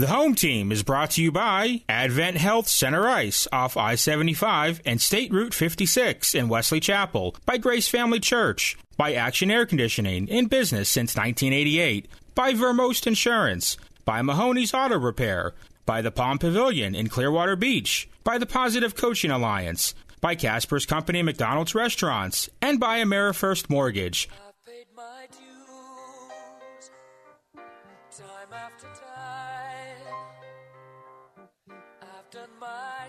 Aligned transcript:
The 0.00 0.06
home 0.06 0.34
team 0.34 0.72
is 0.72 0.82
brought 0.82 1.10
to 1.10 1.22
you 1.22 1.30
by 1.30 1.82
Advent 1.86 2.38
Health 2.38 2.68
Center 2.68 3.06
Ice 3.06 3.46
off 3.52 3.76
I 3.76 3.96
75 3.96 4.80
and 4.86 4.98
State 4.98 5.30
Route 5.30 5.52
56 5.52 6.34
in 6.34 6.48
Wesley 6.48 6.80
Chapel, 6.80 7.36
by 7.44 7.58
Grace 7.58 7.86
Family 7.86 8.18
Church, 8.18 8.78
by 8.96 9.12
Action 9.12 9.50
Air 9.50 9.66
Conditioning, 9.66 10.26
in 10.28 10.46
business 10.46 10.88
since 10.88 11.16
1988, 11.16 12.08
by 12.34 12.54
Vermost 12.54 13.06
Insurance, 13.06 13.76
by 14.06 14.22
Mahoney's 14.22 14.72
Auto 14.72 14.98
Repair, 14.98 15.52
by 15.84 16.00
the 16.00 16.10
Palm 16.10 16.38
Pavilion 16.38 16.94
in 16.94 17.10
Clearwater 17.10 17.54
Beach, 17.54 18.08
by 18.24 18.38
the 18.38 18.46
Positive 18.46 18.94
Coaching 18.94 19.30
Alliance, 19.30 19.94
by 20.22 20.34
Casper's 20.34 20.86
Company 20.86 21.22
McDonald's 21.22 21.74
Restaurants, 21.74 22.48
and 22.62 22.80
by 22.80 23.00
AmeriFirst 23.00 23.68
Mortgage. 23.68 24.30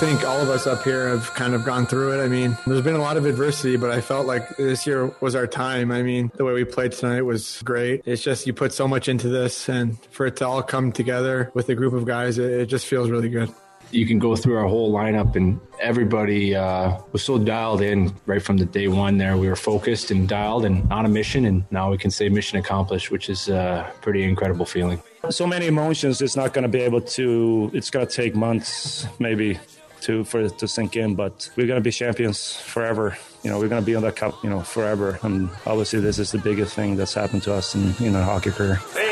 think 0.00 0.24
all 0.24 0.40
of 0.40 0.48
us 0.48 0.66
up 0.66 0.82
here 0.82 1.08
have 1.08 1.34
kind 1.34 1.52
of 1.52 1.62
gone 1.62 1.84
through 1.84 2.18
it. 2.18 2.24
I 2.24 2.26
mean, 2.28 2.56
there's 2.66 2.80
been 2.80 2.94
a 2.94 3.02
lot 3.02 3.18
of 3.18 3.26
adversity, 3.26 3.76
but 3.76 3.90
I 3.90 4.00
felt 4.00 4.26
like 4.26 4.56
this 4.56 4.86
year 4.86 5.14
was 5.20 5.34
our 5.34 5.46
time. 5.46 5.92
I 5.92 6.02
mean, 6.02 6.32
the 6.36 6.44
way 6.46 6.54
we 6.54 6.64
played 6.64 6.92
tonight 6.92 7.20
was 7.20 7.60
great. 7.66 8.00
It's 8.06 8.22
just 8.22 8.46
you 8.46 8.54
put 8.54 8.72
so 8.72 8.88
much 8.88 9.08
into 9.10 9.28
this, 9.28 9.68
and 9.68 10.02
for 10.10 10.24
it 10.24 10.36
to 10.36 10.46
all 10.46 10.62
come 10.62 10.90
together 10.90 11.50
with 11.52 11.68
a 11.68 11.74
group 11.74 11.92
of 11.92 12.06
guys, 12.06 12.38
it, 12.38 12.50
it 12.50 12.66
just 12.66 12.86
feels 12.86 13.10
really 13.10 13.28
good. 13.28 13.52
you 13.90 14.06
can 14.06 14.18
go 14.18 14.34
through 14.36 14.56
our 14.56 14.66
whole 14.68 14.90
lineup 14.90 15.36
and 15.36 15.60
everybody 15.80 16.54
uh, 16.54 16.96
was 17.12 17.22
so 17.22 17.36
dialed 17.38 17.82
in 17.82 18.10
right 18.24 18.40
from 18.42 18.56
the 18.56 18.64
day 18.64 18.88
one 18.88 19.18
there 19.18 19.36
we 19.36 19.48
were 19.48 19.56
focused 19.56 20.10
and 20.12 20.28
dialed 20.28 20.64
and 20.64 20.90
on 20.92 21.04
a 21.04 21.08
mission 21.08 21.44
and 21.44 21.64
now 21.72 21.90
we 21.90 21.98
can 21.98 22.10
say 22.10 22.28
mission 22.28 22.56
accomplished 22.58 23.10
which 23.10 23.28
is 23.28 23.48
a 23.48 23.92
pretty 24.00 24.22
incredible 24.22 24.64
feeling 24.64 25.02
so 25.28 25.44
many 25.44 25.66
emotions 25.66 26.22
it's 26.22 26.36
not 26.36 26.54
going 26.54 26.62
to 26.62 26.68
be 26.68 26.78
able 26.78 27.00
to 27.00 27.68
it's 27.74 27.90
going 27.90 28.06
to 28.06 28.12
take 28.12 28.36
months 28.36 29.06
maybe 29.18 29.58
to 30.02 30.24
for 30.24 30.40
it 30.40 30.58
to 30.58 30.68
sink 30.68 30.96
in 30.96 31.14
but 31.14 31.50
we're 31.56 31.66
to 31.76 31.80
be 31.80 31.90
champions 31.90 32.56
forever. 32.56 33.16
You 33.42 33.50
know 33.50 33.58
we're 33.58 33.68
to 33.82 33.86
be 33.86 33.94
on 33.94 34.02
that 34.02 34.16
cup 34.16 34.42
you 34.42 34.50
know 34.50 34.60
forever. 34.60 35.18
And 35.22 35.50
obviously 35.66 36.00
this 36.00 36.18
is 36.18 36.32
the 36.32 36.38
biggest 36.38 36.74
thing 36.74 36.96
that's 36.96 37.14
happened 37.14 37.42
to 37.44 37.54
us 37.54 37.74
in 37.74 37.94
in 38.04 38.14
our 38.14 38.22
hockey 38.22 38.50
career. 38.50 38.80
We 38.94 39.09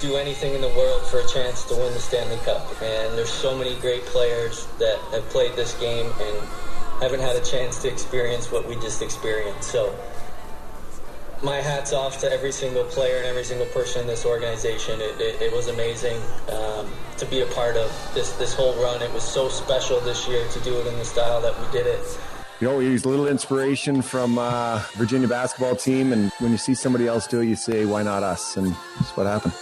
do 0.00 0.16
anything 0.16 0.54
in 0.54 0.60
the 0.60 0.68
world 0.68 1.02
for 1.06 1.20
a 1.20 1.26
chance 1.26 1.64
to 1.64 1.74
win 1.74 1.92
the 1.92 2.00
Stanley 2.00 2.38
Cup, 2.44 2.66
and 2.82 3.16
there's 3.16 3.32
so 3.32 3.56
many 3.56 3.74
great 3.76 4.04
players 4.06 4.66
that 4.78 4.98
have 5.12 5.24
played 5.30 5.54
this 5.56 5.78
game 5.80 6.06
and 6.20 6.48
haven't 7.00 7.20
had 7.20 7.36
a 7.36 7.44
chance 7.44 7.80
to 7.82 7.88
experience 7.88 8.50
what 8.50 8.66
we 8.68 8.74
just 8.76 9.02
experienced. 9.02 9.70
So, 9.70 9.94
my 11.42 11.56
hats 11.56 11.92
off 11.92 12.18
to 12.20 12.32
every 12.32 12.52
single 12.52 12.84
player 12.84 13.18
and 13.18 13.26
every 13.26 13.44
single 13.44 13.66
person 13.66 14.00
in 14.02 14.06
this 14.06 14.24
organization. 14.24 15.00
It, 15.00 15.20
it, 15.20 15.42
it 15.42 15.52
was 15.52 15.68
amazing 15.68 16.20
um, 16.50 16.90
to 17.18 17.26
be 17.26 17.42
a 17.42 17.46
part 17.46 17.76
of 17.76 17.90
this 18.14 18.32
this 18.36 18.54
whole 18.54 18.74
run. 18.82 19.02
It 19.02 19.12
was 19.12 19.22
so 19.22 19.48
special 19.48 20.00
this 20.00 20.26
year 20.26 20.46
to 20.48 20.60
do 20.60 20.78
it 20.80 20.86
in 20.86 20.96
the 20.98 21.04
style 21.04 21.40
that 21.42 21.58
we 21.60 21.70
did 21.72 21.86
it. 21.86 22.18
You 22.58 22.68
know, 22.68 22.78
we 22.78 22.86
use 22.86 23.04
a 23.04 23.08
little 23.10 23.28
inspiration 23.28 24.00
from 24.00 24.38
uh, 24.38 24.82
Virginia 24.94 25.28
basketball 25.28 25.76
team, 25.76 26.14
and 26.14 26.32
when 26.38 26.52
you 26.52 26.56
see 26.56 26.72
somebody 26.74 27.06
else 27.06 27.26
do 27.26 27.40
it, 27.40 27.46
you 27.48 27.54
say, 27.54 27.84
"Why 27.84 28.02
not 28.02 28.22
us?" 28.22 28.56
And 28.56 28.74
that's 28.98 29.14
what 29.14 29.26
happened. 29.26 29.52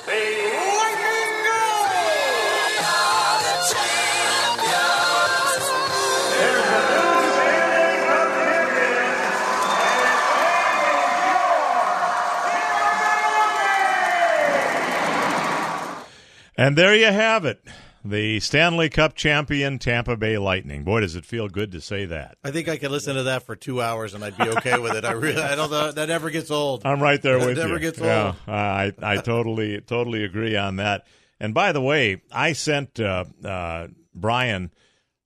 And 16.56 16.78
there 16.78 16.94
you 16.94 17.06
have 17.06 17.44
it. 17.44 17.60
The 18.06 18.38
Stanley 18.40 18.90
Cup 18.90 19.14
champion 19.14 19.78
Tampa 19.78 20.14
Bay 20.16 20.36
Lightning. 20.36 20.84
Boy, 20.84 21.00
does 21.00 21.16
it 21.16 21.24
feel 21.24 21.48
good 21.48 21.72
to 21.72 21.80
say 21.80 22.04
that. 22.04 22.36
I 22.44 22.50
think 22.50 22.68
I 22.68 22.76
could 22.76 22.90
listen 22.90 23.16
to 23.16 23.22
that 23.24 23.44
for 23.44 23.56
two 23.56 23.80
hours 23.80 24.12
and 24.12 24.22
I'd 24.22 24.36
be 24.36 24.48
okay 24.50 24.78
with 24.78 24.94
it. 24.94 25.06
I 25.06 25.12
really, 25.12 25.40
I 25.40 25.54
don't 25.54 25.70
know. 25.70 25.90
That 25.90 26.08
never 26.08 26.28
gets 26.28 26.50
old. 26.50 26.82
I'm 26.84 27.02
right 27.02 27.20
there 27.22 27.38
That 27.38 27.46
with 27.46 27.56
never 27.56 27.68
you. 27.68 27.74
Never 27.74 27.80
gets 27.80 27.98
yeah, 27.98 28.26
old. 28.26 28.36
I 28.46 28.92
I 29.00 29.16
totally 29.16 29.80
totally 29.80 30.22
agree 30.22 30.54
on 30.54 30.76
that. 30.76 31.06
And 31.40 31.54
by 31.54 31.72
the 31.72 31.80
way, 31.80 32.20
I 32.30 32.52
sent 32.52 33.00
uh, 33.00 33.24
uh, 33.42 33.88
Brian 34.14 34.70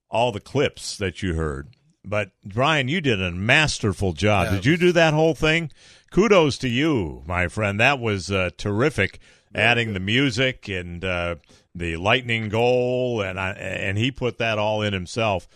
all 0.08 0.30
the 0.30 0.40
clips 0.40 0.96
that 0.98 1.22
you 1.22 1.34
heard. 1.34 1.74
But 2.04 2.30
Brian, 2.44 2.86
you 2.88 3.00
did 3.00 3.20
a 3.20 3.32
masterful 3.32 4.12
job. 4.12 4.46
Yeah, 4.46 4.54
did 4.54 4.66
you 4.66 4.76
do 4.76 4.92
that 4.92 5.14
whole 5.14 5.34
thing? 5.34 5.72
Kudos 6.12 6.56
to 6.58 6.68
you, 6.68 7.22
my 7.26 7.48
friend. 7.48 7.78
That 7.80 7.98
was 7.98 8.30
uh, 8.30 8.50
terrific. 8.56 9.18
Adding 9.54 9.94
the 9.94 10.00
music 10.00 10.68
and 10.68 11.02
uh, 11.02 11.36
the 11.78 11.96
lightning 11.96 12.48
goal, 12.48 13.20
and 13.20 13.38
I, 13.38 13.50
and 13.52 13.96
he 13.96 14.10
put 14.10 14.38
that 14.38 14.58
all 14.58 14.82
in 14.82 14.92
himself, 14.92 15.48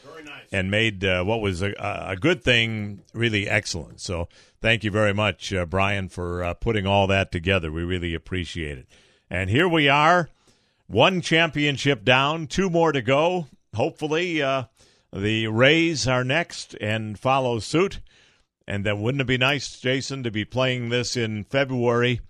and 0.51 0.71
made 0.71 1.05
uh, 1.05 1.25
what 1.25 1.41
was 1.41 1.63
a, 1.63 1.73
a 1.79 2.17
good 2.17 2.43
thing 2.43 3.03
really 3.13 3.49
excellent. 3.49 4.01
So 4.01 4.29
thank 4.61 4.85
you 4.85 4.91
very 4.91 5.15
much, 5.15 5.53
uh, 5.53 5.67
Brian, 5.67 6.09
for 6.09 6.43
uh, 6.43 6.55
putting 6.55 6.87
all 6.87 7.07
that 7.09 7.33
together. 7.33 7.71
We 7.73 7.83
really 7.83 8.15
appreciate 8.15 8.79
it. 8.79 8.87
And 9.31 9.49
here 9.49 9.69
we 9.69 9.89
are, 9.89 10.29
one 10.87 11.21
championship 11.21 12.05
down, 12.05 12.47
two 12.47 12.69
more 12.69 12.93
to 12.93 13.03
go. 13.03 13.47
Hopefully, 13.75 14.43
uh, 14.43 14.65
the 15.13 15.47
Rays 15.49 16.07
are 16.07 16.25
next 16.25 16.75
and 16.81 17.19
follow 17.19 17.59
suit. 17.59 18.01
And 18.67 18.85
then 18.85 19.01
wouldn't 19.01 19.23
it 19.23 19.27
be 19.27 19.39
nice, 19.39 19.81
Jason, 19.81 20.23
to 20.23 20.31
be 20.31 20.45
playing 20.45 20.91
this 20.91 21.17
in 21.17 21.45
February 21.45 22.21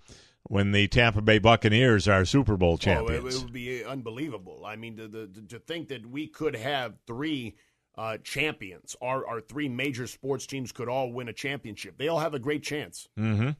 when 0.43 0.71
the 0.71 0.87
Tampa 0.87 1.21
Bay 1.21 1.39
Buccaneers 1.39 2.07
are 2.07 2.25
Super 2.25 2.57
Bowl 2.57 2.77
champions. 2.77 3.23
Oh, 3.23 3.27
it, 3.27 3.33
it 3.33 3.43
would 3.43 3.53
be 3.53 3.83
unbelievable. 3.83 4.63
I 4.65 4.75
mean, 4.75 4.95
the, 4.95 5.07
the, 5.07 5.27
to 5.49 5.59
think 5.59 5.89
that 5.89 6.05
we 6.05 6.27
could 6.27 6.55
have 6.55 6.95
three 7.07 7.55
uh, 7.97 8.17
champions, 8.23 8.95
our, 9.01 9.25
our 9.25 9.41
three 9.41 9.69
major 9.69 10.07
sports 10.07 10.45
teams 10.45 10.71
could 10.71 10.89
all 10.89 11.11
win 11.11 11.29
a 11.29 11.33
championship. 11.33 11.97
They 11.97 12.07
all 12.07 12.19
have 12.19 12.33
a 12.33 12.39
great 12.39 12.63
chance. 12.63 13.07
hmm 13.17 13.51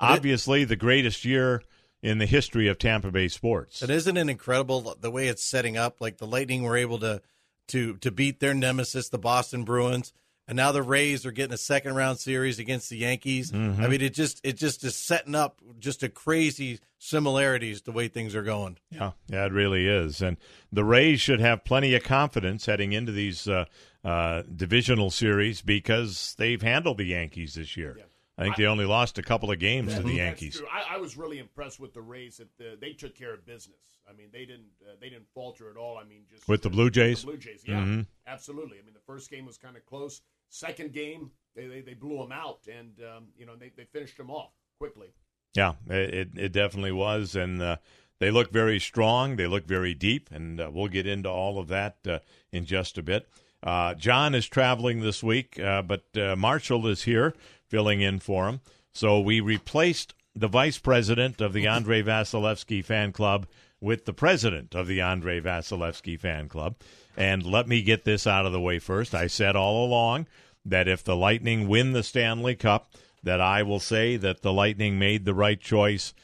Obviously, 0.00 0.64
the 0.64 0.74
greatest 0.74 1.24
year 1.24 1.62
in 2.02 2.18
the 2.18 2.26
history 2.26 2.66
of 2.66 2.76
Tampa 2.78 3.12
Bay 3.12 3.28
sports. 3.28 3.82
And 3.82 3.90
isn't 3.90 4.16
it 4.16 4.28
incredible 4.28 4.96
the 5.00 5.10
way 5.12 5.28
it's 5.28 5.44
setting 5.44 5.76
up? 5.76 6.00
Like 6.00 6.18
the 6.18 6.26
Lightning 6.26 6.64
were 6.64 6.76
able 6.76 6.98
to 6.98 7.22
to 7.68 7.96
to 7.98 8.10
beat 8.10 8.40
their 8.40 8.54
nemesis, 8.54 9.08
the 9.08 9.18
Boston 9.18 9.62
Bruins, 9.64 10.12
and 10.52 10.56
now 10.58 10.70
the 10.70 10.82
Rays 10.82 11.24
are 11.24 11.30
getting 11.32 11.54
a 11.54 11.56
second 11.58 11.94
round 11.94 12.18
series 12.18 12.58
against 12.58 12.90
the 12.90 12.98
Yankees. 12.98 13.50
Mhm. 13.52 13.78
I 13.78 13.88
mean, 13.88 14.02
it 14.02 14.12
just 14.12 14.38
it 14.44 14.58
just 14.58 14.84
is 14.84 14.94
setting 14.94 15.34
up 15.34 15.62
just 15.78 16.02
a 16.02 16.10
crazy 16.10 16.78
similarities 16.98 17.80
the 17.82 17.90
way 17.92 18.06
things 18.08 18.34
are 18.34 18.42
going. 18.42 18.76
Yeah, 18.90 19.12
yeah, 19.28 19.46
it 19.46 19.52
really 19.52 19.86
is. 19.88 20.20
And 20.20 20.36
the 20.70 20.84
Rays 20.84 21.22
should 21.22 21.40
have 21.40 21.64
plenty 21.64 21.94
of 21.94 22.02
confidence 22.02 22.66
heading 22.66 22.92
into 22.92 23.12
these 23.12 23.48
uh, 23.48 23.64
uh, 24.04 24.42
divisional 24.54 25.10
series 25.10 25.62
because 25.62 26.34
they've 26.36 26.60
handled 26.60 26.98
the 26.98 27.04
Yankees 27.04 27.54
this 27.54 27.74
year. 27.74 27.96
I 28.36 28.44
think 28.44 28.56
they 28.56 28.66
only 28.66 28.86
lost 28.86 29.18
a 29.18 29.22
couple 29.22 29.50
of 29.50 29.58
games 29.58 29.92
to 29.94 30.00
the 30.00 30.04
That's 30.08 30.16
Yankees. 30.16 30.56
true. 30.58 30.66
I, 30.72 30.96
I 30.96 30.98
was 30.98 31.16
really 31.16 31.38
impressed 31.38 31.78
with 31.78 31.92
the 31.94 32.00
Rays 32.02 32.38
that 32.38 32.48
uh, 32.60 32.76
they 32.80 32.92
took 32.92 33.14
care 33.14 33.32
of 33.32 33.44
business. 33.46 33.78
I 34.08 34.14
mean, 34.14 34.28
they 34.32 34.44
didn't 34.46 34.70
uh, 34.82 34.94
they 35.00 35.08
didn't 35.10 35.28
falter 35.34 35.70
at 35.70 35.76
all. 35.76 35.96
I 35.96 36.04
mean, 36.04 36.24
just 36.30 36.46
With 36.48 36.62
the 36.62 36.70
Blue 36.70 36.90
Jays? 36.90 37.20
The 37.20 37.26
Blue 37.26 37.36
Jays, 37.38 37.62
yeah, 37.66 37.80
Mhm. 37.80 38.06
absolutely. 38.26 38.78
I 38.78 38.82
mean, 38.82 38.94
the 38.94 39.00
first 39.06 39.30
game 39.30 39.46
was 39.46 39.56
kind 39.58 39.76
of 39.76 39.84
close. 39.86 40.20
Second 40.52 40.92
game, 40.92 41.30
they 41.56 41.66
they, 41.66 41.80
they 41.80 41.94
blew 41.94 42.18
them 42.18 42.30
out, 42.30 42.60
and 42.70 42.92
um, 43.00 43.28
you 43.38 43.46
know 43.46 43.56
they, 43.56 43.72
they 43.74 43.84
finished 43.84 44.18
them 44.18 44.30
off 44.30 44.50
quickly. 44.78 45.08
Yeah, 45.54 45.74
it 45.88 46.28
it 46.36 46.52
definitely 46.52 46.92
was, 46.92 47.34
and 47.34 47.62
uh, 47.62 47.76
they 48.18 48.30
look 48.30 48.52
very 48.52 48.78
strong. 48.78 49.36
They 49.36 49.46
look 49.46 49.66
very 49.66 49.94
deep, 49.94 50.30
and 50.30 50.60
uh, 50.60 50.70
we'll 50.70 50.88
get 50.88 51.06
into 51.06 51.30
all 51.30 51.58
of 51.58 51.68
that 51.68 51.96
uh, 52.06 52.18
in 52.52 52.66
just 52.66 52.98
a 52.98 53.02
bit. 53.02 53.30
Uh, 53.62 53.94
John 53.94 54.34
is 54.34 54.46
traveling 54.46 55.00
this 55.00 55.22
week, 55.22 55.58
uh, 55.58 55.80
but 55.80 56.04
uh, 56.16 56.36
Marshall 56.36 56.86
is 56.86 57.04
here 57.04 57.34
filling 57.66 58.02
in 58.02 58.18
for 58.18 58.46
him. 58.46 58.60
So 58.92 59.20
we 59.20 59.40
replaced 59.40 60.12
the 60.34 60.48
vice 60.48 60.76
president 60.76 61.40
of 61.40 61.54
the 61.54 61.66
Andre 61.66 62.02
Vasilevskiy 62.02 62.84
fan 62.84 63.12
club 63.12 63.46
with 63.80 64.04
the 64.04 64.12
president 64.12 64.74
of 64.74 64.86
the 64.86 65.00
Andre 65.00 65.40
Vasilevskiy 65.40 66.20
fan 66.20 66.48
club. 66.48 66.76
And 67.16 67.44
let 67.44 67.68
me 67.68 67.82
get 67.82 68.04
this 68.04 68.26
out 68.26 68.46
of 68.46 68.52
the 68.52 68.60
way 68.60 68.78
first. 68.78 69.14
I 69.14 69.26
said 69.26 69.56
all 69.56 69.84
along 69.84 70.26
that 70.64 70.88
if 70.88 71.04
the 71.04 71.16
Lightning 71.16 71.68
win 71.68 71.92
the 71.92 72.02
Stanley 72.02 72.54
Cup, 72.54 72.92
that 73.22 73.40
I 73.40 73.62
will 73.62 73.80
say 73.80 74.16
that 74.16 74.42
the 74.42 74.52
Lightning 74.52 74.98
made 74.98 75.24
the 75.24 75.34
right 75.34 75.60
choice 75.60 76.14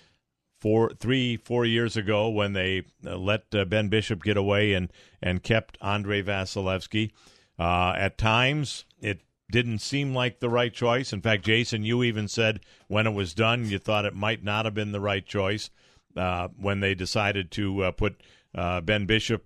four, 0.59 0.91
three, 0.99 1.37
four 1.37 1.65
years 1.65 1.97
ago 1.97 2.29
when 2.29 2.53
they 2.53 2.83
uh, 3.07 3.17
let 3.17 3.55
uh, 3.55 3.65
Ben 3.65 3.89
Bishop 3.89 4.23
get 4.23 4.37
away 4.37 4.73
and 4.73 4.93
and 5.23 5.43
kept 5.43 5.79
Andre 5.81 6.23
Vasilevskiy. 6.23 7.11
Uh, 7.59 7.93
at 7.97 8.19
times, 8.19 8.85
it 9.01 9.21
didn't 9.51 9.79
seem 9.79 10.15
like 10.15 10.41
the 10.41 10.49
right 10.49 10.73
choice. 10.73 11.13
In 11.13 11.21
fact, 11.21 11.45
Jason, 11.45 11.83
you 11.83 12.03
even 12.03 12.29
said 12.29 12.61
when 12.87 13.07
it 13.07 13.15
was 13.15 13.35
done, 13.35 13.67
you 13.67 13.79
thought 13.79 14.05
it 14.05 14.15
might 14.15 14.45
not 14.45 14.65
have 14.65 14.75
been 14.75 14.93
the 14.93 15.01
right 15.01 15.25
choice 15.25 15.71
uh, 16.17 16.49
when 16.57 16.81
they 16.81 16.95
decided 16.95 17.51
to 17.53 17.85
uh, 17.85 17.91
put 17.93 18.21
uh, 18.55 18.81
Ben 18.81 19.07
Bishop 19.07 19.45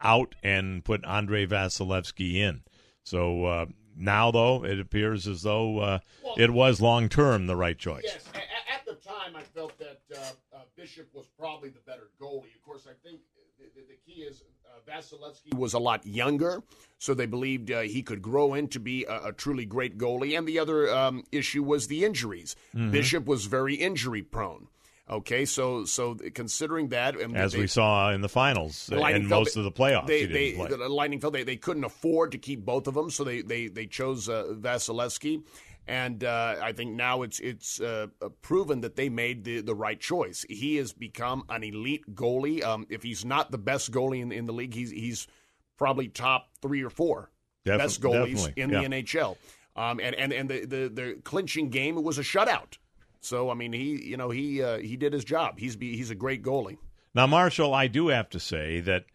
out 0.00 0.34
and 0.42 0.84
put 0.84 1.04
Andre 1.04 1.46
Vasilevskiy 1.46 2.34
in. 2.36 2.62
So 3.02 3.44
uh, 3.44 3.66
now, 3.96 4.30
though, 4.30 4.64
it 4.64 4.80
appears 4.80 5.26
as 5.26 5.42
though 5.42 5.78
uh, 5.78 5.98
it 6.36 6.50
was 6.50 6.80
long 6.80 7.08
term 7.08 7.46
the 7.46 7.56
right 7.56 7.78
choice. 7.78 8.02
Yes, 8.04 8.24
at 8.34 8.84
the 8.86 8.94
time, 8.94 9.36
I 9.36 9.42
felt 9.42 9.78
that 9.78 10.00
uh, 10.12 10.56
uh, 10.56 10.58
Bishop 10.76 11.08
was 11.14 11.26
probably 11.38 11.70
the 11.70 11.80
better 11.86 12.10
goalie. 12.20 12.54
Of 12.54 12.62
course, 12.62 12.86
I 12.86 12.94
think 13.06 13.20
the, 13.58 13.64
the, 13.80 13.96
key 14.04 14.22
is 14.22 14.42
uh, 14.66 14.90
Vasilevskiy 14.90 15.56
was 15.56 15.72
a 15.74 15.78
lot 15.78 16.04
younger, 16.06 16.62
so 16.98 17.14
they 17.14 17.26
believed 17.26 17.70
uh, 17.70 17.80
he 17.80 18.02
could 18.02 18.20
grow 18.20 18.54
into 18.54 18.78
be 18.78 19.04
a, 19.04 19.28
a 19.28 19.32
truly 19.32 19.64
great 19.64 19.98
goalie. 19.98 20.36
And 20.36 20.46
the 20.46 20.58
other 20.58 20.92
um, 20.94 21.24
issue 21.32 21.62
was 21.62 21.86
the 21.86 22.04
injuries. 22.04 22.54
Mhm. 22.74 22.90
Bishop 22.92 23.24
was 23.26 23.46
very 23.46 23.74
injury 23.74 24.22
prone. 24.22 24.68
Okay, 25.08 25.44
so 25.44 25.84
so 25.84 26.16
considering 26.34 26.88
that, 26.88 27.16
and 27.16 27.36
As 27.36 27.52
they- 27.52 27.60
we 27.60 27.66
saw 27.68 28.10
in 28.10 28.22
the 28.22 28.28
finals 28.28 28.86
the 28.86 29.00
and 29.00 29.28
most 29.28 29.56
of 29.56 29.62
the 29.62 29.70
playoffs, 29.70 30.08
They, 30.08 30.26
they, 30.26 30.54
play. 30.54 30.68
The 30.68 30.88
Lightning 30.88 31.20
felt 31.20 31.32
they, 31.32 31.44
they 31.44 31.56
couldn't 31.56 31.84
afford 31.84 32.32
to 32.32 32.38
keep 32.38 32.64
both 32.64 32.88
of 32.88 32.94
them, 32.94 33.10
so 33.10 33.22
they 33.22 33.42
they, 33.42 33.68
they 33.68 33.86
chose 33.86 34.28
uh, 34.28 34.54
Vasilevskiy. 34.58 35.44
And 35.88 36.24
uh, 36.24 36.56
I 36.60 36.72
think 36.72 36.94
now 36.94 37.22
it's 37.22 37.38
it's 37.38 37.80
uh, 37.80 38.08
proven 38.42 38.80
that 38.80 38.96
they 38.96 39.08
made 39.08 39.44
the, 39.44 39.60
the 39.60 39.74
right 39.74 40.00
choice. 40.00 40.44
He 40.48 40.76
has 40.76 40.92
become 40.92 41.44
an 41.48 41.62
elite 41.62 42.12
goalie. 42.12 42.64
Um, 42.64 42.86
if 42.90 43.04
he's 43.04 43.24
not 43.24 43.52
the 43.52 43.58
best 43.58 43.92
goalie 43.92 44.20
in, 44.20 44.32
in 44.32 44.46
the 44.46 44.52
league, 44.52 44.74
he's 44.74 44.90
he's 44.90 45.28
probably 45.76 46.08
top 46.08 46.48
three 46.60 46.82
or 46.82 46.90
four 46.90 47.30
best 47.64 48.00
goalies 48.00 48.44
definitely, 48.44 48.62
in 48.62 48.70
yeah. 48.70 48.80
the 48.80 49.02
NHL. 49.02 49.36
Um, 49.76 50.00
and 50.02 50.16
and 50.16 50.32
and 50.32 50.50
the, 50.50 50.64
the 50.64 50.88
the 50.88 51.18
clinching 51.22 51.68
game 51.70 52.02
was 52.02 52.18
a 52.18 52.22
shutout. 52.22 52.78
So 53.26 53.50
I 53.50 53.54
mean, 53.54 53.72
he 53.72 54.02
you 54.04 54.16
know 54.16 54.30
he 54.30 54.62
uh, 54.62 54.78
he 54.78 54.96
did 54.96 55.12
his 55.12 55.24
job. 55.24 55.58
He's 55.58 55.76
he's 55.78 56.10
a 56.10 56.14
great 56.14 56.42
goalie. 56.42 56.78
Now, 57.14 57.26
Marshall, 57.26 57.74
I 57.74 57.86
do 57.86 58.08
have 58.08 58.28
to 58.30 58.40
say 58.40 58.80
that 58.80 59.06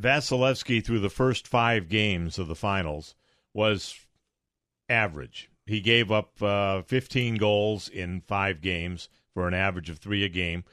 Vasilevskiy, 0.00 0.84
through 0.84 1.00
the 1.00 1.10
first 1.10 1.46
five 1.46 1.88
games 1.88 2.38
of 2.38 2.48
the 2.48 2.54
finals, 2.54 3.14
was 3.52 3.94
average. 4.88 5.50
He 5.66 5.80
gave 5.80 6.10
up 6.10 6.42
uh, 6.42 6.82
15 6.82 7.36
goals 7.36 7.88
in 7.88 8.22
five 8.22 8.60
games 8.60 9.08
for 9.34 9.46
an 9.46 9.54
average 9.54 9.90
of 9.90 9.98
three 9.98 10.24
a 10.24 10.28
game. 10.28 10.64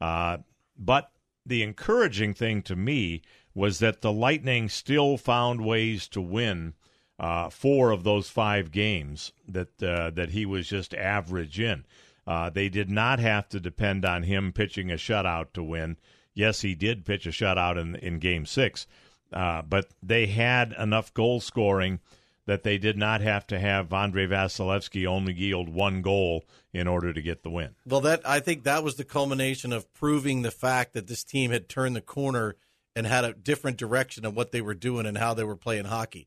Uh, 0.00 0.38
but 0.76 1.10
the 1.44 1.62
encouraging 1.62 2.32
thing 2.32 2.62
to 2.62 2.76
me 2.76 3.22
was 3.54 3.80
that 3.80 4.00
the 4.00 4.12
Lightning 4.12 4.68
still 4.68 5.16
found 5.16 5.64
ways 5.64 6.06
to 6.08 6.20
win 6.20 6.74
uh, 7.18 7.50
four 7.50 7.90
of 7.90 8.04
those 8.04 8.28
five 8.28 8.70
games 8.70 9.32
that 9.48 9.82
uh, 9.82 10.10
that 10.10 10.30
he 10.30 10.46
was 10.46 10.68
just 10.68 10.94
average 10.94 11.58
in. 11.58 11.84
Uh, 12.26 12.50
they 12.50 12.68
did 12.68 12.90
not 12.90 13.18
have 13.18 13.48
to 13.48 13.58
depend 13.58 14.04
on 14.04 14.22
him 14.22 14.52
pitching 14.52 14.90
a 14.90 14.94
shutout 14.94 15.52
to 15.54 15.62
win. 15.62 15.96
Yes, 16.34 16.60
he 16.60 16.74
did 16.74 17.06
pitch 17.06 17.26
a 17.26 17.30
shutout 17.30 17.80
in 17.80 17.96
in 17.96 18.18
Game 18.18 18.46
Six, 18.46 18.86
uh, 19.32 19.62
but 19.62 19.88
they 20.02 20.26
had 20.26 20.74
enough 20.78 21.12
goal 21.14 21.40
scoring 21.40 22.00
that 22.48 22.62
they 22.62 22.78
did 22.78 22.96
not 22.96 23.20
have 23.20 23.46
to 23.46 23.58
have 23.58 23.92
Andre 23.92 24.26
Vasilevskiy 24.26 25.06
only 25.06 25.34
yield 25.34 25.68
one 25.68 26.00
goal 26.00 26.46
in 26.72 26.88
order 26.88 27.12
to 27.12 27.20
get 27.20 27.42
the 27.42 27.50
win. 27.50 27.74
Well, 27.84 28.00
that 28.00 28.26
I 28.26 28.40
think 28.40 28.64
that 28.64 28.82
was 28.82 28.94
the 28.94 29.04
culmination 29.04 29.70
of 29.70 29.92
proving 29.92 30.40
the 30.40 30.50
fact 30.50 30.94
that 30.94 31.08
this 31.08 31.22
team 31.22 31.50
had 31.50 31.68
turned 31.68 31.94
the 31.94 32.00
corner 32.00 32.56
and 32.96 33.06
had 33.06 33.24
a 33.24 33.34
different 33.34 33.76
direction 33.76 34.24
of 34.24 34.34
what 34.34 34.50
they 34.50 34.62
were 34.62 34.74
doing 34.74 35.04
and 35.04 35.18
how 35.18 35.34
they 35.34 35.44
were 35.44 35.56
playing 35.56 35.84
hockey. 35.84 36.26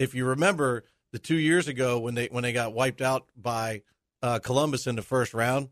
If 0.00 0.14
you 0.14 0.24
remember 0.24 0.84
the 1.12 1.18
two 1.18 1.36
years 1.36 1.68
ago 1.68 1.98
when 2.00 2.14
they 2.14 2.26
when 2.28 2.42
they 2.42 2.54
got 2.54 2.72
wiped 2.72 3.02
out 3.02 3.28
by 3.36 3.82
uh, 4.22 4.38
Columbus 4.38 4.86
in 4.86 4.96
the 4.96 5.02
first 5.02 5.34
round, 5.34 5.68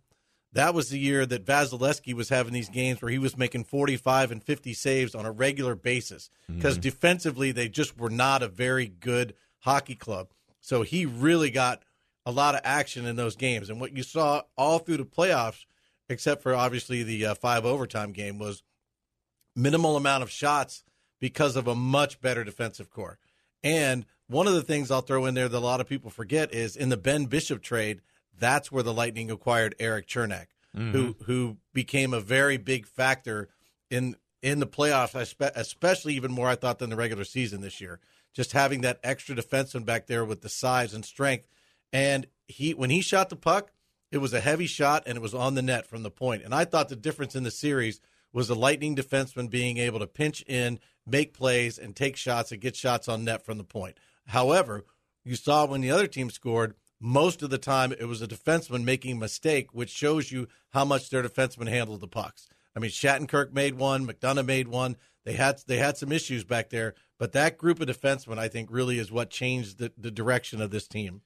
that 0.53 0.75
was 0.75 0.91
the 0.91 0.99
year 0.99 1.25
that 1.25 1.47
Vasilevskiy 1.47 2.13
was 2.13 2.29
having 2.29 2.53
these 2.53 2.69
games 2.69 3.01
where 3.01 3.11
he 3.11 3.19
was 3.19 3.39
making 3.39 3.65
45 3.65 4.31
and 4.31 4.45
50 4.45 4.75
saves 4.75 5.15
on 5.15 5.25
a 5.25 5.33
regular 5.33 5.75
basis 5.75 6.29
because 6.47 6.77
Mhm. 6.79 6.83
defensively 6.83 7.53
they 7.53 7.71
just 7.71 7.97
were 7.99 8.11
not 8.11 8.43
a 8.43 8.49
very 8.49 8.87
good 8.87 9.35
hockey 9.61 9.95
club. 9.95 10.29
So 10.61 10.83
he 10.83 11.07
really 11.07 11.51
got 11.51 11.83
a 12.27 12.31
lot 12.31 12.55
of 12.55 12.61
action 12.65 13.07
in 13.07 13.17
those 13.17 13.35
games. 13.37 13.71
And 13.71 13.81
what 13.81 13.97
you 13.97 14.03
saw 14.03 14.43
all 14.59 14.79
through 14.79 14.99
the 14.99 15.05
playoffs, 15.07 15.65
except 16.11 16.43
for 16.43 16.55
obviously 16.55 17.03
the 17.03 17.25
uh, 17.25 17.35
five 17.35 17.65
overtime 17.65 18.13
game, 18.13 18.39
was 18.39 18.63
minimal 19.57 19.97
amount 19.97 20.23
of 20.23 20.31
shots 20.31 20.85
because 21.19 21.57
of 21.57 21.67
a 21.67 21.75
much 21.75 22.21
better 22.21 22.45
defensive 22.45 22.91
core. 22.91 23.19
And 23.63 24.05
one 24.29 24.47
of 24.47 24.55
the 24.55 24.63
things 24.63 24.91
I'll 24.91 25.01
throw 25.01 25.27
in 25.27 25.35
there 25.35 25.49
that 25.49 25.57
a 25.57 25.61
lot 25.61 25.81
of 25.81 25.89
people 25.89 26.11
forget 26.11 26.55
is 26.55 26.77
in 26.77 26.89
the 26.89 26.97
Ben 26.97 27.27
Bishop 27.27 27.63
trade, 27.63 28.01
that's 28.39 28.71
where 28.71 28.83
the 28.83 28.95
Lightning 28.95 29.31
acquired 29.31 29.75
Erik 29.79 30.07
Cernak, 30.07 30.47
mm-hmm. 30.77 30.93
who 30.93 31.17
who 31.25 31.57
became 31.73 32.15
a 32.15 32.21
very 32.21 32.57
big 32.57 32.87
factor 32.87 33.49
in 33.91 34.17
in 34.43 34.61
the 34.61 34.67
playoffs, 34.67 35.15
espe- 35.15 35.53
especially 35.57 36.15
even 36.15 36.31
more 36.31 36.49
I 36.49 36.55
thought 36.55 36.79
than 36.79 36.91
the 36.91 36.97
regular 36.97 37.25
season 37.25 37.61
this 37.61 37.81
year. 37.81 38.01
Just 38.35 38.53
having 38.53 38.83
that 38.83 39.01
extra 39.03 39.35
defenseman 39.35 39.85
back 39.85 40.07
there 40.07 40.25
with 40.25 40.43
the 40.43 40.49
size 40.49 40.95
and 40.95 41.05
strength, 41.05 41.49
and 41.93 42.27
he 42.47 42.75
when 42.75 42.91
he 42.91 43.01
shot 43.01 43.31
the 43.31 43.37
puck, 43.37 43.73
it 44.13 44.19
was 44.19 44.33
a 44.33 44.41
heavy 44.41 44.67
shot 44.67 45.03
and 45.07 45.17
it 45.17 45.23
was 45.23 45.35
on 45.35 45.55
the 45.55 45.63
net 45.63 45.87
from 45.87 46.03
the 46.03 46.11
point. 46.11 46.43
And 46.43 46.55
I 46.55 46.65
thought 46.65 46.89
the 46.89 46.97
difference 46.97 47.35
in 47.35 47.43
the 47.43 47.51
series 47.51 48.01
was 48.33 48.49
the 48.49 48.55
Lightning 48.55 48.95
defenseman 48.95 49.51
being 49.51 49.79
able 49.79 49.99
to 49.99 50.07
pinch 50.07 50.43
in, 50.47 50.79
make 51.07 51.33
plays, 51.33 51.79
and 51.79 51.97
take 51.97 52.17
shots 52.17 52.53
and 52.53 52.61
get 52.61 52.77
shots 52.77 53.09
on 53.09 53.25
net 53.25 53.45
from 53.45 53.59
the 53.59 53.65
point. 53.65 53.97
However, 54.29 54.85
you 55.25 55.37
saw 55.37 55.67
when 55.67 55.81
the 55.81 55.91
other 55.91 56.07
team 56.07 56.31
scored, 56.31 56.75
most 57.01 57.43
of 57.43 57.51
the 57.51 57.59
time 57.59 57.93
it 57.93 58.07
was 58.07 58.23
a 58.23 58.27
defenseman 58.27 58.85
making 58.85 59.17
a 59.17 59.21
mistake, 59.21 59.73
which 59.73 59.91
shows 59.91 60.33
you 60.33 60.49
how 60.71 60.85
much 60.85 61.11
their 61.11 61.23
defenseman 61.23 61.69
handled 61.69 62.01
the 62.01 62.09
pucks. 62.09 62.49
I 62.75 62.81
mean, 62.81 62.91
Shattenkirk 62.91 63.53
made 63.53 63.75
one, 63.75 64.07
McDonagh 64.07 64.47
made 64.47 64.69
one. 64.69 64.97
They 65.25 65.33
had 65.35 65.61
they 65.67 65.77
had 65.77 65.97
some 65.97 66.13
issues 66.13 66.45
back 66.45 66.71
there, 66.71 66.95
but 67.19 67.33
that 67.33 67.59
group 67.59 67.81
of 67.81 67.89
defensemen, 67.89 68.39
I 68.39 68.49
think, 68.49 68.69
really 68.71 68.99
is 68.99 69.13
what 69.13 69.31
changed 69.31 69.79
the, 69.79 69.93
the 69.99 70.11
direction 70.11 70.61
of 70.61 70.71
this 70.71 70.87
team. 70.89 71.23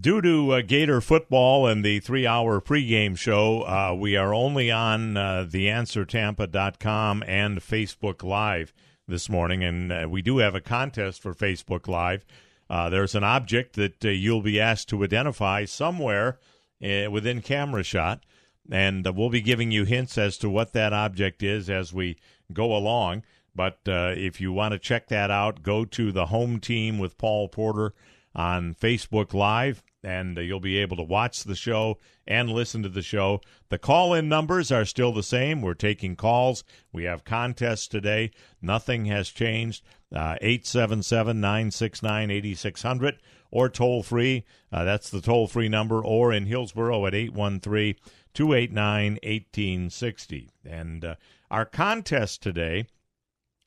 due 0.00 0.22
to 0.22 0.52
uh, 0.52 0.62
Gator 0.62 1.00
football 1.00 1.66
and 1.66 1.84
the 1.84 2.00
three-hour 2.00 2.60
pregame 2.60 3.16
show, 3.16 3.62
uh, 3.62 3.94
we 3.98 4.16
are 4.16 4.32
only 4.34 4.70
on 4.70 5.16
uh, 5.16 5.46
theanswertampa.com 5.48 7.24
and 7.26 7.58
Facebook 7.58 8.22
Live 8.22 8.72
this 9.08 9.28
morning, 9.28 9.64
and 9.64 9.92
uh, 9.92 10.06
we 10.08 10.22
do 10.22 10.38
have 10.38 10.54
a 10.54 10.60
contest 10.60 11.20
for 11.20 11.34
Facebook 11.34 11.88
Live. 11.88 12.24
Uh, 12.70 12.88
there's 12.88 13.14
an 13.14 13.24
object 13.24 13.76
that 13.76 14.04
uh, 14.04 14.08
you'll 14.08 14.42
be 14.42 14.60
asked 14.60 14.88
to 14.88 15.04
identify 15.04 15.64
somewhere 15.64 16.38
uh, 16.82 17.10
within 17.10 17.42
camera 17.42 17.82
shot, 17.82 18.24
and 18.70 19.06
uh, 19.06 19.12
we'll 19.12 19.28
be 19.28 19.40
giving 19.40 19.70
you 19.70 19.84
hints 19.84 20.16
as 20.16 20.38
to 20.38 20.48
what 20.48 20.72
that 20.72 20.92
object 20.92 21.42
is 21.42 21.68
as 21.68 21.92
we 21.92 22.16
go 22.52 22.74
along. 22.74 23.22
But 23.54 23.80
uh, 23.86 24.14
if 24.16 24.40
you 24.40 24.52
want 24.52 24.72
to 24.72 24.78
check 24.78 25.08
that 25.08 25.30
out, 25.30 25.62
go 25.62 25.84
to 25.84 26.12
the 26.12 26.26
home 26.26 26.60
team 26.60 26.98
with 26.98 27.18
Paul 27.18 27.48
Porter 27.48 27.92
on 28.34 28.74
Facebook 28.74 29.34
Live, 29.34 29.82
and 30.02 30.36
uh, 30.36 30.40
you'll 30.40 30.60
be 30.60 30.78
able 30.78 30.96
to 30.96 31.02
watch 31.02 31.44
the 31.44 31.54
show 31.54 31.98
and 32.26 32.50
listen 32.50 32.82
to 32.82 32.88
the 32.88 33.02
show. 33.02 33.40
The 33.68 33.78
call 33.78 34.14
in 34.14 34.28
numbers 34.28 34.72
are 34.72 34.84
still 34.84 35.12
the 35.12 35.22
same. 35.22 35.62
We're 35.62 35.74
taking 35.74 36.16
calls. 36.16 36.64
We 36.92 37.04
have 37.04 37.24
contests 37.24 37.88
today. 37.88 38.30
Nothing 38.60 39.06
has 39.06 39.28
changed. 39.28 39.84
Uh, 40.14 40.36
877 40.40 41.40
969 41.40 42.30
8600 42.30 43.18
or 43.50 43.68
toll 43.68 44.02
free. 44.02 44.44
Uh, 44.72 44.84
that's 44.84 45.10
the 45.10 45.20
toll 45.20 45.46
free 45.46 45.68
number, 45.68 46.04
or 46.04 46.32
in 46.32 46.46
Hillsborough 46.46 47.06
at 47.06 47.14
813 47.14 47.94
289 48.34 49.12
1860. 49.22 50.50
And 50.64 51.04
uh, 51.04 51.14
our 51.50 51.64
contest 51.64 52.42
today 52.42 52.86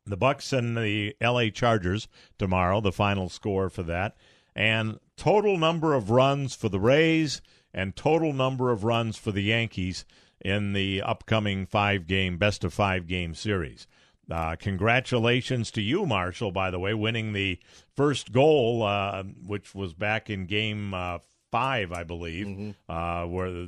the 0.06 0.18
Bucs 0.18 0.56
and 0.56 0.78
the 0.78 1.16
LA 1.22 1.50
Chargers 1.50 2.08
tomorrow, 2.38 2.80
the 2.80 2.92
final 2.92 3.30
score 3.30 3.70
for 3.70 3.84
that, 3.84 4.16
and 4.56 5.00
total 5.18 5.58
number 5.58 5.94
of 5.94 6.10
runs 6.10 6.56
for 6.56 6.70
the 6.70 6.80
Rays 6.80 7.42
and 7.74 7.96
total 7.96 8.34
number 8.34 8.72
of 8.72 8.84
runs 8.84 9.18
for 9.18 9.32
the 9.32 9.44
Yankees 9.44 10.06
in 10.42 10.74
the 10.74 11.02
upcoming 11.02 11.66
five 11.66 12.08
game 12.08 12.38
best 12.38 12.64
of 12.64 12.74
five 12.74 13.08
game 13.08 13.34
series. 13.34 13.88
Uh, 14.30 14.56
congratulations 14.56 15.70
to 15.72 15.82
you, 15.82 16.06
Marshall, 16.06 16.52
by 16.52 16.72
the 16.72 16.80
way, 16.80 16.94
winning 16.94 17.34
the 17.34 17.60
first 17.96 18.32
goal, 18.32 18.82
uh, 18.84 19.24
which 19.46 19.76
was 19.76 19.94
back 19.94 20.30
in 20.30 20.46
game 20.48 20.94
uh, 20.94 21.20
five, 21.52 21.92
I 21.92 22.04
believe, 22.04 22.76
uh, 22.90 23.26
where 23.26 23.68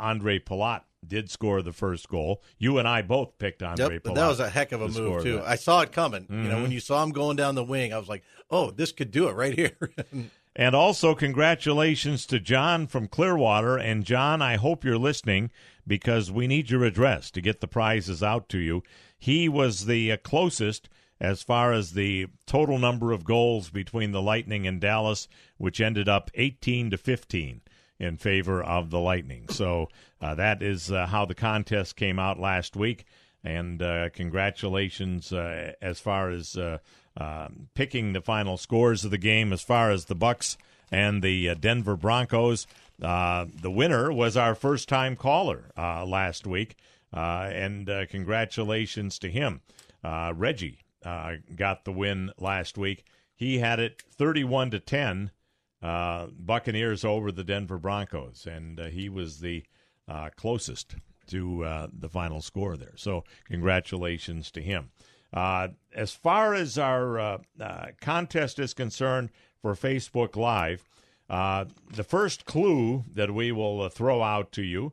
Ondrej 0.00 0.44
Palat 0.44 0.82
did 1.06 1.30
score 1.30 1.62
the 1.62 1.72
first 1.74 2.08
goal. 2.08 2.42
You 2.58 2.78
and 2.78 2.88
I 2.88 3.02
both 3.02 3.38
picked 3.38 3.60
Ondrej 3.60 3.92
Yep, 3.92 4.02
Palat. 4.04 4.14
that 4.14 4.26
was 4.28 4.40
a 4.40 4.48
heck 4.48 4.72
of 4.72 4.80
a 4.82 4.88
to 4.88 5.00
move 5.00 5.22
too. 5.22 5.36
that. 5.36 5.46
I 5.46 5.56
saw 5.56 5.82
it 5.82 5.92
coming. 5.92 6.26
You 6.30 6.36
know, 6.36 6.56
Mhm. 6.56 6.62
when 6.62 6.72
you 6.72 6.80
saw 6.80 7.02
him 7.02 7.10
going 7.12 7.36
down 7.36 7.54
the 7.54 7.62
wing, 7.64 7.92
I 7.92 7.98
was 7.98 8.08
like, 8.08 8.24
"Oh, 8.50 8.70
this 8.70 8.92
could 8.92 9.10
do 9.10 9.28
it 9.28 9.32
right 9.32 9.54
here." 9.54 9.76
And 10.58 10.74
also, 10.74 11.14
congratulations 11.14 12.26
to 12.26 12.40
John 12.40 12.88
from 12.88 13.06
Clearwater. 13.06 13.78
And 13.78 14.04
John, 14.04 14.42
I 14.42 14.56
hope 14.56 14.84
you're 14.84 14.98
listening 14.98 15.52
because 15.86 16.32
we 16.32 16.48
need 16.48 16.68
your 16.68 16.82
address 16.82 17.30
to 17.30 17.40
get 17.40 17.60
the 17.60 17.68
prizes 17.68 18.24
out 18.24 18.48
to 18.48 18.58
you. 18.58 18.82
He 19.16 19.48
was 19.48 19.86
the 19.86 20.10
uh, 20.10 20.16
closest 20.16 20.88
as 21.20 21.44
far 21.44 21.72
as 21.72 21.92
the 21.92 22.26
total 22.44 22.76
number 22.76 23.12
of 23.12 23.22
goals 23.22 23.70
between 23.70 24.10
the 24.10 24.20
Lightning 24.20 24.66
and 24.66 24.80
Dallas, 24.80 25.28
which 25.58 25.80
ended 25.80 26.08
up 26.08 26.28
18 26.34 26.90
to 26.90 26.98
15 26.98 27.60
in 28.00 28.16
favor 28.16 28.60
of 28.60 28.90
the 28.90 28.98
Lightning. 28.98 29.48
So 29.50 29.88
uh, 30.20 30.34
that 30.34 30.60
is 30.60 30.90
uh, 30.90 31.06
how 31.06 31.24
the 31.24 31.36
contest 31.36 31.94
came 31.94 32.18
out 32.18 32.40
last 32.40 32.74
week. 32.74 33.04
And 33.44 33.80
uh, 33.80 34.08
congratulations 34.10 35.32
uh, 35.32 35.74
as 35.80 36.00
far 36.00 36.30
as 36.30 36.56
uh, 37.18 37.48
picking 37.74 38.12
the 38.12 38.20
final 38.20 38.56
scores 38.56 39.04
of 39.04 39.10
the 39.10 39.18
game. 39.18 39.52
As 39.52 39.60
far 39.60 39.90
as 39.90 40.04
the 40.04 40.16
Bucs 40.16 40.56
and 40.90 41.22
the 41.22 41.50
uh, 41.50 41.54
Denver 41.54 41.96
Broncos, 41.96 42.66
uh, 43.02 43.46
the 43.60 43.70
winner 43.70 44.12
was 44.12 44.36
our 44.36 44.54
first-time 44.54 45.16
caller 45.16 45.70
uh, 45.76 46.04
last 46.04 46.46
week, 46.46 46.76
uh, 47.12 47.48
and 47.52 47.88
uh, 47.88 48.06
congratulations 48.06 49.18
to 49.18 49.30
him. 49.30 49.60
Uh, 50.02 50.32
Reggie 50.34 50.78
got 51.02 51.84
the 51.84 51.92
win 51.92 52.32
last 52.38 52.76
week. 52.76 53.04
He 53.34 53.58
had 53.58 53.78
it 53.80 54.02
31 54.10 54.70
to 54.72 54.80
10. 54.80 55.30
Uh, 55.80 56.26
Buccaneers 56.36 57.04
over 57.04 57.30
the 57.30 57.44
Denver 57.44 57.78
Broncos, 57.78 58.48
and 58.50 58.80
he 58.80 59.08
was 59.08 59.38
the 59.38 59.64
closest 60.36 60.96
to 61.28 61.88
the 61.92 62.08
final 62.08 62.42
score 62.42 62.76
there. 62.76 62.94
So, 62.96 63.24
congratulations 63.46 64.50
to 64.52 64.60
him. 64.60 64.90
Uh, 65.32 65.68
as 65.94 66.12
far 66.12 66.54
as 66.54 66.78
our 66.78 67.18
uh, 67.18 67.38
uh, 67.60 67.86
contest 68.00 68.58
is 68.58 68.74
concerned 68.74 69.30
for 69.60 69.74
Facebook 69.74 70.36
Live, 70.36 70.84
uh, 71.28 71.66
the 71.94 72.04
first 72.04 72.46
clue 72.46 73.04
that 73.12 73.34
we 73.34 73.52
will 73.52 73.82
uh, 73.82 73.88
throw 73.88 74.22
out 74.22 74.52
to 74.52 74.62
you 74.62 74.92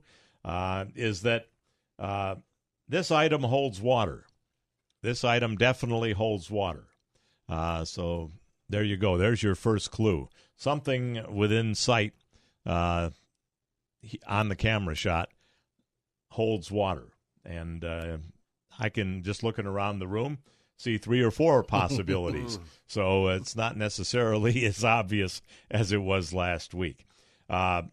is 0.95 1.21
that 1.21 1.47
this 2.87 3.11
item 3.11 3.43
holds 3.43 3.81
water. 3.81 4.25
This 5.01 5.23
item 5.23 5.55
definitely 5.55 6.11
holds 6.13 6.51
water. 6.51 6.87
So 7.85 8.31
there 8.67 8.83
you 8.83 8.97
go. 8.97 9.17
There's 9.17 9.43
your 9.43 9.55
first 9.55 9.91
clue. 9.91 10.29
Something 10.57 11.23
within 11.33 11.75
sight 11.75 12.13
on 12.65 13.13
the 14.27 14.55
camera 14.55 14.95
shot 14.95 15.29
holds 16.31 16.69
water. 16.69 17.07
And 17.45 17.81
I 18.79 18.89
can, 18.89 19.23
just 19.23 19.43
looking 19.43 19.65
around 19.65 19.99
the 19.99 20.07
room, 20.07 20.39
see 20.77 20.97
three 20.97 21.21
or 21.21 21.31
four 21.31 21.63
possibilities. 21.79 22.59
so 22.87 23.29
it's 23.29 23.55
not 23.55 23.77
necessarily 23.77 24.65
as 24.65 24.83
obvious 24.83 25.41
as 25.71 25.91
it 25.91 26.01
was 26.01 26.33
last 26.33 26.73
week. 26.73 27.05
Uh, 27.49 27.83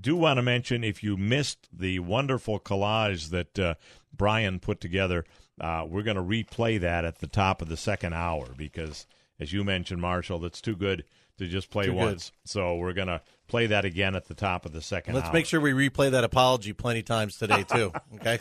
do 0.00 0.16
want 0.16 0.38
to 0.38 0.42
mention 0.42 0.82
if 0.82 1.02
you 1.02 1.16
missed 1.16 1.68
the 1.72 1.98
wonderful 2.00 2.58
collage 2.58 3.30
that 3.30 3.58
uh, 3.58 3.74
Brian 4.16 4.58
put 4.58 4.80
together, 4.80 5.24
uh, 5.60 5.86
we're 5.88 6.02
going 6.02 6.16
to 6.16 6.22
replay 6.22 6.80
that 6.80 7.04
at 7.04 7.18
the 7.18 7.26
top 7.26 7.62
of 7.62 7.68
the 7.68 7.76
second 7.76 8.12
hour 8.14 8.48
because, 8.56 9.06
as 9.38 9.52
you 9.52 9.62
mentioned, 9.62 10.00
Marshall, 10.00 10.40
that's 10.40 10.60
too 10.60 10.74
good 10.74 11.04
to 11.38 11.46
just 11.46 11.70
play 11.70 11.86
Too 11.86 11.92
good. 11.92 11.98
once. 11.98 12.32
So 12.44 12.76
we're 12.76 12.92
going 12.92 13.08
to 13.08 13.20
play 13.52 13.66
that 13.66 13.84
again 13.84 14.14
at 14.16 14.24
the 14.24 14.34
top 14.34 14.64
of 14.64 14.72
the 14.72 14.80
second 14.80 15.14
Let's 15.14 15.26
hour. 15.26 15.34
make 15.34 15.44
sure 15.44 15.60
we 15.60 15.72
replay 15.72 16.10
that 16.12 16.24
apology 16.24 16.72
plenty 16.72 17.02
times 17.02 17.36
today 17.36 17.62
too. 17.68 17.92
Okay, 18.14 18.38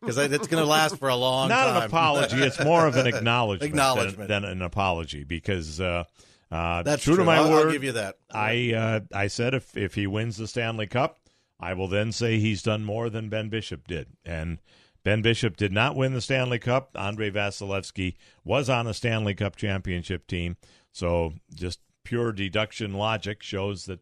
because 0.00 0.16
it's 0.18 0.46
going 0.46 0.62
to 0.62 0.68
last 0.70 0.98
for 0.98 1.08
a 1.08 1.16
long 1.16 1.48
Not 1.48 1.64
time. 1.66 1.76
an 1.78 1.82
apology. 1.82 2.36
It's 2.40 2.62
more 2.62 2.86
of 2.86 2.94
an 2.96 3.08
acknowledgement, 3.08 3.70
Acknowledgement. 3.72 4.28
Than, 4.28 4.42
than 4.42 4.52
an 4.52 4.62
apology 4.62 5.24
because 5.24 5.80
uh, 5.80 6.04
uh, 6.52 6.84
That's 6.84 7.02
true, 7.02 7.16
to 7.16 7.24
my 7.24 7.38
I'll- 7.38 7.52
I'll 7.52 7.72
give 7.72 7.82
you 7.82 7.92
that. 7.92 8.18
I 8.30 8.72
uh, 8.72 9.00
I 9.12 9.26
said 9.26 9.52
if 9.52 9.76
if 9.76 9.96
he 9.96 10.06
wins 10.06 10.36
the 10.36 10.46
Stanley 10.46 10.86
Cup, 10.86 11.18
I 11.58 11.74
will 11.74 11.88
then 11.88 12.12
say 12.12 12.38
he's 12.38 12.62
done 12.62 12.84
more 12.84 13.10
than 13.10 13.28
Ben 13.28 13.48
Bishop 13.48 13.86
did, 13.88 14.06
and. 14.24 14.58
Ben 15.04 15.22
Bishop 15.22 15.56
did 15.56 15.70
not 15.70 15.94
win 15.94 16.14
the 16.14 16.20
Stanley 16.20 16.58
Cup. 16.58 16.90
Andre 16.96 17.30
Vasilevskiy 17.30 18.16
was 18.42 18.68
on 18.68 18.88
a 18.88 18.92
Stanley 18.92 19.34
Cup 19.34 19.54
championship 19.54 20.26
team. 20.26 20.56
So 20.90 21.34
just 21.54 21.78
pure 22.02 22.32
deduction 22.32 22.92
logic 22.92 23.40
shows 23.40 23.84
that 23.84 24.00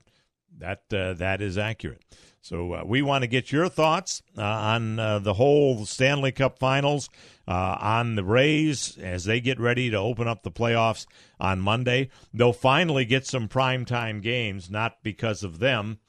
that 0.58 0.82
uh, 0.92 1.14
that 1.14 1.40
is 1.40 1.58
accurate. 1.58 2.02
So 2.40 2.74
uh, 2.74 2.82
we 2.84 3.00
want 3.00 3.22
to 3.22 3.26
get 3.26 3.50
your 3.50 3.70
thoughts 3.70 4.22
uh, 4.36 4.42
on 4.42 4.98
uh, 4.98 5.18
the 5.18 5.32
whole 5.32 5.86
Stanley 5.86 6.30
Cup 6.30 6.58
Finals, 6.58 7.08
uh, 7.48 7.78
on 7.80 8.16
the 8.16 8.24
Rays 8.24 8.98
as 8.98 9.24
they 9.24 9.40
get 9.40 9.58
ready 9.58 9.88
to 9.90 9.96
open 9.96 10.28
up 10.28 10.42
the 10.42 10.50
playoffs 10.50 11.06
on 11.40 11.60
Monday. 11.60 12.10
They'll 12.34 12.52
finally 12.52 13.06
get 13.06 13.26
some 13.26 13.48
primetime 13.48 14.20
games, 14.20 14.70
not 14.70 15.02
because 15.02 15.42
of 15.42 15.58
them, 15.58 16.00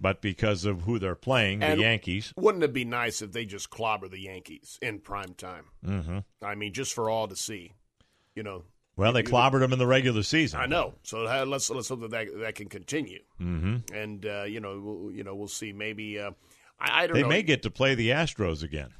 but 0.00 0.20
because 0.20 0.64
of 0.64 0.82
who 0.82 0.98
they're 0.98 1.14
playing, 1.14 1.62
And 1.62 1.78
the 1.78 1.84
Yankees. 1.84 2.32
Wouldn't 2.36 2.64
it 2.64 2.72
be 2.72 2.84
nice 2.84 3.22
if 3.22 3.30
they 3.30 3.44
just 3.44 3.70
clobber 3.70 4.08
the 4.08 4.20
Yankees 4.20 4.78
in 4.82 4.98
prime 4.98 5.34
time? 5.34 5.66
hmm 5.84 6.18
I 6.42 6.56
mean, 6.56 6.72
just 6.72 6.92
for 6.92 7.08
all 7.08 7.28
to 7.28 7.36
see. 7.36 7.72
You 8.34 8.42
know. 8.42 8.64
Well, 8.96 9.12
they 9.12 9.22
clobbered 9.24 9.60
them 9.60 9.72
in 9.72 9.78
the 9.78 9.86
regular 9.86 10.22
season. 10.22 10.60
I 10.60 10.66
know. 10.66 10.94
So 11.02 11.26
uh, 11.26 11.44
let's 11.46 11.68
let's 11.70 11.88
hope 11.88 12.00
that 12.02 12.10
that, 12.12 12.28
that 12.40 12.54
can 12.54 12.68
continue. 12.68 13.20
hmm 13.38 13.76
And 13.92 14.24
uh, 14.24 14.44
you 14.44 14.60
know, 14.60 14.80
we'll, 14.80 15.10
you 15.12 15.24
know, 15.24 15.34
we'll 15.34 15.48
see. 15.48 15.72
Maybe 15.72 16.20
uh, 16.20 16.30
I, 16.78 17.02
I 17.02 17.06
don't 17.06 17.14
They 17.14 17.22
know. 17.22 17.28
may 17.28 17.42
get 17.42 17.62
to 17.64 17.70
play 17.70 17.94
the 17.94 18.10
Astros 18.10 18.62
again. 18.62 18.90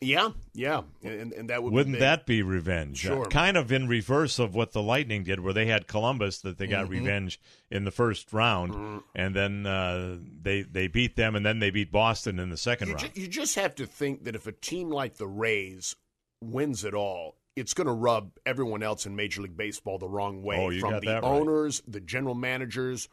Yeah, 0.00 0.30
yeah, 0.52 0.80
and, 1.04 1.32
and 1.32 1.48
that 1.50 1.62
would 1.62 1.72
Wouldn't 1.72 1.94
be 1.94 2.00
that 2.00 2.26
be 2.26 2.42
revenge? 2.42 2.98
Sure. 2.98 3.22
Uh, 3.22 3.28
kind 3.28 3.56
of 3.56 3.70
in 3.70 3.86
reverse 3.86 4.40
of 4.40 4.52
what 4.52 4.72
the 4.72 4.82
Lightning 4.82 5.22
did, 5.22 5.38
where 5.38 5.52
they 5.52 5.66
had 5.66 5.86
Columbus 5.86 6.40
that 6.40 6.58
they 6.58 6.66
got 6.66 6.86
Mhm. 6.86 6.90
revenge 6.90 7.40
in 7.70 7.84
the 7.84 7.92
first 7.92 8.32
round, 8.32 8.72
Mm-hmm. 8.74 8.98
and 9.14 9.36
then 9.36 9.64
uh, 9.64 10.16
they 10.42 10.62
they 10.62 10.88
beat 10.88 11.14
them, 11.14 11.36
and 11.36 11.46
then 11.46 11.60
they 11.60 11.70
beat 11.70 11.92
Boston 11.92 12.40
in 12.40 12.50
the 12.50 12.56
second 12.56 12.88
You, 12.88 12.94
round. 12.96 13.14
ju- 13.14 13.20
you 13.20 13.28
just 13.28 13.54
have 13.54 13.76
to 13.76 13.86
think 13.86 14.24
that 14.24 14.34
if 14.34 14.48
a 14.48 14.52
team 14.52 14.90
like 14.90 15.18
the 15.18 15.28
Rays 15.28 15.94
wins 16.40 16.84
it 16.84 16.94
all, 16.94 17.36
it's 17.56 17.74
going 17.74 17.86
to 17.86 17.92
rub 17.92 18.32
everyone 18.46 18.82
else 18.82 19.06
in 19.06 19.16
Major 19.16 19.42
League 19.42 19.56
Baseball 19.56 19.98
the 19.98 20.08
wrong 20.08 20.42
way. 20.42 20.56
Oh, 20.56 20.80
From 20.80 20.94
the 20.94 21.00
that 21.00 21.22
right. 21.22 21.24
owners, 21.24 21.82
the 21.86 22.00
general 22.00 22.34
managers, 22.34 23.08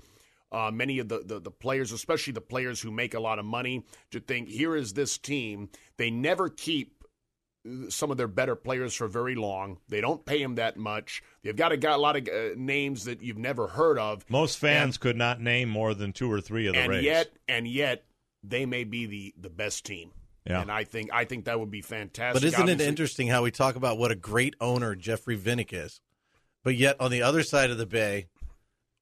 uh, 0.51 0.71
many 0.71 0.99
of 0.99 1.09
the, 1.09 1.19
the, 1.25 1.39
the 1.39 1.51
players, 1.51 1.91
especially 1.91 2.33
the 2.33 2.41
players 2.41 2.81
who 2.81 2.91
make 2.91 3.13
a 3.13 3.19
lot 3.19 3.39
of 3.39 3.45
money, 3.45 3.85
to 4.11 4.19
think 4.19 4.47
here 4.47 4.75
is 4.75 4.93
this 4.93 5.17
team. 5.17 5.69
They 5.97 6.09
never 6.09 6.49
keep 6.49 7.03
some 7.89 8.09
of 8.09 8.17
their 8.17 8.27
better 8.27 8.55
players 8.55 8.95
for 8.95 9.07
very 9.07 9.35
long. 9.35 9.77
They 9.89 10.01
don't 10.01 10.25
pay 10.25 10.41
them 10.41 10.55
that 10.55 10.77
much. 10.77 11.21
They've 11.43 11.55
got 11.55 11.71
a, 11.71 11.77
got 11.77 11.97
a 11.97 12.01
lot 12.01 12.15
of 12.15 12.27
uh, 12.27 12.55
names 12.55 13.03
that 13.05 13.21
you've 13.21 13.37
never 13.37 13.67
heard 13.67 13.99
of. 13.99 14.23
Most 14.29 14.57
fans 14.57 14.97
could 14.97 15.17
not 15.17 15.41
name 15.41 15.69
more 15.69 15.93
than 15.93 16.13
two 16.13 16.31
or 16.31 16.39
three 16.41 16.67
of 16.67 16.73
the 16.73 16.79
and 16.79 16.89
Rays. 16.89 17.03
yet, 17.03 17.31
and 17.47 17.67
yet, 17.67 18.05
they 18.43 18.65
may 18.65 18.85
be 18.85 19.05
the 19.05 19.33
the 19.37 19.49
best 19.49 19.85
team. 19.85 20.11
Yeah. 20.45 20.61
And 20.61 20.71
I 20.71 20.83
think 20.83 21.09
I 21.13 21.25
think 21.25 21.45
that 21.45 21.59
would 21.59 21.71
be 21.71 21.81
fantastic. 21.81 22.41
But 22.41 22.47
isn't 22.47 22.69
it 22.69 22.81
interesting 22.81 23.27
how 23.27 23.43
we 23.43 23.51
talk 23.51 23.75
about 23.75 23.97
what 23.97 24.11
a 24.11 24.15
great 24.15 24.55
owner 24.59 24.95
Jeffrey 24.95 25.37
Vinik 25.37 25.73
is, 25.73 26.01
but 26.63 26.75
yet 26.75 26.95
on 26.99 27.11
the 27.11 27.21
other 27.21 27.43
side 27.43 27.69
of 27.71 27.77
the 27.77 27.85
bay, 27.85 28.27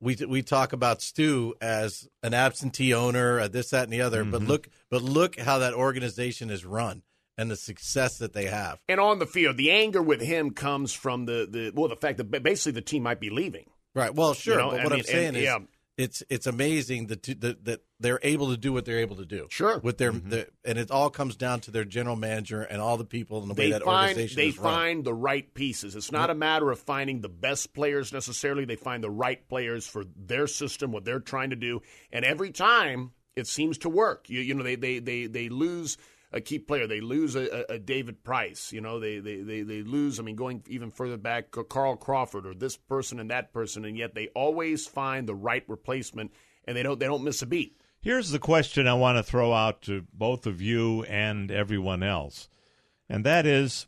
we 0.01 0.15
we 0.27 0.41
talk 0.41 0.73
about 0.73 1.01
Stu 1.01 1.53
as 1.61 2.07
an 2.23 2.33
absentee 2.33 2.93
owner, 2.93 3.39
uh, 3.39 3.47
this, 3.47 3.69
that, 3.69 3.83
and 3.83 3.93
the 3.93 4.01
other. 4.01 4.23
But 4.23 4.41
Mm-hmm. 4.41 4.49
look, 4.49 4.67
but 4.89 5.01
look 5.03 5.39
how 5.39 5.59
that 5.59 5.73
organization 5.73 6.49
is 6.49 6.65
run 6.65 7.03
and 7.37 7.49
the 7.51 7.55
success 7.55 8.17
that 8.17 8.33
they 8.33 8.45
have. 8.45 8.79
And 8.89 8.99
on 8.99 9.19
the 9.19 9.25
field, 9.27 9.57
the 9.57 9.71
anger 9.71 10.01
with 10.01 10.21
him 10.21 10.51
comes 10.51 10.91
from 10.91 11.25
the, 11.25 11.47
the 11.49 11.71
well, 11.73 11.87
the 11.87 11.95
fact 11.95 12.17
that 12.17 12.43
basically 12.43 12.73
the 12.73 12.81
team 12.81 13.03
might 13.03 13.19
be 13.19 13.29
leaving. 13.29 13.69
Right. 13.95 14.13
Well, 14.13 14.33
sure. 14.33 14.55
You 14.55 14.59
know, 14.59 14.69
but 14.71 14.79
I 14.79 14.83
what 14.83 14.91
mean, 14.91 14.99
I'm 14.99 15.05
saying 15.05 15.27
and- 15.29 15.37
is, 15.37 15.43
yeah. 15.43 15.59
It's 15.97 16.21
it's 16.29 16.45
amazing 16.45 17.07
that 17.07 17.23
that 17.41 17.65
that 17.65 17.81
they're 17.99 18.19
able 18.21 18.51
to 18.51 18.57
do 18.57 18.71
what 18.71 18.85
they're 18.85 18.99
able 18.99 19.15
to 19.15 19.25
do. 19.25 19.47
Sure. 19.49 19.79
With 19.79 19.97
their, 19.97 20.11
mm-hmm. 20.11 20.29
the, 20.29 20.47
and 20.63 20.77
it 20.77 20.91
all 20.91 21.09
comes 21.09 21.35
down 21.35 21.61
to 21.61 21.71
their 21.71 21.85
general 21.85 22.15
manager 22.15 22.61
and 22.61 22.79
all 22.79 22.97
the 22.97 23.05
people 23.05 23.41
and 23.41 23.49
the 23.49 23.55
way 23.55 23.65
They 23.65 23.71
that 23.71 23.83
find 23.83 24.09
organization 24.09 24.35
they 24.35 24.47
is 24.49 24.57
run. 24.59 24.73
find 24.73 25.03
the 25.03 25.13
right 25.13 25.53
pieces. 25.53 25.95
It's 25.95 26.11
not 26.11 26.29
a 26.29 26.35
matter 26.35 26.69
of 26.69 26.79
finding 26.79 27.21
the 27.21 27.29
best 27.29 27.73
players 27.73 28.13
necessarily. 28.13 28.65
They 28.65 28.75
find 28.75 29.03
the 29.03 29.09
right 29.09 29.47
players 29.49 29.87
for 29.87 30.03
their 30.15 30.45
system, 30.45 30.91
what 30.91 31.03
they're 31.03 31.19
trying 31.19 31.49
to 31.49 31.55
do, 31.55 31.81
and 32.11 32.23
every 32.23 32.51
time 32.51 33.11
it 33.35 33.47
seems 33.47 33.79
to 33.79 33.89
work. 33.89 34.29
You 34.29 34.41
you 34.41 34.53
know 34.53 34.63
they 34.63 34.75
they 34.75 34.99
they 34.99 35.25
they 35.25 35.49
lose 35.49 35.97
a 36.31 36.41
key 36.41 36.59
player. 36.59 36.87
They 36.87 37.01
lose 37.01 37.35
a, 37.35 37.65
a, 37.69 37.79
David 37.79 38.23
Price. 38.23 38.71
You 38.71 38.81
know 38.81 38.99
they, 38.99 39.19
they 39.19 39.41
they 39.41 39.61
they 39.61 39.81
lose. 39.83 40.19
I 40.19 40.23
mean, 40.23 40.35
going 40.35 40.63
even 40.67 40.91
further 40.91 41.17
back, 41.17 41.51
Carl 41.69 41.95
Crawford 41.95 42.45
or 42.45 42.53
this 42.53 42.77
person 42.77 43.19
and 43.19 43.29
that 43.31 43.53
person, 43.53 43.85
and 43.85 43.97
yet 43.97 44.15
they 44.15 44.27
always 44.29 44.87
find 44.87 45.27
the 45.27 45.35
right 45.35 45.63
replacement, 45.67 46.31
and 46.65 46.75
they 46.75 46.83
don't 46.83 46.99
they 46.99 47.05
don't 47.05 47.23
miss 47.23 47.41
a 47.41 47.45
beat. 47.45 47.79
Here's 48.01 48.31
the 48.31 48.39
question 48.39 48.87
I 48.87 48.93
want 48.93 49.17
to 49.17 49.23
throw 49.23 49.53
out 49.53 49.81
to 49.83 50.05
both 50.13 50.45
of 50.45 50.61
you 50.61 51.03
and 51.03 51.51
everyone 51.51 52.03
else. 52.03 52.47
And 53.09 53.25
that 53.25 53.45
is 53.45 53.87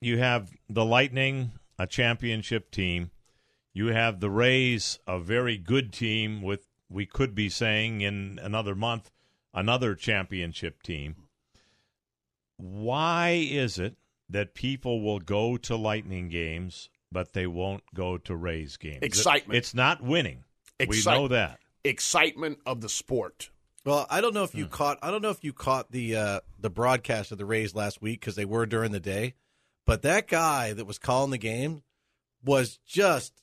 you 0.00 0.18
have 0.18 0.50
the 0.68 0.84
Lightning, 0.84 1.52
a 1.78 1.86
championship 1.86 2.70
team. 2.70 3.10
You 3.72 3.88
have 3.88 4.20
the 4.20 4.30
Rays, 4.30 4.98
a 5.06 5.18
very 5.18 5.56
good 5.56 5.92
team 5.92 6.42
with 6.42 6.66
we 6.88 7.06
could 7.06 7.34
be 7.34 7.48
saying 7.48 8.00
in 8.00 8.38
another 8.42 8.74
month 8.74 9.10
another 9.54 9.94
championship 9.94 10.82
team. 10.82 11.16
Why 12.60 13.30
is 13.50 13.78
it 13.78 13.96
that 14.28 14.54
people 14.54 15.00
will 15.02 15.18
go 15.18 15.56
to 15.56 15.76
Lightning 15.76 16.28
games 16.28 16.88
but 17.12 17.32
they 17.32 17.46
won't 17.46 17.82
go 17.94 18.18
to 18.18 18.36
Rays 18.36 18.76
games? 18.76 18.98
Excitement. 19.02 19.56
It's 19.56 19.74
not 19.74 20.02
winning. 20.02 20.44
We 20.88 21.02
know 21.04 21.28
that. 21.28 21.58
Excitement 21.84 22.58
of 22.64 22.80
the 22.80 22.88
sport. 22.88 23.50
Well, 23.84 24.06
I 24.10 24.20
don't 24.20 24.34
know 24.34 24.44
if 24.44 24.54
you 24.54 24.64
Hmm. 24.64 24.70
caught. 24.70 24.98
I 25.02 25.10
don't 25.10 25.22
know 25.22 25.30
if 25.30 25.42
you 25.42 25.52
caught 25.52 25.90
the 25.90 26.16
uh, 26.16 26.40
the 26.58 26.70
broadcast 26.70 27.32
of 27.32 27.38
the 27.38 27.46
Rays 27.46 27.74
last 27.74 28.02
week 28.02 28.20
because 28.20 28.36
they 28.36 28.44
were 28.44 28.66
during 28.66 28.92
the 28.92 29.00
day. 29.00 29.34
But 29.86 30.02
that 30.02 30.28
guy 30.28 30.72
that 30.74 30.84
was 30.84 30.98
calling 30.98 31.30
the 31.30 31.38
game 31.38 31.82
was 32.44 32.78
just 32.86 33.42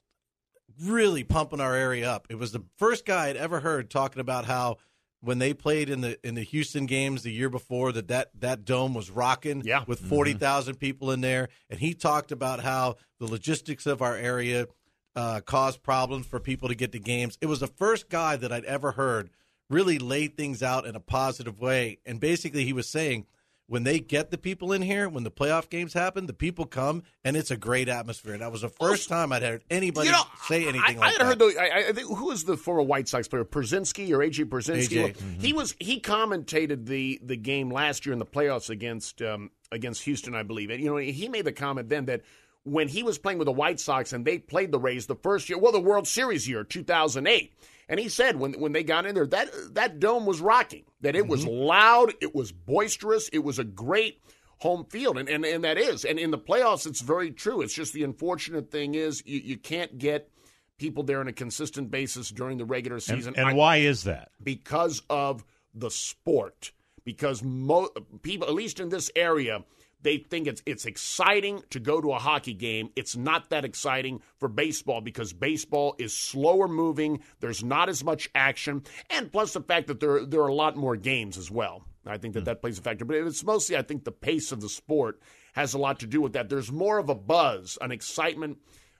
really 0.79 1.23
pumping 1.23 1.59
our 1.59 1.75
area 1.75 2.09
up. 2.09 2.27
It 2.29 2.35
was 2.35 2.51
the 2.51 2.63
first 2.77 3.05
guy 3.05 3.27
I'd 3.29 3.37
ever 3.37 3.59
heard 3.61 3.89
talking 3.89 4.19
about 4.19 4.45
how 4.45 4.77
when 5.21 5.39
they 5.39 5.53
played 5.53 5.89
in 5.89 6.01
the 6.01 6.17
in 6.27 6.35
the 6.35 6.43
Houston 6.43 6.85
games 6.85 7.23
the 7.23 7.31
year 7.31 7.49
before 7.49 7.91
that 7.91 8.07
that, 8.07 8.29
that 8.39 8.65
dome 8.65 8.93
was 8.93 9.09
rocking 9.09 9.61
Yeah. 9.65 9.83
with 9.87 9.99
Mm-hmm. 9.99 10.09
40,000 10.09 10.75
people 10.75 11.11
in 11.11 11.21
there 11.21 11.49
and 11.69 11.79
he 11.79 11.93
talked 11.93 12.31
about 12.31 12.59
how 12.61 12.95
the 13.19 13.25
logistics 13.25 13.85
of 13.85 14.01
our 14.01 14.15
area 14.15 14.67
uh, 15.15 15.41
caused 15.41 15.81
problems 15.81 16.27
for 16.27 16.39
people 16.39 16.67
to 16.69 16.75
get 16.75 16.91
to 16.91 16.99
games. 16.99 17.37
It 17.41 17.47
was 17.47 17.59
the 17.61 17.67
first 17.67 18.07
guy 18.09 18.35
that 18.37 18.51
I'd 18.51 18.65
ever 18.65 18.91
heard 18.91 19.31
really 19.69 19.97
lay 19.97 20.27
things 20.27 20.61
out 20.61 20.85
in 20.85 20.95
a 20.95 20.99
positive 20.99 21.59
way. 21.59 21.97
And 22.05 22.19
basically, 22.19 22.63
he 22.65 22.71
was 22.73 22.87
saying 22.87 23.25
when 23.67 23.83
they 23.83 23.99
get 23.99 24.31
the 24.31 24.37
people 24.37 24.71
in 24.71 24.81
here, 24.81 25.09
when 25.09 25.23
the 25.23 25.31
playoff 25.31 25.69
games 25.69 25.93
happen, 25.93 26.25
the 26.25 26.33
people 26.33 26.65
come, 26.65 27.03
and 27.23 27.35
it's 27.35 27.51
a 27.51 27.57
great 27.57 27.89
atmosphere. 27.89 28.33
And 28.33 28.41
that 28.41 28.51
was 28.51 28.61
the 28.61 28.69
first 28.69 29.09
time 29.09 29.31
I'd 29.31 29.43
heard 29.43 29.63
anybody 29.69 30.07
You 30.07 30.13
know, 30.13 30.23
say 30.45 30.63
anything 30.67 30.97
I, 30.97 30.99
like 30.99 31.01
I 31.01 31.07
had 31.09 31.19
that. 31.19 31.25
heard 31.25 31.39
though. 31.39 31.49
I, 31.49 31.89
I 31.89 31.91
think 31.91 32.07
who 32.07 32.25
was 32.27 32.45
the 32.45 32.55
former 32.57 32.81
White 32.81 33.07
Sox 33.09 33.27
player, 33.27 33.43
Pierzynski 33.43 34.09
or 34.11 34.19
AJ 34.19 34.45
Pierzynski? 34.45 35.13
AJ. 35.13 35.41
He 35.41 35.53
was 35.53 35.75
he 35.79 35.99
commentated 35.99 36.85
the 36.85 37.19
the 37.21 37.35
game 37.35 37.69
last 37.69 38.05
year 38.05 38.13
in 38.13 38.19
the 38.19 38.25
playoffs 38.25 38.69
against 38.69 39.21
um, 39.21 39.51
against 39.71 40.03
Houston, 40.03 40.33
I 40.33 40.43
believe. 40.43 40.69
And 40.69 40.81
you 40.81 40.89
know, 40.89 40.97
he 40.97 41.27
made 41.27 41.45
the 41.45 41.51
comment 41.51 41.89
then 41.89 42.05
that 42.05 42.21
when 42.63 42.87
he 42.87 43.03
was 43.03 43.17
playing 43.17 43.37
with 43.37 43.45
the 43.47 43.51
White 43.51 43.79
Sox 43.79 44.13
and 44.13 44.23
they 44.25 44.37
played 44.39 44.71
the 44.71 44.79
Rays 44.79 45.05
the 45.07 45.15
first 45.15 45.49
year, 45.49 45.57
well, 45.57 45.71
the 45.71 45.79
World 45.79 46.07
Series 46.07 46.47
year, 46.47 46.63
two 46.63 46.83
thousand 46.83 47.27
eight. 47.27 47.53
And 47.89 47.99
he 47.99 48.09
said 48.09 48.37
when 48.37 48.59
when 48.59 48.71
they 48.71 48.83
got 48.83 49.05
in 49.05 49.15
there, 49.15 49.27
that 49.27 49.49
that 49.75 49.99
dome 49.99 50.25
was 50.25 50.39
rocking. 50.41 50.83
That 51.01 51.15
it 51.15 51.27
was 51.27 51.45
mm-hmm. 51.45 51.65
loud, 51.67 52.13
it 52.21 52.33
was 52.33 52.51
boisterous, 52.51 53.29
it 53.29 53.39
was 53.43 53.59
a 53.59 53.63
great 53.63 54.21
home 54.59 54.85
field, 54.85 55.17
and, 55.19 55.29
and 55.29 55.45
and 55.45 55.63
that 55.63 55.77
is. 55.77 56.03
And 56.05 56.17
in 56.17 56.31
the 56.31 56.39
playoffs, 56.39 56.87
it's 56.87 57.01
very 57.01 57.29
true. 57.31 57.61
It's 57.61 57.73
just 57.73 57.93
the 57.93 58.03
unfortunate 58.03 58.71
thing 58.71 58.95
is 58.95 59.21
you, 59.25 59.39
you 59.39 59.57
can't 59.57 59.97
get 59.99 60.31
people 60.79 61.03
there 61.03 61.19
on 61.19 61.27
a 61.27 61.33
consistent 61.33 61.91
basis 61.91 62.29
during 62.29 62.57
the 62.57 62.65
regular 62.65 62.95
And, 62.95 63.03
season. 63.03 63.35
and 63.37 63.47
I- 63.47 63.53
why 63.53 63.77
is 63.77 64.03
that? 64.05 64.29
because 64.43 65.01
of 65.09 65.43
the 65.73 65.91
sport. 65.91 66.71
Because 67.03 67.41
mo- 67.41 67.89
people, 68.21 68.47
at 68.49 68.53
least 68.53 68.79
in 68.81 68.89
this 68.89 69.09
area, 69.15 69.63
they 70.01 70.17
think 70.17 70.47
it's 70.47 70.61
it's 70.65 70.85
exciting 70.85 71.63
to 71.71 71.79
go 71.79 71.99
to 71.99 72.11
a 72.11 72.19
hockey 72.19 72.53
game. 72.53 72.89
It's 72.95 73.15
not 73.15 73.49
that 73.49 73.65
exciting 73.65 74.21
for 74.37 74.47
baseball 74.47 75.01
because 75.01 75.33
baseball 75.33 75.95
is 75.97 76.13
slower 76.13 76.67
moving. 76.67 77.21
There's 77.39 77.63
not 77.63 77.89
as 77.89 78.03
much 78.03 78.29
action, 78.35 78.83
and 79.09 79.31
plus 79.31 79.53
the 79.53 79.61
fact 79.61 79.87
that 79.87 79.99
there 79.99 80.25
there 80.25 80.41
are 80.41 80.47
a 80.47 80.53
lot 80.53 80.75
more 80.75 80.95
games 80.95 81.37
as 81.37 81.49
well. 81.49 81.83
I 82.05 82.17
think 82.17 82.35
that 82.35 82.45
that 82.45 82.61
plays 82.61 82.79
a 82.79 82.81
factor, 82.81 83.05
but 83.05 83.17
it's 83.17 83.43
mostly 83.43 83.75
I 83.75 83.81
think 83.81 84.03
the 84.03 84.11
pace 84.11 84.51
of 84.51 84.61
the 84.61 84.69
sport 84.69 85.19
has 85.53 85.73
a 85.73 85.79
lot 85.79 85.99
to 85.99 86.07
do 86.07 86.21
with 86.21 86.33
that. 86.33 86.47
There's 86.49 86.71
more 86.71 86.99
of 86.99 87.09
a 87.09 87.15
buzz, 87.15 87.77
an 87.81 87.91
excitement. 87.91 88.59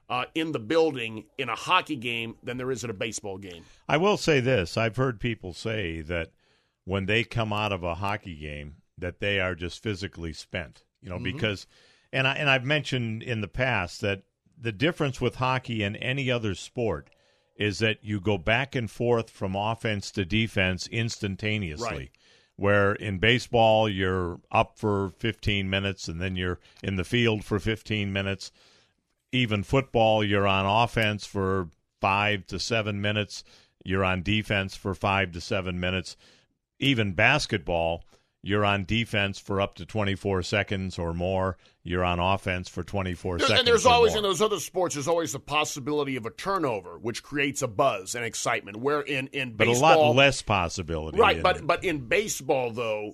Uh, 0.09 0.23
in 0.35 0.53
the 0.53 0.59
building 0.59 1.25
in 1.37 1.49
a 1.49 1.55
hockey 1.55 1.97
game 1.97 2.37
than 2.41 2.55
there 2.55 2.71
is 2.71 2.81
at 2.81 2.89
a 2.89 2.93
baseball 2.93 3.37
game. 3.37 3.61
I 3.89 3.97
will 3.97 4.15
say 4.15 4.39
this: 4.39 4.77
I've 4.77 4.95
heard 4.95 5.19
people 5.19 5.51
say 5.51 5.99
that 5.99 6.31
when 6.85 7.07
they 7.07 7.25
come 7.25 7.51
out 7.51 7.73
of 7.73 7.83
a 7.83 7.95
hockey 7.95 8.37
game, 8.37 8.75
that 8.97 9.19
they 9.19 9.41
are 9.41 9.53
just 9.53 9.83
physically 9.83 10.31
spent. 10.31 10.85
You 11.01 11.09
know, 11.09 11.19
Mhm. 11.19 11.23
because, 11.23 11.67
and 12.11 12.27
I 12.27 12.35
and 12.35 12.49
I've 12.49 12.65
mentioned 12.65 13.23
in 13.23 13.41
the 13.41 13.47
past 13.47 14.01
that 14.01 14.23
the 14.57 14.71
difference 14.71 15.21
with 15.21 15.35
hockey 15.35 15.83
and 15.83 15.95
any 15.97 16.31
other 16.31 16.55
sport 16.55 17.09
is 17.55 17.79
that 17.79 17.97
you 18.03 18.19
go 18.19 18.37
back 18.37 18.75
and 18.75 18.89
forth 18.89 19.29
from 19.29 19.55
offense 19.55 20.11
to 20.11 20.25
defense 20.25 20.87
instantaneously. 20.87 21.87
Right. 21.97 22.11
Where 22.55 22.93
in 22.93 23.19
baseball 23.19 23.87
you're 23.87 24.39
up 24.51 24.77
for 24.79 25.09
15 25.09 25.69
minutes 25.69 26.07
and 26.07 26.19
then 26.19 26.35
you're 26.35 26.59
in 26.81 26.95
the 26.95 27.03
field 27.03 27.43
for 27.45 27.59
15 27.59 28.11
minutes. 28.11 28.51
Even 29.31 29.63
football, 29.63 30.23
you're 30.23 30.47
on 30.47 30.65
offense 30.65 31.25
for 31.25 31.69
five 31.99 32.47
to 32.47 32.59
seven 32.59 32.99
minutes. 33.01 33.43
You're 33.83 34.03
on 34.05 34.23
defense 34.23 34.75
for 34.75 34.95
five 34.95 35.31
to 35.33 35.41
seven 35.41 35.79
minutes. 35.79 36.17
Even 36.79 37.13
basketball, 37.13 38.03
you're 38.47 38.63
on 38.65 38.85
defense 38.85 39.37
for 39.39 39.59
up 39.59 39.75
to 39.75 39.85
24 39.85 40.41
seconds 40.43 40.97
or 40.97 41.13
more. 41.13 41.57
You're 41.83 42.03
on 42.03 42.19
offense 42.19 42.69
for 42.69 42.83
24 42.83 43.37
There- 43.37 43.47
seconds. 43.47 43.59
and 43.59 43.67
there's 43.67 43.85
always 43.85 44.11
more. 44.13 44.17
in 44.19 44.23
those 44.23 44.41
other 44.41 44.59
sports, 44.59 44.95
there's 44.95 45.07
always 45.07 45.33
the 45.33 45.39
possibility 45.39 46.15
of 46.15 46.25
a 46.25 46.29
turnover, 46.31 46.97
which 46.97 47.23
creates 47.23 47.61
a 47.61 47.67
buzz 47.67 48.15
and 48.15 48.23
excitement. 48.25 48.77
Where 48.77 49.01
in 49.01 49.27
in 49.27 49.51
but 49.55 49.67
baseball, 49.67 49.93
a 49.93 50.05
lot 50.07 50.15
less 50.15 50.41
possibility. 50.41 51.17
right? 51.17 51.41
But 51.43 51.67
but 51.67 51.83
in 51.83 52.07
baseball 52.07 52.71
though, 52.71 53.13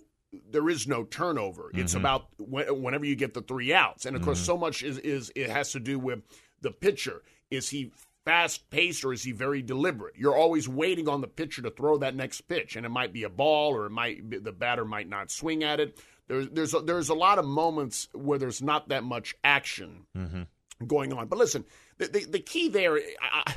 there 0.51 0.67
is 0.69 0.87
no 0.87 1.03
turnover. 1.03 1.69
It's 1.73 1.93
Mhm. 1.93 1.99
about 1.99 2.27
wh- 2.37 2.75
whenever 2.81 3.05
you 3.05 3.15
get 3.15 3.33
the 3.33 3.41
three 3.41 3.73
outs, 3.73 4.05
and 4.05 4.15
of 4.15 4.21
course, 4.23 4.41
Mhm. 4.41 4.45
so 4.45 4.57
much 4.57 4.83
is 4.83 4.97
is 4.99 5.31
it 5.35 5.49
has 5.49 5.71
to 5.73 5.79
do 5.79 5.97
with 5.99 6.19
the 6.61 6.71
pitcher. 6.71 7.21
Is 7.51 7.69
he 7.69 7.91
fast 8.25 8.69
paced 8.69 9.03
or 9.03 9.13
is 9.13 9.23
he 9.23 9.31
very 9.31 9.61
deliberate? 9.61 10.15
You're 10.17 10.35
always 10.35 10.67
waiting 10.67 11.07
on 11.09 11.21
the 11.21 11.27
pitcher 11.27 11.61
to 11.61 11.71
throw 11.71 11.97
that 11.97 12.15
next 12.15 12.41
pitch, 12.41 12.75
and 12.75 12.85
it 12.85 12.89
might 12.89 13.13
be 13.13 13.23
a 13.23 13.29
ball 13.29 13.75
or 13.75 13.85
it 13.85 13.91
might 13.91 14.29
be, 14.29 14.37
the 14.37 14.51
batter 14.51 14.85
might 14.85 15.09
not 15.09 15.31
swing 15.31 15.63
at 15.63 15.79
it. 15.79 15.99
There's 16.27 16.47
there's 16.49 16.73
a, 16.73 16.79
there's 16.79 17.09
a 17.09 17.13
lot 17.13 17.37
of 17.39 17.45
moments 17.45 18.07
where 18.13 18.39
there's 18.39 18.61
not 18.61 18.89
that 18.89 19.03
much 19.03 19.35
action 19.43 20.05
Mhm. 20.17 20.47
going 20.87 21.11
on. 21.13 21.27
But 21.27 21.37
listen, 21.39 21.65
the 21.97 22.07
the, 22.07 22.25
the 22.25 22.39
key 22.39 22.69
there, 22.69 22.95
I, 23.21 23.53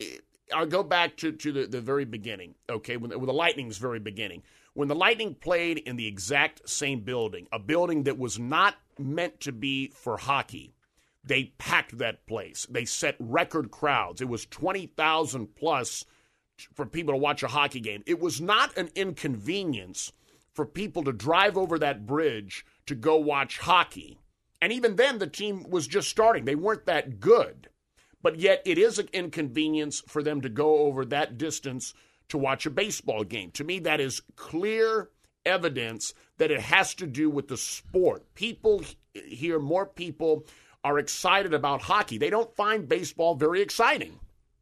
I, 0.00 0.04
I'll 0.54 0.66
go 0.66 0.82
back 0.82 1.16
to, 1.18 1.32
to 1.32 1.52
the, 1.52 1.66
the 1.66 1.80
very 1.80 2.04
beginning, 2.04 2.54
okay, 2.68 2.96
when 2.96 3.10
the, 3.10 3.18
when 3.18 3.26
the 3.26 3.32
Lightning's 3.32 3.78
very 3.78 4.00
beginning. 4.00 4.42
When 4.74 4.88
the 4.88 4.94
Lightning 4.94 5.34
played 5.34 5.78
in 5.78 5.96
the 5.96 6.06
exact 6.06 6.68
same 6.68 7.00
building, 7.00 7.46
a 7.52 7.58
building 7.58 8.04
that 8.04 8.18
was 8.18 8.38
not 8.38 8.74
meant 8.98 9.40
to 9.40 9.52
be 9.52 9.88
for 9.88 10.16
hockey, 10.16 10.72
they 11.24 11.52
packed 11.58 11.98
that 11.98 12.26
place. 12.26 12.66
They 12.70 12.84
set 12.84 13.16
record 13.18 13.70
crowds. 13.70 14.20
It 14.20 14.28
was 14.28 14.46
20,000 14.46 15.54
plus 15.54 16.04
for 16.74 16.86
people 16.86 17.14
to 17.14 17.18
watch 17.18 17.42
a 17.42 17.48
hockey 17.48 17.80
game. 17.80 18.02
It 18.06 18.20
was 18.20 18.40
not 18.40 18.76
an 18.76 18.90
inconvenience 18.94 20.12
for 20.52 20.66
people 20.66 21.04
to 21.04 21.12
drive 21.12 21.56
over 21.56 21.78
that 21.78 22.06
bridge 22.06 22.64
to 22.86 22.94
go 22.94 23.16
watch 23.16 23.58
hockey 23.58 24.18
And 24.60 24.72
even 24.72 24.96
then, 24.96 25.18
the 25.18 25.26
team 25.26 25.68
was 25.68 25.88
just 25.88 26.08
starting. 26.08 26.44
They 26.44 26.54
weren't 26.54 26.86
that 26.86 27.18
good. 27.18 27.68
But 28.22 28.38
yet, 28.38 28.62
it 28.64 28.78
is 28.78 28.98
an 28.98 29.08
inconvenience 29.12 30.02
for 30.06 30.22
them 30.22 30.40
to 30.42 30.48
go 30.48 30.78
over 30.80 31.04
that 31.06 31.36
distance 31.36 31.94
to 32.28 32.38
watch 32.38 32.66
a 32.66 32.70
baseball 32.70 33.24
game. 33.24 33.50
To 33.52 33.64
me, 33.64 33.80
that 33.80 34.00
is 34.00 34.22
clear 34.36 35.10
evidence 35.44 36.14
that 36.38 36.52
it 36.52 36.60
has 36.60 36.94
to 36.94 37.06
do 37.06 37.28
with 37.28 37.48
the 37.48 37.56
sport. 37.56 38.32
People 38.34 38.82
here, 39.12 39.58
more 39.58 39.86
people 39.86 40.46
are 40.84 40.98
excited 40.98 41.54
about 41.54 41.82
hockey. 41.82 42.18
They 42.18 42.30
don't 42.30 42.54
find 42.56 42.88
baseball 42.88 43.34
very 43.34 43.62
exciting. 43.62 44.18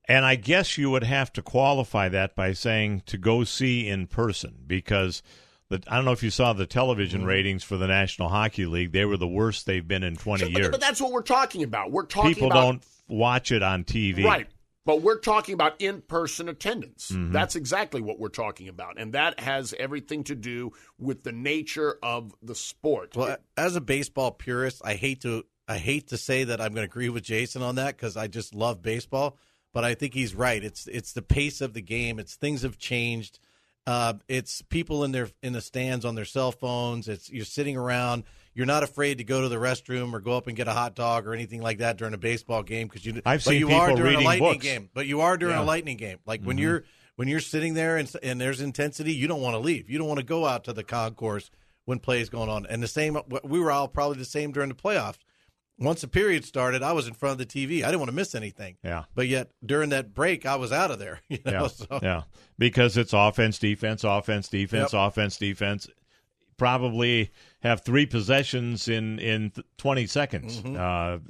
And 0.07 0.25
I 0.25 0.35
guess 0.35 0.77
you 0.77 0.91
would 0.91 1.05
have 1.05 1.33
to 1.35 1.43
qualify 1.43 2.09
that 2.09 2.35
by 2.35 2.53
saying 2.53 3.03
to 3.07 3.17
go 3.17 3.45
see 3.45 3.89
in 3.89 4.07
person 4.07 4.57
because 4.67 5.23
the, 5.69 5.81
I 5.87 5.97
don't 5.97 6.05
know 6.05 6.13
if 6.13 6.23
you 6.23 6.31
saw 6.31 6.53
the 6.53 6.67
television 6.67 7.25
ratings 7.25 7.63
for 7.63 7.77
the 7.77 7.87
National 7.87 8.29
Hockey 8.29 8.67
League. 8.67 8.93
They 8.93 9.05
were 9.05 9.17
the 9.17 9.29
worst 9.29 9.67
they've 9.67 9.87
been 9.87 10.03
in 10.03 10.17
20 10.17 10.41
Sure, 10.41 10.49
years. 10.51 10.69
But, 10.71 10.81
that's 10.81 11.01
what 11.01 11.13
we're 11.13 11.23
talking 11.23 11.63
about. 11.63 11.93
We're 11.93 12.07
talking 12.07 12.35
People 12.35 12.49
about 12.49 12.61
don't 12.61 12.87
watch 13.09 13.53
it 13.53 13.63
on 13.63 13.85
TV. 13.85 14.25
Right. 14.25 14.49
But 14.85 15.03
we're 15.03 15.19
talking 15.21 15.53
about 15.53 15.75
in 15.79 16.01
person 16.01 16.49
attendance. 16.49 17.13
Mhm. 17.13 17.33
That's 17.33 17.55
exactly 17.55 18.01
what 18.01 18.19
we're 18.19 18.31
talking 18.31 18.67
about. 18.67 18.99
And 18.99 19.13
that 19.13 19.39
has 19.39 19.75
everything 19.79 20.25
to 20.25 20.35
do 20.35 20.73
with 20.99 21.23
the 21.23 21.33
nature 21.33 21.99
of 22.03 22.35
the 22.43 22.55
sport. 22.55 23.15
Well, 23.15 23.37
as 23.57 23.77
a 23.77 23.81
baseball 23.81 24.33
purist, 24.33 24.81
I 24.85 24.95
hate 24.95 25.21
to 25.21 25.45
I 25.71 25.79
hate 25.79 26.09
to 26.09 26.17
say 26.17 26.45
that 26.45 26.61
I'm 26.61 26.75
going 26.75 26.87
to 26.87 26.91
agree 26.91 27.09
with 27.09 27.23
Jason 27.23 27.63
on 27.63 27.77
that 27.77 27.97
because 27.97 28.17
I 28.17 28.27
just 28.27 28.55
love 28.55 28.83
baseball. 28.83 29.37
But 29.73 29.85
I 29.85 29.95
think 29.95 30.15
he's 30.15 30.35
right. 30.35 30.63
It's 30.65 30.87
it's 30.89 31.13
the 31.13 31.23
pace 31.23 31.61
of 31.61 31.75
the 31.75 31.81
game. 31.81 32.19
It's 32.19 32.35
things 32.35 32.63
have 32.63 32.77
changed. 32.77 33.39
Uh, 33.87 34.15
it's 34.29 34.63
people 34.63 35.05
in 35.05 35.13
their 35.13 35.29
in 35.43 35.53
the 35.53 35.61
stands 35.61 36.05
on 36.05 36.17
their 36.17 36.25
cell 36.25 36.51
phones. 36.51 37.07
It's 37.09 37.31
you're 37.31 37.45
sitting 37.45 37.77
around. 37.77 38.25
You're 38.53 38.67
not 38.67 38.83
afraid 38.83 39.19
to 39.19 39.25
go 39.25 39.43
to 39.43 39.49
the 39.49 39.57
restroom 39.57 40.13
or 40.13 40.19
go 40.19 40.37
up 40.37 40.49
and 40.49 40.57
get 40.57 40.67
a 40.67 40.73
hot 40.73 40.97
dog 40.97 41.25
or 41.27 41.35
anything 41.35 41.63
like 41.63 41.79
that 41.79 41.97
during 41.99 42.15
a 42.15 42.19
baseball 42.19 42.65
game 42.65 42.89
because 42.89 43.07
you. 43.07 43.23
I've 43.25 43.45
seen 43.45 43.61
you 43.61 43.71
are 43.71 43.87
people 43.91 43.97
during 43.99 44.11
reading 44.17 44.25
a 44.25 44.29
lightning 44.29 44.53
books. 44.55 44.65
game. 44.65 44.91
But 44.93 45.07
you 45.07 45.21
are 45.21 45.37
during 45.37 45.55
Yeah. 45.57 45.63
a 45.63 45.65
lightning 45.65 45.97
game. 45.97 46.19
Like 46.27 46.43
when 46.43 46.57
Mhm. 46.57 46.61
you're 46.63 46.85
when 47.15 47.29
you're 47.29 47.39
sitting 47.39 47.75
there 47.75 47.97
and 47.97 48.13
and 48.25 48.41
there's 48.41 48.61
intensity, 48.61 49.15
you 49.15 49.29
don't 49.29 49.41
want 49.41 49.55
to 49.55 49.61
leave. 49.61 49.89
You 49.89 49.99
don't 49.99 50.09
want 50.09 50.19
to 50.19 50.27
go 50.27 50.47
out 50.47 50.65
to 50.65 50.73
the 50.73 50.83
concourse 50.83 51.49
when 51.85 52.01
play 52.01 52.21
is 52.21 52.29
going 52.29 52.49
on. 52.49 52.67
And 52.67 52.83
the 52.83 52.89
same, 52.89 53.17
we 53.45 53.61
were 53.61 53.71
all 53.71 53.87
probably 53.89 54.19
the 54.19 54.25
same 54.25 54.51
during 54.53 54.69
the 54.69 54.75
playoffs. 54.75 55.19
Once 55.81 56.03
the 56.03 56.09
period 56.09 56.45
started, 56.45 56.83
I 56.83 56.93
was 56.93 57.09
in 57.09 57.15
front 57.15 57.41
of 57.41 57.49
the 57.49 57.67
TV. 57.67 57.83
I 57.83 57.87
didn't 57.87 58.01
want 58.01 58.11
to 58.11 58.15
miss 58.17 58.35
anything. 58.35 58.77
Yeah. 58.85 59.05
But 59.15 59.29
yet 59.29 59.51
during 59.65 59.89
that 59.91 60.13
break, 60.15 60.45
I 60.45 60.57
was 60.57 60.73
out 60.73 60.91
of 60.91 60.99
there. 60.99 61.21
You 61.29 61.39
know, 61.47 61.53
Yeah, 61.53 61.67
so 61.69 61.99
yeah, 62.03 62.23
because 62.59 62.97
it's 62.99 63.13
offense, 63.15 63.59
defense, 63.59 64.05
offense, 64.05 64.49
defense, 64.49 64.93
Yep. 64.93 65.09
offense, 65.09 65.37
defense. 65.39 65.89
Probably 66.59 67.31
have 67.61 67.81
three 67.83 68.05
possessions 68.05 68.87
in 68.87 69.19
in 69.19 69.51
twenty 69.79 70.07
seconds. 70.07 70.61
Mm-hmm. 70.61 70.77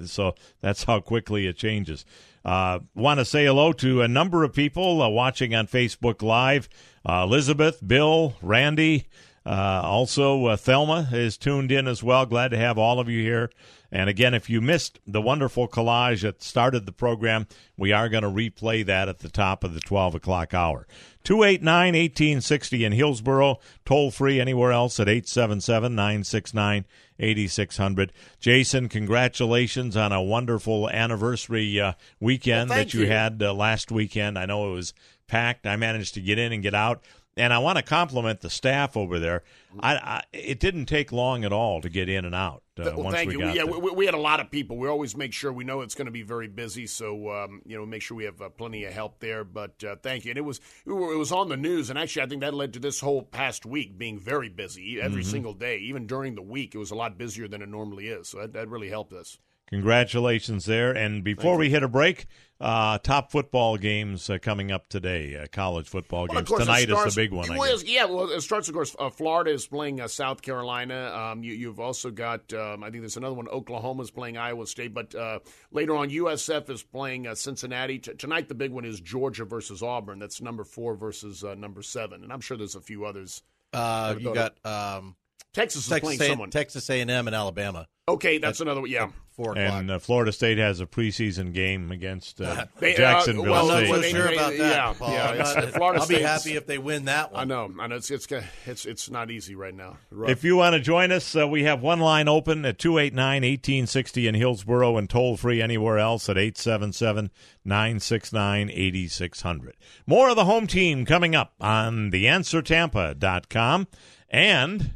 Uh, 0.02 0.06
so 0.06 0.34
that's 0.60 0.82
how 0.82 0.98
quickly 0.98 1.46
it 1.46 1.56
changes. 1.56 2.04
Uh, 2.44 2.80
Want 2.96 3.20
to 3.20 3.24
say 3.24 3.44
hello 3.44 3.72
to 3.74 4.02
a 4.02 4.08
number 4.08 4.42
of 4.42 4.52
people 4.52 5.00
uh, 5.00 5.08
watching 5.08 5.54
on 5.54 5.68
Facebook 5.68 6.20
Live. 6.22 6.68
Uh, 7.08 7.22
Elizabeth, 7.28 7.86
Bill, 7.86 8.34
Randy, 8.42 9.06
uh, 9.46 9.80
also 9.84 10.46
uh, 10.46 10.56
Thelma 10.56 11.08
is 11.12 11.36
tuned 11.38 11.72
in 11.72 11.88
as 11.88 12.02
well. 12.02 12.26
Glad 12.26 12.50
to 12.50 12.58
have 12.58 12.78
all 12.78 13.00
of 13.00 13.08
you 13.08 13.22
here. 13.22 13.50
And 13.92 14.08
again, 14.08 14.34
if 14.34 14.48
you 14.48 14.60
missed 14.60 15.00
the 15.04 15.20
wonderful 15.20 15.66
collage 15.66 16.22
that 16.22 16.42
started 16.44 16.86
the 16.86 16.92
program, 16.92 17.48
we 17.76 17.90
are 17.92 18.08
going 18.08 18.22
to 18.22 18.28
replay 18.28 18.86
that 18.86 19.08
at 19.08 19.18
the 19.18 19.28
top 19.28 19.64
of 19.64 19.74
the 19.74 19.80
12 19.80 20.14
o'clock 20.14 20.54
hour. 20.54 20.86
289 21.24 21.94
1860 21.94 22.84
in 22.84 22.92
Hillsborough, 22.92 23.58
toll 23.84 24.10
free 24.12 24.40
anywhere 24.40 24.70
else 24.72 25.00
at 25.00 25.08
877 25.08 25.94
969 25.94 26.84
8600. 27.18 28.12
Jason, 28.38 28.88
congratulations 28.88 29.96
on 29.96 30.12
a 30.12 30.22
wonderful 30.22 30.88
anniversary 30.88 31.80
uh, 31.80 31.92
weekend 32.20 32.70
Well, 32.70 32.78
that 32.78 32.94
you, 32.94 33.00
you. 33.00 33.06
had 33.08 33.42
uh, 33.42 33.52
last 33.52 33.90
weekend. 33.90 34.38
I 34.38 34.46
know 34.46 34.70
it 34.70 34.74
was 34.74 34.94
packed. 35.26 35.66
I 35.66 35.76
managed 35.76 36.14
to 36.14 36.20
get 36.20 36.38
in 36.38 36.52
and 36.52 36.62
get 36.62 36.74
out. 36.74 37.02
And 37.36 37.52
I 37.52 37.58
want 37.60 37.76
to 37.78 37.82
compliment 37.82 38.40
the 38.40 38.50
staff 38.50 38.96
over 38.96 39.18
there. 39.20 39.44
I, 39.78 39.94
I, 39.94 40.22
it 40.32 40.58
didn't 40.58 40.86
take 40.86 41.12
long 41.12 41.44
at 41.44 41.52
all 41.52 41.80
to 41.80 41.88
get 41.88 42.08
in 42.08 42.24
and 42.24 42.34
out 42.34 42.64
uh, 42.78 42.82
Well, 42.86 43.04
once 43.04 43.14
thank 43.14 43.28
we 43.30 43.38
you. 43.38 43.48
yeah, 43.50 43.62
we, 43.64 43.90
we 43.92 44.04
had 44.04 44.14
a 44.14 44.20
lot 44.20 44.40
of 44.40 44.50
people. 44.50 44.76
We 44.76 44.88
always 44.88 45.16
make 45.16 45.32
sure 45.32 45.52
we 45.52 45.62
know 45.62 45.80
it's 45.82 45.94
going 45.94 46.06
to 46.06 46.12
be 46.12 46.22
very 46.22 46.48
busy, 46.48 46.88
so 46.88 47.30
um, 47.30 47.62
you 47.64 47.78
know, 47.78 47.86
make 47.86 48.02
sure 48.02 48.16
we 48.16 48.24
have 48.24 48.42
uh, 48.42 48.48
plenty 48.48 48.84
of 48.84 48.92
help 48.92 49.20
there. 49.20 49.44
But 49.44 49.82
uh, 49.84 49.94
thank 50.02 50.24
you. 50.24 50.32
And 50.32 50.38
it 50.38 50.44
was 50.44 50.60
it 50.84 50.90
was 50.90 51.30
on 51.30 51.48
the 51.48 51.56
news, 51.56 51.88
and 51.88 51.98
actually, 51.98 52.22
I 52.22 52.26
think 52.26 52.40
that 52.40 52.52
led 52.52 52.72
to 52.74 52.80
this 52.80 52.98
whole 53.00 53.22
past 53.22 53.64
week 53.64 53.96
being 53.96 54.18
very 54.18 54.48
busy 54.48 55.00
every 55.00 55.22
Mhm. 55.22 55.30
single 55.30 55.54
day, 55.54 55.78
even 55.78 56.06
during 56.08 56.34
the 56.34 56.42
week. 56.42 56.74
It 56.74 56.78
was 56.78 56.90
a 56.90 56.96
lot 56.96 57.16
busier 57.16 57.46
than 57.46 57.62
it 57.62 57.68
normally 57.68 58.08
is. 58.08 58.28
So 58.28 58.38
that, 58.40 58.52
that 58.54 58.68
really 58.68 58.88
helped 58.88 59.12
us. 59.12 59.38
Congratulations 59.68 60.66
there. 60.66 60.90
And 60.94 61.22
before 61.24 61.56
we 61.56 61.70
hit 61.70 61.82
a 61.84 61.88
break, 61.88 62.26
uh, 62.60 62.98
top 62.98 63.30
football 63.30 63.76
games 63.76 64.28
uh, 64.28 64.38
coming 64.38 64.70
up 64.70 64.88
today. 64.88 65.36
Uh, 65.36 65.46
college 65.50 65.88
football 65.88 66.26
Well, 66.28 66.42
games. 66.42 66.60
Tonight 66.60 66.84
starts- 66.88 67.08
is 67.08 67.14
the 67.14 67.22
big 67.22 67.32
one. 67.32 67.50
I 67.50 67.56
guess. 67.56 67.84
yeah, 67.84 68.04
well, 68.04 68.30
it 68.30 68.40
starts, 68.42 68.68
of 68.68 68.74
course. 68.74 68.94
Uh, 68.98 69.08
Florida 69.10 69.50
is 69.50 69.66
playing 69.66 70.00
uh, 70.00 70.08
South 70.08 70.42
Carolina. 70.42 71.12
Um, 71.14 71.42
you, 71.42 71.54
you've 71.54 71.80
also 71.80 72.10
got, 72.10 72.52
um, 72.52 72.84
I 72.84 72.90
think 72.90 73.02
there's 73.02 73.16
another 73.16 73.34
one. 73.34 73.48
Oklahoma 73.48 74.02
is 74.02 74.10
playing 74.10 74.36
Iowa 74.36 74.66
State, 74.66 74.92
but 74.92 75.14
uh, 75.14 75.38
later 75.72 75.96
on, 75.96 76.10
USF 76.10 76.68
is 76.70 76.82
playing 76.82 77.26
uh, 77.26 77.34
Cincinnati. 77.34 77.98
T- 77.98 78.14
tonight, 78.14 78.48
the 78.48 78.54
big 78.54 78.72
one 78.72 78.84
is 78.84 79.00
Georgia 79.00 79.44
versus 79.44 79.82
Auburn. 79.82 80.18
That's 80.18 80.40
number 80.42 80.64
four 80.64 80.94
versus 80.94 81.42
uh, 81.42 81.54
number 81.54 81.82
seven, 81.82 82.22
and 82.22 82.32
I'm 82.32 82.40
sure 82.40 82.56
there's 82.56 82.74
a 82.74 82.80
few 82.80 83.04
others. 83.06 83.42
Uh, 83.72 84.16
you 84.18 84.34
got 84.34 84.56
um, 84.66 85.14
Texas 85.52 85.82
is 85.84 85.88
Texas 85.88 86.16
playing 86.16 86.22
A- 86.22 86.32
someone. 86.32 86.50
Texas 86.50 86.88
A&M 86.90 87.10
and 87.10 87.34
Alabama. 87.34 87.86
Okay, 88.08 88.38
that's 88.38 88.60
another 88.60 88.80
one. 88.80 88.90
Yeah, 88.90 89.10
four 89.30 89.52
o'clock. 89.52 89.66
And 89.72 89.90
uh, 89.90 89.98
Florida 90.00 90.32
State 90.32 90.58
has 90.58 90.80
a 90.80 90.86
preseason 90.86 91.52
game 91.52 91.92
against 91.92 92.40
uh, 92.40 92.66
They- 92.80 92.94
uh, 92.94 92.96
Jacksonville 92.96 93.44
well, 93.52 93.70
I'm 93.70 93.84
State. 93.84 93.90
not 93.90 94.02
so 94.02 94.08
sure 94.08 94.26
They- 94.28 94.34
about 94.34 94.50
that. 94.50 94.58
yeah, 94.58 94.92
Paul. 94.98 95.12
yeah, 95.12 95.26
I'm 95.28 95.34
it's- 95.34 95.54
not- 95.56 95.68
Florida 95.70 96.00
I'll 96.00 96.08
be 96.08 96.14
State's- 96.16 96.30
happy 96.44 96.56
if 96.56 96.66
they 96.66 96.78
win 96.78 97.04
that 97.04 97.32
one. 97.32 97.40
I 97.40 97.44
know. 97.44 97.72
I 97.80 97.86
know. 97.86 97.96
It's 97.96 98.10
it's 98.10 98.26
it's 98.66 98.84
it's 98.86 99.10
not 99.10 99.30
easy 99.30 99.54
right 99.54 99.74
now. 99.74 99.98
Rough. 100.10 100.30
If 100.30 100.42
you 100.44 100.56
want 100.56 100.74
to 100.74 100.80
join 100.80 101.12
us, 101.12 101.36
uh, 101.36 101.46
we 101.46 101.62
have 101.64 101.82
one 101.82 102.00
line 102.00 102.26
open 102.26 102.64
at 102.64 102.78
289 102.78 103.42
1860 103.42 104.26
in 104.28 104.34
Hillsborough 104.34 104.96
and 104.96 105.08
toll 105.10 105.36
free 105.36 105.62
anywhere 105.62 105.98
else 105.98 106.28
at 106.28 106.36
877 106.38 107.30
969 107.64 108.70
8600. 108.70 109.76
More 110.06 110.28
of 110.30 110.36
the 110.36 110.44
home 110.46 110.66
team 110.66 111.04
coming 111.04 111.34
up 111.36 111.54
on 111.60 112.10
theanswertampa.com 112.10 113.86
and 114.28 114.92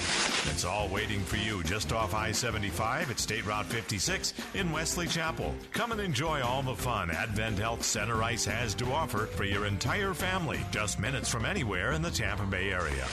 It's 0.51 0.65
all 0.65 0.89
waiting 0.89 1.21
for 1.21 1.37
you 1.37 1.63
just 1.63 1.93
off 1.93 2.13
I 2.13 2.33
75 2.33 3.11
at 3.11 3.19
State 3.19 3.45
Route 3.45 3.67
56 3.67 4.33
in 4.53 4.69
Wesley 4.71 5.07
Chapel. 5.07 5.55
Come 5.71 5.93
and 5.93 6.01
enjoy 6.01 6.41
all 6.41 6.61
the 6.61 6.75
fun 6.75 7.09
Advent 7.09 7.57
Health 7.57 7.83
Center 7.83 8.21
Ice 8.23 8.43
has 8.45 8.75
to 8.75 8.91
offer 8.91 9.27
for 9.27 9.45
your 9.45 9.65
entire 9.65 10.13
family, 10.13 10.59
just 10.71 10.99
minutes 10.99 11.29
from 11.29 11.45
anywhere 11.45 11.93
in 11.93 12.01
the 12.01 12.11
Tampa 12.11 12.45
Bay 12.45 12.71
area. 12.71 13.05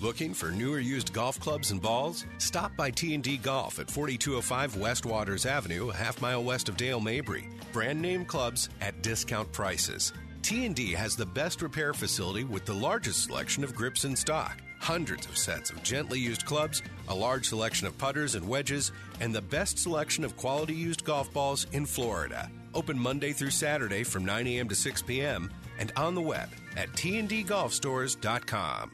Looking 0.00 0.32
for 0.32 0.52
new 0.52 0.74
or 0.74 0.78
used 0.78 1.12
golf 1.12 1.40
clubs 1.40 1.72
and 1.72 1.82
balls? 1.82 2.24
Stop 2.38 2.76
by 2.76 2.90
T&D 2.90 3.38
Golf 3.38 3.80
at 3.80 3.90
4205 3.90 4.76
West 4.76 5.04
Waters 5.04 5.44
Avenue, 5.44 5.90
a 5.90 5.94
half 5.94 6.22
mile 6.22 6.44
west 6.44 6.68
of 6.68 6.76
Dale 6.76 7.00
Mabry. 7.00 7.48
Brand 7.72 8.00
name 8.00 8.24
clubs 8.24 8.68
at 8.80 9.02
discount 9.02 9.50
prices. 9.50 10.12
T&D 10.42 10.92
has 10.92 11.16
the 11.16 11.26
best 11.26 11.62
repair 11.62 11.92
facility 11.92 12.44
with 12.44 12.64
the 12.64 12.72
largest 12.72 13.24
selection 13.24 13.64
of 13.64 13.74
grips 13.74 14.04
in 14.04 14.14
stock. 14.14 14.62
Hundreds 14.78 15.26
of 15.26 15.36
sets 15.36 15.70
of 15.70 15.82
gently 15.82 16.20
used 16.20 16.46
clubs, 16.46 16.80
a 17.08 17.14
large 17.14 17.48
selection 17.48 17.88
of 17.88 17.98
putters 17.98 18.36
and 18.36 18.48
wedges, 18.48 18.92
and 19.20 19.34
the 19.34 19.42
best 19.42 19.78
selection 19.78 20.24
of 20.24 20.36
quality 20.36 20.74
used 20.74 21.04
golf 21.04 21.32
balls 21.32 21.66
in 21.72 21.84
Florida. 21.84 22.48
Open 22.72 22.96
Monday 22.98 23.32
through 23.32 23.50
Saturday 23.50 24.04
from 24.04 24.24
9 24.24 24.46
a.m. 24.46 24.68
to 24.68 24.76
6 24.76 25.02
p.m. 25.02 25.50
and 25.78 25.90
on 25.96 26.14
the 26.14 26.20
web 26.20 26.48
at 26.76 26.92
tndgolfstores.com. 26.92 28.92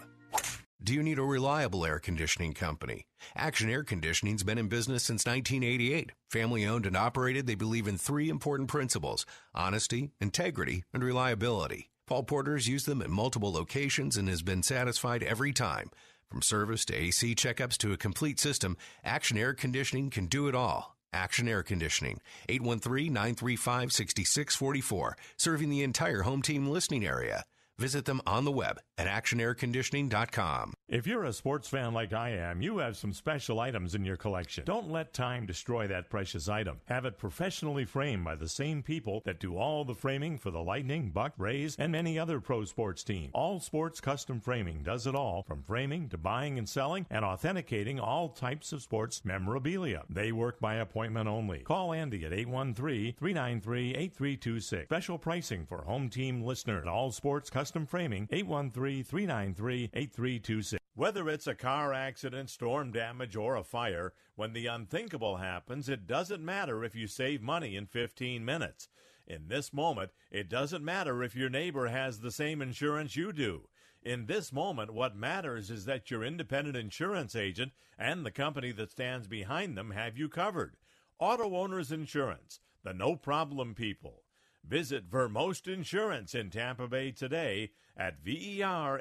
Do 0.85 0.93
you 0.93 1.03
need 1.03 1.19
a 1.19 1.23
reliable 1.23 1.87
air 1.87 1.99
conditioning 1.99 2.53
company? 2.53 3.07
Action 3.35 3.71
Air 3.71 3.85
Conditioning's 3.85 4.43
been 4.43 4.59
in 4.59 4.69
business 4.69 5.03
since 5.03 5.25
1988. 5.25 6.13
Family 6.29 6.67
owned 6.67 6.85
and 6.85 6.95
operated, 6.95 7.47
they 7.47 7.55
believe 7.55 7.89
in 7.89 7.97
three 7.97 8.29
important 8.29 8.69
principles 8.69 9.25
honesty, 9.55 10.11
integrity, 10.21 10.85
and 10.93 11.03
reliability. 11.03 11.89
Paul 12.07 12.25
Porter's 12.25 12.69
used 12.69 12.85
them 12.85 13.01
at 13.01 13.09
multiple 13.09 13.51
locations 13.51 14.19
and 14.19 14.29
has 14.29 14.43
been 14.43 14.63
satisfied 14.63 15.23
every 15.23 15.55
time. 15.55 15.89
From 16.29 16.43
service 16.43 16.85
to 16.85 16.95
AC 16.95 17.35
checkups 17.35 17.79
to 17.79 17.95
a 17.95 17.97
complete 17.97 18.39
system, 18.39 18.77
Action 19.03 19.39
Air 19.39 19.55
Conditioning 19.55 20.11
can 20.11 20.27
do 20.27 20.49
it 20.49 20.55
all. 20.55 20.99
Action 21.15 21.49
Air 21.49 21.63
Conditioning, 21.63 22.21
813-935-6644, 22.51 25.13
serving 25.39 25.71
the 25.71 25.83
entire 25.83 26.21
home 26.23 26.43
team 26.43 26.67
listening 26.67 27.07
area. 27.07 27.45
Visit 27.77 28.05
them 28.05 28.21
on 28.25 28.45
the 28.45 28.53
web 28.53 28.79
at 28.97 29.09
actionairconditioning.com. 29.09 30.75
If 30.87 31.09
you're 31.09 31.25
a 31.25 31.33
sports 31.33 31.69
fan 31.69 31.93
like 31.93 32.13
I 32.13 32.31
am, 32.31 32.63
you 32.63 32.79
have 32.79 32.97
some 32.97 33.13
special 33.13 33.59
items 33.59 33.97
in 33.97 34.05
your 34.05 34.17
collection. 34.17 34.65
Don't 34.65 34.93
let 34.93 35.13
time 35.13 35.45
destroy 35.45 35.89
that 35.89 36.09
precious 36.09 36.49
item. 36.49 36.79
Have 36.85 37.05
it 37.05 37.19
professionally 37.19 37.85
framed 37.85 38.25
by 38.25 38.37
the 38.37 38.49
same 38.49 38.81
people 38.81 39.23
that 39.25 39.41
do 39.41 39.57
all 39.57 39.85
the 39.85 39.97
framing 39.97 40.39
for 40.39 40.53
the 40.53 40.63
Lightning, 40.63 41.11
Buck, 41.11 41.33
Rays, 41.37 41.75
and 41.77 41.91
many 41.91 42.17
other 42.17 42.39
pro 42.39 42.65
sports 42.65 43.03
teams. 43.03 43.33
All 43.35 43.59
Sports 43.59 44.01
Custom 44.01 44.41
Framing 44.41 44.85
does 44.85 45.09
it 45.09 45.17
all, 45.17 45.43
from 45.43 45.65
framing 45.65 46.09
to 46.11 46.19
buying 46.19 46.59
and 46.59 46.69
selling 46.69 47.07
and 47.11 47.25
authenticating 47.25 47.99
all 47.99 48.29
types 48.29 48.73
of 48.73 48.83
sports 48.83 49.25
memorabilia. 49.25 50.05
They 50.09 50.31
work 50.31 50.61
by 50.61 50.77
appointment 50.77 51.29
only. 51.29 51.59
Call 51.61 51.93
Andy 51.93 52.25
at 52.25 52.31
813-393-8326. 52.31 54.85
Special 54.85 55.19
pricing 55.19 55.67
for 55.67 55.83
home 55.83 56.09
team 56.09 56.41
listeners. 56.43 56.87
All 56.87 57.11
Sports 57.11 57.51
Custom 57.51 57.64
Framing, 57.87 58.27
813-393-8326. 58.29 60.77
Whether 60.95 61.29
it's 61.29 61.47
a 61.47 61.55
car 61.55 61.93
accident, 61.93 62.51
storm 62.51 62.93
damage, 62.93 63.37
or 63.37 63.57
a 63.57 63.65
fire, 63.65 64.13
when 64.37 64.53
the 64.53 64.67
unthinkable 64.67 65.39
happens, 65.39 65.89
it 65.89 66.07
doesn't 66.07 66.45
matter 66.45 66.85
if 66.85 66.95
you 66.95 67.07
save 67.07 67.43
money 67.43 67.75
in 67.75 67.87
15 67.87 68.45
minutes. 68.45 68.89
In 69.27 69.49
this 69.49 69.73
moment, 69.73 70.11
it 70.31 70.49
doesn't 70.49 70.85
matter 70.85 71.23
if 71.23 71.35
your 71.35 71.49
neighbor 71.49 71.89
has 71.89 72.21
the 72.21 72.31
same 72.31 72.61
insurance 72.61 73.17
you 73.17 73.33
do. 73.33 73.69
In 74.03 74.27
this 74.27 74.53
moment, 74.53 74.93
what 74.93 75.17
matters 75.17 75.71
is 75.71 75.87
that 75.87 76.11
your 76.11 76.23
independent 76.23 76.77
insurance 76.77 77.35
agent 77.35 77.73
and 77.99 78.25
the 78.25 78.31
company 78.31 78.71
that 78.73 78.91
stands 78.91 79.27
behind 79.27 79.79
them 79.79 79.93
have 79.93 80.19
you 80.19 80.29
covered. 80.29 80.77
Auto 81.19 81.57
Owners 81.57 81.91
Insurance, 81.91 82.61
the 82.83 82.93
no 82.93 83.17
problem 83.17 83.75
people. 83.75 84.24
Visit 84.67 85.05
Vermost 85.05 85.69
Insurance 85.69 86.35
in 86.35 86.51
Tampa 86.51 86.89
Bay 86.89 87.11
today 87.11 87.71
at 87.97 88.25
vermost.com. 88.25 88.95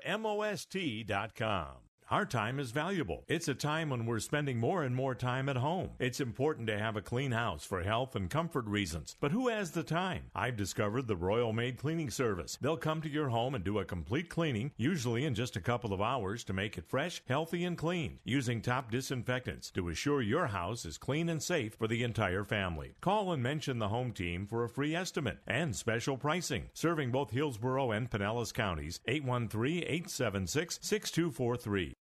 Our 2.13 2.27
time 2.27 2.59
is 2.59 2.69
valuable. 2.69 3.23
It's 3.27 3.47
a 3.47 3.55
time 3.55 3.89
when 3.89 4.05
we're 4.05 4.19
spending 4.19 4.59
more 4.59 4.83
and 4.83 4.95
more 4.95 5.15
time 5.15 5.49
at 5.49 5.57
home. 5.57 5.89
It's 5.97 6.19
important 6.19 6.67
to 6.67 6.77
have 6.77 6.95
a 6.95 7.01
clean 7.01 7.31
house 7.31 7.65
for 7.65 7.81
health 7.81 8.15
and 8.15 8.29
comfort 8.29 8.67
reasons. 8.67 9.15
But 9.19 9.31
who 9.31 9.47
has 9.47 9.71
the 9.71 9.81
time? 9.81 10.25
I've 10.35 10.55
discovered 10.55 11.07
the 11.07 11.15
Royal 11.15 11.53
Maid 11.53 11.79
Cleaning 11.79 12.11
Service. 12.11 12.59
They'll 12.61 12.77
come 12.77 13.01
to 13.01 13.09
your 13.09 13.29
home 13.29 13.55
and 13.55 13.63
do 13.63 13.79
a 13.79 13.83
complete 13.83 14.29
cleaning, 14.29 14.73
usually 14.77 15.25
in 15.25 15.33
just 15.33 15.55
a 15.55 15.59
couple 15.59 15.91
of 15.91 16.01
hours, 16.01 16.43
to 16.43 16.53
make 16.53 16.77
it 16.77 16.85
fresh, 16.87 17.23
healthy, 17.27 17.63
and 17.65 17.75
clean, 17.75 18.19
using 18.23 18.61
top 18.61 18.91
disinfectants 18.91 19.71
to 19.71 19.89
assure 19.89 20.21
your 20.21 20.45
house 20.45 20.85
is 20.85 20.99
clean 20.99 21.29
and 21.29 21.41
safe 21.41 21.73
for 21.73 21.87
the 21.87 22.03
entire 22.03 22.43
family. 22.43 22.93
Call 23.01 23.31
and 23.33 23.41
mention 23.41 23.79
the 23.79 23.89
home 23.89 24.11
team 24.11 24.45
for 24.45 24.63
a 24.63 24.69
free 24.69 24.93
estimate 24.93 25.39
and 25.47 25.75
special 25.75 26.17
pricing. 26.17 26.69
Serving 26.75 27.09
both 27.09 27.31
Hillsborough 27.31 27.89
and 27.89 28.07
Pinellas 28.11 28.53
counties, 28.53 28.99
813 29.07 29.79
876 29.87 30.77
6243. 30.79 31.95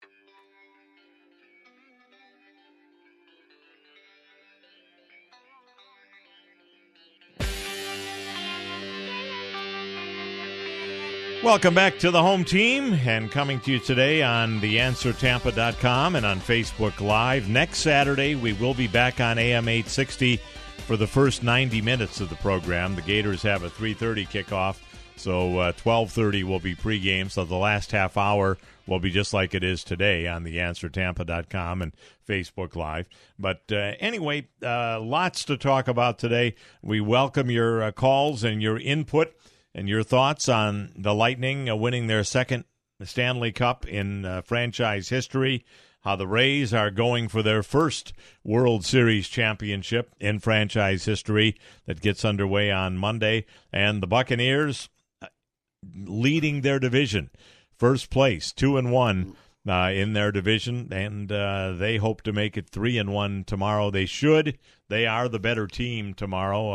Welcome 11.41 11.73
back 11.73 11.97
to 11.99 12.11
the 12.11 12.21
home 12.21 12.43
team 12.43 12.93
and 12.93 13.31
coming 13.31 13.61
to 13.61 13.71
you 13.71 13.79
today 13.79 14.21
on 14.21 14.59
theanswertampa.com 14.59 16.17
and 16.17 16.25
on 16.25 16.41
Facebook 16.41 16.99
Live. 16.99 17.47
Next 17.47 17.79
Saturday, 17.79 18.35
we 18.35 18.51
will 18.51 18.73
be 18.73 18.87
back 18.87 19.21
on 19.21 19.39
AM 19.39 19.69
860 19.69 20.35
for 20.85 20.97
the 20.97 21.07
first 21.07 21.41
90 21.41 21.81
minutes 21.81 22.19
of 22.19 22.29
the 22.29 22.35
program. 22.35 22.93
The 22.93 23.01
Gators 23.03 23.41
have 23.43 23.63
a 23.63 23.69
3:30 23.69 24.27
kickoff, 24.27 24.79
so 25.15 25.59
uh, 25.59 25.71
12:30 25.71 26.43
will 26.43 26.59
be 26.59 26.75
pregame. 26.75 27.31
So 27.31 27.45
the 27.45 27.55
last 27.55 27.93
half 27.93 28.17
hour 28.17 28.57
will 28.85 28.99
be 28.99 29.09
just 29.09 29.33
like 29.33 29.53
it 29.53 29.63
is 29.63 29.85
today 29.85 30.27
on 30.27 30.43
theanswertampa.com 30.43 31.81
and 31.81 31.93
Facebook 32.27 32.75
Live. 32.75 33.07
But 33.39 33.61
uh, 33.71 33.93
anyway, 34.01 34.49
uh, 34.61 34.99
lots 34.99 35.45
to 35.45 35.55
talk 35.55 35.87
about 35.87 36.19
today. 36.19 36.55
We 36.81 36.99
welcome 36.99 37.49
your 37.49 37.81
uh, 37.81 37.91
calls 37.93 38.43
and 38.43 38.61
your 38.61 38.77
input 38.77 39.33
and 39.79 39.87
your 39.87 40.03
thoughts 40.03 40.49
on 40.49 40.91
the 40.97 41.13
Lightning 41.13 41.69
uh, 41.69 41.75
winning 41.75 42.07
their 42.07 42.25
second 42.25 42.65
Stanley 43.01 43.53
Cup 43.53 43.87
in 43.87 44.25
uh, 44.25 44.41
franchise 44.41 45.07
history. 45.07 45.63
How 46.01 46.17
the 46.17 46.27
Rays 46.27 46.73
are 46.73 46.91
going 46.91 47.29
for 47.29 47.41
their 47.41 47.63
first 47.63 48.11
World 48.43 48.85
Series 48.85 49.29
championship 49.29 50.13
in 50.19 50.39
franchise 50.39 51.05
history 51.05 51.55
that 51.85 52.01
gets 52.01 52.25
underway 52.25 52.69
on 52.71 52.97
Monday, 52.97 53.45
and 53.71 54.03
the 54.03 54.07
Buccaneers 54.07 54.89
uh, 55.21 55.27
leading 55.95 56.59
their 56.59 56.79
division, 56.79 57.29
first 57.77 58.09
place, 58.09 58.51
two 58.51 58.77
and 58.77 58.91
one 58.91 59.33
uh, 59.69 59.91
in 59.93 60.13
their 60.13 60.31
division, 60.31 60.89
and 60.91 61.31
uh, 61.31 61.73
they 61.73 61.97
hope 61.97 62.21
to 62.23 62.33
make 62.33 62.57
it 62.57 62.69
three 62.69 62.97
and 62.97 63.13
one 63.13 63.43
tomorrow. 63.45 63.91
They 63.91 64.05
should. 64.05 64.57
They 64.87 65.05
are 65.05 65.29
the 65.29 65.39
better 65.39 65.67
team 65.67 66.13
tomorrow 66.15 66.71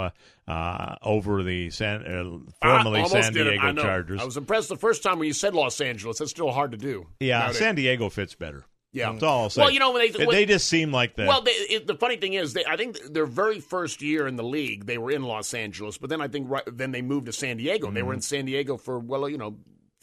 uh, 0.47 0.51
uh, 0.51 0.97
over 1.03 1.43
the 1.43 1.71
San, 1.71 2.03
uh, 2.07 2.39
formerly 2.63 3.07
San. 3.09 3.33
Diego 3.33 3.67
I. 3.67 3.73
Chargers. 3.73 4.21
I 4.21 4.25
was 4.25 4.37
impressed 4.37 4.69
the 4.69 4.77
first 4.77 5.03
time 5.03 5.19
when 5.19 5.27
you 5.27 5.35
said 5.35 5.55
Los 5.55 5.81
Angeles. 5.81 6.19
That's 6.19 6.31
still 6.31 6.53
hard 6.53 6.71
to 6.73 6.77
do. 6.79 7.09
yeah, 7.21 7.41
Nowadays. 7.41 7.59
San 7.59 7.75
Diego 7.75 8.09
fits 8.11 8.35
better. 8.35 8.65
Yeah. 8.93 9.11
that's 9.11 9.25
all 9.25 9.43
I'll 9.43 9.51
say. 9.51 9.63
Well, 9.63 9.71
you 9.73 9.81
know, 9.81 9.91
when 9.91 10.13
they- 10.13 10.25
when- 10.25 10.29
they 10.37 10.47
just 10.47 10.69
seem 10.69 10.93
like 10.93 11.17
the 11.17 11.25
Well, 11.25 11.43
they, 11.43 11.51
it, 11.51 11.89
the 11.89 11.97
funny 11.97 12.17
thing 12.17 12.35
is, 12.35 12.53
they, 12.53 12.65
I 12.65 12.77
think 12.77 12.97
their 13.13 13.27
very 13.27 13.59
first 13.59 14.01
year 14.03 14.29
in 14.29 14.37
the 14.37 14.45
league, 14.45 14.87
they 14.87 14.99
were 14.99 15.11
in 15.11 15.25
Los 15.25 15.53
Angeles, 15.53 15.99
but 15.99 16.11
then 16.11 16.21
I 16.21 16.29
think 16.29 16.49
right, 16.49 16.63
then 16.73 16.93
they 16.93 17.03
moved 17.03 17.27
to 17.27 17.33
San 17.33 17.57
Diego. 17.57 17.89
And 17.89 17.97
they 17.97 18.05
were 18.05 18.13
Mhm. 18.13 18.19
in 18.19 18.23
San 18.23 18.45
Diego 18.45 18.77
for 18.77 19.01
well, 19.01 19.29
you 19.29 19.37
know, 19.39 19.57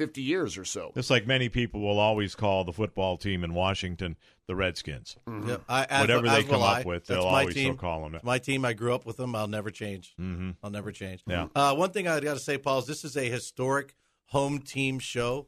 fifty 0.06 0.22
years 0.22 0.58
or 0.58 0.66
so. 0.66 0.92
Just 0.96 1.10
like 1.10 1.28
many 1.28 1.50
people 1.50 1.82
will 1.82 2.00
always 2.00 2.36
call 2.36 2.64
the 2.64 2.74
football 2.74 3.18
team 3.18 3.44
in 3.44 3.54
Washington 3.54 4.16
the 4.48 4.56
Redskins. 4.56 5.16
Yeah, 5.28 5.58
I, 5.70 5.86
as, 5.86 6.02
Whatever 6.02 6.28
as 6.28 6.34
they 6.34 6.42
will 6.44 6.50
come 6.50 6.64
I. 6.64 6.80
up 6.80 6.86
with, 6.86 7.06
That's 7.06 7.20
they'll 7.20 7.28
always 7.30 7.54
team. 7.56 7.78
call 7.78 8.02
them. 8.04 8.16
It's 8.16 8.24
My 8.24 8.38
team. 8.40 8.66
I 8.66 8.74
grew 8.74 8.94
up 8.94 9.06
with 9.06 9.18
them. 9.18 9.36
I'll 9.36 9.48
never 9.48 9.70
change. 9.72 10.14
Mm-hmm. 10.20 10.52
I'll 10.64 10.72
never 10.72 10.92
change. 10.92 11.24
Yeah. 11.28 11.48
Uh, 11.56 11.76
one 11.76 11.92
thing 11.92 12.08
I 12.08 12.20
got 12.20 12.34
to 12.34 12.40
say, 12.40 12.58
Paul, 12.58 12.80
is 12.80 12.86
this 12.86 13.06
is 13.06 13.16
a 13.16 13.30
historic 13.30 13.96
home 14.26 14.60
team 14.60 15.00
show 15.00 15.48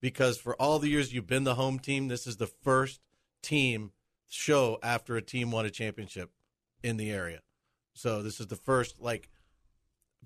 because 0.00 0.38
for 0.38 0.54
all 0.60 0.78
the 0.78 0.88
years 0.88 1.12
you've 1.12 1.26
been 1.26 1.44
the 1.44 1.56
home 1.56 1.78
team, 1.78 2.08
this 2.08 2.26
is 2.26 2.36
the 2.36 2.46
first 2.46 3.00
team 3.42 3.92
show 4.28 4.78
after 4.82 5.16
a 5.16 5.22
team 5.22 5.50
won 5.50 5.66
a 5.66 5.70
championship 5.70 6.30
in 6.82 6.96
the 6.96 7.10
area. 7.10 7.40
So 7.94 8.22
this 8.22 8.38
is 8.40 8.46
the 8.46 8.56
first, 8.56 9.00
like, 9.00 9.28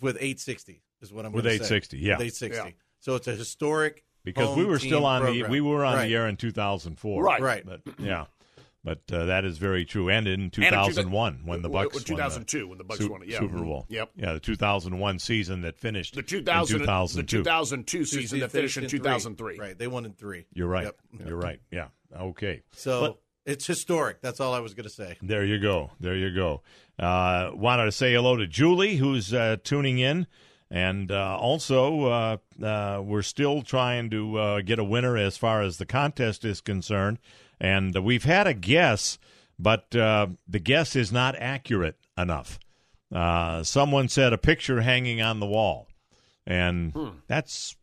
with 0.00 0.16
860 0.16 0.82
is 1.00 1.12
what 1.12 1.24
I'm 1.26 1.32
With 1.32 1.44
gonna 1.44 1.56
say. 1.58 1.64
860, 1.76 1.98
yeah. 1.98 2.18
With 2.18 2.26
860. 2.26 2.76
Yeah. 3.02 3.12
So 3.12 3.14
it's 3.16 3.28
a 3.28 3.34
historic 3.34 4.04
because 4.24 4.48
home 4.48 4.58
we 4.58 4.64
were 4.64 4.78
team 4.78 4.88
still 4.90 5.04
on 5.06 5.24
the 5.24 5.42
we 5.48 5.60
were 5.60 5.84
on 5.84 5.94
Right. 5.96 6.08
the 6.08 6.14
air 6.14 6.26
in 6.28 6.36
2004. 6.36 7.22
Right. 7.22 7.40
Right. 7.40 7.64
But 7.66 7.80
yeah. 7.98 8.26
But 8.84 8.98
uh, 9.12 9.26
that 9.26 9.44
is 9.44 9.58
very 9.58 9.84
true. 9.84 10.08
And 10.10 10.26
in 10.26 10.40
in 10.42 10.50
2001 10.50 11.42
when 11.44 11.62
the 11.62 11.68
Bucs 11.68 11.72
w- 11.72 11.88
won 11.90 11.98
the 11.98 12.00
2002 12.04 12.66
when 12.68 12.78
the 12.78 12.84
Bucs 12.84 12.98
Su- 12.98 13.10
won 13.12 13.22
it, 13.22 13.28
yeah. 13.28 13.38
Super 13.38 13.58
Bowl. 13.60 13.86
Yep. 13.88 14.10
Yeah, 14.16 14.32
the 14.32 14.40
2001 14.40 15.18
season 15.20 15.60
that 15.62 15.76
finished 15.78 16.16
The 16.16 16.22
2000 16.22 16.80
in 16.80 16.82
2002. 16.82 17.36
the 17.38 17.42
2002 17.44 18.04
season 18.04 18.40
that 18.40 18.50
finished 18.50 18.76
in 18.78 18.88
three. 18.88 18.98
2003. 18.98 19.58
Right, 19.58 19.78
they 19.78 19.86
won 19.86 20.04
in 20.04 20.12
three. 20.14 20.46
You're 20.52 20.66
right. 20.66 20.84
Yep. 20.86 20.96
You're 21.28 21.36
right. 21.36 21.60
Yeah. 21.70 21.88
Okay. 22.16 22.62
So 22.72 23.00
But- 23.00 23.18
it's 23.52 23.66
historic. 23.68 24.20
That's 24.20 24.40
all 24.40 24.52
I 24.52 24.58
was 24.58 24.74
going 24.74 24.84
to 24.84 24.90
say. 24.90 25.16
There 25.22 25.44
you 25.44 25.60
go. 25.60 25.90
There 26.00 26.16
you 26.16 26.34
go. 26.34 26.62
Uh, 26.98 27.50
wanted 27.54 27.84
to 27.86 27.92
say 27.92 28.12
hello 28.14 28.36
to 28.36 28.46
Julie, 28.48 28.96
who's 28.96 29.32
uh, 29.32 29.56
tuning 29.62 29.98
in. 29.98 30.26
And 30.72 31.12
uh, 31.12 31.36
also, 31.38 32.04
uh, 32.06 32.36
uh, 32.64 33.02
we're 33.04 33.20
still 33.20 33.60
trying 33.60 34.08
to 34.08 34.38
uh, 34.38 34.60
get 34.62 34.78
a 34.78 34.84
winner 34.84 35.18
as 35.18 35.36
far 35.36 35.60
as 35.60 35.76
the 35.76 35.84
contest 35.84 36.46
is 36.46 36.62
concerned. 36.62 37.18
And 37.60 37.94
we've 38.02 38.24
had 38.24 38.46
a 38.46 38.54
guess, 38.54 39.18
but 39.58 39.94
uh, 39.94 40.28
the 40.48 40.58
guess 40.58 40.96
is 40.96 41.12
not 41.12 41.36
accurate 41.36 41.98
enough. 42.16 42.58
Uh, 43.14 43.62
someone 43.62 44.08
said 44.08 44.32
a 44.32 44.38
picture 44.38 44.80
hanging 44.80 45.20
on 45.20 45.40
the 45.40 45.46
wall. 45.46 45.88
And 46.46 46.94
that's 47.26 47.76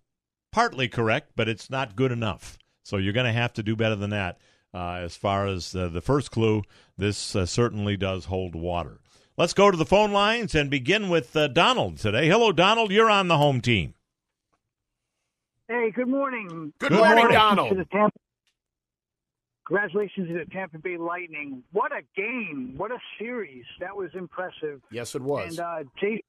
partly 0.52 0.88
correct, 0.88 1.34
but 1.36 1.47
it's 1.47 1.69
not 1.69 1.95
good 1.95 2.12
enough. 2.12 2.58
So 2.82 2.97
you're 2.97 3.13
going 3.13 3.28
to 3.28 3.32
have 3.32 3.54
to 3.54 3.63
do 3.63 3.75
better 3.75 3.95
than 3.95 4.10
that. 4.10 4.39
Uh, 4.73 4.93
as 5.04 5.15
far 5.15 5.45
as 5.45 5.75
uh, 5.75 5.89
the 5.89 6.02
first 6.02 6.32
clue, 6.32 6.63
this 6.97 7.36
uh, 7.36 7.45
certainly 7.45 7.97
does 7.97 8.25
hold 8.25 8.56
water. 8.56 8.99
Let's 9.39 9.54
go 9.54 9.71
to 9.71 9.78
the 9.78 9.86
phone 9.86 10.12
lines 10.12 10.54
and 10.54 10.69
begin 10.69 11.08
with 11.08 11.34
uh, 11.34 11.47
Donald 11.47 11.95
today. 11.95 12.28
Hello, 12.28 12.52
Donald. 12.52 12.91
You're 12.91 13.10
on 13.10 13.30
the 13.30 13.38
home 13.38 13.62
team. 13.62 13.93
Hey, 15.69 15.91
good 15.95 16.10
morning. 16.10 16.73
Good, 16.78 16.89
Good 16.89 16.97
morning, 16.97 17.15
morning. 17.15 17.38
Donald. 17.38 17.69
To 17.69 17.75
the 17.75 17.86
Tampa, 17.86 18.17
congratulations 19.65 20.28
to 20.28 20.34
the 20.34 20.45
Tampa 20.52 20.80
Bay 20.80 20.97
Lightning. 20.97 21.63
What 21.71 21.93
a 21.93 22.02
game! 22.17 22.73
What 22.75 22.91
a 22.91 22.97
series! 23.17 23.63
That 23.80 23.95
was 23.95 24.10
impressive. 24.13 24.82
Yes, 24.91 25.15
it 25.15 25.21
was. 25.21 25.52
And 25.52 25.60
uh, 25.62 25.84
Jason, 25.97 26.19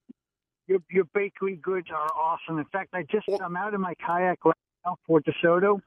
your 0.69 0.79
your 0.89 1.05
bakery 1.13 1.57
goods 1.57 1.89
are 1.93 2.13
awesome. 2.15 2.61
In 2.61 2.67
fact, 2.67 2.91
I 2.93 3.03
just 3.11 3.27
I'm 3.43 3.57
out 3.57 3.75
in 3.75 3.81
my 3.81 3.95
kayak 4.07 4.45
right 4.45 4.55
now, 4.87 4.95
Fort 5.09 5.25
DeSoto, 5.27 5.81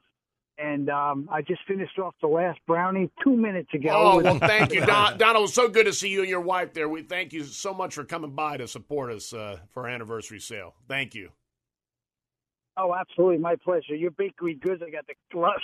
and 0.58 0.88
um, 0.88 1.28
I 1.32 1.42
just 1.42 1.60
finished 1.66 1.98
off 1.98 2.14
the 2.20 2.28
last 2.28 2.60
brownie 2.66 3.10
two 3.22 3.36
minutes 3.36 3.68
ago. 3.74 3.90
Oh, 3.92 4.20
well, 4.22 4.38
thank 4.38 4.72
you, 4.72 4.80
Don, 4.86 5.18
Donald. 5.18 5.36
It 5.36 5.42
was 5.42 5.54
so 5.54 5.68
good 5.68 5.86
to 5.86 5.92
see 5.92 6.08
you 6.08 6.20
and 6.20 6.28
your 6.28 6.40
wife 6.40 6.72
there. 6.72 6.88
We 6.88 7.02
thank 7.02 7.32
you 7.32 7.44
so 7.44 7.74
much 7.74 7.94
for 7.94 8.04
coming 8.04 8.30
by 8.32 8.56
to 8.58 8.68
support 8.68 9.10
us 9.10 9.32
uh, 9.32 9.58
for 9.72 9.84
our 9.84 9.88
anniversary 9.88 10.40
sale. 10.40 10.74
Thank 10.88 11.14
you. 11.14 11.30
Oh, 12.76 12.94
absolutely, 12.94 13.38
my 13.38 13.56
pleasure. 13.56 13.94
Your 13.94 14.10
bakery 14.10 14.54
goods. 14.54 14.82
I 14.84 14.90
got 14.90 15.06
the, 15.06 15.14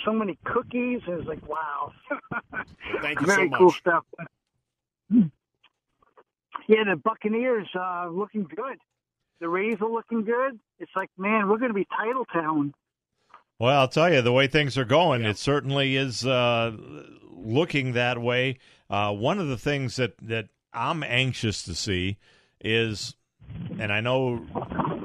so 0.05 0.13
many 0.13 0.37
cookies. 0.45 1.01
It's 1.07 1.27
like 1.27 1.45
wow. 1.47 1.91
Thank 3.01 3.19
you 3.19 3.27
Very 3.27 3.45
so 3.45 3.49
much. 3.49 3.59
cool 3.59 3.71
stuff. 3.71 4.03
Yeah, 6.67 6.83
the 6.85 6.95
Buccaneers 7.03 7.67
uh, 7.77 8.07
looking 8.09 8.43
good. 8.43 8.77
The 9.41 9.49
Rays 9.49 9.77
are 9.81 9.89
looking 9.89 10.23
good. 10.23 10.59
It's 10.79 10.91
like, 10.95 11.09
man, 11.17 11.49
we're 11.49 11.57
going 11.57 11.71
to 11.71 11.75
be 11.75 11.87
title 11.97 12.25
town. 12.25 12.73
Well, 13.61 13.79
I'll 13.79 13.87
tell 13.87 14.11
you, 14.11 14.23
the 14.23 14.31
way 14.31 14.47
things 14.47 14.75
are 14.79 14.85
going, 14.85 15.23
it 15.23 15.37
certainly 15.37 15.95
is 15.95 16.25
uh, 16.25 16.75
looking 17.29 17.91
that 17.91 18.19
way. 18.19 18.57
Uh, 18.89 19.13
one 19.13 19.37
of 19.37 19.49
the 19.49 19.57
things 19.57 19.97
that, 19.97 20.15
that 20.23 20.47
I'm 20.73 21.03
anxious 21.03 21.61
to 21.65 21.75
see 21.75 22.17
is, 22.59 23.15
and 23.77 23.93
I 23.93 24.01
know, 24.01 24.43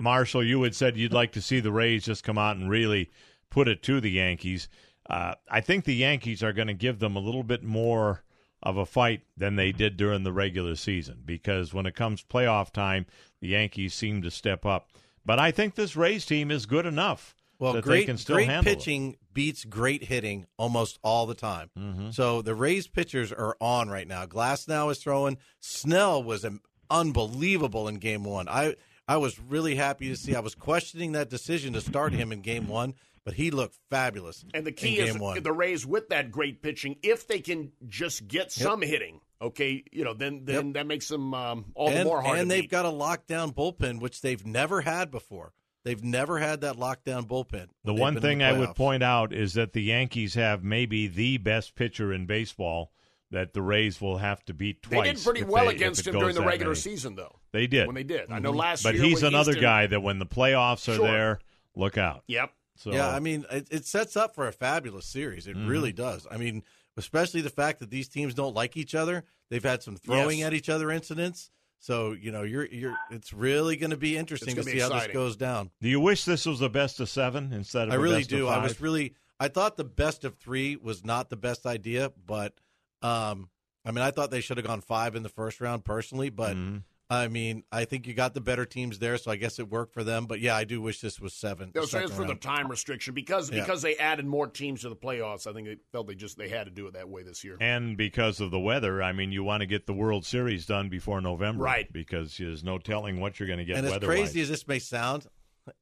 Marshall, 0.00 0.42
you 0.42 0.62
had 0.62 0.74
said 0.74 0.96
you'd 0.96 1.12
like 1.12 1.32
to 1.32 1.42
see 1.42 1.60
the 1.60 1.70
Rays 1.70 2.06
just 2.06 2.24
come 2.24 2.38
out 2.38 2.56
and 2.56 2.70
really 2.70 3.10
put 3.50 3.68
it 3.68 3.82
to 3.82 4.00
the 4.00 4.12
Yankees. 4.12 4.70
Uh, 5.04 5.34
I 5.50 5.60
think 5.60 5.84
the 5.84 5.94
Yankees 5.94 6.42
are 6.42 6.54
going 6.54 6.68
to 6.68 6.72
give 6.72 6.98
them 6.98 7.14
a 7.14 7.20
little 7.20 7.42
bit 7.42 7.62
more 7.62 8.24
of 8.62 8.78
a 8.78 8.86
fight 8.86 9.20
than 9.36 9.56
they 9.56 9.70
did 9.70 9.98
during 9.98 10.22
the 10.22 10.32
regular 10.32 10.76
season 10.76 11.18
because 11.26 11.74
when 11.74 11.84
it 11.84 11.94
comes 11.94 12.24
playoff 12.24 12.72
time, 12.72 13.04
the 13.42 13.48
Yankees 13.48 13.92
seem 13.92 14.22
to 14.22 14.30
step 14.30 14.64
up. 14.64 14.88
But 15.26 15.38
I 15.38 15.50
think 15.50 15.74
this 15.74 15.94
Rays 15.94 16.24
team 16.24 16.50
is 16.50 16.64
good 16.64 16.86
enough 16.86 17.35
Well, 17.58 17.74
that 17.74 17.84
great, 17.84 18.00
they 18.00 18.06
can 18.06 18.18
still 18.18 18.36
great 18.36 18.48
handle 18.48 18.72
it. 18.72 18.76
pitching 18.76 19.16
beats 19.32 19.64
great 19.64 20.04
hitting 20.04 20.46
almost 20.58 20.98
all 21.02 21.26
the 21.26 21.34
time. 21.34 21.70
Mm-hmm. 21.78 22.10
So 22.10 22.42
the 22.42 22.54
Rays 22.54 22.88
pitchers 22.88 23.32
are 23.32 23.56
on 23.60 23.88
right 23.88 24.06
now. 24.06 24.26
Glasnow 24.26 24.90
is 24.90 24.98
throwing. 24.98 25.38
Snell 25.60 26.22
was 26.22 26.44
unbelievable 26.90 27.88
in 27.88 27.96
Game 27.96 28.24
One. 28.24 28.48
I 28.48 28.76
I 29.08 29.18
was 29.18 29.38
really 29.38 29.76
happy 29.76 30.08
to 30.08 30.16
see. 30.16 30.34
I 30.34 30.40
was 30.40 30.54
questioning 30.54 31.12
that 31.12 31.30
decision 31.30 31.72
to 31.74 31.80
start 31.80 32.12
him 32.12 32.32
in 32.32 32.40
Game 32.40 32.66
One, 32.66 32.94
but 33.24 33.34
he 33.34 33.50
looked 33.50 33.76
fabulous. 33.88 34.44
And 34.52 34.66
the 34.66 34.72
key 34.72 34.98
in 34.98 35.06
is 35.06 35.12
Game 35.12 35.20
One. 35.20 35.42
the 35.42 35.52
Rays 35.52 35.86
with 35.86 36.08
that 36.08 36.30
great 36.30 36.62
pitching. 36.62 36.96
If 37.02 37.26
they 37.28 37.38
can 37.40 37.72
just 37.86 38.26
get 38.26 38.50
some 38.50 38.82
hitting, 38.82 39.20
okay, 39.40 39.84
you 39.92 40.04
know, 40.04 40.14
then 40.14 40.44
then 40.44 40.72
that 40.72 40.86
makes 40.86 41.08
them 41.08 41.34
um, 41.34 41.66
all 41.74 41.90
the 41.90 41.96
and, 41.96 42.04
more 42.04 42.20
hard 42.20 42.38
and 42.38 42.48
to 42.48 42.54
they've 42.54 42.64
beat. 42.64 42.70
got 42.70 42.84
a 42.84 42.90
lockdown 42.90 43.54
bullpen, 43.54 44.00
which 44.00 44.20
they've 44.22 44.44
never 44.44 44.80
had 44.80 45.10
before. 45.10 45.52
They've 45.86 46.02
never 46.02 46.40
had 46.40 46.62
that 46.62 46.74
lockdown 46.76 47.28
bullpen. 47.28 47.68
The 47.84 47.94
one 47.94 48.20
thing 48.20 48.38
the 48.38 48.46
I 48.46 48.52
would 48.58 48.74
point 48.74 49.04
out 49.04 49.32
is 49.32 49.54
that 49.54 49.72
the 49.72 49.82
Yankees 49.82 50.34
have 50.34 50.64
maybe 50.64 51.06
the 51.06 51.38
best 51.38 51.76
pitcher 51.76 52.12
in 52.12 52.26
baseball 52.26 52.90
that 53.30 53.52
the 53.54 53.62
Rays 53.62 54.00
will 54.00 54.18
have 54.18 54.44
to 54.46 54.52
beat 54.52 54.82
twice. 54.82 55.04
They 55.04 55.12
did 55.12 55.22
pretty 55.22 55.44
well 55.44 55.66
they- 55.66 55.76
against 55.76 56.04
him 56.04 56.18
during 56.18 56.34
the 56.34 56.42
regular 56.42 56.72
many. 56.72 56.80
season, 56.80 57.14
though. 57.14 57.38
They 57.52 57.68
did. 57.68 57.86
When 57.86 57.94
they 57.94 58.02
did. 58.02 58.32
I 58.32 58.40
know 58.40 58.50
Mm-hmm. 58.50 58.58
last 58.58 58.82
But 58.82 58.94
year 58.94 59.04
But 59.04 59.08
he's 59.10 59.22
another 59.22 59.52
Houston- 59.52 59.62
guy 59.62 59.86
that 59.86 60.00
when 60.00 60.18
the 60.18 60.26
playoffs 60.26 60.88
are 60.88 60.96
Sure. 60.96 61.06
there, 61.06 61.38
look 61.76 61.96
out. 61.96 62.24
Yep. 62.26 62.50
So 62.78 62.92
yeah, 62.92 63.08
I 63.08 63.20
mean, 63.20 63.46
it, 63.50 63.68
it 63.70 63.86
sets 63.86 64.16
up 64.16 64.34
for 64.34 64.48
a 64.48 64.52
fabulous 64.52 65.06
series. 65.06 65.46
It 65.46 65.56
Mhm. 65.56 65.68
really 65.68 65.92
does. 65.92 66.26
I 66.30 66.36
mean, 66.36 66.64
especially 66.96 67.42
the 67.42 67.48
fact 67.50 67.78
that 67.78 67.90
these 67.90 68.08
teams 68.08 68.34
don't 68.34 68.54
like 68.54 68.76
each 68.76 68.94
other. 68.96 69.24
They've 69.50 69.62
had 69.62 69.84
some 69.84 69.94
throwing 69.96 70.40
Yes. 70.40 70.48
at 70.48 70.54
each 70.54 70.68
other 70.68 70.90
incidents. 70.90 71.50
So 71.78 72.12
you 72.12 72.32
know, 72.32 72.42
you're 72.42 72.66
you're. 72.66 72.94
It's 73.10 73.32
really 73.32 73.76
going 73.76 73.90
to 73.90 73.96
be 73.96 74.16
interesting 74.16 74.54
to 74.56 74.62
gonna 74.62 74.66
be 74.66 74.72
see 74.72 74.78
how 74.80 74.88
this 74.88 75.08
goes 75.08 75.36
down. 75.36 75.70
do 75.80 75.88
you 75.88 76.00
wish 76.00 76.24
this 76.24 76.46
was 76.46 76.58
the 76.60 76.68
best 76.70 77.00
of 77.00 77.08
seven 77.08 77.52
instead 77.52 77.88
of 77.88 77.94
I 77.94 77.96
really 77.96 78.18
best 78.18 78.30
do. 78.30 78.48
Of 78.48 78.54
I 78.54 78.62
was 78.62 78.80
really. 78.80 79.14
I 79.38 79.48
thought 79.48 79.76
the 79.76 79.84
best 79.84 80.24
of 80.24 80.36
three 80.36 80.76
was 80.76 81.04
not 81.04 81.28
the 81.28 81.36
best 81.36 81.66
idea, 81.66 82.10
but 82.26 82.54
um, 83.02 83.50
I 83.84 83.90
mean, 83.92 84.02
I 84.02 84.10
thought 84.10 84.30
they 84.30 84.40
should 84.40 84.56
have 84.56 84.66
gone 84.66 84.80
five 84.80 85.14
in 85.14 85.22
the 85.22 85.28
first 85.28 85.60
round 85.60 85.84
personally. 85.84 86.30
But 86.30 86.56
Mhm. 86.56 86.82
I 87.08 87.28
mean, 87.28 87.62
I 87.70 87.84
think 87.84 88.08
you 88.08 88.14
got 88.14 88.34
the 88.34 88.40
better 88.40 88.64
teams 88.64 88.98
there, 88.98 89.16
so 89.16 89.30
I 89.30 89.36
guess 89.36 89.60
it 89.60 89.68
worked 89.70 89.94
for 89.94 90.02
them. 90.02 90.26
But 90.26 90.40
yeah, 90.40 90.56
I 90.56 90.64
do 90.64 90.80
wish 90.80 91.00
this 91.00 91.20
was 91.20 91.34
seven. 91.34 91.66
That 91.68 91.74
the 91.74 91.80
was 91.82 91.90
second 91.92 92.12
for 92.12 92.24
the 92.24 92.34
time 92.34 92.68
restriction 92.68 93.14
because 93.14 93.48
Yeah. 93.48 93.60
because 93.60 93.80
they 93.82 93.96
added 93.96 94.26
more 94.26 94.48
teams 94.48 94.80
to 94.80 94.88
the 94.88 94.96
playoffs. 94.96 95.46
I 95.46 95.52
think 95.52 95.68
they 95.68 95.76
felt 95.92 96.08
they 96.08 96.16
just 96.16 96.36
they 96.36 96.48
had 96.48 96.64
to 96.64 96.72
do 96.72 96.88
it 96.88 96.94
that 96.94 97.08
way 97.08 97.22
this 97.22 97.44
year. 97.44 97.56
And 97.60 97.96
because 97.96 98.40
of 98.40 98.50
the 98.50 98.58
weather, 98.58 99.02
I 99.04 99.12
mean, 99.12 99.30
you 99.30 99.44
want 99.44 99.60
to 99.60 99.66
get 99.66 99.86
the 99.86 99.94
World 99.94 100.24
Series 100.26 100.66
done 100.66 100.88
before 100.88 101.20
November, 101.20 101.62
Right. 101.62 101.92
Because 101.92 102.36
there's 102.38 102.64
no 102.64 102.78
telling 102.78 103.20
what 103.20 103.38
you're 103.38 103.46
going 103.46 103.60
to 103.60 103.64
get 103.64 103.76
and 103.76 103.86
as 103.86 103.98
crazy 103.98 104.40
as 104.40 104.48
this 104.48 104.66
may 104.66 104.80
sound, 104.80 105.26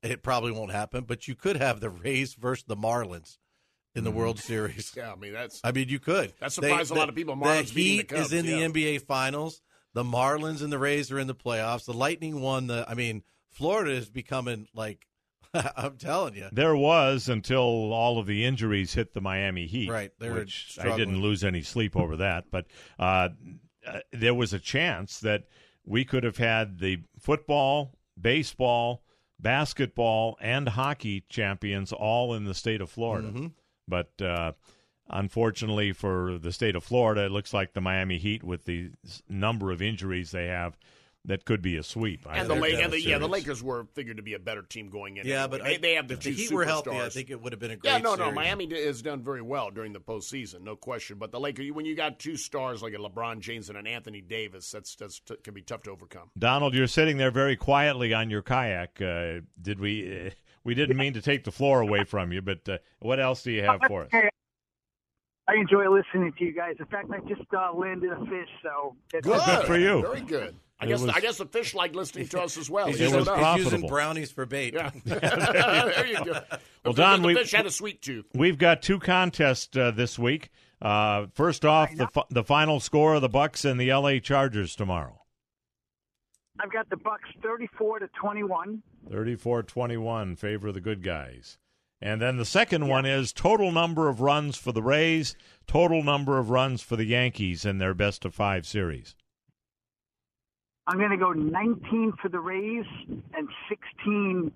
it 0.03 0.23
probably 0.23 0.53
won't 0.53 0.73
happen. 0.73 1.05
But 1.05 1.27
you 1.27 1.35
could 1.35 1.57
have 1.57 1.81
the 1.81 1.89
Rays 1.91 2.35
versus 2.35 2.65
the 2.67 2.77
Marlins 2.77 3.39
in 3.95 4.05
the 4.05 4.11
Mm-hmm. 4.11 4.19
World 4.19 4.39
Series. 4.41 4.93
Yeah, 4.95 5.13
I 5.13 5.17
mean 5.17 5.33
that's 5.33 5.61
I 5.65 5.73
mean, 5.73 5.89
you 5.89 6.01
could. 6.01 6.35
That 6.41 6.53
surprised 6.53 6.91
a 6.91 6.95
lot 6.95 7.09
of 7.09 7.15
people. 7.15 7.35
Marlins 7.35 7.69
the 7.69 7.75
beating 7.75 7.97
the 7.97 8.03
Heat 8.03 8.09
Cubs, 8.09 8.27
is 8.27 8.33
in 8.35 8.45
yeah. 8.45 8.69
the 8.69 8.73
NBA 8.75 9.07
Finals. 9.07 9.63
The 9.95 10.05
Marlins 10.05 10.63
and 10.63 10.73
the 10.73 10.79
Rays 10.79 11.11
are 11.11 11.19
in 11.19 11.27
the 11.27 11.35
playoffs. 11.35 11.87
The 11.87 11.95
Lightning 11.95 12.41
won 12.41 12.67
the. 12.67 12.85
I 12.89 12.95
mean, 12.95 13.23
Florida 13.51 13.93
is 13.93 14.11
becoming 14.11 14.69
like. 14.75 15.07
I'm 15.77 15.97
telling 15.99 16.35
you. 16.35 16.49
There 16.51 16.75
was 16.75 17.29
until 17.29 17.93
all 17.93 18.19
of 18.19 18.27
the 18.27 18.45
injuries 18.45 18.93
hit 18.95 19.15
the 19.15 19.21
Miami 19.21 19.67
Heat. 19.67 19.89
Right, 19.89 20.11
they 20.19 20.29
were 20.29 20.41
which 20.41 20.77
I 20.81 20.97
didn't 20.97 21.21
lose 21.23 21.45
any 21.45 21.63
sleep 21.63 21.97
over 21.97 22.17
that. 22.17 22.47
But 22.51 22.67
uh, 22.99 23.29
uh, 23.87 24.01
there 24.13 24.35
was 24.35 24.53
a 24.53 24.59
chance 24.59 25.21
that 25.21 25.45
we 25.87 26.05
could 26.05 26.25
have 26.25 26.39
had 26.39 26.81
the 26.81 27.03
football, 27.21 27.95
baseball, 28.21 29.05
basketball, 29.39 30.37
and 30.41 30.69
hockey 30.69 31.25
champions 31.29 31.93
all 31.93 32.35
in 32.35 32.47
the 32.47 32.55
state 32.55 32.81
of 32.81 32.91
Florida. 32.91 33.29
Mhm. 33.29 33.53
But 33.87 34.11
uh, 34.21 34.53
unfortunately 35.11 35.93
for 35.93 36.39
the 36.39 36.53
state 36.53 36.77
of 36.77 36.85
Florida, 36.85 37.25
it 37.27 37.31
looks 37.31 37.53
like 37.53 37.73
the 37.73 37.81
Miami 37.81 38.19
Heat, 38.19 38.43
with 38.43 38.65
the 38.65 38.91
number 39.29 39.71
of 39.71 39.83
injuries 39.83 40.31
they 40.31 40.47
have, 40.47 40.77
that 41.27 41.47
could 41.47 41.63
be 41.63 41.77
a 41.77 41.83
sweep. 41.83 42.27
I 42.29 42.37
and 42.37 42.51
the, 42.51 42.55
think, 42.55 42.75
La- 42.75 42.81
and 42.85 42.93
the 42.93 43.01
yeah 43.01 43.17
the. 43.19 43.27
Lakers 43.27 43.63
were 43.63 43.87
figured 43.95 44.19
to 44.19 44.23
be 44.23 44.35
a 44.35 44.39
better 44.39 44.61
team 44.61 44.89
going 44.91 45.17
in. 45.17 45.27
Yeah, 45.27 45.47
but 45.47 45.65
they, 45.65 45.77
I- 45.77 45.79
they 45.79 45.95
have 45.95 46.07
the 46.07 46.15
if 46.15 46.21
two 46.21 46.31
the 46.31 46.37
Heat 46.37 46.53
were 46.53 46.65
healthy, 46.67 46.91
I 46.91 47.09
think 47.09 47.31
it 47.31 47.41
would 47.41 47.53
have 47.53 47.61
been 47.61 47.71
a 47.71 47.77
great. 47.77 47.93
Yeah, 47.93 47.99
no, 47.99 48.11
no. 48.11 48.25
series. 48.25 48.35
Miami 48.35 48.85
has 48.85 49.01
done 49.01 49.23
very 49.23 49.41
well 49.41 49.71
during 49.71 49.95
the 49.95 50.01
postseason, 50.01 50.61
no 50.63 50.77
question. 50.77 51.17
But 51.19 51.33
the 51.33 51.41
Lakers, 51.41 51.73
when 51.73 51.87
you 51.87 51.95
got 51.95 52.19
two 52.19 52.37
stars 52.37 52.83
like 52.83 52.93
a 52.93 52.99
LeBron 52.99 53.41
James 53.41 53.71
and 53.71 53.79
an 53.79 53.87
Anthony 53.87 54.21
Davis, 54.21 54.71
that's 54.71 54.97
that's 54.97 55.21
t- 55.21 55.37
can 55.43 55.55
be 55.55 55.63
tough 55.63 55.83
to 55.85 55.91
overcome. 55.93 56.31
Donald, 56.39 56.75
you're 56.75 56.87
sitting 56.87 57.17
there 57.17 57.31
very 57.31 57.57
quietly 57.57 58.13
on 58.13 58.29
your 58.29 58.43
kayak. 58.43 59.01
Uh, 59.01 59.41
did 59.61 59.81
we? 59.81 60.27
Uh, 60.27 60.31
we 60.63 60.75
didn't 60.75 60.97
mean 60.97 61.15
to 61.15 61.23
take 61.23 61.45
the 61.45 61.53
floor 61.53 61.81
away 61.81 62.05
from 62.05 62.33
you, 62.33 62.41
but 62.43 62.67
uh, 62.69 62.79
what 63.01 63.19
else 63.21 63.43
do 63.43 63.51
you 63.51 63.63
have 63.63 63.81
for 63.87 64.05
us? 64.05 64.11
Hey, 65.49 65.55
I 65.57 65.61
enjoy 65.61 65.89
listening 65.91 66.33
to 66.39 66.45
you 66.45 66.53
guys. 66.53 66.77
In 66.79 66.87
fact, 66.87 67.09
I 67.13 67.21
just 67.29 67.43
uh, 67.57 67.73
landed 67.75 68.11
a 68.13 68.19
fish, 68.27 68.49
so 68.63 68.97
that's 69.13 69.27
Good. 69.27 69.41
Good 69.45 69.67
for 69.67 69.77
you. 69.79 70.03
Very 70.03 70.21
good. 70.23 70.57
I 70.81 70.87
It 70.87 70.89
guess 70.89 71.01
was- 71.03 71.11
I 71.15 71.21
guess 71.21 71.39
the 71.39 71.47
fish 71.47 71.75
like 71.75 71.95
listening 71.95 72.27
to 72.29 72.43
us 72.43 72.57
as 72.59 72.69
well. 72.69 72.87
He's 72.87 72.99
He 72.99 73.05
using, 73.05 73.25
showed 73.25 73.29
up. 73.29 73.39
he's 73.39 73.65
using 73.65 73.71
profitable. 73.81 73.89
brownies 73.89 74.33
for 74.33 74.47
bait. 74.47 74.75
Yeah. 74.75 74.91
there 75.05 76.07
you 76.07 76.25
go. 76.25 76.33
Well, 76.33 76.93
fish- 76.93 76.95
Don, 76.97 77.23
the 77.23 77.29
we- 77.29 77.35
fish 77.35 77.53
had 77.53 77.67
a 77.67 77.71
sweet 77.71 78.03
tooth. 78.03 78.27
We've 78.35 78.59
got 78.59 78.83
two 78.83 78.99
contests 78.99 79.77
uh, 79.77 79.91
this 79.93 80.19
week. 80.19 80.51
Uh, 80.83 81.27
first 81.35 81.65
off, 81.65 81.95
the 81.95 82.09
fi- 82.09 82.25
the 82.31 82.43
final 82.45 82.81
score 82.81 83.15
of 83.15 83.23
the 83.23 83.29
Bucs 83.31 83.65
and 83.69 83.81
the 83.81 83.91
L.A. 83.91 84.21
Chargers 84.21 84.75
tomorrow. 84.75 85.21
I've 86.61 86.71
got 86.73 86.89
the 86.91 86.97
Bucs 86.97 87.41
34 87.43 88.01
to 88.01 88.09
21. 88.21 88.83
34-21, 89.11 90.39
favor 90.39 90.69
of 90.69 90.75
the 90.75 90.81
good 90.81 91.03
guys. 91.03 91.59
And 92.05 92.21
then 92.21 92.37
the 92.37 92.45
second 92.45 92.87
one 92.87 93.07
is 93.07 93.33
total 93.33 93.73
number 93.73 94.11
of 94.11 94.21
runs 94.21 94.59
for 94.59 94.73
the 94.73 94.83
Rays, 94.83 95.35
total 95.67 96.03
number 96.03 96.37
of 96.39 96.51
runs 96.51 96.83
for 96.83 96.97
the 96.97 97.07
Yankees 97.07 97.65
in 97.65 97.79
their 97.79 97.95
best 97.95 98.27
of 98.27 98.35
five 98.35 98.67
series. 98.67 99.17
I'm 100.87 100.99
going 100.99 101.13
to 101.13 101.17
go 101.17 101.33
19 101.33 102.13
for 102.21 102.29
the 102.29 102.41
Rays 102.41 102.85
and 103.09 103.49
16 103.71 104.53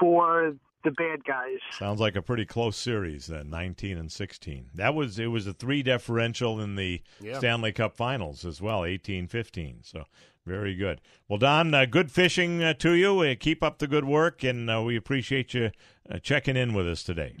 for 0.00 0.56
the 0.84 0.90
bad 0.92 1.24
guys. 1.24 1.58
Sounds 1.72 2.00
like 2.00 2.16
a 2.16 2.22
pretty 2.22 2.44
close 2.44 2.76
series 2.76 3.26
then, 3.26 3.50
19 3.50 3.98
and 3.98 4.10
16. 4.12 4.70
That 4.74 4.94
was 4.94 5.18
it 5.18 5.26
was 5.26 5.46
a 5.46 5.52
3 5.52 5.82
differential 5.82 6.60
in 6.60 6.76
the 6.76 7.02
Yeah. 7.20 7.38
Stanley 7.38 7.72
Cup 7.72 7.96
Finals 7.96 8.44
as 8.44 8.60
well, 8.62 8.82
18-15. 8.82 9.84
So 9.84 10.04
very 10.46 10.74
good. 10.74 11.00
Well, 11.28 11.38
Don, 11.38 11.74
uh, 11.74 11.84
good 11.84 12.10
fishing 12.10 12.62
uh, 12.62 12.74
to 12.74 12.92
you. 12.92 13.20
Uh, 13.20 13.34
keep 13.38 13.62
up 13.62 13.78
the 13.78 13.86
good 13.88 14.04
work 14.04 14.42
and 14.44 14.70
uh, 14.70 14.80
we 14.82 14.96
appreciate 14.96 15.52
you 15.52 15.70
uh, 16.10 16.18
checking 16.20 16.56
in 16.56 16.72
with 16.74 16.86
us 16.88 17.02
today. 17.02 17.36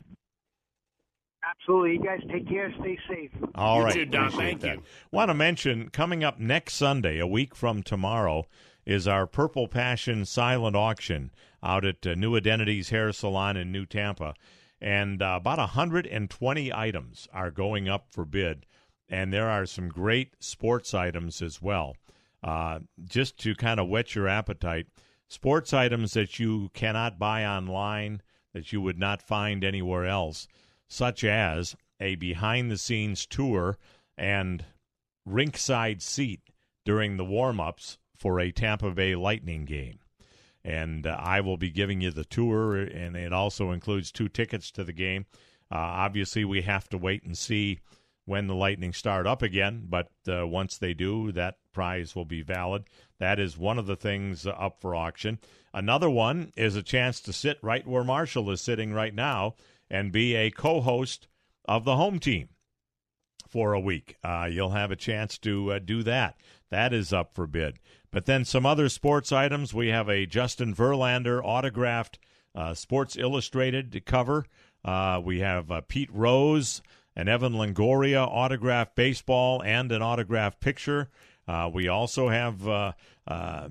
Absolutely. 1.48 1.92
You 1.94 2.02
guys 2.02 2.20
take 2.30 2.48
care. 2.48 2.72
Stay 2.80 2.98
safe. 3.08 3.30
All 3.54 3.78
You 3.78 3.84
right, 3.84 3.94
too, 3.94 4.04
Don. 4.04 4.26
appreciate 4.26 4.46
Thank 4.50 4.60
that. 4.62 4.74
you. 4.76 4.82
Want 5.10 5.30
to 5.30 5.34
mention 5.34 5.88
coming 5.90 6.22
up 6.24 6.38
next 6.38 6.74
Sunday, 6.74 7.18
a 7.18 7.26
week 7.26 7.54
from 7.54 7.82
tomorrow, 7.82 8.46
is 8.84 9.06
our 9.08 9.26
Purple 9.26 9.68
Passion 9.68 10.24
silent 10.24 10.76
auction 10.76 11.30
out 11.62 11.84
at 11.84 12.06
uh, 12.06 12.14
New 12.14 12.36
Identities 12.36 12.90
Hair 12.90 13.12
Salon 13.12 13.56
in 13.56 13.72
New 13.72 13.86
Tampa, 13.86 14.34
and 14.80 15.22
uh, 15.22 15.38
about 15.40 15.58
120 15.58 16.72
items 16.72 17.28
are 17.32 17.50
going 17.50 17.88
up 17.88 18.06
for 18.10 18.24
bid, 18.24 18.66
and 19.08 19.32
there 19.32 19.48
are 19.48 19.66
some 19.66 19.88
great 19.88 20.34
sports 20.40 20.94
items 20.94 21.42
as 21.42 21.60
well. 21.60 21.96
Uh, 22.42 22.80
just 23.04 23.38
to 23.38 23.54
kind 23.54 23.80
of 23.80 23.88
whet 23.88 24.14
your 24.14 24.28
appetite, 24.28 24.86
sports 25.28 25.72
items 25.72 26.12
that 26.12 26.38
you 26.38 26.70
cannot 26.72 27.18
buy 27.18 27.44
online, 27.44 28.22
that 28.52 28.72
you 28.72 28.80
would 28.80 28.98
not 28.98 29.20
find 29.20 29.64
anywhere 29.64 30.06
else, 30.06 30.46
such 30.88 31.24
as 31.24 31.76
a 32.00 32.14
behind 32.14 32.70
the 32.70 32.78
scenes 32.78 33.26
tour 33.26 33.76
and 34.16 34.64
rinkside 35.28 36.00
seat 36.00 36.40
during 36.84 37.16
the 37.16 37.24
warm 37.24 37.60
ups 37.60 37.98
for 38.16 38.40
a 38.40 38.52
Tampa 38.52 38.90
Bay 38.90 39.14
Lightning 39.14 39.64
game. 39.64 39.98
And 40.68 41.06
uh, 41.06 41.16
I 41.18 41.40
will 41.40 41.56
be 41.56 41.70
giving 41.70 42.02
you 42.02 42.10
the 42.10 42.26
tour, 42.26 42.76
and 42.76 43.16
it 43.16 43.32
also 43.32 43.70
includes 43.70 44.12
two 44.12 44.28
tickets 44.28 44.70
to 44.72 44.84
the 44.84 44.92
game. 44.92 45.24
Uh, 45.72 45.76
obviously, 45.76 46.44
we 46.44 46.60
have 46.60 46.88
to 46.90 46.98
wait 46.98 47.22
and 47.22 47.38
see 47.38 47.80
when 48.26 48.48
the 48.48 48.54
Lightning 48.54 48.92
start 48.92 49.26
up 49.26 49.40
again, 49.40 49.86
but 49.88 50.10
uh, 50.30 50.46
once 50.46 50.76
they 50.76 50.92
do, 50.92 51.32
that 51.32 51.54
prize 51.72 52.14
will 52.14 52.26
be 52.26 52.42
valid. 52.42 52.84
That 53.18 53.40
is 53.40 53.56
one 53.56 53.78
of 53.78 53.86
the 53.86 53.96
things 53.96 54.46
up 54.46 54.82
for 54.82 54.94
auction. 54.94 55.38
Another 55.72 56.10
one 56.10 56.52
is 56.54 56.76
a 56.76 56.82
chance 56.82 57.20
to 57.22 57.32
sit 57.32 57.58
right 57.62 57.86
where 57.86 58.04
Marshall 58.04 58.50
is 58.50 58.60
sitting 58.60 58.92
right 58.92 59.14
now 59.14 59.54
and 59.88 60.12
be 60.12 60.34
a 60.34 60.50
co 60.50 60.82
host 60.82 61.28
of 61.64 61.84
the 61.84 61.96
home 61.96 62.18
team 62.18 62.50
for 63.48 63.72
a 63.72 63.80
week. 63.80 64.16
Uh, 64.22 64.46
you'll 64.50 64.70
have 64.70 64.90
a 64.90 64.96
chance 64.96 65.38
to 65.38 65.72
uh, 65.72 65.78
do 65.78 66.02
that. 66.02 66.36
That 66.70 66.92
is 66.92 67.12
up 67.12 67.34
for 67.34 67.46
bid. 67.46 67.78
But 68.10 68.26
then 68.26 68.44
some 68.44 68.66
other 68.66 68.88
sports 68.88 69.32
items. 69.32 69.74
We 69.74 69.88
have 69.88 70.08
a 70.08 70.26
Justin 70.26 70.74
Verlander 70.74 71.42
autographed 71.42 72.18
uh, 72.54 72.74
Sports 72.74 73.16
Illustrated 73.16 74.02
cover. 74.06 74.46
Uh, 74.84 75.20
we 75.22 75.40
have 75.40 75.70
uh, 75.70 75.82
Pete 75.86 76.10
Rose, 76.12 76.82
and 77.14 77.28
Evan 77.28 77.54
Longoria 77.54 78.26
autographed 78.26 78.94
baseball, 78.94 79.62
and 79.62 79.90
an 79.90 80.02
autographed 80.02 80.60
picture. 80.60 81.10
Uh, 81.48 81.68
we 81.72 81.88
also 81.88 82.28
have 82.28 82.66
uh, 82.68 82.92
uh, 83.26 83.68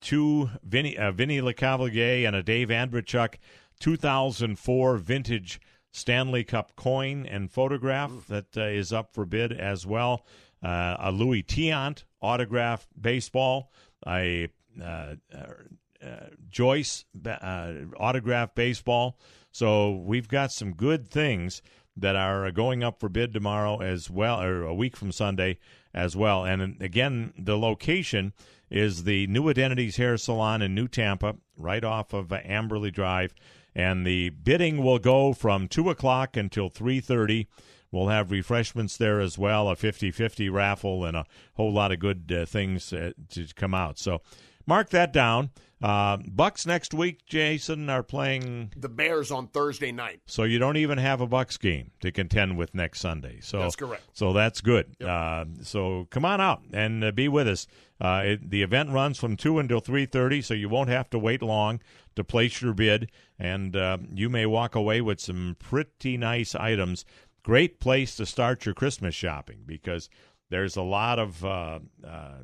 two 0.00 0.50
Vinny, 0.62 0.96
uh, 0.96 1.10
Vinny 1.10 1.40
LeCavalier 1.40 2.26
and 2.26 2.36
a 2.36 2.42
Dave 2.42 2.68
Andreychuk 2.68 3.34
2004 3.80 4.96
vintage 4.98 5.60
Stanley 5.90 6.44
Cup 6.44 6.76
coin 6.76 7.26
and 7.26 7.50
photograph 7.50 8.26
that 8.28 8.56
uh, 8.56 8.62
is 8.62 8.92
up 8.92 9.12
for 9.12 9.24
bid 9.24 9.52
as 9.52 9.86
well. 9.86 10.24
Uh, 10.66 10.96
a 10.98 11.12
Luis 11.12 11.44
Tiant 11.44 12.02
autograph 12.20 12.88
baseball, 13.00 13.70
a 14.04 14.48
uh, 14.82 15.14
uh, 15.32 16.08
Joyce 16.50 17.04
uh, 17.24 17.72
autograph 17.96 18.52
baseball. 18.56 19.16
So 19.52 19.92
we've 19.92 20.26
got 20.26 20.50
some 20.50 20.72
good 20.72 21.08
things 21.08 21.62
that 21.96 22.16
are 22.16 22.50
going 22.50 22.82
up 22.82 22.98
for 22.98 23.08
bid 23.08 23.32
tomorrow 23.32 23.80
as 23.80 24.10
well, 24.10 24.42
or 24.42 24.64
a 24.64 24.74
week 24.74 24.96
from 24.96 25.12
Sunday 25.12 25.60
as 25.94 26.16
well. 26.16 26.44
And 26.44 26.82
again, 26.82 27.32
the 27.38 27.56
location 27.56 28.32
is 28.68 29.04
the 29.04 29.28
New 29.28 29.48
Identities 29.48 29.98
Hair 29.98 30.16
Salon 30.16 30.62
in 30.62 30.74
New 30.74 30.88
Tampa, 30.88 31.36
right 31.56 31.84
off 31.84 32.12
of 32.12 32.30
Amberley 32.30 32.92
Drive. 32.92 33.32
And 33.72 34.04
the 34.04 34.30
bidding 34.30 34.82
will 34.82 34.98
go 34.98 35.32
from 35.32 35.68
2 35.68 35.90
o'clock 35.90 36.36
until 36.36 36.70
3.30. 36.70 37.46
We'll 37.90 38.08
have 38.08 38.30
refreshments 38.30 38.96
there 38.96 39.20
as 39.20 39.38
well, 39.38 39.68
a 39.68 39.76
50-50 39.76 40.52
raffle, 40.52 41.04
and 41.04 41.16
a 41.16 41.24
whole 41.54 41.72
lot 41.72 41.92
of 41.92 41.98
good 41.98 42.32
uh, 42.36 42.46
things 42.46 42.92
uh, 42.92 43.12
to 43.30 43.46
come 43.54 43.74
out. 43.74 43.98
So 43.98 44.20
mark 44.66 44.90
that 44.90 45.12
down. 45.12 45.50
Uh, 45.82 46.16
Bucs 46.16 46.66
next 46.66 46.94
week, 46.94 47.26
Jason, 47.26 47.90
are 47.90 48.02
playing 48.02 48.72
The 48.74 48.88
Bears 48.88 49.30
on 49.30 49.48
Thursday 49.48 49.92
night. 49.92 50.20
so 50.24 50.44
you 50.44 50.58
don't 50.58 50.78
even 50.78 50.96
have 50.96 51.20
a 51.20 51.26
Bucs 51.26 51.60
game 51.60 51.90
to 52.00 52.10
contend 52.10 52.56
with 52.56 52.74
next 52.74 53.00
Sunday. 53.00 53.40
So 53.42 53.58
That's 53.58 53.76
correct. 53.76 54.02
So 54.14 54.32
that's 54.32 54.62
good. 54.62 54.96
Uh, 55.02 55.44
so 55.62 56.06
come 56.10 56.24
on 56.24 56.40
out 56.40 56.62
and 56.72 57.04
uh, 57.04 57.10
be 57.12 57.28
with 57.28 57.46
us. 57.46 57.66
Uh, 58.00 58.22
it, 58.24 58.50
the 58.50 58.62
event 58.62 58.90
runs 58.90 59.18
from 59.18 59.36
two 59.36 59.58
until 59.58 59.80
three 59.80 60.06
thirty, 60.06 60.40
so 60.40 60.54
you 60.54 60.68
won't 60.70 60.88
have 60.88 61.08
to 61.10 61.18
wait 61.18 61.42
long 61.42 61.80
to 62.14 62.24
place 62.24 62.60
your 62.62 62.72
bid, 62.72 63.10
and 63.38 63.76
uh, 63.76 63.98
you 64.14 64.28
may 64.30 64.46
walk 64.46 64.74
away 64.74 65.02
with 65.02 65.20
some 65.20 65.56
pretty 65.58 66.16
nice 66.16 66.54
items. 66.54 67.04
Great 67.46 67.78
place 67.78 68.16
to 68.16 68.26
start 68.26 68.66
your 68.66 68.74
Christmas 68.74 69.14
shopping 69.14 69.58
because 69.64 70.10
there's 70.50 70.74
a 70.74 70.82
lot 70.82 71.20
of 71.20 71.44
uh, 71.44 71.78
uh, 72.04 72.38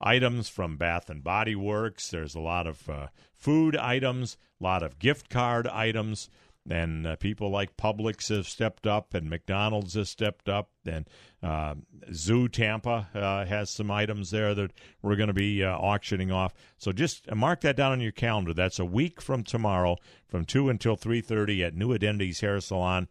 items 0.00 0.48
from 0.48 0.78
Bath 0.78 1.10
and 1.10 1.22
Body 1.22 1.54
Works. 1.54 2.08
There's 2.08 2.34
a 2.34 2.40
lot 2.40 2.66
of 2.66 2.88
uh, 2.88 3.08
food 3.34 3.76
items, 3.76 4.38
a 4.58 4.64
lot 4.64 4.82
of 4.82 4.98
gift 4.98 5.28
card 5.28 5.66
items, 5.66 6.30
and 6.66 7.06
uh, 7.06 7.16
people 7.16 7.50
like 7.50 7.76
Publix 7.76 8.34
have 8.34 8.48
stepped 8.48 8.86
up, 8.86 9.12
and 9.12 9.28
McDonald's 9.28 9.92
has 9.92 10.08
stepped 10.08 10.48
up, 10.48 10.70
and 10.86 11.06
uh, 11.42 11.74
Zoo 12.10 12.48
Tampa 12.48 13.10
uh, 13.14 13.44
has 13.44 13.68
some 13.68 13.90
items 13.90 14.30
there 14.30 14.54
that 14.54 14.72
we're 15.02 15.16
going 15.16 15.26
to 15.26 15.34
be 15.34 15.62
auctioning 15.62 16.32
off. 16.32 16.54
So 16.78 16.92
just 16.92 17.30
mark 17.34 17.60
that 17.60 17.76
down 17.76 17.92
on 17.92 18.00
your 18.00 18.10
calendar. 18.10 18.54
That's 18.54 18.78
a 18.78 18.86
week 18.86 19.20
from 19.20 19.44
tomorrow, 19.44 19.98
from 20.28 20.46
two 20.46 20.70
until 20.70 20.96
three 20.96 21.20
thirty 21.20 21.62
at 21.62 21.74
New 21.74 21.92
Identities 21.92 22.40
Hair 22.40 22.62
Salon. 22.62 23.06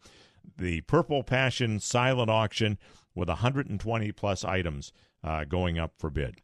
The 0.57 0.81
Purple 0.81 1.23
Passion 1.23 1.79
silent 1.79 2.29
auction 2.29 2.77
with 3.15 3.29
120 3.29 4.11
plus 4.13 4.43
items 4.43 4.91
uh, 5.23 5.43
going 5.43 5.77
up 5.77 5.93
for 5.97 6.09
bid. 6.09 6.41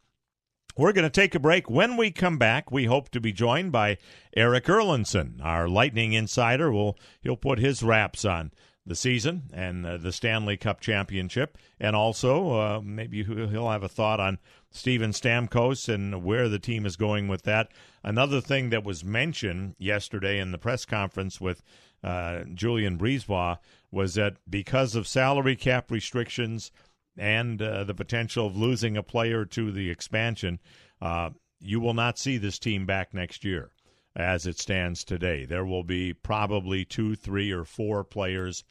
We're 0.76 0.92
going 0.92 1.04
to 1.04 1.10
take 1.10 1.34
a 1.34 1.40
break. 1.40 1.70
When 1.70 1.96
we 1.96 2.10
come 2.10 2.36
back, 2.36 2.70
we 2.70 2.84
hope 2.84 3.08
to 3.10 3.20
be 3.20 3.32
joined 3.32 3.72
by 3.72 3.96
Eric 4.36 4.66
Erlendsson, 4.66 5.42
our 5.42 5.68
Lightning 5.68 6.12
insider. 6.12 6.70
Will 6.70 6.98
he'll 7.22 7.36
put 7.36 7.58
his 7.58 7.82
wraps 7.82 8.26
on 8.26 8.52
the 8.84 8.94
season 8.94 9.44
and 9.52 9.84
uh, 9.86 9.96
the 9.96 10.12
Stanley 10.12 10.58
Cup 10.58 10.80
championship, 10.80 11.56
and 11.80 11.96
also 11.96 12.52
uh, 12.52 12.80
maybe 12.84 13.24
he'll 13.24 13.70
have 13.70 13.82
a 13.82 13.88
thought 13.88 14.20
on 14.20 14.38
Steven 14.70 15.10
Stamkos 15.10 15.88
and 15.92 16.22
where 16.22 16.48
the 16.48 16.58
team 16.58 16.84
is 16.84 16.96
going 16.96 17.26
with 17.26 17.42
that. 17.42 17.72
Another 18.04 18.42
thing 18.42 18.68
that 18.70 18.84
was 18.84 19.02
mentioned 19.02 19.74
yesterday 19.78 20.38
in 20.38 20.52
the 20.52 20.58
press 20.58 20.84
conference 20.84 21.40
with 21.40 21.62
uh, 22.04 22.44
Julien 22.54 22.98
BriseBois 22.98 23.58
was 23.96 24.14
that 24.14 24.36
because 24.48 24.94
of 24.94 25.08
salary 25.08 25.56
cap 25.56 25.90
restrictions 25.90 26.70
and 27.16 27.62
uh, 27.62 27.82
the 27.82 27.94
potential 27.94 28.46
of 28.46 28.54
losing 28.54 28.94
a 28.94 29.02
player 29.02 29.46
to 29.46 29.72
the 29.72 29.88
expansion, 29.88 30.60
uh, 31.00 31.30
you 31.58 31.80
will 31.80 31.94
not 31.94 32.18
see 32.18 32.36
this 32.36 32.58
team 32.58 32.84
back 32.84 33.14
next 33.14 33.42
year 33.42 33.70
as 34.14 34.46
it 34.46 34.58
stands 34.58 35.02
today. 35.02 35.46
There 35.46 35.64
will 35.64 35.82
be 35.82 36.12
probably 36.12 36.84
two, 36.84 37.16
three, 37.16 37.50
or 37.50 37.64
four 37.64 38.04
players 38.04 38.64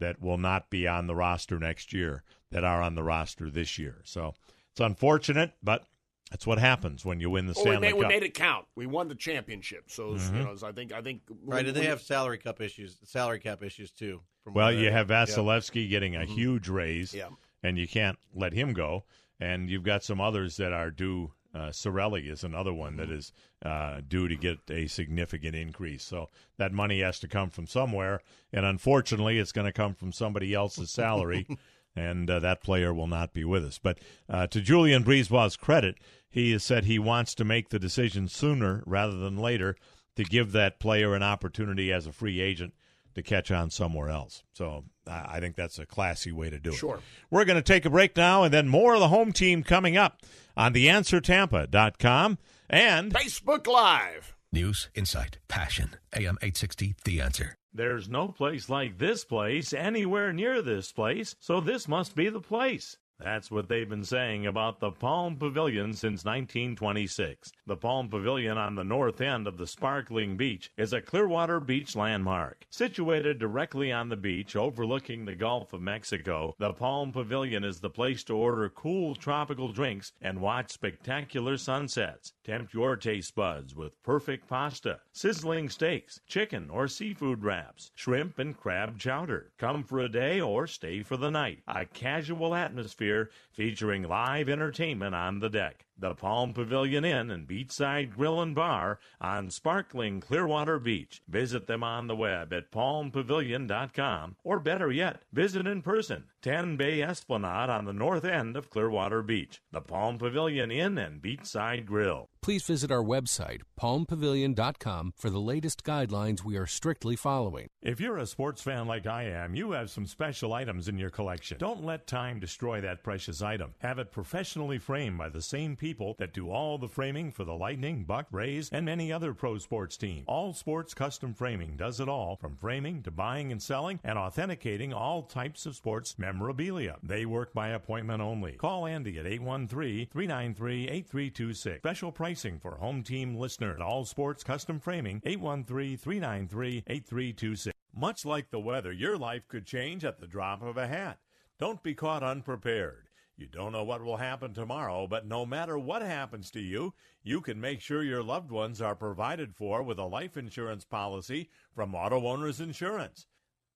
that 0.00 0.20
will 0.20 0.36
not 0.36 0.68
be 0.68 0.88
on 0.88 1.06
the 1.06 1.14
roster 1.14 1.60
next 1.60 1.92
year 1.92 2.24
that 2.50 2.64
are 2.64 2.82
on 2.82 2.96
the 2.96 3.04
roster 3.04 3.50
this 3.50 3.78
year. 3.78 4.00
So 4.02 4.34
it's 4.72 4.80
unfortunate, 4.80 5.52
but 5.62 5.84
that's 6.32 6.44
what 6.46 6.58
happens 6.58 7.04
when 7.04 7.20
you 7.20 7.30
win 7.30 7.46
the 7.46 7.52
Well, 7.54 7.66
we 7.66 7.70
Stanley 7.70 7.88
made, 7.92 8.00
we 8.00 8.06
made 8.06 8.22
it 8.24 8.34
count. 8.34 8.66
We 8.74 8.86
won 8.86 9.06
the 9.06 9.14
championship. 9.14 9.92
So 9.92 10.14
Mhm. 10.14 10.36
you 10.36 10.42
know, 10.42 10.56
I 10.68 10.72
think 10.72 10.92
I 10.92 11.02
think 11.02 11.22
Right, 11.44 11.64
and 11.64 11.76
they 11.76 11.84
have 11.84 12.00
salary 12.00 12.38
cup 12.38 12.60
issues, 12.60 12.98
salary 13.04 13.38
cap 13.38 13.62
issues 13.62 13.92
too. 13.92 14.22
Well, 14.46 14.72
you 14.72 14.90
have 14.90 15.10
Yeah. 15.10 15.24
Vasilevskiy 15.24 15.88
getting 15.88 16.16
a 16.16 16.20
Mhm. 16.20 16.34
huge 16.34 16.68
raise, 16.68 17.14
Yeah. 17.14 17.28
and 17.62 17.78
you 17.78 17.86
can't 17.86 18.18
let 18.34 18.52
him 18.52 18.72
go. 18.72 19.04
And 19.40 19.68
you've 19.70 19.82
got 19.84 20.04
some 20.04 20.20
others 20.20 20.56
that 20.56 20.72
are 20.72 20.90
due 20.90 21.32
Uh, 21.54 21.68
Cirelli 21.70 22.30
is 22.30 22.44
another 22.44 22.72
one 22.72 22.96
that 22.96 23.10
is 23.10 23.30
uh, 23.62 24.00
due 24.08 24.26
to 24.26 24.36
get 24.36 24.58
a 24.70 24.86
significant 24.86 25.54
increase. 25.54 26.02
So 26.02 26.30
that 26.56 26.72
money 26.72 27.00
has 27.00 27.20
to 27.20 27.28
come 27.28 27.50
from 27.50 27.66
somewhere, 27.66 28.22
and 28.54 28.64
unfortunately, 28.64 29.36
it's 29.38 29.52
going 29.52 29.66
to 29.66 29.72
come 29.72 29.94
from 29.94 30.12
somebody 30.12 30.54
else's 30.54 30.90
salary, 30.90 31.46
and 31.94 32.30
uh, 32.30 32.38
that 32.38 32.62
player 32.62 32.94
will 32.94 33.06
not 33.06 33.34
be 33.34 33.44
with 33.44 33.66
us. 33.66 33.76
But 33.78 33.98
uh, 34.30 34.46
to 34.46 34.62
Julien 34.62 35.04
BriseBois's 35.04 35.58
credit, 35.58 35.96
he 36.30 36.52
has 36.52 36.64
said 36.64 36.86
he 36.86 36.98
wants 36.98 37.34
to 37.34 37.44
make 37.44 37.68
the 37.68 37.78
decision 37.78 38.28
sooner 38.28 38.82
rather 38.86 39.18
than 39.18 39.36
later 39.36 39.76
to 40.16 40.24
give 40.24 40.52
that 40.52 40.80
player 40.80 41.14
an 41.14 41.22
opportunity 41.22 41.92
as 41.92 42.06
a 42.06 42.12
free 42.12 42.40
agent 42.40 42.72
to 43.14 43.22
catch 43.22 43.50
on 43.50 43.70
somewhere 43.70 44.08
else. 44.08 44.42
So 44.52 44.84
I 45.06 45.32
I 45.32 45.40
think 45.40 45.56
that's 45.56 45.78
a 45.78 45.86
classy 45.86 46.30
way 46.30 46.50
to 46.50 46.58
do 46.58 46.70
it. 46.70 46.76
Sure. 46.76 47.00
We're 47.30 47.44
going 47.44 47.56
to 47.56 47.62
take 47.62 47.84
a 47.84 47.90
break 47.90 48.16
now, 48.16 48.44
and 48.44 48.52
then 48.52 48.68
more 48.68 48.94
of 48.94 49.00
the 49.00 49.08
home 49.08 49.32
team 49.32 49.62
coming 49.62 49.96
up 49.96 50.20
on 50.56 50.74
theanswertampa.com 50.74 52.38
and 52.70 53.12
Facebook 53.12 53.66
Live. 53.66 54.34
News, 54.52 54.90
insight, 54.94 55.38
passion. 55.48 55.96
AM 56.14 56.36
860, 56.42 56.94
The 57.04 57.20
Answer. 57.22 57.56
There's 57.72 58.08
no 58.08 58.28
place 58.28 58.68
like 58.68 58.98
this 58.98 59.24
place 59.24 59.72
anywhere 59.72 60.32
near 60.32 60.60
this 60.60 60.92
place, 60.92 61.34
so 61.40 61.58
this 61.60 61.88
must 61.88 62.14
be 62.14 62.28
the 62.28 62.40
place. 62.40 62.98
That's 63.22 63.52
what 63.52 63.68
they've 63.68 63.88
been 63.88 64.04
saying 64.04 64.46
about 64.46 64.80
the 64.80 64.90
Palm 64.90 65.36
Pavilion 65.36 65.92
since 65.92 66.24
1926. 66.24 67.52
The 67.66 67.76
Palm 67.76 68.08
Pavilion 68.08 68.58
on 68.58 68.74
the 68.74 68.82
north 68.82 69.20
end 69.20 69.46
of 69.46 69.58
the 69.58 69.66
sparkling 69.66 70.36
beach 70.36 70.72
is 70.76 70.92
a 70.92 71.00
Clearwater 71.00 71.60
Beach 71.60 71.94
landmark. 71.94 72.66
Situated 72.68 73.38
directly 73.38 73.92
on 73.92 74.08
the 74.08 74.16
beach 74.16 74.56
overlooking 74.56 75.24
the 75.24 75.36
Gulf 75.36 75.72
of 75.72 75.80
Mexico, 75.80 76.56
the 76.58 76.72
Palm 76.72 77.12
Pavilion 77.12 77.62
is 77.62 77.78
the 77.78 77.90
place 77.90 78.24
to 78.24 78.34
order 78.34 78.68
cool 78.68 79.14
tropical 79.14 79.70
drinks 79.70 80.12
and 80.20 80.40
watch 80.40 80.72
spectacular 80.72 81.56
sunsets. 81.56 82.32
Tempt 82.44 82.74
your 82.74 82.96
taste 82.96 83.36
buds 83.36 83.76
with 83.76 84.02
perfect 84.02 84.48
pasta, 84.48 84.98
sizzling 85.12 85.68
steaks, 85.68 86.20
chicken 86.26 86.68
or 86.70 86.88
seafood 86.88 87.44
wraps, 87.44 87.92
shrimp 87.94 88.40
and 88.40 88.58
crab 88.58 88.98
chowder. 88.98 89.52
Come 89.58 89.84
for 89.84 90.00
a 90.00 90.08
day 90.08 90.40
or 90.40 90.66
stay 90.66 91.04
for 91.04 91.16
the 91.16 91.30
night. 91.30 91.62
A 91.68 91.84
casual 91.84 92.54
atmosphere 92.56 93.11
featuring 93.52 94.02
live 94.02 94.48
entertainment 94.48 95.14
on 95.14 95.38
the 95.40 95.50
deck. 95.50 95.86
The 96.02 96.16
Palm 96.16 96.52
Pavilion 96.52 97.04
Inn 97.04 97.30
and 97.30 97.46
Beachside 97.46 98.16
Grill 98.16 98.42
and 98.42 98.56
Bar 98.56 98.98
on 99.20 99.50
sparkling 99.50 100.20
Clearwater 100.20 100.80
Beach. 100.80 101.22
Visit 101.28 101.68
them 101.68 101.84
on 101.84 102.08
the 102.08 102.16
web 102.16 102.52
at 102.52 102.72
palmpavilion.com 102.72 104.34
or 104.42 104.58
better 104.58 104.90
yet, 104.90 105.22
visit 105.32 105.64
in 105.64 105.80
person. 105.80 106.24
10 106.42 106.76
Bay 106.76 107.02
Esplanade 107.02 107.70
on 107.70 107.84
the 107.84 107.92
north 107.92 108.24
end 108.24 108.56
of 108.56 108.68
Clearwater 108.68 109.22
Beach. 109.22 109.62
The 109.70 109.80
Palm 109.80 110.18
Pavilion 110.18 110.72
Inn 110.72 110.98
and 110.98 111.22
Beachside 111.22 111.86
Grill. 111.86 112.30
Please 112.42 112.64
visit 112.64 112.90
our 112.90 113.04
website, 113.04 113.60
palmpavilion.com, 113.80 115.12
for 115.16 115.30
the 115.30 115.38
latest 115.38 115.84
guidelines 115.84 116.42
we 116.42 116.56
are 116.56 116.66
strictly 116.66 117.14
following. 117.14 117.68
If 117.80 118.00
you're 118.00 118.18
a 118.18 118.26
sports 118.26 118.60
fan 118.60 118.88
like 118.88 119.06
I 119.06 119.22
am, 119.26 119.54
you 119.54 119.70
have 119.70 119.90
some 119.90 120.06
special 120.06 120.52
items 120.52 120.88
in 120.88 120.98
your 120.98 121.10
collection. 121.10 121.58
Don't 121.58 121.84
let 121.84 122.08
time 122.08 122.40
destroy 122.40 122.80
that 122.80 123.04
precious 123.04 123.40
item. 123.42 123.74
Have 123.78 124.00
it 124.00 124.10
professionally 124.10 124.78
framed 124.78 125.18
by 125.18 125.28
the 125.28 125.40
same 125.40 125.76
people 125.76 125.91
that 126.18 126.32
do 126.32 126.50
all 126.50 126.78
the 126.78 126.88
framing 126.88 127.30
for 127.30 127.44
the 127.44 127.54
Lightning, 127.54 128.04
Buck, 128.04 128.26
Rays, 128.30 128.70
and 128.72 128.86
many 128.86 129.12
other 129.12 129.34
pro 129.34 129.58
sports 129.58 129.96
teams. 129.96 130.24
All 130.26 130.54
Sports 130.54 130.94
Custom 130.94 131.34
Framing 131.34 131.76
does 131.76 132.00
it 132.00 132.08
all, 132.08 132.36
from 132.36 132.56
framing 132.56 133.02
to 133.02 133.10
buying 133.10 133.52
and 133.52 133.62
selling 133.62 134.00
and 134.02 134.18
authenticating 134.18 134.92
all 134.92 135.22
types 135.22 135.66
of 135.66 135.76
sports 135.76 136.18
memorabilia. 136.18 136.96
They 137.02 137.26
work 137.26 137.52
by 137.52 137.68
appointment 137.68 138.22
only. 138.22 138.52
Call 138.52 138.86
Andy 138.86 139.18
at 139.18 139.26
813-393-8326. 139.26 141.78
Special 141.78 142.12
pricing 142.12 142.58
for 142.58 142.76
home 142.76 143.02
team 143.02 143.36
listeners. 143.36 143.80
All 143.80 144.04
Sports 144.04 144.42
Custom 144.42 144.80
Framing, 144.80 145.20
813-393-8326. 145.22 147.72
Much 147.94 148.24
like 148.24 148.50
the 148.50 148.58
weather, 148.58 148.90
your 148.90 149.18
life 149.18 149.46
could 149.48 149.66
change 149.66 150.02
at 150.04 150.18
the 150.18 150.26
drop 150.26 150.62
of 150.62 150.78
a 150.78 150.86
hat. 150.86 151.18
Don't 151.58 151.82
be 151.82 151.94
caught 151.94 152.22
unprepared. 152.22 153.08
You 153.42 153.48
don't 153.48 153.72
know 153.72 153.82
what 153.82 154.04
will 154.04 154.18
happen 154.18 154.54
tomorrow, 154.54 155.08
but 155.08 155.26
no 155.26 155.44
matter 155.44 155.76
what 155.76 156.00
happens 156.00 156.48
to 156.52 156.60
you, 156.60 156.94
you 157.24 157.40
can 157.40 157.60
make 157.60 157.80
sure 157.80 158.04
your 158.04 158.22
loved 158.22 158.52
ones 158.52 158.80
are 158.80 158.94
provided 158.94 159.52
for 159.52 159.82
with 159.82 159.98
a 159.98 160.04
life 160.04 160.36
insurance 160.36 160.84
policy 160.84 161.50
from 161.74 161.92
Auto 161.92 162.24
Owners 162.28 162.60
Insurance. 162.60 163.26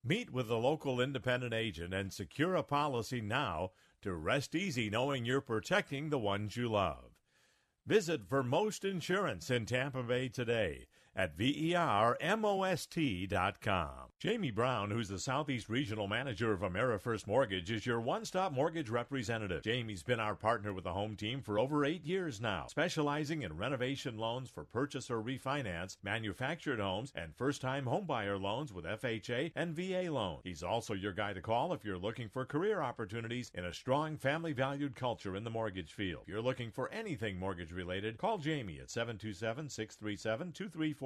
Meet 0.05 0.31
with 0.31 0.49
a 0.49 0.55
local 0.55 1.01
independent 1.01 1.53
agent 1.53 1.93
and 1.93 2.13
secure 2.13 2.55
a 2.55 2.63
policy 2.63 3.19
now 3.19 3.71
to 4.03 4.13
rest 4.13 4.55
easy 4.55 4.89
knowing 4.89 5.25
you're 5.25 5.41
protecting 5.41 6.11
the 6.11 6.17
ones 6.17 6.55
you 6.55 6.69
love. 6.69 7.11
Visit 7.85 8.21
Vermost 8.29 8.85
Insurance 8.85 9.51
in 9.51 9.65
Tampa 9.65 10.01
Bay 10.01 10.29
today 10.29 10.87
at 11.17 11.37
vermost.com. 11.37 12.47
Jamie 14.19 14.49
Brown, 14.49 14.89
who's 14.89 15.09
the 15.09 15.19
Southeast 15.19 15.69
Regional 15.69 16.07
Manager 16.07 16.51
of 16.51 16.61
AmeriFirst 16.61 17.27
Mortgage, 17.27 17.69
is 17.69 17.85
your 17.85 17.99
one-stop 17.99 18.51
mortgage 18.51 18.89
representative. 18.89 19.61
Jamie's 19.61 20.01
been 20.01 20.19
our 20.19 20.33
partner 20.33 20.73
with 20.73 20.85
the 20.85 20.93
home 20.93 21.15
team 21.15 21.39
for 21.41 21.59
over 21.59 21.85
eight 21.85 22.03
years 22.03 22.41
now, 22.41 22.65
specializing 22.67 23.43
in 23.43 23.55
renovation 23.55 24.17
loans 24.17 24.49
for 24.49 24.63
purchase 24.63 25.11
or 25.11 25.21
refinance, 25.21 25.97
manufactured 26.01 26.79
homes, 26.79 27.11
and 27.15 27.35
first-time 27.35 27.85
homebuyer 27.85 28.41
loans 28.41 28.73
with 28.73 28.85
FHA 28.85 29.51
and 29.55 29.75
VA 29.75 30.11
loans. 30.11 30.41
He's 30.43 30.63
also 30.63 30.95
your 30.95 31.13
guy 31.13 31.33
to 31.33 31.41
call 31.41 31.73
if 31.73 31.85
you're 31.85 31.97
looking 31.97 32.27
for 32.27 32.43
career 32.43 32.81
opportunities 32.81 33.51
in 33.53 33.65
a 33.65 33.73
strong 33.73 34.17
family-valued 34.17 34.95
culture 34.95 35.35
in 35.35 35.43
the 35.43 35.51
mortgage 35.51 35.93
field. 35.93 36.23
If 36.23 36.29
you're 36.29 36.41
looking 36.41 36.71
for 36.71 36.89
anything 36.91 37.37
mortgage-related, 37.37 38.17
call 38.17 38.39
Jamie 38.39 38.79
at 38.79 38.89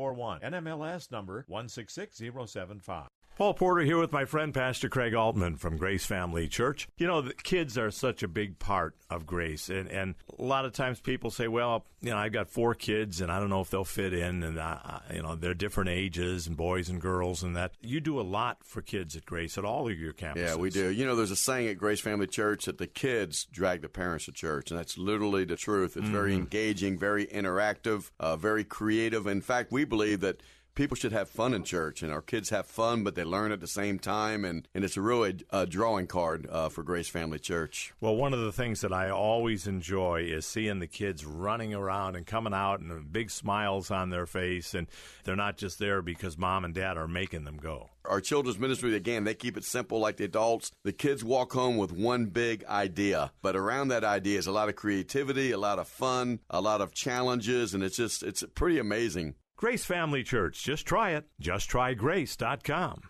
727-637-2341. 0.01 0.41
NMLS 0.41 1.11
number 1.11 1.45
166075. 1.47 3.07
Paul 3.37 3.53
Porter 3.55 3.81
here 3.81 3.97
with 3.97 4.11
my 4.11 4.25
friend 4.25 4.53
Pastor 4.53 4.87
Craig 4.87 5.15
Altman 5.15 5.55
from 5.55 5.77
Grace 5.77 6.05
Family 6.05 6.47
Church. 6.47 6.87
You 6.97 7.07
know, 7.07 7.21
the 7.21 7.33
kids 7.33 7.75
are 7.75 7.89
such 7.89 8.21
a 8.21 8.27
big 8.27 8.59
part 8.59 8.93
of 9.09 9.25
Grace, 9.25 9.67
and, 9.69 9.89
and 9.89 10.13
a 10.37 10.43
lot 10.43 10.65
of 10.65 10.73
times 10.73 10.99
people 10.99 11.31
say, 11.31 11.47
"Well, 11.47 11.85
you 12.01 12.11
know, 12.11 12.17
I've 12.17 12.33
got 12.33 12.51
four 12.51 12.75
kids, 12.75 13.19
and 13.19 13.31
I 13.31 13.39
don't 13.39 13.49
know 13.49 13.61
if 13.61 13.71
they'll 13.71 13.83
fit 13.83 14.13
in, 14.13 14.43
and 14.43 14.59
I, 14.59 15.01
you 15.13 15.23
know, 15.23 15.35
they're 15.35 15.55
different 15.55 15.89
ages, 15.89 16.45
and 16.45 16.55
boys 16.55 16.87
and 16.89 17.01
girls, 17.01 17.41
and 17.41 17.55
that." 17.55 17.71
You 17.81 17.99
do 17.99 18.19
a 18.19 18.21
lot 18.21 18.57
for 18.63 18.81
kids 18.83 19.15
at 19.15 19.25
Grace 19.25 19.57
at 19.57 19.65
all 19.65 19.89
of 19.89 19.97
your 19.97 20.13
campuses. 20.13 20.35
Yeah, 20.35 20.55
we 20.57 20.69
do. 20.69 20.89
You 20.91 21.05
know, 21.07 21.15
there's 21.15 21.31
a 21.31 21.35
saying 21.35 21.67
at 21.67 21.77
Grace 21.79 22.01
Family 22.01 22.27
Church 22.27 22.65
that 22.65 22.77
the 22.77 22.85
kids 22.87 23.45
drag 23.45 23.81
the 23.81 23.89
parents 23.89 24.25
to 24.25 24.33
church, 24.33 24.69
and 24.69 24.79
that's 24.79 24.99
literally 24.99 25.45
the 25.45 25.55
truth. 25.55 25.97
It's 25.97 26.09
very 26.09 26.33
Mhm. 26.33 26.39
engaging, 26.39 26.99
very 26.99 27.25
interactive, 27.25 28.11
uh, 28.19 28.35
very 28.35 28.65
creative. 28.65 29.25
In 29.25 29.41
fact, 29.41 29.71
we 29.71 29.83
believe 29.83 30.19
that 30.19 30.41
people 30.75 30.95
should 30.95 31.11
have 31.11 31.29
fun 31.29 31.53
in 31.53 31.63
church, 31.63 32.01
and 32.01 32.11
our 32.11 32.21
kids 32.21 32.49
have 32.49 32.65
fun, 32.65 33.03
but 33.03 33.15
they 33.15 33.23
learn 33.23 33.51
at 33.51 33.59
the 33.59 33.67
same 33.67 33.99
time, 33.99 34.45
and, 34.45 34.67
and 34.73 34.83
it's 34.83 34.97
a 34.97 35.01
really 35.01 35.37
a 35.49 35.65
drawing 35.65 36.07
card 36.07 36.47
uh, 36.49 36.69
for 36.69 36.83
Grace 36.83 37.09
Family 37.09 37.39
Church. 37.39 37.93
Well, 37.99 38.15
one 38.15 38.33
of 38.33 38.41
the 38.41 38.51
things 38.51 38.81
that 38.81 38.93
I 38.93 39.09
always 39.09 39.67
enjoy 39.67 40.21
is 40.21 40.45
seeing 40.45 40.79
the 40.79 40.87
kids 40.87 41.25
running 41.25 41.73
around 41.73 42.15
and 42.15 42.25
coming 42.25 42.53
out 42.53 42.79
and 42.79 43.11
big 43.11 43.29
smiles 43.31 43.91
on 43.91 44.09
their 44.09 44.25
face, 44.25 44.73
and 44.73 44.87
they're 45.23 45.35
not 45.35 45.57
just 45.57 45.79
there 45.79 46.01
because 46.01 46.37
mom 46.37 46.65
and 46.65 46.73
dad 46.73 46.97
are 46.97 47.07
making 47.07 47.43
them 47.43 47.57
go. 47.57 47.89
Our 48.05 48.19
children's 48.19 48.57
ministry, 48.57 48.95
again, 48.95 49.25
they 49.25 49.35
keep 49.35 49.57
it 49.57 49.63
simple 49.63 49.99
like 49.99 50.17
the 50.17 50.25
adults. 50.25 50.71
The 50.83 50.91
kids 50.91 51.23
walk 51.23 51.53
home 51.53 51.77
with 51.77 51.91
one 51.91 52.27
big 52.27 52.65
idea, 52.65 53.31
but 53.43 53.55
around 53.55 53.89
that 53.89 54.03
idea 54.03 54.39
is 54.39 54.47
a 54.47 54.51
lot 54.51 54.69
of 54.69 54.75
creativity, 54.75 55.51
a 55.51 55.57
lot 55.59 55.77
of 55.77 55.87
fun, 55.87 56.39
a 56.49 56.61
lot 56.61 56.81
of 56.81 56.93
challenges, 56.93 57.75
and 57.75 57.83
it's 57.83 57.97
just, 57.97 58.23
it's 58.23 58.43
pretty 58.55 58.79
amazing. 58.79 59.35
Grace 59.61 59.85
Family 59.85 60.23
Church. 60.23 60.63
Just 60.63 60.87
try 60.87 61.11
it. 61.11 61.25
JustTryGrace.com. 61.39 63.03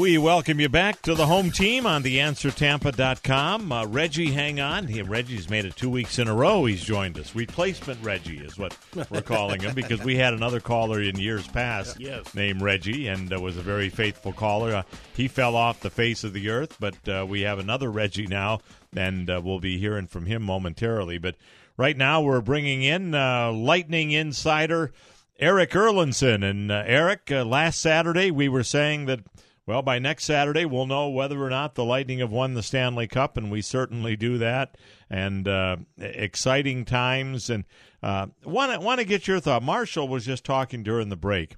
We 0.00 0.16
welcome 0.16 0.58
you 0.60 0.70
back 0.70 1.02
to 1.02 1.14
the 1.14 1.26
home 1.26 1.50
team 1.50 1.84
on 1.84 2.02
theanswertampa.com. 2.02 3.70
Uh, 3.70 3.84
Reggie, 3.84 4.30
hang 4.30 4.58
on. 4.58 4.86
He, 4.86 5.02
Reggie's 5.02 5.50
made 5.50 5.66
it 5.66 5.76
two 5.76 5.90
weeks 5.90 6.18
in 6.18 6.26
a 6.26 6.34
row. 6.34 6.64
He's 6.64 6.82
joined 6.82 7.18
us. 7.18 7.34
Replacement 7.34 8.02
Reggie 8.02 8.38
is 8.38 8.56
what 8.56 8.74
we're 9.10 9.20
calling 9.20 9.60
him 9.60 9.74
because 9.74 10.00
we 10.02 10.16
had 10.16 10.32
another 10.32 10.58
caller 10.58 11.02
in 11.02 11.18
years 11.18 11.46
past 11.48 11.96
Yes. 12.00 12.34
named 12.34 12.62
Reggie 12.62 13.08
and 13.08 13.30
uh, 13.30 13.38
was 13.38 13.58
a 13.58 13.60
very 13.60 13.90
faithful 13.90 14.32
caller. 14.32 14.74
Uh, 14.74 14.82
he 15.14 15.28
fell 15.28 15.54
off 15.54 15.80
the 15.80 15.90
face 15.90 16.24
of 16.24 16.32
the 16.32 16.48
earth, 16.48 16.78
but 16.80 17.06
uh, 17.06 17.26
we 17.28 17.42
have 17.42 17.58
another 17.58 17.90
Reggie 17.90 18.26
now, 18.26 18.60
and 18.96 19.28
uh, 19.28 19.38
we'll 19.44 19.60
be 19.60 19.76
hearing 19.76 20.06
from 20.06 20.24
him 20.24 20.40
momentarily. 20.40 21.18
But 21.18 21.34
right 21.76 21.96
now, 21.96 22.22
we're 22.22 22.40
bringing 22.40 22.82
in 22.82 23.14
uh, 23.14 23.52
Lightning 23.52 24.12
Insider 24.12 24.92
Eric 25.38 25.72
Erlendsson. 25.72 26.42
And 26.42 26.72
uh, 26.72 26.84
Eric, 26.86 27.30
uh, 27.30 27.44
last 27.44 27.80
Saturday, 27.80 28.30
we 28.30 28.48
were 28.48 28.64
saying 28.64 29.04
that. 29.04 29.20
Well, 29.66 29.82
by 29.82 29.98
next 29.98 30.24
Saturday, 30.24 30.64
we'll 30.64 30.86
know 30.86 31.08
whether 31.08 31.42
or 31.42 31.50
not 31.50 31.74
the 31.74 31.84
Lightning 31.84 32.18
have 32.20 32.32
won 32.32 32.54
the 32.54 32.62
Stanley 32.62 33.06
Cup, 33.06 33.36
and 33.36 33.50
we 33.50 33.62
certainly 33.62 34.16
do 34.16 34.38
that. 34.38 34.76
And 35.08 35.46
uh, 35.46 35.76
exciting 35.98 36.84
times. 36.84 37.50
And 37.50 37.64
want 38.02 38.72
to 38.72 38.80
want 38.80 39.00
to 39.00 39.06
get 39.06 39.28
your 39.28 39.40
thought. 39.40 39.62
Marshall 39.62 40.08
was 40.08 40.24
just 40.24 40.44
talking 40.44 40.82
during 40.82 41.08
the 41.08 41.16
break, 41.16 41.56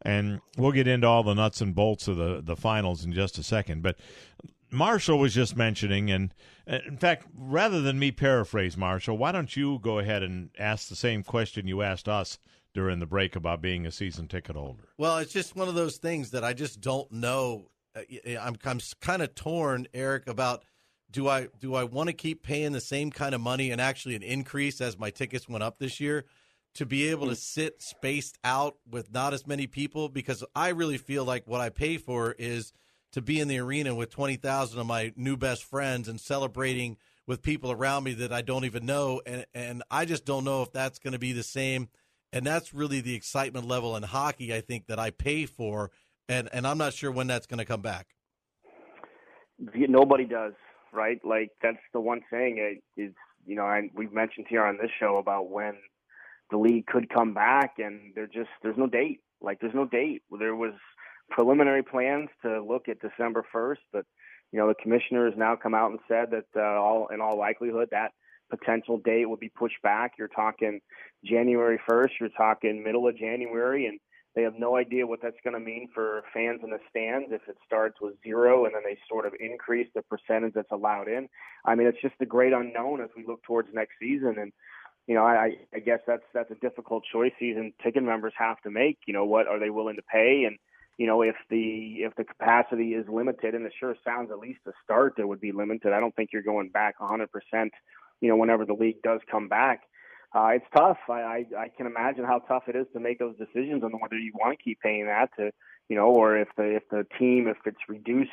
and 0.00 0.40
we'll 0.56 0.72
get 0.72 0.88
into 0.88 1.06
all 1.06 1.22
the 1.22 1.34
nuts 1.34 1.60
and 1.60 1.74
bolts 1.74 2.08
of 2.08 2.16
the 2.16 2.40
the 2.42 2.56
finals 2.56 3.04
in 3.04 3.12
just 3.12 3.38
a 3.38 3.42
second. 3.42 3.82
But 3.82 3.96
Marshall 4.70 5.18
was 5.18 5.34
just 5.34 5.56
mentioning, 5.56 6.10
and 6.10 6.34
uh, 6.66 6.78
in 6.86 6.96
fact, 6.96 7.26
rather 7.36 7.80
than 7.80 7.98
me 7.98 8.10
paraphrase 8.10 8.76
Marshall, 8.76 9.18
why 9.18 9.30
don't 9.30 9.54
you 9.54 9.78
go 9.80 9.98
ahead 9.98 10.22
and 10.22 10.50
ask 10.58 10.88
the 10.88 10.96
same 10.96 11.22
question 11.22 11.68
you 11.68 11.82
asked 11.82 12.08
us 12.08 12.38
during 12.74 12.98
the 12.98 13.06
break 13.06 13.36
about 13.36 13.60
being 13.60 13.86
a 13.86 13.92
season 13.92 14.28
ticket 14.28 14.56
holder? 14.56 14.88
Well, 14.98 15.18
it's 15.18 15.32
just 15.32 15.56
one 15.56 15.68
of 15.68 15.74
those 15.74 15.96
things 15.96 16.30
that 16.30 16.44
I 16.44 16.52
just 16.52 16.80
don't 16.80 17.10
know. 17.12 17.70
Uh, 17.94 18.02
I'm 18.40 18.56
I'm 18.64 18.80
kind 19.00 19.22
of 19.22 19.34
torn, 19.34 19.86
Eric, 19.92 20.26
about 20.26 20.64
do 21.10 21.28
I 21.28 21.48
do 21.60 21.74
I 21.74 21.84
want 21.84 22.08
to 22.08 22.14
keep 22.14 22.42
paying 22.42 22.72
the 22.72 22.80
same 22.80 23.10
kind 23.10 23.34
of 23.34 23.40
money 23.40 23.70
and 23.70 23.80
actually 23.80 24.16
an 24.16 24.22
increase 24.22 24.80
as 24.80 24.98
my 24.98 25.10
tickets 25.10 25.48
went 25.48 25.62
up 25.62 25.78
this 25.78 26.00
year 26.00 26.24
to 26.74 26.86
be 26.86 27.08
able 27.08 27.28
to 27.28 27.36
sit 27.36 27.82
spaced 27.82 28.38
out 28.42 28.76
with 28.90 29.12
not 29.12 29.34
as 29.34 29.46
many 29.46 29.66
people 29.66 30.08
because 30.08 30.42
I 30.54 30.70
really 30.70 30.96
feel 30.96 31.24
like 31.24 31.46
what 31.46 31.60
I 31.60 31.68
pay 31.68 31.98
for 31.98 32.34
is 32.38 32.72
to 33.12 33.20
be 33.20 33.40
in 33.40 33.48
the 33.48 33.58
arena 33.58 33.94
with 33.94 34.08
20,000 34.10 34.80
of 34.80 34.86
my 34.86 35.12
new 35.14 35.36
best 35.36 35.64
friends 35.64 36.08
and 36.08 36.18
celebrating 36.18 36.96
with 37.26 37.42
people 37.42 37.70
around 37.70 38.04
me 38.04 38.14
that 38.14 38.32
I 38.32 38.40
don't 38.40 38.64
even 38.64 38.86
know 38.86 39.20
and 39.26 39.44
and 39.54 39.82
I 39.90 40.06
just 40.06 40.24
don't 40.24 40.44
know 40.44 40.62
if 40.62 40.72
that's 40.72 40.98
going 40.98 41.12
to 41.12 41.18
be 41.18 41.32
the 41.32 41.42
same 41.42 41.88
and 42.32 42.46
that's 42.46 42.72
really 42.72 43.00
the 43.00 43.14
excitement 43.14 43.66
level 43.66 43.96
in 43.96 44.02
hockey 44.02 44.54
I 44.54 44.60
think 44.60 44.86
that 44.86 44.98
I 44.98 45.10
pay 45.10 45.46
for 45.46 45.90
and 46.28 46.48
and 46.52 46.66
I'm 46.66 46.78
not 46.78 46.92
sure 46.92 47.10
when 47.10 47.26
that's 47.26 47.46
going 47.46 47.58
to 47.58 47.64
come 47.64 47.82
back. 47.82 48.08
Nobody 49.58 50.24
does, 50.24 50.54
right? 50.92 51.20
Like 51.24 51.50
that's 51.62 51.78
the 51.92 52.00
one 52.00 52.20
thing 52.30 52.58
it 52.58 53.00
is 53.00 53.12
you 53.46 53.56
know, 53.56 53.68
and 53.68 53.90
we've 53.94 54.12
mentioned 54.12 54.46
here 54.48 54.64
on 54.64 54.78
this 54.80 54.90
show 55.00 55.16
about 55.16 55.50
when 55.50 55.74
the 56.50 56.58
league 56.58 56.86
could 56.86 57.08
come 57.08 57.34
back 57.34 57.74
and 57.78 58.12
there 58.14 58.26
just 58.26 58.50
there's 58.62 58.76
no 58.76 58.86
date. 58.86 59.20
Like 59.40 59.58
there's 59.60 59.74
no 59.74 59.86
date. 59.86 60.22
There 60.38 60.54
was 60.54 60.74
preliminary 61.30 61.82
plans 61.82 62.28
to 62.42 62.62
look 62.62 62.88
at 62.88 62.98
December 63.00 63.44
1st, 63.54 63.78
but 63.92 64.04
you 64.52 64.58
know 64.58 64.68
the 64.68 64.74
commissioner 64.74 65.26
has 65.26 65.34
now 65.36 65.56
come 65.56 65.74
out 65.74 65.90
and 65.90 66.00
said 66.06 66.30
that 66.30 66.44
uh, 66.56 66.80
all 66.80 67.08
in 67.12 67.20
all 67.20 67.38
likelihood 67.38 67.88
that 67.90 68.12
potential 68.56 68.98
date 68.98 69.28
would 69.28 69.40
be 69.40 69.48
pushed 69.48 69.80
back. 69.82 70.12
You're 70.18 70.28
talking 70.28 70.80
January 71.24 71.80
1st. 71.88 72.10
You're 72.20 72.28
talking 72.30 72.82
middle 72.82 73.08
of 73.08 73.16
January, 73.16 73.86
and 73.86 73.98
they 74.34 74.42
have 74.42 74.54
no 74.58 74.76
idea 74.76 75.06
what 75.06 75.20
that's 75.22 75.36
going 75.44 75.54
to 75.54 75.60
mean 75.60 75.88
for 75.94 76.22
fans 76.32 76.60
in 76.62 76.70
the 76.70 76.78
stands 76.88 77.28
if 77.30 77.42
it 77.48 77.56
starts 77.66 77.96
with 78.00 78.14
zero 78.22 78.64
and 78.64 78.74
then 78.74 78.82
they 78.84 78.96
sort 79.08 79.26
of 79.26 79.34
increase 79.38 79.88
the 79.94 80.02
percentage 80.02 80.54
that's 80.54 80.70
allowed 80.70 81.08
in. 81.08 81.28
I 81.66 81.74
mean, 81.74 81.86
it's 81.86 82.00
just 82.00 82.14
the 82.18 82.26
great 82.26 82.52
unknown 82.52 83.02
as 83.02 83.10
we 83.16 83.24
look 83.26 83.42
towards 83.42 83.68
next 83.72 83.94
season 84.00 84.36
and 84.38 84.52
you 85.08 85.16
know, 85.16 85.24
I, 85.24 85.56
I 85.74 85.80
guess 85.80 85.98
that's 86.06 86.22
that's 86.32 86.50
a 86.52 86.54
difficult 86.56 87.02
choice 87.12 87.32
season 87.38 87.72
ticket 87.82 88.04
members 88.04 88.32
have 88.38 88.60
to 88.62 88.70
make. 88.70 88.98
You 89.06 89.12
know, 89.12 89.24
what 89.24 89.48
are 89.48 89.58
they 89.58 89.70
willing 89.70 89.96
to 89.96 90.02
pay? 90.02 90.44
And 90.46 90.56
you 90.96 91.06
know, 91.06 91.22
if 91.22 91.34
the 91.50 91.96
if 91.98 92.14
the 92.14 92.24
capacity 92.24 92.94
is 92.94 93.04
limited, 93.08 93.54
and 93.54 93.66
it 93.66 93.72
sure 93.78 93.96
sounds 94.04 94.30
at 94.30 94.38
least 94.38 94.60
to 94.64 94.72
start 94.84 95.14
it 95.18 95.26
would 95.26 95.40
be 95.40 95.50
limited. 95.50 95.92
I 95.92 95.98
don't 95.98 96.14
think 96.14 96.30
you're 96.32 96.42
going 96.42 96.68
back 96.68 97.00
100. 97.00 97.30
percent 97.32 97.72
You 98.22 98.28
know, 98.28 98.36
whenever 98.36 98.64
the 98.64 98.72
league 98.72 99.02
does 99.02 99.20
come 99.30 99.48
back, 99.48 99.82
uh, 100.34 100.52
it's 100.54 100.64
tough. 100.74 100.96
I, 101.10 101.20
I 101.20 101.46
I 101.58 101.68
can 101.76 101.86
imagine 101.86 102.24
how 102.24 102.38
tough 102.38 102.62
it 102.68 102.76
is 102.76 102.86
to 102.94 103.00
make 103.00 103.18
those 103.18 103.36
decisions 103.36 103.84
on 103.84 103.92
whether 103.92 104.16
you 104.16 104.32
want 104.34 104.58
to 104.58 104.64
keep 104.64 104.80
paying 104.80 105.06
that 105.06 105.28
to, 105.36 105.50
you 105.90 105.96
know, 105.96 106.06
or 106.06 106.38
if 106.38 106.48
the 106.56 106.76
if 106.76 106.88
the 106.90 107.04
team 107.18 107.48
if 107.48 107.58
it's 107.66 107.88
reduced 107.88 108.30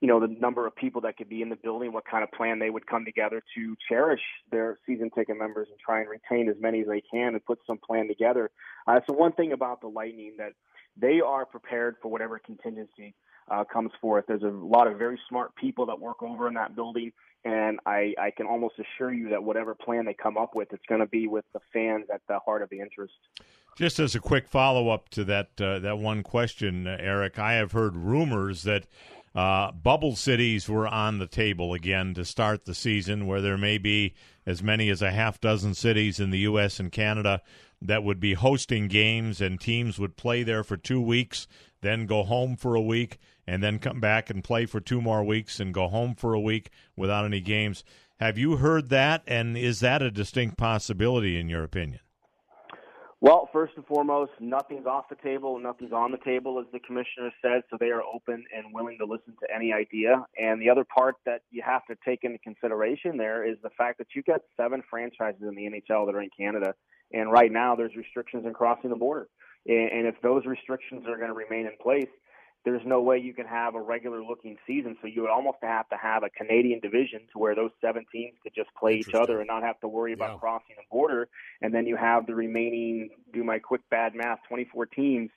you 0.00 0.06
know, 0.06 0.20
the 0.20 0.28
number 0.28 0.66
of 0.66 0.76
people 0.76 1.00
that 1.00 1.16
could 1.16 1.28
be 1.28 1.42
in 1.42 1.48
the 1.48 1.56
building, 1.56 1.92
what 1.92 2.04
kind 2.04 2.22
of 2.22 2.30
plan 2.30 2.58
they 2.58 2.70
would 2.70 2.86
come 2.86 3.04
together 3.04 3.42
to 3.56 3.76
cherish 3.88 4.20
their 4.50 4.78
season 4.86 5.10
ticket 5.10 5.36
members 5.36 5.66
and 5.70 5.78
try 5.80 6.00
and 6.00 6.08
retain 6.08 6.48
as 6.48 6.54
many 6.60 6.80
as 6.80 6.86
they 6.86 7.02
can 7.12 7.34
and 7.34 7.44
put 7.44 7.58
some 7.66 7.78
plan 7.78 8.06
together. 8.06 8.50
Uh, 8.86 9.00
so 9.08 9.12
one 9.12 9.32
thing 9.32 9.52
about 9.52 9.80
the 9.80 9.88
Lightning 9.88 10.34
that 10.38 10.52
they 10.96 11.20
are 11.20 11.44
prepared 11.44 11.96
for 12.00 12.10
whatever 12.10 12.38
contingency 12.38 13.14
uh, 13.50 13.64
comes 13.64 13.90
forth. 14.00 14.24
There's 14.26 14.42
a 14.42 14.48
lot 14.48 14.86
of 14.86 14.98
very 14.98 15.18
smart 15.28 15.54
people 15.56 15.86
that 15.86 16.00
work 16.00 16.22
over 16.22 16.48
in 16.48 16.54
that 16.54 16.74
building, 16.76 17.12
and 17.44 17.78
I, 17.86 18.14
I 18.20 18.30
can 18.30 18.46
almost 18.46 18.74
assure 18.78 19.12
you 19.12 19.30
that 19.30 19.42
whatever 19.42 19.74
plan 19.74 20.04
they 20.04 20.14
come 20.14 20.36
up 20.36 20.54
with, 20.54 20.72
it's 20.72 20.84
going 20.88 21.00
to 21.00 21.06
be 21.06 21.26
with 21.26 21.44
the 21.52 21.60
fans 21.72 22.06
at 22.12 22.20
the 22.28 22.38
heart 22.40 22.62
of 22.62 22.70
the 22.70 22.80
interest. 22.80 23.14
Just 23.76 24.00
as 24.00 24.14
a 24.14 24.20
quick 24.20 24.48
follow 24.48 24.88
up 24.88 25.08
to 25.10 25.24
that 25.24 25.50
uh, 25.60 25.78
that 25.78 25.98
one 25.98 26.22
question, 26.22 26.86
uh, 26.86 26.96
Eric, 26.98 27.38
I 27.38 27.54
have 27.54 27.72
heard 27.72 27.96
rumors 27.96 28.64
that 28.64 28.86
uh, 29.34 29.70
bubble 29.70 30.16
cities 30.16 30.68
were 30.68 30.88
on 30.88 31.18
the 31.18 31.26
table 31.26 31.74
again 31.74 32.12
to 32.14 32.24
start 32.24 32.64
the 32.64 32.74
season, 32.74 33.26
where 33.26 33.40
there 33.40 33.58
may 33.58 33.78
be 33.78 34.14
as 34.44 34.62
many 34.62 34.88
as 34.90 35.00
a 35.00 35.12
half 35.12 35.40
dozen 35.40 35.74
cities 35.74 36.18
in 36.18 36.30
the 36.30 36.40
U.S. 36.40 36.80
and 36.80 36.90
Canada 36.90 37.42
that 37.80 38.02
would 38.02 38.18
be 38.18 38.34
hosting 38.34 38.88
games, 38.88 39.40
and 39.40 39.60
teams 39.60 39.98
would 39.98 40.16
play 40.16 40.42
there 40.42 40.64
for 40.64 40.76
two 40.76 41.00
weeks, 41.00 41.46
then 41.80 42.06
go 42.06 42.24
home 42.24 42.56
for 42.56 42.74
a 42.74 42.80
week, 42.80 43.18
and 43.48 43.62
then 43.62 43.78
come 43.78 43.98
back 43.98 44.28
and 44.28 44.44
play 44.44 44.66
for 44.66 44.78
two 44.78 45.00
more 45.00 45.24
weeks 45.24 45.58
and 45.58 45.72
go 45.72 45.88
home 45.88 46.14
for 46.14 46.34
a 46.34 46.40
week 46.40 46.68
without 46.96 47.24
any 47.24 47.40
games. 47.40 47.82
Have 48.20 48.36
you 48.36 48.56
heard 48.56 48.90
that, 48.90 49.22
and 49.26 49.56
is 49.56 49.80
that 49.80 50.02
a 50.02 50.10
distinct 50.10 50.58
possibility 50.58 51.40
in 51.40 51.48
your 51.48 51.64
opinion? 51.64 52.00
Well, 53.22 53.48
first 53.50 53.72
and 53.76 53.86
foremost, 53.86 54.32
nothing's 54.38 54.86
off 54.86 55.08
the 55.08 55.16
table, 55.16 55.58
nothing's 55.58 55.92
on 55.92 56.12
the 56.12 56.18
table, 56.18 56.60
as 56.60 56.66
the 56.72 56.78
commissioner 56.80 57.32
said. 57.40 57.62
So 57.70 57.78
they 57.80 57.88
are 57.88 58.02
open 58.02 58.44
and 58.54 58.66
willing 58.72 58.98
to 58.98 59.06
listen 59.06 59.34
to 59.40 59.52
any 59.52 59.72
idea. 59.72 60.24
And 60.38 60.60
the 60.60 60.68
other 60.68 60.84
part 60.84 61.16
that 61.24 61.40
you 61.50 61.62
have 61.64 61.86
to 61.86 61.96
take 62.04 62.24
into 62.24 62.38
consideration 62.40 63.16
there 63.16 63.48
is 63.48 63.56
the 63.62 63.70
fact 63.70 63.96
that 63.98 64.08
you've 64.14 64.26
got 64.26 64.42
seven 64.58 64.82
franchises 64.90 65.40
in 65.40 65.54
the 65.54 65.62
NHL 65.62 66.04
that 66.06 66.14
are 66.14 66.20
in 66.20 66.30
Canada, 66.38 66.74
and 67.12 67.32
right 67.32 67.50
now 67.50 67.74
there's 67.74 67.96
restrictions 67.96 68.44
in 68.44 68.52
crossing 68.52 68.90
the 68.90 68.96
border. 68.96 69.26
And 69.66 70.06
if 70.06 70.14
those 70.22 70.44
restrictions 70.44 71.04
are 71.08 71.16
going 71.16 71.28
to 71.28 71.34
remain 71.34 71.66
in 71.66 71.72
place, 71.82 72.08
there's 72.64 72.82
no 72.84 73.00
way 73.00 73.18
you 73.18 73.32
can 73.32 73.46
have 73.46 73.74
a 73.74 73.80
regular 73.80 74.22
looking 74.22 74.56
season. 74.66 74.96
So 75.00 75.06
you 75.06 75.22
would 75.22 75.30
almost 75.30 75.58
have 75.62 75.88
to 75.90 75.96
have 75.96 76.22
a 76.22 76.30
Canadian 76.30 76.80
division 76.80 77.20
to 77.32 77.38
where 77.38 77.54
those 77.54 77.70
seven 77.80 78.04
teams 78.12 78.34
could 78.42 78.54
just 78.54 78.68
play 78.78 78.94
each 78.96 79.14
other 79.14 79.38
and 79.40 79.46
not 79.46 79.62
have 79.62 79.80
to 79.80 79.88
worry 79.88 80.12
about 80.12 80.32
Yeah. 80.32 80.38
crossing 80.38 80.76
the 80.76 80.82
border. 80.90 81.28
And 81.62 81.72
then 81.72 81.86
you 81.86 81.96
have 81.96 82.26
the 82.26 82.34
remaining, 82.34 83.10
do 83.32 83.44
my 83.44 83.58
quick 83.58 83.80
bad 83.90 84.14
math, 84.14 84.40
24 84.48 84.86
teams, 84.86 85.30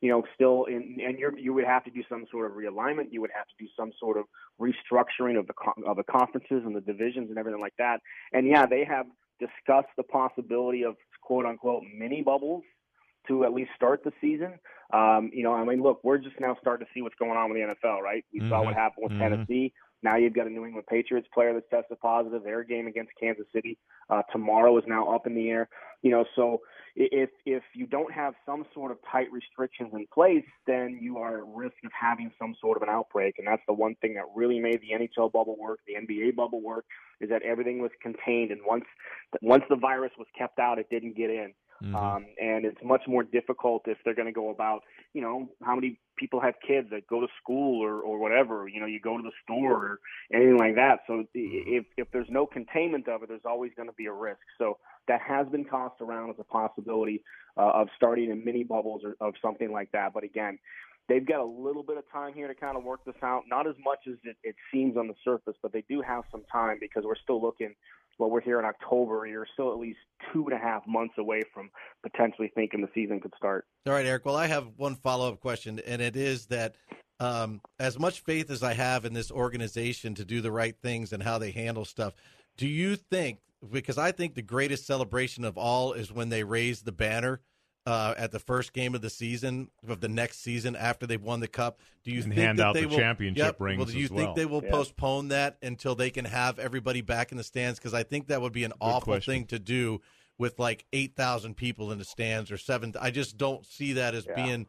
you 0.00 0.08
know, 0.08 0.24
still 0.34 0.64
in, 0.64 0.98
and 1.00 1.18
you're, 1.18 1.38
you 1.38 1.52
would 1.52 1.64
have 1.64 1.84
to 1.84 1.90
do 1.90 2.02
some 2.08 2.26
sort 2.30 2.50
of 2.50 2.56
realignment. 2.56 3.12
You 3.12 3.20
would 3.20 3.30
have 3.34 3.46
to 3.46 3.54
do 3.58 3.68
some 3.76 3.92
sort 4.00 4.16
of 4.16 4.24
restructuring 4.60 5.38
of 5.38 5.46
the, 5.46 5.54
of 5.86 5.96
the 5.96 6.04
conferences 6.04 6.62
and 6.64 6.74
the 6.74 6.80
divisions 6.80 7.28
and 7.28 7.38
everything 7.38 7.60
like 7.60 7.76
that. 7.78 8.00
And 8.32 8.46
yeah, 8.46 8.66
they 8.66 8.84
have 8.84 9.06
discussed 9.38 9.92
the 9.96 10.02
possibility 10.02 10.84
of 10.84 10.96
quote 11.20 11.46
unquote 11.46 11.84
mini 11.96 12.22
bubbles 12.22 12.64
to 13.28 13.44
at 13.44 13.52
least 13.52 13.70
start 13.76 14.02
the 14.04 14.12
season. 14.20 14.58
Um, 14.92 15.30
you 15.32 15.42
know, 15.42 15.54
I 15.54 15.64
mean, 15.64 15.82
look, 15.82 16.00
we're 16.04 16.18
just 16.18 16.38
now 16.40 16.56
starting 16.60 16.86
to 16.86 16.92
see 16.92 17.02
what's 17.02 17.14
going 17.14 17.32
on 17.32 17.50
with 17.50 17.56
the 17.58 17.62
NFL, 17.62 18.00
right? 18.02 18.24
We 18.32 18.40
saw 18.48 18.62
what 18.62 18.74
Mhm. 18.74 18.78
happened 18.78 19.04
with 19.04 19.12
Mhm. 19.12 19.18
Tennessee. 19.18 19.72
Now 20.02 20.16
you've 20.16 20.34
got 20.34 20.48
a 20.48 20.50
New 20.50 20.64
England 20.66 20.86
Patriots 20.88 21.28
player 21.32 21.54
that's 21.54 21.68
tested 21.70 21.98
positive. 22.00 22.42
Their 22.42 22.64
game 22.64 22.88
against 22.88 23.12
Kansas 23.18 23.46
City 23.52 23.78
uh, 24.10 24.22
tomorrow 24.32 24.76
is 24.76 24.84
now 24.86 25.08
up 25.14 25.26
in 25.26 25.34
the 25.34 25.48
air. 25.48 25.68
You 26.02 26.10
know, 26.10 26.24
so 26.34 26.60
if 26.96 27.30
if 27.46 27.62
you 27.74 27.86
don't 27.86 28.12
have 28.12 28.34
some 28.44 28.66
sort 28.74 28.90
of 28.90 28.98
tight 29.10 29.30
restrictions 29.32 29.94
in 29.94 30.06
place, 30.12 30.44
then 30.66 30.98
you 31.00 31.18
are 31.18 31.38
at 31.38 31.46
risk 31.46 31.76
of 31.84 31.92
having 31.92 32.32
some 32.38 32.54
sort 32.60 32.76
of 32.76 32.82
an 32.82 32.88
outbreak. 32.90 33.38
And 33.38 33.46
that's 33.46 33.62
the 33.66 33.72
one 33.72 33.94
thing 33.96 34.14
that 34.14 34.24
really 34.34 34.58
made 34.58 34.80
the 34.80 34.92
NHL 34.92 35.30
bubble 35.30 35.56
work, 35.56 35.78
the 35.86 35.94
NBA 35.94 36.32
bubble 36.34 36.60
work, 36.60 36.84
is 37.20 37.30
that 37.30 37.42
everything 37.42 37.78
was 37.80 37.92
contained. 38.02 38.50
And 38.50 38.60
once 38.66 38.84
once 39.40 39.64
the 39.70 39.76
virus 39.76 40.12
was 40.18 40.26
kept 40.36 40.58
out, 40.58 40.78
it 40.80 40.90
didn't 40.90 41.16
get 41.16 41.30
in. 41.30 41.54
Um, 41.94 42.26
and 42.40 42.64
it's 42.64 42.78
much 42.82 43.02
more 43.06 43.22
difficult 43.22 43.82
if 43.86 43.98
they're 44.04 44.14
going 44.14 44.26
to 44.28 44.32
go 44.32 44.50
about, 44.50 44.82
you 45.14 45.20
know, 45.20 45.48
how 45.62 45.74
many 45.74 45.98
people 46.16 46.40
have 46.40 46.54
kids 46.66 46.88
that 46.90 47.06
go 47.06 47.20
to 47.20 47.26
school 47.42 47.82
or, 47.82 48.00
or 48.00 48.18
whatever, 48.18 48.68
you 48.68 48.80
know, 48.80 48.86
you 48.86 49.00
go 49.00 49.16
to 49.16 49.22
the 49.22 49.32
store 49.42 49.72
or 49.72 49.98
anything 50.32 50.58
like 50.58 50.74
that. 50.76 51.00
So 51.06 51.24
the- 51.34 51.40
if, 51.40 51.84
if 51.96 52.08
there's 52.12 52.28
no 52.30 52.46
containment 52.46 53.08
of 53.08 53.22
it, 53.22 53.28
there's 53.28 53.44
always 53.44 53.72
going 53.76 53.88
to 53.88 53.94
be 53.94 54.06
a 54.06 54.12
risk. 54.12 54.40
So 54.58 54.78
that 55.08 55.20
has 55.20 55.48
been 55.48 55.64
tossed 55.64 56.00
around 56.00 56.30
as 56.30 56.36
a 56.38 56.44
possibility 56.44 57.22
uh, 57.56 57.70
of 57.74 57.88
starting 57.96 58.30
in 58.30 58.44
mini 58.44 58.64
bubbles 58.64 59.02
or 59.04 59.16
of 59.20 59.34
something 59.42 59.72
like 59.72 59.90
that. 59.92 60.12
But 60.14 60.24
again, 60.24 60.58
they've 61.08 61.26
got 61.26 61.40
a 61.40 61.44
little 61.44 61.82
bit 61.82 61.98
of 61.98 62.04
time 62.10 62.34
here 62.34 62.48
to 62.48 62.54
kind 62.54 62.76
of 62.76 62.84
work 62.84 63.04
this 63.04 63.14
out. 63.22 63.44
Not 63.48 63.66
as 63.66 63.74
much 63.84 64.00
as 64.08 64.14
it, 64.24 64.36
it 64.42 64.56
seems 64.72 64.96
on 64.96 65.08
the 65.08 65.14
surface, 65.24 65.54
but 65.62 65.72
they 65.72 65.84
do 65.88 66.02
have 66.02 66.24
some 66.30 66.42
time 66.50 66.78
because 66.80 67.04
we're 67.04 67.16
still 67.22 67.40
looking. 67.40 67.74
Well, 68.18 68.30
we're 68.30 68.42
here 68.42 68.58
in 68.58 68.64
October. 68.64 69.26
You're 69.26 69.46
still 69.52 69.72
at 69.72 69.78
least 69.78 69.98
two 70.32 70.44
and 70.44 70.52
a 70.52 70.58
half 70.58 70.86
months 70.86 71.14
away 71.18 71.42
from 71.52 71.70
potentially 72.02 72.52
thinking 72.54 72.80
the 72.82 72.88
season 72.94 73.20
could 73.20 73.32
start. 73.36 73.66
All 73.86 73.92
right, 73.94 74.06
Eric. 74.06 74.26
Well, 74.26 74.36
I 74.36 74.46
have 74.46 74.68
one 74.76 74.96
follow 74.96 75.32
up 75.32 75.40
question, 75.40 75.80
and 75.86 76.00
it 76.02 76.14
is 76.14 76.46
that 76.46 76.76
um, 77.20 77.60
as 77.78 77.98
much 77.98 78.20
faith 78.20 78.50
as 78.50 78.62
I 78.62 78.74
have 78.74 79.04
in 79.04 79.14
this 79.14 79.30
organization 79.30 80.14
to 80.16 80.24
do 80.24 80.40
the 80.40 80.52
right 80.52 80.76
things 80.82 81.12
and 81.12 81.22
how 81.22 81.38
they 81.38 81.50
handle 81.52 81.84
stuff, 81.84 82.14
do 82.56 82.68
you 82.68 82.96
think? 82.96 83.38
Because 83.70 83.96
I 83.96 84.12
think 84.12 84.34
the 84.34 84.42
greatest 84.42 84.86
celebration 84.86 85.44
of 85.44 85.56
all 85.56 85.92
is 85.92 86.12
when 86.12 86.28
they 86.28 86.42
raise 86.42 86.82
the 86.82 86.92
banner 86.92 87.40
uh, 87.86 88.14
at 88.16 88.30
the 88.30 88.38
first 88.38 88.72
game 88.72 88.94
of 88.94 89.00
the 89.00 89.10
season 89.10 89.70
of 89.88 90.00
the 90.00 90.08
next 90.08 90.40
season 90.40 90.76
after 90.76 91.06
they've 91.06 91.22
won 91.22 91.40
the 91.40 91.48
cup. 91.48 91.80
Do 92.04 92.10
you 92.12 92.22
And 92.22 92.28
think 92.32 92.38
hand 92.40 92.58
that 92.58 92.66
out 92.66 92.74
they 92.74 92.82
the 92.82 92.88
will, 92.88 92.96
championship 92.96 93.44
Yep. 93.44 93.60
rings 93.60 93.78
Well, 93.78 93.86
do 93.86 93.98
you 93.98 94.04
as 94.04 94.10
think 94.10 94.20
well. 94.20 94.34
they 94.34 94.46
will 94.46 94.62
Yeah. 94.62 94.70
postpone 94.70 95.28
that 95.28 95.56
until 95.62 95.94
they 95.94 96.10
can 96.10 96.24
have 96.24 96.58
everybody 96.58 97.00
back 97.00 97.32
in 97.32 97.38
the 97.38 97.44
stands? 97.44 97.78
Because 97.78 97.94
I 97.94 98.02
think 98.04 98.28
that 98.28 98.40
would 98.40 98.52
be 98.52 98.64
an 98.64 98.72
awful 98.80 99.12
question. 99.14 99.34
thing 99.34 99.46
to 99.46 99.58
do 99.58 100.00
with 100.38 100.58
like 100.58 100.84
eight 100.92 101.14
thousand 101.16 101.56
people 101.56 101.90
in 101.92 101.98
the 101.98 102.04
stands 102.04 102.50
or 102.52 102.56
seven. 102.56 102.94
I 103.00 103.10
just 103.10 103.36
don't 103.36 103.66
see 103.66 103.94
that 103.94 104.14
as 104.14 104.26
Yeah. 104.26 104.34
being 104.34 104.66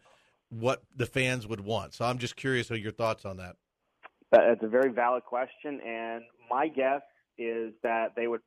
what 0.50 0.84
the 0.96 1.06
fans 1.06 1.48
would 1.48 1.62
want. 1.62 1.94
So 1.94 2.06
I'm 2.06 2.18
just 2.18 2.36
curious 2.36 2.70
of 2.72 2.78
your 2.80 2.92
thoughts 2.92 3.26
on 3.26 3.38
that. 3.38 3.56
That, 4.32 4.42
that's 4.48 4.64
a 4.64 4.68
very 4.68 4.92
valid 4.92 5.24
question, 5.24 5.80
and 5.82 6.24
my 6.50 6.68
guess 6.68 7.02
is 7.38 7.74
that 7.84 8.16
they 8.16 8.28
would 8.28 8.42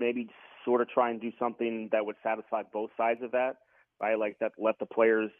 maybe 0.00 0.28
sort 0.64 0.80
of 0.80 0.88
try 0.90 1.10
and 1.10 1.20
do 1.20 1.32
something 1.38 1.88
that 1.92 2.04
would 2.04 2.16
satisfy 2.22 2.62
both 2.72 2.90
sides 2.96 3.22
of 3.22 3.30
that, 3.32 3.56
right? 4.00 4.18
Like 4.18 4.38
that, 4.40 4.52
let 4.58 4.78
the 4.78 4.86
players 4.86 5.30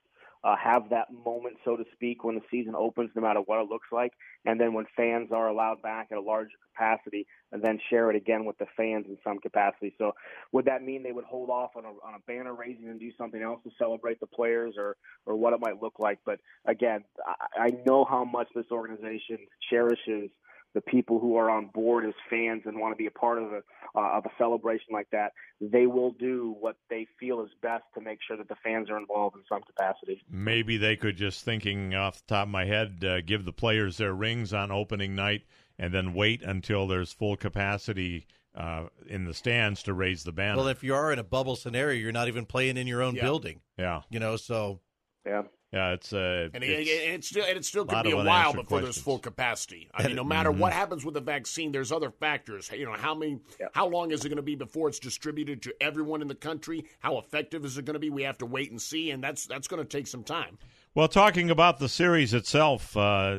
uh, 0.45 0.55
have 0.57 0.91
that 0.91 1.09
moment, 1.13 1.57
so 1.65 1.77
to 1.77 1.85
speak, 1.93 2.23
when 2.23 2.37
the 2.37 2.43
season 2.51 2.75
opens, 2.77 3.11
no 3.15 3.23
matter 3.23 3.41
what 3.41 3.61
it 3.61 3.69
looks 3.69 3.89
like, 3.91 4.13
and 4.45 4.61
then 4.61 4.73
when 4.73 4.87
fans 4.97 5.31
are 5.33 5.49
allowed 5.49 5.83
back 5.83 6.09
at 6.13 6.19
a 6.19 6.21
larger 6.21 6.51
capacity, 6.73 7.27
and 7.51 7.63
then 7.63 7.79
share 7.91 8.09
it 8.11 8.17
again 8.17 8.45
with 8.45 8.57
the 8.59 8.67
fans 8.77 9.07
in 9.09 9.19
some 9.25 9.39
capacity. 9.39 9.95
So, 9.99 10.13
would 10.53 10.67
that 10.67 10.83
mean 10.83 11.03
they 11.03 11.13
would 11.13 11.25
hold 11.25 11.51
off 11.51 11.71
on 11.77 11.85
a, 11.85 11.89
on 11.89 12.15
a 12.15 12.21
banner 12.27 12.55
raising 12.55 12.89
and 12.89 13.01
do 13.01 13.11
something 13.19 13.43
else 13.43 13.61
to 13.65 13.71
celebrate 13.79 14.21
the 14.21 14.27
players, 14.27 14.75
or 14.79 14.97
or 15.27 15.35
what 15.35 15.55
it 15.55 15.61
might 15.61 15.83
look 15.83 15.99
like? 15.99 16.21
But 16.25 16.39
again, 16.67 17.03
I, 17.27 17.63
I 17.65 17.69
know 17.85 18.05
how 18.05 18.25
much 18.25 18.49
this 18.55 18.67
organization 18.71 19.39
cherishes 19.71 20.31
the 20.79 20.91
people 20.91 21.19
who 21.19 21.37
are 21.37 21.51
on 21.51 21.67
board 21.75 22.05
as 22.07 22.15
fans 22.31 22.63
and 22.65 22.79
want 22.79 22.93
to 22.93 22.97
be 22.97 23.07
a 23.07 23.11
part 23.11 23.39
of 23.39 23.53
a 23.53 23.63
uh, 23.97 24.19
of 24.19 24.27
a 24.27 24.31
celebration 24.39 24.87
like 24.93 25.09
that, 25.11 25.33
they 25.61 25.87
will 25.87 26.13
do 26.13 26.55
what 26.61 26.77
they 26.91 27.07
feel 27.19 27.41
is 27.43 27.49
best 27.63 27.83
to 27.95 28.01
make 28.01 28.19
sure 28.27 28.37
that 28.37 28.49
the 28.49 28.55
fans 28.63 28.89
are 28.91 28.99
involved 28.99 29.35
in 29.35 29.43
some 29.49 29.63
capacity. 29.63 30.23
Maybe 30.31 30.77
they 30.77 30.95
could 30.95 31.17
just 31.17 31.45
thinking 31.45 31.95
off 31.95 32.19
the 32.19 32.35
top 32.35 32.47
of 32.47 32.53
my 32.53 32.67
head, 32.67 33.03
uh, 33.05 33.23
give 33.23 33.45
the 33.45 33.53
players 33.53 33.97
their 33.97 34.13
rings 34.13 34.53
on 34.53 34.71
opening 34.71 35.15
night, 35.17 35.43
and 35.79 35.93
then 35.93 36.13
wait 36.15 36.43
until 36.43 36.87
there's 36.87 37.13
full 37.13 37.37
capacity 37.37 38.27
uh, 38.55 38.85
in 39.09 39.25
the 39.25 39.35
stands 39.35 39.83
to 39.85 39.95
raise 39.95 40.23
the 40.23 40.33
banner. 40.33 40.59
Well, 40.59 40.69
if 40.69 40.85
you 40.85 40.95
are 40.95 41.11
in 41.13 41.19
a 41.19 41.25
bubble 41.25 41.57
scenario, 41.57 41.99
you're 41.99 42.13
not 42.13 42.29
even 42.29 42.45
playing 42.45 42.77
in 42.77 42.87
your 42.87 43.03
own 43.03 43.17
Yeah. 43.17 43.23
building. 43.23 43.63
yeah, 43.79 44.03
You 44.11 44.21
know, 44.21 44.37
so 44.37 44.81
yeah, 45.27 45.43
yeah, 45.73 45.93
it's 45.93 46.13
uh, 46.13 46.49
And 46.55 46.65
it, 46.65 46.87
it's- 46.89 47.27
still 47.27 47.45
and 47.45 47.57
it 47.57 47.65
still 47.65 47.85
could 47.85 48.03
be 48.05 48.13
a 48.13 48.17
while 48.17 48.27
unanswered 48.51 48.63
before 48.63 48.81
there's 48.81 48.99
full 48.99 49.19
capacity. 49.19 49.89
I 49.93 49.99
And- 50.03 50.07
mean, 50.09 50.17
no 50.17 50.25
matter 50.25 50.51
Mhm. 50.51 50.59
what 50.59 50.73
happens 50.73 51.05
with 51.05 51.15
the 51.15 51.21
vaccine, 51.21 51.73
there's 51.73 51.93
other 51.93 52.11
factors. 52.11 52.71
You 52.73 52.87
know, 52.87 52.93
how 52.95 53.15
many, 53.15 53.39
how 53.75 53.87
long 53.87 54.11
is 54.11 54.25
it 54.25 54.29
going 54.29 54.37
to 54.37 54.43
be 54.43 54.55
before 54.55 54.89
it's 54.89 54.99
distributed 54.99 55.61
to 55.63 55.75
everyone 55.83 56.23
in 56.23 56.29
the 56.29 56.35
country? 56.35 56.85
How 57.01 57.19
effective 57.19 57.65
is 57.65 57.77
it 57.77 57.85
going 57.85 57.95
to 57.95 58.01
be? 58.01 58.09
We 58.11 58.23
have 58.23 58.39
to 58.39 58.47
wait 58.47 58.71
and 58.71 58.81
see, 58.81 59.11
and 59.11 59.23
that's 59.23 59.47
that's 59.47 59.69
going 59.69 59.83
to 59.83 59.89
take 59.89 60.07
some 60.07 60.25
time. 60.25 60.59
Well, 60.95 61.09
talking 61.09 61.51
about 61.51 61.79
the 61.79 61.89
series 61.89 62.33
itself, 62.35 62.97
uh, 62.97 63.01
uh, 63.01 63.39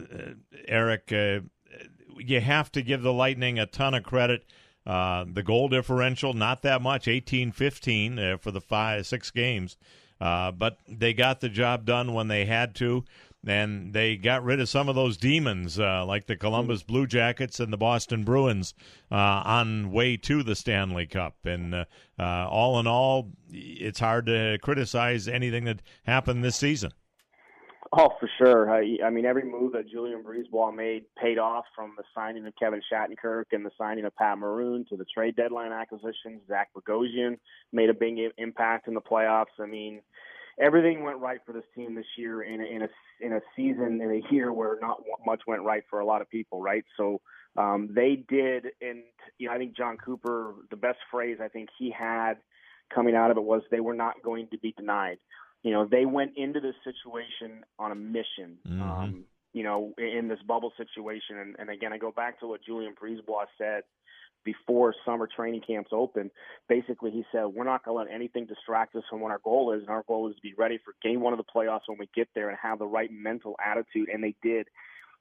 Eric, 0.68 1.12
uh, 1.12 1.40
you 2.18 2.40
have 2.42 2.72
to 2.74 2.82
give 2.82 3.02
the 3.02 3.12
Lightning 3.14 3.58
a 3.60 3.66
ton 3.66 3.94
of 3.94 4.04
credit. 4.04 4.46
Uh, 4.86 5.26
the 5.32 5.44
goal 5.44 5.68
differential, 5.68 6.34
not 6.34 6.62
that 6.62 6.82
much, 6.82 7.08
18 7.08 7.52
15 7.52 8.18
uh, 8.20 8.38
for 8.38 8.52
the 8.52 8.62
five, 8.62 9.06
six 9.06 9.30
games. 9.30 9.78
Uh, 10.20 10.52
but 10.52 10.78
they 10.88 11.14
got 11.14 11.40
the 11.40 11.50
job 11.50 11.86
done 11.86 12.14
when 12.14 12.28
they 12.28 12.46
had 12.46 12.76
to, 12.76 13.06
and 13.48 13.94
they 13.94 14.18
got 14.18 14.44
rid 14.44 14.60
of 14.60 14.68
some 14.68 14.90
of 14.90 14.96
those 14.96 15.16
demons 15.16 15.80
uh, 15.80 16.06
like 16.06 16.28
the 16.28 16.36
Columbus 16.36 16.84
Blue 16.84 17.08
Jackets 17.08 17.60
and 17.60 17.72
the 17.72 17.78
Boston 17.78 18.24
Bruins 18.24 18.74
uh, 19.12 19.16
on 19.16 19.92
way 19.92 20.18
to 20.18 20.44
the 20.44 20.56
Stanley 20.56 21.08
Cup. 21.08 21.38
And 21.46 21.74
uh, 21.74 21.86
uh, 22.20 22.48
all 22.50 22.80
in 22.80 22.88
all, 22.88 23.32
it's 23.50 24.00
hard 24.00 24.26
to 24.26 24.58
criticize 24.62 25.28
anything 25.28 25.64
that 25.66 25.82
happened 26.04 26.44
this 26.44 26.58
season. 26.58 26.92
Oh, 27.92 28.10
for 28.20 28.30
sure. 28.38 28.72
I, 28.72 28.98
I 29.04 29.10
mean, 29.10 29.26
every 29.26 29.44
move 29.44 29.74
that 29.74 29.90
Julien 29.90 30.24
BriseBois 30.24 30.76
made 30.76 31.06
paid 31.20 31.40
off 31.40 31.66
from 31.76 31.94
the 31.98 32.04
signing 32.14 32.46
of 32.46 32.54
Kevin 32.60 32.82
Shattenkirk 32.92 33.46
and 33.52 33.66
the 33.66 33.72
signing 33.80 34.06
of 34.06 34.16
Pat 34.16 34.38
Maroon 34.38 34.86
to 34.90 34.98
the 34.98 35.06
trade 35.12 35.36
deadline 35.36 35.72
acquisitions. 35.72 36.42
Zach 36.48 36.70
Bogosian 36.76 37.40
made 37.74 37.90
a 37.90 37.94
big 37.96 38.18
impact 38.38 38.88
in 38.88 38.94
the 38.94 39.02
playoffs. 39.02 39.58
I 39.60 39.66
mean, 39.66 40.02
everything 40.62 41.04
went 41.04 41.18
right 41.18 41.40
for 41.46 41.54
this 41.54 41.64
team 41.76 41.96
this 41.96 42.06
year 42.16 42.44
in 42.44 42.62
a, 42.62 42.66
in 42.66 42.82
a 42.84 42.90
in 43.22 43.34
a 43.34 43.42
season 43.56 44.00
in 44.02 44.12
a 44.12 44.34
year 44.34 44.54
where 44.54 44.78
not 44.80 45.02
much 45.26 45.42
went 45.48 45.64
right 45.64 45.84
for 45.90 46.00
a 46.00 46.06
lot 46.06 46.22
of 46.22 46.30
people, 46.30 46.62
right? 46.62 46.84
So 46.96 47.22
um, 47.58 47.90
they 47.94 48.24
did, 48.30 48.68
and 48.82 49.02
you 49.40 49.48
know, 49.48 49.56
I 49.56 49.58
think 49.58 49.76
Jon 49.76 49.98
Cooper, 49.98 50.54
the 50.70 50.78
best 50.78 51.00
phrase 51.10 51.40
I 51.44 51.48
think 51.48 51.70
he 51.80 51.92
had 51.92 52.36
coming 52.94 53.16
out 53.16 53.32
of 53.32 53.38
it 53.38 53.44
was 53.44 53.62
they 53.72 53.80
were 53.80 53.96
not 53.96 54.22
going 54.24 54.48
to 54.52 54.58
be 54.60 54.74
denied. 54.78 55.18
You 55.64 55.72
know, 55.72 55.86
they 55.86 56.06
went 56.06 56.34
into 56.38 56.60
this 56.60 56.76
situation 56.84 57.64
on 57.78 57.92
a 57.92 57.96
mission. 57.96 58.58
Mhm. 58.66 58.82
Um, 58.82 59.26
you 59.52 59.64
know, 59.64 59.94
in 59.98 60.28
this 60.28 60.40
bubble 60.48 60.72
situation, 60.78 61.38
and, 61.38 61.56
and 61.60 61.70
again, 61.70 61.92
I 61.92 61.98
go 61.98 62.12
back 62.12 62.40
to 62.40 62.48
what 62.48 62.62
Julien 62.64 62.94
BriseBois 62.96 63.48
said 63.58 63.84
before 64.44 64.94
summer 65.06 65.28
training 65.28 65.62
camps 65.66 65.90
open. 65.92 66.32
Basically, 66.68 67.12
he 67.12 67.26
said, 67.32 67.46
We're 67.46 67.66
not 67.66 67.84
going 67.84 67.98
to 67.98 68.04
let 68.04 68.14
anything 68.14 68.46
distract 68.46 68.96
us 68.96 69.04
from 69.10 69.22
what 69.22 69.32
our 69.32 69.42
goal 69.44 69.74
is. 69.74 69.82
And 69.82 69.90
our 69.90 70.04
goal 70.08 70.30
is 70.30 70.36
to 70.36 70.42
be 70.42 70.54
ready 70.58 70.80
for 70.84 70.94
game 71.02 71.22
one 71.22 71.34
of 71.34 71.38
the 71.38 71.44
playoffs 71.44 71.88
when 71.88 71.98
we 71.98 72.10
get 72.16 72.30
there 72.36 72.50
and 72.50 72.58
have 72.62 72.80
the 72.80 72.88
right 72.88 73.10
mental 73.12 73.56
attitude. 73.64 74.10
And 74.14 74.24
they 74.24 74.36
did. 74.42 74.68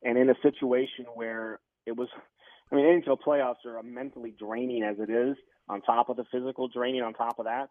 And 0.03 0.17
in 0.17 0.31
a 0.31 0.35
situation 0.43 1.07
where 1.15 1.59
it 1.87 1.97
was, 1.97 2.09
I 2.71 2.77
mean, 2.77 2.85
NHL 3.03 3.19
playoffs 3.27 3.67
are 3.67 3.83
mentally 3.83 4.35
draining 4.39 4.83
as 4.83 4.97
it 4.99 5.11
is, 5.11 5.37
on 5.69 5.83
top 5.83 6.09
of 6.09 6.17
the 6.17 6.25
physical 6.31 6.69
draining, 6.69 7.03
on 7.03 7.15
top 7.15 7.39
of 7.39 7.47
that. 7.47 7.69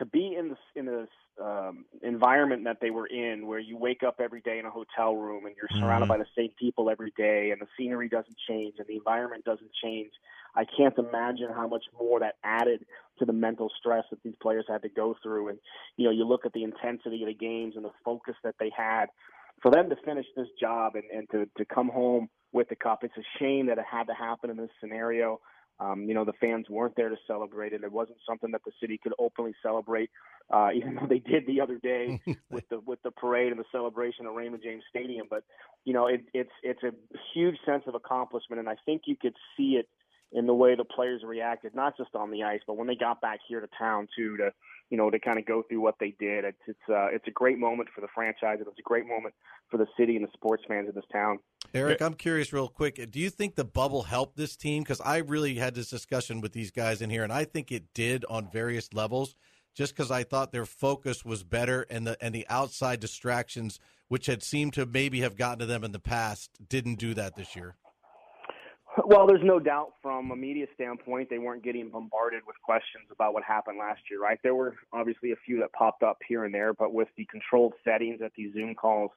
To 0.00 0.06
be 0.06 0.34
in 0.34 0.48
this 0.48 0.58
in 0.74 0.86
this 0.86 1.08
um, 1.40 1.84
environment 2.02 2.64
that 2.64 2.78
they 2.80 2.90
were 2.90 3.06
in, 3.06 3.46
where 3.46 3.58
you 3.58 3.76
wake 3.76 4.02
up 4.02 4.16
every 4.18 4.40
day 4.40 4.58
in 4.58 4.64
a 4.64 4.70
hotel 4.70 5.14
room 5.14 5.44
and 5.46 5.54
you're 5.54 5.68
surrounded 5.78 6.06
Mhm. 6.06 6.08
by 6.08 6.18
the 6.18 6.26
same 6.34 6.50
people 6.58 6.90
every 6.90 7.12
day, 7.18 7.50
and 7.50 7.60
the 7.60 7.68
scenery 7.76 8.08
doesn't 8.08 8.36
change 8.48 8.74
and 8.78 8.86
the 8.86 8.96
environment 8.96 9.44
doesn't 9.44 9.70
change, 9.82 10.10
I 10.54 10.64
can't 10.64 10.96
imagine 10.98 11.52
how 11.52 11.68
much 11.68 11.84
more 11.98 12.18
that 12.20 12.36
added 12.42 12.86
to 13.18 13.24
the 13.24 13.32
mental 13.32 13.70
stress 13.78 14.04
that 14.10 14.22
these 14.22 14.34
players 14.40 14.64
had 14.68 14.82
to 14.82 14.88
go 14.88 15.16
through. 15.22 15.48
And 15.48 15.58
you 15.96 16.06
know, 16.06 16.10
you 16.10 16.24
look 16.24 16.46
at 16.46 16.54
the 16.54 16.64
intensity 16.64 17.22
of 17.22 17.28
the 17.28 17.34
games 17.34 17.76
and 17.76 17.84
the 17.84 17.92
focus 18.04 18.36
that 18.42 18.56
they 18.58 18.70
had. 18.76 19.06
For 19.62 19.70
them 19.70 19.90
to 19.90 19.96
finish 19.96 20.26
this 20.34 20.48
job 20.58 20.94
and, 20.94 21.04
and 21.14 21.28
to, 21.30 21.46
to 21.58 21.64
come 21.66 21.90
home 21.90 22.30
with 22.52 22.70
the 22.70 22.76
cup, 22.76 23.04
it's 23.04 23.16
a 23.18 23.38
shame 23.38 23.66
that 23.66 23.76
it 23.76 23.84
had 23.84 24.04
to 24.04 24.14
happen 24.14 24.48
in 24.48 24.56
this 24.56 24.70
scenario. 24.80 25.40
Um, 25.80 26.04
you 26.04 26.14
know, 26.14 26.24
the 26.24 26.34
fans 26.34 26.68
weren't 26.68 26.94
there 26.94 27.08
to 27.08 27.16
celebrate 27.26 27.72
it. 27.72 27.82
It 27.82 27.90
wasn't 27.90 28.18
something 28.28 28.50
that 28.50 28.60
the 28.64 28.72
city 28.80 28.98
could 29.02 29.14
openly 29.18 29.54
celebrate, 29.62 30.10
uh, 30.50 30.68
even 30.74 30.94
though 30.94 31.06
they 31.08 31.18
did 31.18 31.46
the 31.46 31.60
other 31.60 31.78
day 31.78 32.20
with 32.50 32.68
the 32.68 32.80
with 32.80 33.02
the 33.02 33.10
parade 33.10 33.50
and 33.50 33.58
the 33.58 33.64
celebration 33.72 34.26
at 34.26 34.34
Raymond 34.34 34.62
James 34.62 34.84
Stadium. 34.90 35.26
But 35.28 35.44
you 35.84 35.94
know, 35.94 36.06
it, 36.06 36.22
it's 36.34 36.52
it's 36.62 36.82
a 36.82 36.92
huge 37.34 37.56
sense 37.64 37.84
of 37.86 37.94
accomplishment, 37.94 38.60
and 38.60 38.68
I 38.68 38.76
think 38.84 39.02
you 39.06 39.16
could 39.16 39.34
see 39.56 39.78
it 39.80 39.88
in 40.32 40.46
the 40.46 40.54
way 40.54 40.76
the 40.76 40.84
players 40.84 41.22
reacted, 41.24 41.74
not 41.74 41.96
just 41.96 42.14
on 42.14 42.30
the 42.30 42.44
ice, 42.44 42.60
but 42.66 42.76
when 42.76 42.86
they 42.86 42.94
got 42.94 43.20
back 43.20 43.40
here 43.48 43.60
to 43.60 43.68
town 43.78 44.08
too, 44.16 44.36
to 44.36 44.52
you 44.90 44.96
know 44.96 45.10
to 45.10 45.18
kind 45.18 45.38
of 45.38 45.46
go 45.46 45.62
through 45.62 45.80
what 45.80 45.96
they 45.98 46.14
did. 46.18 46.44
It's 46.44 46.58
it's 46.66 46.88
uh, 46.88 47.08
it's 47.12 47.26
a 47.26 47.32
great 47.32 47.58
moment 47.58 47.88
for 47.94 48.00
the 48.00 48.08
franchise, 48.14 48.58
and 48.58 48.66
it's 48.66 48.78
a 48.78 48.82
great 48.82 49.06
moment 49.06 49.34
for 49.70 49.76
the 49.76 49.86
city 49.96 50.16
and 50.16 50.24
the 50.24 50.30
sports 50.32 50.62
fans 50.68 50.88
of 50.88 50.94
this 50.94 51.04
town. 51.12 51.38
Eric, 51.74 52.00
I'm 52.00 52.14
curious, 52.14 52.52
real 52.52 52.68
quick. 52.68 53.10
Do 53.10 53.18
you 53.18 53.30
think 53.30 53.54
the 53.54 53.64
bubble 53.64 54.02
helped 54.02 54.36
this 54.36 54.56
team? 54.56 54.82
Because 54.82 55.00
I 55.00 55.18
really 55.18 55.54
had 55.54 55.74
this 55.74 55.90
discussion 55.90 56.40
with 56.40 56.52
these 56.52 56.70
guys 56.70 57.02
in 57.02 57.10
here, 57.10 57.24
and 57.24 57.32
I 57.32 57.44
think 57.44 57.72
it 57.72 57.92
did 57.94 58.24
on 58.28 58.50
various 58.50 58.92
levels. 58.92 59.34
Just 59.72 59.94
because 59.94 60.10
I 60.10 60.24
thought 60.24 60.50
their 60.50 60.66
focus 60.66 61.24
was 61.24 61.44
better, 61.44 61.86
and 61.88 62.06
the 62.06 62.16
and 62.20 62.34
the 62.34 62.46
outside 62.48 63.00
distractions, 63.00 63.78
which 64.08 64.26
had 64.26 64.42
seemed 64.42 64.72
to 64.74 64.84
maybe 64.84 65.20
have 65.20 65.36
gotten 65.36 65.60
to 65.60 65.66
them 65.66 65.84
in 65.84 65.92
the 65.92 66.00
past, 66.00 66.50
didn't 66.68 66.96
do 66.96 67.14
that 67.14 67.36
this 67.36 67.54
year. 67.54 67.76
Well, 69.04 69.26
there's 69.26 69.44
no 69.44 69.60
doubt 69.60 69.92
from 70.02 70.32
a 70.32 70.36
media 70.36 70.66
standpoint, 70.74 71.30
they 71.30 71.38
weren't 71.38 71.62
getting 71.62 71.90
bombarded 71.90 72.42
with 72.46 72.56
questions 72.62 73.06
about 73.12 73.34
what 73.34 73.44
happened 73.44 73.78
last 73.78 74.00
year, 74.10 74.20
right? 74.20 74.38
There 74.42 74.54
were 74.54 74.74
obviously 74.92 75.30
a 75.30 75.36
few 75.46 75.60
that 75.60 75.72
popped 75.72 76.02
up 76.02 76.18
here 76.26 76.44
and 76.44 76.52
there, 76.52 76.74
but 76.74 76.92
with 76.92 77.08
the 77.16 77.24
controlled 77.26 77.74
settings 77.84 78.18
that 78.18 78.32
these 78.36 78.52
Zoom 78.52 78.74
calls 78.74 79.10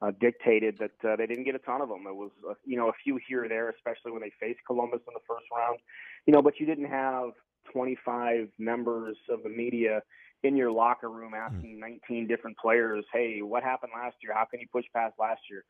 uh, 0.00 0.12
dictated, 0.20 0.78
that 0.78 1.08
uh, 1.08 1.16
they 1.16 1.26
didn't 1.26 1.44
get 1.44 1.54
a 1.54 1.58
ton 1.58 1.82
of 1.82 1.90
them. 1.90 2.04
It 2.08 2.16
was, 2.16 2.30
uh, 2.48 2.54
you 2.64 2.78
know, 2.78 2.88
a 2.88 2.92
few 3.04 3.20
here 3.28 3.44
or 3.44 3.48
there, 3.48 3.68
especially 3.68 4.12
when 4.12 4.22
they 4.22 4.32
faced 4.40 4.60
Columbus 4.66 5.00
in 5.06 5.12
the 5.12 5.20
first 5.28 5.44
round, 5.54 5.78
you 6.26 6.32
know, 6.32 6.40
but 6.40 6.58
you 6.58 6.64
didn't 6.64 6.86
have 6.86 7.30
25 7.72 8.48
members 8.58 9.16
of 9.28 9.42
the 9.42 9.50
media 9.50 10.00
in 10.42 10.56
your 10.56 10.72
locker 10.72 11.10
room 11.10 11.34
asking 11.34 11.78
19 11.78 12.26
different 12.26 12.56
players, 12.56 13.04
hey, 13.12 13.42
what 13.42 13.62
happened 13.62 13.92
last 13.94 14.16
year? 14.22 14.32
How 14.34 14.46
can 14.50 14.60
you 14.60 14.66
push 14.72 14.86
past 14.94 15.14
last 15.18 15.42
year? 15.50 15.64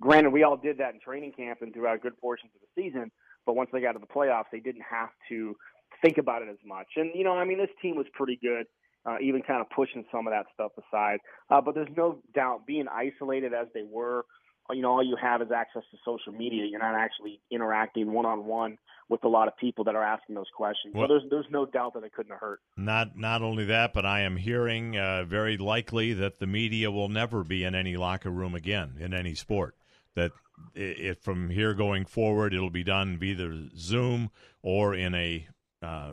Granted, 0.00 0.30
we 0.30 0.42
all 0.42 0.56
did 0.56 0.78
that 0.78 0.94
in 0.94 1.00
training 1.00 1.32
camp 1.32 1.58
and 1.62 1.72
throughout 1.72 2.02
good 2.02 2.18
portions 2.20 2.50
of 2.54 2.60
the 2.60 2.82
season, 2.82 3.10
but 3.46 3.54
once 3.54 3.70
they 3.72 3.80
got 3.80 3.92
to 3.92 3.98
the 3.98 4.06
playoffs, 4.06 4.44
they 4.52 4.60
didn't 4.60 4.84
have 4.88 5.10
to 5.28 5.54
think 6.02 6.18
about 6.18 6.42
it 6.42 6.48
as 6.48 6.58
much. 6.64 6.88
And, 6.96 7.10
you 7.14 7.24
know, 7.24 7.32
I 7.32 7.44
mean, 7.44 7.58
this 7.58 7.70
team 7.80 7.96
was 7.96 8.06
pretty 8.12 8.38
good, 8.42 8.66
uh, 9.06 9.16
even 9.22 9.42
kind 9.42 9.60
of 9.60 9.70
pushing 9.70 10.04
some 10.10 10.26
of 10.26 10.32
that 10.32 10.46
stuff 10.52 10.72
aside. 10.78 11.18
Uh, 11.50 11.60
but 11.60 11.74
there's 11.74 11.94
no 11.96 12.18
doubt 12.34 12.66
being 12.66 12.86
isolated 12.88 13.54
as 13.54 13.68
they 13.72 13.84
were, 13.88 14.24
you 14.70 14.82
know, 14.82 14.92
all 14.92 15.02
you 15.02 15.16
have 15.20 15.42
is 15.42 15.48
access 15.54 15.82
to 15.90 15.96
social 16.04 16.32
media. 16.32 16.64
You're 16.64 16.80
not 16.80 16.94
actually 16.94 17.40
interacting 17.50 18.12
one 18.12 18.26
on 18.26 18.46
one 18.46 18.78
with 19.10 19.22
a 19.24 19.28
lot 19.28 19.46
of 19.46 19.56
people 19.58 19.84
that 19.84 19.94
are 19.94 20.02
asking 20.02 20.34
those 20.34 20.50
questions. 20.56 20.94
Well- 20.94 21.06
so 21.06 21.14
there's 21.14 21.30
there's 21.30 21.50
no 21.50 21.66
doubt 21.66 21.94
that 21.94 22.04
it 22.04 22.12
couldn't 22.14 22.32
have 22.32 22.40
hurt. 22.40 22.60
Not 22.76 23.16
not 23.16 23.42
only 23.42 23.66
that, 23.66 23.92
but 23.92 24.06
I 24.06 24.20
am 24.20 24.38
hearing 24.38 24.96
uh, 24.96 25.24
very 25.24 25.58
likely 25.58 26.14
that 26.14 26.38
the 26.38 26.46
media 26.46 26.90
will 26.90 27.10
never 27.10 27.44
be 27.44 27.62
in 27.64 27.74
any 27.74 27.96
locker 27.96 28.30
room 28.30 28.54
again 28.54 28.94
in 28.98 29.12
any 29.12 29.34
sport. 29.34 29.76
That 30.14 30.32
i 30.76 30.80
if 30.80 31.18
from 31.18 31.50
here 31.50 31.74
going 31.74 32.04
forward, 32.04 32.54
it'll 32.54 32.70
be 32.70 32.84
done 32.84 33.18
via 33.18 33.68
Zoom 33.76 34.30
or 34.62 34.94
in 34.94 35.14
a 35.14 35.48
uh, 35.82 36.12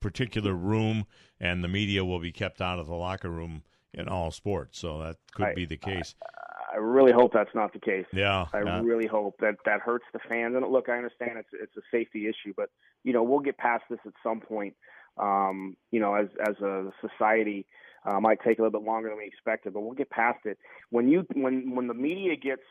particular 0.00 0.54
room, 0.54 1.06
and 1.40 1.62
the 1.62 1.68
media 1.68 2.04
will 2.04 2.20
be 2.20 2.32
kept 2.32 2.60
out 2.60 2.78
of 2.78 2.86
the 2.86 2.94
locker 2.94 3.30
room 3.30 3.62
in 3.92 4.08
all 4.08 4.30
sports. 4.30 4.78
So 4.78 4.98
that 5.00 5.16
could 5.34 5.44
Right. 5.44 5.56
be 5.56 5.64
the 5.64 5.76
case. 5.76 6.14
I 6.72 6.78
really 6.78 7.12
hope 7.12 7.32
that's 7.32 7.54
not 7.54 7.72
the 7.72 7.78
case. 7.78 8.06
Yeah, 8.12 8.46
I 8.52 8.62
yeah. 8.62 8.80
really 8.82 9.06
hope 9.06 9.36
that 9.38 9.56
that 9.64 9.80
hurts 9.80 10.06
the 10.12 10.18
fans. 10.18 10.56
And 10.56 10.66
look, 10.66 10.88
I 10.88 10.96
understand 10.96 11.38
it's 11.38 11.50
it's 11.52 11.76
a 11.76 11.82
safety 11.92 12.26
issue, 12.26 12.52
but 12.56 12.68
you 13.04 13.12
know 13.12 13.22
we'll 13.22 13.40
get 13.40 13.56
past 13.58 13.84
this 13.88 14.00
at 14.04 14.12
some 14.22 14.40
point. 14.40 14.74
Um, 15.16 15.76
you 15.92 16.00
know, 16.00 16.14
as 16.14 16.26
as 16.40 16.56
a 16.60 16.90
society, 17.00 17.66
uh, 18.04 18.18
might 18.18 18.40
take 18.42 18.58
a 18.58 18.62
little 18.62 18.80
bit 18.80 18.86
longer 18.86 19.08
than 19.08 19.18
we 19.18 19.26
expected, 19.26 19.72
but 19.72 19.80
we'll 19.82 19.92
get 19.92 20.10
past 20.10 20.40
it. 20.46 20.58
When 20.90 21.06
you 21.08 21.24
when 21.34 21.76
when 21.76 21.86
the 21.86 21.94
media 21.94 22.34
gets 22.34 22.62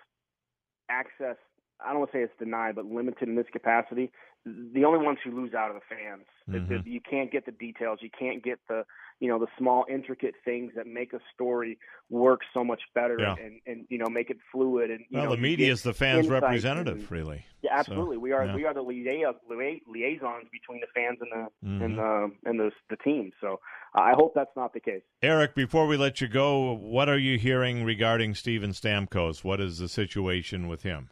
access, 0.90 1.38
I 1.84 1.90
don't 1.90 2.00
want 2.00 2.12
to 2.12 2.18
say 2.18 2.22
it's 2.22 2.34
denied, 2.40 2.76
but 2.76 2.86
limited 2.86 3.28
in 3.28 3.36
this 3.36 3.48
capacity, 3.52 4.12
the 4.46 4.84
only 4.84 5.04
ones 5.06 5.20
who 5.24 5.32
lose 5.32 5.54
out 5.54 5.72
are 5.72 5.76
the 5.76 5.80
fans. 5.90 6.26
Mm-hmm. 6.50 6.88
You 6.88 7.00
can't 7.00 7.32
get 7.32 7.46
the 7.46 7.54
details. 7.54 8.00
You 8.02 8.10
can't 8.18 8.44
get 8.44 8.60
the 8.68 8.84
you 9.20 9.30
know 9.30 9.40
the 9.40 9.48
small 9.58 9.86
intricate 9.90 10.36
things 10.44 10.74
that 10.76 10.86
make 10.86 11.14
a 11.14 11.20
story 11.34 11.78
work 12.10 12.42
so 12.54 12.62
much 12.64 12.82
better 12.94 13.16
Yeah. 13.20 13.36
and, 13.42 13.62
and 13.66 13.86
you 13.90 13.98
know 13.98 14.08
make 14.10 14.30
it 14.30 14.38
fluid 14.52 14.90
and 14.92 15.00
you 15.10 15.18
well, 15.20 15.26
know 15.30 15.36
the 15.36 15.42
media 15.42 15.72
is 15.72 15.82
the 15.84 15.94
fans' 15.94 16.28
representative, 16.28 16.98
and- 16.98 17.12
really. 17.12 17.46
yeah, 17.62 17.72
So, 17.84 17.92
absolutely. 17.94 18.18
we 18.18 18.34
are 18.34 18.46
yeah. 18.48 18.56
we 18.56 18.66
are 18.66 18.74
the 18.74 18.82
lia- 18.82 19.34
lia- 19.50 19.80
liaisons 19.88 20.48
between 20.52 20.82
the 20.82 20.88
fans 20.94 21.20
and 21.22 21.32
the 21.32 21.68
Mhm. 21.68 21.86
and 21.86 21.98
the 21.98 22.32
and 22.50 22.60
the 22.60 22.72
the 22.90 22.98
team. 22.98 23.32
So 23.40 23.62
uh, 23.96 24.02
I 24.02 24.12
hope 24.14 24.34
that's 24.36 24.56
not 24.58 24.74
the 24.74 24.82
case. 24.82 25.04
Eric, 25.22 25.56
before 25.56 25.88
we 25.88 25.96
let 25.96 26.20
you 26.20 26.28
go, 26.28 26.74
what 26.74 27.08
are 27.08 27.18
you 27.18 27.38
hearing 27.38 27.86
regarding 27.86 28.36
Steven 28.36 28.72
Stamkos? 28.72 29.44
What 29.46 29.62
is 29.62 29.78
the 29.78 29.88
situation 29.88 30.68
with 30.68 30.84
him? 30.84 31.10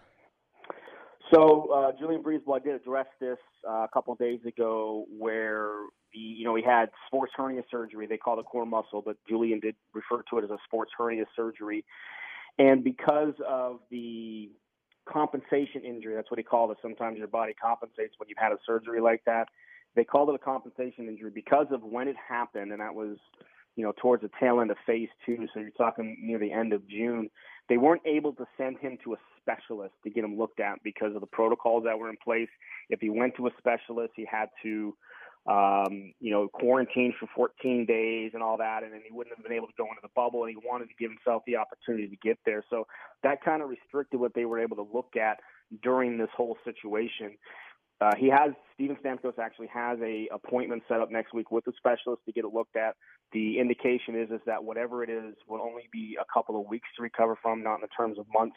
So 1.34 1.69
uh, 1.73 1.91
Julien 1.97 2.21
BriseBois 2.23 2.63
did 2.63 2.75
address 2.75 3.05
this 3.19 3.38
uh, 3.67 3.84
a 3.84 3.88
couple 3.93 4.11
of 4.11 4.19
days 4.19 4.39
ago, 4.45 5.05
where 5.17 5.71
the 6.13 6.19
you 6.19 6.43
know 6.43 6.55
he 6.55 6.63
had 6.63 6.89
sports 7.07 7.32
hernia 7.36 7.63
surgery. 7.71 8.05
They 8.05 8.17
call 8.17 8.39
it 8.39 8.45
core 8.45 8.65
muscle, 8.65 9.01
but 9.05 9.15
Julien 9.29 9.59
did 9.59 9.75
refer 9.93 10.23
to 10.29 10.39
it 10.39 10.43
as 10.43 10.49
a 10.49 10.57
sports 10.65 10.91
hernia 10.97 11.25
surgery. 11.36 11.86
And 12.59 12.84
because 12.84 13.34
of 13.47 13.79
the 13.89 14.49
compensation 15.07 15.84
injury, 15.86 16.15
that's 16.15 16.29
what 16.29 16.38
he 16.38 16.43
called 16.43 16.71
it. 16.71 16.77
Sometimes 16.82 17.17
your 17.17 17.27
body 17.27 17.53
compensates 17.53 18.15
when 18.17 18.27
you've 18.27 18.38
had 18.38 18.51
a 18.51 18.57
surgery 18.65 18.99
like 18.99 19.21
that. 19.25 19.47
They 19.95 20.03
called 20.03 20.29
it 20.29 20.36
a 20.36 20.39
compensation 20.39 21.07
injury 21.07 21.32
because 21.34 21.67
of 21.71 21.82
when 21.82 22.07
it 22.07 22.15
happened, 22.27 22.71
and 22.71 22.82
that 22.82 22.93
was 22.93 23.17
you 23.75 23.86
know 23.86 23.93
towards 24.01 24.23
the 24.23 24.29
tail 24.39 24.59
end 24.59 24.71
of 24.71 24.77
phase 24.86 25.09
two. 25.25 25.47
So 25.53 25.61
you're 25.61 25.69
talking 25.71 26.17
near 26.21 26.39
the 26.39 26.51
end 26.51 26.73
of 26.73 26.88
June. 26.89 27.29
They 27.69 27.77
weren't 27.77 28.01
able 28.05 28.34
to 28.34 28.45
send 28.57 28.79
him 28.79 28.97
to 29.05 29.13
a 29.13 29.17
specialist 29.42 29.94
to 30.04 30.10
get 30.10 30.24
him 30.24 30.38
looked 30.38 30.60
at 30.60 30.82
because 30.84 31.16
of 31.16 31.22
the 31.22 31.28
protocols 31.28 31.84
that 31.86 31.98
were 31.98 32.10
in 32.10 32.18
place. 32.24 32.50
If 32.89 33.02
he 33.02 33.10
went 33.10 33.36
to 33.38 33.48
a 33.48 33.52
specialist, 33.58 34.14
he 34.16 34.26
had 34.30 34.50
to, 34.64 34.96
um, 35.48 36.14
you 36.20 36.32
know, 36.32 36.48
quarantine 36.48 37.14
for 37.20 37.28
14 37.36 37.86
days 37.86 38.32
and 38.34 38.44
all 38.44 38.58
that, 38.58 38.84
and 38.84 38.94
then 38.94 39.02
he 39.06 39.12
wouldn't 39.12 39.36
have 39.36 39.44
been 39.44 39.56
able 39.56 39.68
to 39.68 39.74
go 39.78 39.86
into 39.86 40.02
the 40.02 40.10
bubble. 40.16 40.44
And 40.44 40.52
he 40.52 40.68
wanted 40.68 40.89
to 40.89 40.96
give 41.00 41.12
himself 41.12 41.44
the 41.46 41.58
opportunity 41.58 42.08
to 42.08 42.16
get 42.18 42.38
there. 42.46 42.64
So 42.70 42.88
that 43.24 43.44
kind 43.44 43.62
of 43.62 43.70
restricted 43.70 44.20
what 44.20 44.34
they 44.34 44.46
were 44.46 44.60
able 44.60 44.78
to 44.78 44.88
look 44.94 45.16
at 45.16 45.39
during 45.82 46.18
this 46.18 46.30
whole 46.36 46.58
situation. 46.64 47.38
Uh, 48.02 48.16
he 48.18 48.28
has 48.30 48.52
Steven 48.74 48.97
Stamkos 49.06 49.38
actually 49.38 49.68
has 49.68 49.99
a 50.02 50.28
appointment 50.34 50.82
set 50.88 51.02
up 51.02 51.12
next 51.12 51.36
week 51.36 51.52
with 51.52 51.68
a 51.68 51.72
specialist 51.78 52.24
to 52.26 52.32
get 52.32 52.43
it 52.43 52.52
looked 52.52 52.76
at. 52.76 52.95
The 53.32 53.60
indication 53.60 54.20
is 54.20 54.32
is 54.32 54.41
that 54.47 54.64
whatever 54.64 55.04
it 55.04 55.10
is 55.10 55.36
will 55.47 55.62
only 55.62 55.88
be 55.91 56.18
a 56.20 56.26
couple 56.34 56.60
of 56.60 56.68
weeks 56.68 56.89
to 56.97 57.04
recover 57.04 57.38
from, 57.39 57.62
not 57.62 57.76
in 57.76 57.82
the 57.82 57.88
terms 57.95 58.18
of 58.18 58.26
months. 58.34 58.56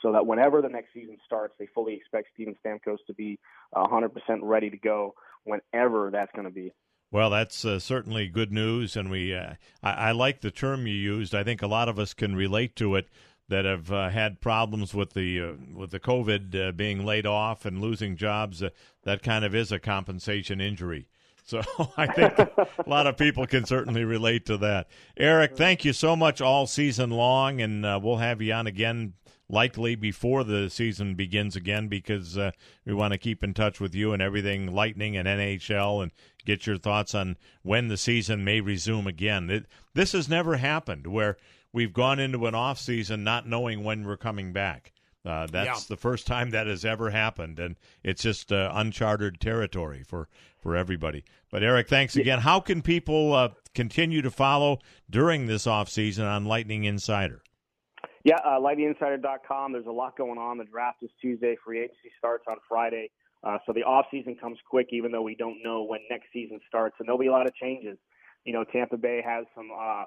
So 0.00 0.12
that 0.12 0.26
whenever 0.26 0.62
the 0.62 0.70
next 0.70 0.94
season 0.94 1.18
starts, 1.26 1.54
they 1.58 1.68
fully 1.74 1.94
expect 1.94 2.28
Steven 2.32 2.56
Stamkos 2.64 2.98
to 3.06 3.14
be 3.14 3.38
100% 3.74 4.10
ready 4.42 4.70
to 4.70 4.78
go 4.78 5.14
whenever 5.44 6.10
that's 6.10 6.32
going 6.32 6.46
to 6.46 6.52
be. 6.52 6.72
Well, 7.12 7.30
that's 7.30 7.64
uh, 7.64 7.78
certainly 7.78 8.28
good 8.28 8.52
news, 8.52 8.96
and 8.96 9.10
we 9.10 9.34
uh, 9.34 9.54
I, 9.82 9.92
I 9.92 10.12
like 10.12 10.40
the 10.40 10.50
term 10.50 10.86
you 10.86 10.94
used. 10.94 11.34
I 11.34 11.44
think 11.44 11.60
a 11.60 11.66
lot 11.66 11.88
of 11.88 11.98
us 11.98 12.14
can 12.14 12.34
relate 12.34 12.76
to 12.76 12.96
it 12.96 13.08
that 13.48 13.64
have 13.64 13.92
uh, 13.92 14.08
had 14.10 14.40
problems 14.40 14.94
with 14.94 15.12
the 15.12 15.40
uh, 15.40 15.52
with 15.74 15.90
the 15.90 16.00
COVID 16.00 16.68
uh, 16.68 16.72
being 16.72 17.04
laid 17.04 17.26
off 17.26 17.64
and 17.64 17.80
losing 17.80 18.16
jobs. 18.16 18.62
Uh, 18.62 18.70
that 19.04 19.22
kind 19.22 19.44
of 19.44 19.54
is 19.54 19.70
a 19.72 19.78
compensation 19.78 20.60
injury. 20.60 21.08
So 21.48 21.62
I 21.96 22.08
think 22.08 22.36
a 22.40 22.66
lot 22.88 23.06
of 23.06 23.16
people 23.16 23.46
can 23.46 23.64
certainly 23.66 24.02
relate 24.02 24.46
to 24.46 24.56
that. 24.56 24.88
Eric, 25.16 25.56
thank 25.56 25.84
you 25.84 25.92
so 25.92 26.16
much 26.16 26.40
all 26.40 26.66
season 26.66 27.10
long, 27.10 27.60
and 27.60 27.86
uh, 27.86 28.00
we'll 28.02 28.16
have 28.16 28.42
you 28.42 28.52
on 28.52 28.66
again 28.66 29.12
likely 29.48 29.94
before 29.94 30.44
the 30.44 30.68
season 30.68 31.14
begins 31.14 31.54
again 31.54 31.86
because 31.86 32.36
uh, 32.36 32.50
we 32.84 32.92
want 32.92 33.12
to 33.12 33.18
keep 33.18 33.44
in 33.44 33.54
touch 33.54 33.78
with 33.78 33.94
you 33.94 34.12
and 34.12 34.20
everything 34.20 34.74
Lightning 34.74 35.16
and 35.16 35.28
NHL 35.28 36.02
and 36.02 36.12
get 36.44 36.66
your 36.66 36.78
thoughts 36.78 37.14
on 37.14 37.36
when 37.62 37.88
the 37.88 37.96
season 37.96 38.44
may 38.44 38.60
resume 38.60 39.06
again. 39.06 39.48
It, 39.50 39.66
this 39.94 40.12
has 40.12 40.28
never 40.28 40.56
happened 40.56 41.06
where 41.06 41.36
we've 41.76 41.92
gone 41.92 42.18
into 42.18 42.46
an 42.46 42.54
off 42.54 42.78
season 42.78 43.22
not 43.22 43.46
knowing 43.46 43.84
when 43.84 44.06
we're 44.06 44.16
coming 44.16 44.50
back. 44.50 44.92
Uh, 45.26 45.46
that's 45.46 45.82
Yeah. 45.82 45.86
the 45.94 45.96
first 45.96 46.26
time 46.26 46.50
that 46.50 46.66
has 46.66 46.86
ever 46.86 47.10
happened, 47.10 47.58
and 47.58 47.76
it's 48.02 48.22
just 48.22 48.50
uh, 48.50 48.70
uncharted 48.74 49.40
territory 49.40 50.02
for, 50.02 50.26
for 50.58 50.74
everybody. 50.74 51.22
But 51.50 51.62
Eric, 51.62 51.88
thanks 51.88 52.16
again. 52.16 52.38
How 52.38 52.60
can 52.60 52.80
people 52.80 53.34
uh, 53.34 53.50
continue 53.74 54.22
to 54.22 54.30
follow 54.30 54.78
during 55.10 55.46
this 55.46 55.66
off 55.66 55.90
season 55.90 56.24
on 56.24 56.46
Lightning 56.46 56.84
Insider? 56.84 57.42
Yeah, 58.24 58.36
uh, 58.44 58.58
LightningInsider.com. 58.58 59.72
There's 59.72 59.86
a 59.86 59.92
lot 59.92 60.16
going 60.16 60.38
on. 60.38 60.56
The 60.56 60.64
draft 60.64 61.02
is 61.02 61.10
Tuesday. 61.20 61.56
Free 61.62 61.80
agency 61.80 62.10
starts 62.18 62.44
on 62.48 62.56
Friday. 62.66 63.10
Uh, 63.44 63.58
so 63.66 63.72
the 63.74 63.82
off 63.82 64.06
season 64.10 64.34
comes 64.34 64.58
quick, 64.68 64.88
even 64.92 65.12
though 65.12 65.22
we 65.22 65.34
don't 65.34 65.58
know 65.62 65.82
when 65.82 66.00
next 66.10 66.28
season 66.32 66.58
starts. 66.66 66.96
And 66.98 67.06
there'll 67.06 67.18
be 67.18 67.26
a 67.26 67.32
lot 67.32 67.46
of 67.46 67.54
changes. 67.54 67.98
You 68.44 68.54
know, 68.54 68.64
Tampa 68.64 68.96
Bay 68.96 69.22
has 69.26 69.44
some 69.54 69.68
uh, 69.76 70.04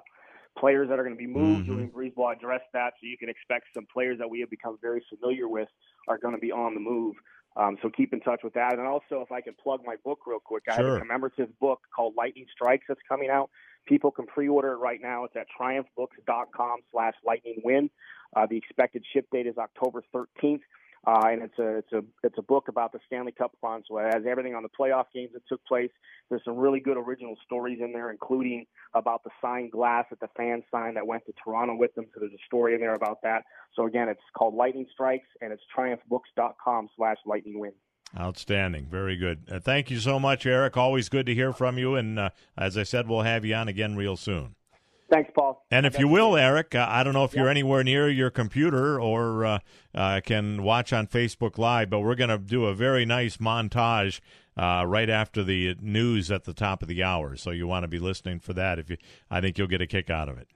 players 0.60 0.88
that 0.88 0.98
are 0.98 1.02
going 1.02 1.16
to 1.16 1.18
be 1.18 1.26
moved. 1.26 1.62
Mhm. 1.62 1.66
Julien 1.66 1.90
BriseBois 1.90 2.36
addressed 2.36 2.70
that, 2.72 2.92
so 3.00 3.06
you 3.06 3.16
can 3.16 3.28
expect 3.28 3.66
some 3.74 3.86
players 3.86 4.18
that 4.18 4.28
we 4.28 4.40
have 4.40 4.50
become 4.50 4.78
very 4.80 5.00
familiar 5.08 5.48
with 5.48 5.68
are 6.06 6.18
going 6.18 6.34
to 6.34 6.40
be 6.40 6.52
on 6.52 6.74
the 6.74 6.80
move. 6.80 7.16
Um, 7.56 7.78
so 7.82 7.90
keep 7.90 8.12
in 8.12 8.20
touch 8.20 8.42
with 8.44 8.54
that. 8.54 8.74
And 8.74 8.86
also, 8.86 9.22
if 9.22 9.32
I 9.32 9.40
can 9.40 9.54
plug 9.54 9.80
my 9.84 9.96
book 10.04 10.20
real 10.26 10.38
quick, 10.38 10.64
I 10.68 10.74
have 10.74 10.84
a 10.86 10.98
commemorative 11.00 11.58
book 11.58 11.80
called 11.94 12.14
Lightning 12.16 12.46
Strikes 12.52 12.84
that's 12.86 13.00
coming 13.08 13.28
out. 13.28 13.50
People 13.86 14.12
can 14.12 14.26
pre-order 14.26 14.72
it 14.72 14.76
right 14.76 15.00
now. 15.02 15.24
It's 15.24 15.34
at 15.34 15.46
triumphbooks.com 15.58 16.80
slash 16.92 17.14
lightning 17.24 17.60
win. 17.64 17.90
Uh, 18.36 18.46
the 18.46 18.56
expected 18.56 19.04
ship 19.12 19.26
date 19.32 19.48
is 19.48 19.58
October 19.58 20.04
13th. 20.14 20.60
Uh, 21.06 21.28
and 21.28 21.42
it's 21.42 21.58
a 21.58 21.78
it's 21.78 21.92
a 21.92 22.02
it's 22.22 22.36
a 22.36 22.42
book 22.42 22.68
about 22.68 22.92
the 22.92 22.98
Stanley 23.06 23.32
Cup 23.32 23.52
run, 23.62 23.82
so 23.88 23.96
it 23.98 24.12
has 24.12 24.24
everything 24.28 24.54
on 24.54 24.62
the 24.62 24.68
playoff 24.68 25.06
games 25.14 25.30
that 25.32 25.42
took 25.48 25.64
place. 25.64 25.90
There's 26.28 26.44
some 26.44 26.56
really 26.56 26.78
good 26.78 26.98
original 26.98 27.36
stories 27.44 27.78
in 27.82 27.92
there, 27.92 28.10
including 28.10 28.66
about 28.94 29.24
the 29.24 29.30
signed 29.40 29.72
glass 29.72 30.04
that 30.10 30.20
the 30.20 30.28
fans 30.36 30.64
signed 30.70 30.96
that 30.96 31.06
went 31.06 31.24
to 31.24 31.32
Toronto 31.42 31.74
with 31.74 31.94
them. 31.94 32.04
So 32.12 32.20
there's 32.20 32.32
a 32.32 32.44
story 32.44 32.74
in 32.74 32.80
there 32.80 32.94
about 32.94 33.22
that. 33.22 33.44
So 33.74 33.86
again, 33.86 34.10
it's 34.10 34.20
called 34.36 34.54
Lightning 34.54 34.86
Strikes, 34.92 35.28
and 35.40 35.52
it's 35.52 35.62
triumphbooks.com 35.74 36.88
slash 36.96 37.16
lightning 37.24 37.58
win. 37.58 37.72
Outstanding. 38.18 38.86
Very 38.90 39.16
good. 39.16 39.44
Uh, 39.50 39.60
thank 39.60 39.90
you 39.90 40.00
so 40.00 40.18
much, 40.18 40.44
Eric. 40.44 40.76
Always 40.76 41.08
good 41.08 41.26
to 41.26 41.34
hear 41.34 41.52
from 41.52 41.78
you. 41.78 41.94
And 41.94 42.18
uh, 42.18 42.30
as 42.58 42.76
I 42.76 42.82
said, 42.82 43.08
we'll 43.08 43.22
have 43.22 43.44
you 43.44 43.54
on 43.54 43.68
again 43.68 43.96
real 43.96 44.16
soon. 44.16 44.56
Thanks, 45.10 45.30
Paul. 45.34 45.64
And 45.72 45.86
if 45.86 45.98
you 45.98 46.06
will, 46.06 46.36
Eric, 46.36 46.74
uh, 46.74 46.86
I 46.88 47.02
don't 47.02 47.14
know 47.14 47.24
if 47.24 47.34
you're 47.34 47.48
anywhere 47.48 47.82
near 47.82 48.08
your 48.08 48.30
computer 48.30 49.00
or 49.00 49.44
uh, 49.44 49.58
uh, 49.94 50.20
can 50.24 50.62
watch 50.62 50.92
on 50.92 51.08
Facebook 51.08 51.58
Live, 51.58 51.90
but 51.90 52.00
we're 52.00 52.14
going 52.14 52.30
to 52.30 52.38
do 52.38 52.66
a 52.66 52.74
very 52.74 53.04
nice 53.04 53.38
montage 53.38 54.20
uh, 54.56 54.84
right 54.86 55.10
after 55.10 55.42
the 55.42 55.74
news 55.80 56.30
at 56.30 56.44
the 56.44 56.54
top 56.54 56.82
of 56.82 56.88
the 56.88 57.02
hour. 57.02 57.34
So 57.34 57.50
you 57.50 57.66
want 57.66 57.82
to 57.82 57.88
be 57.88 57.98
listening 57.98 58.38
for 58.38 58.52
that. 58.52 58.78
If 58.78 58.88
you, 58.88 58.98
I 59.30 59.40
think 59.40 59.58
you'll 59.58 59.66
get 59.66 59.80
a 59.80 59.86
kick 59.86 60.10
out 60.10 60.28
of 60.28 60.38
it. 60.38 60.46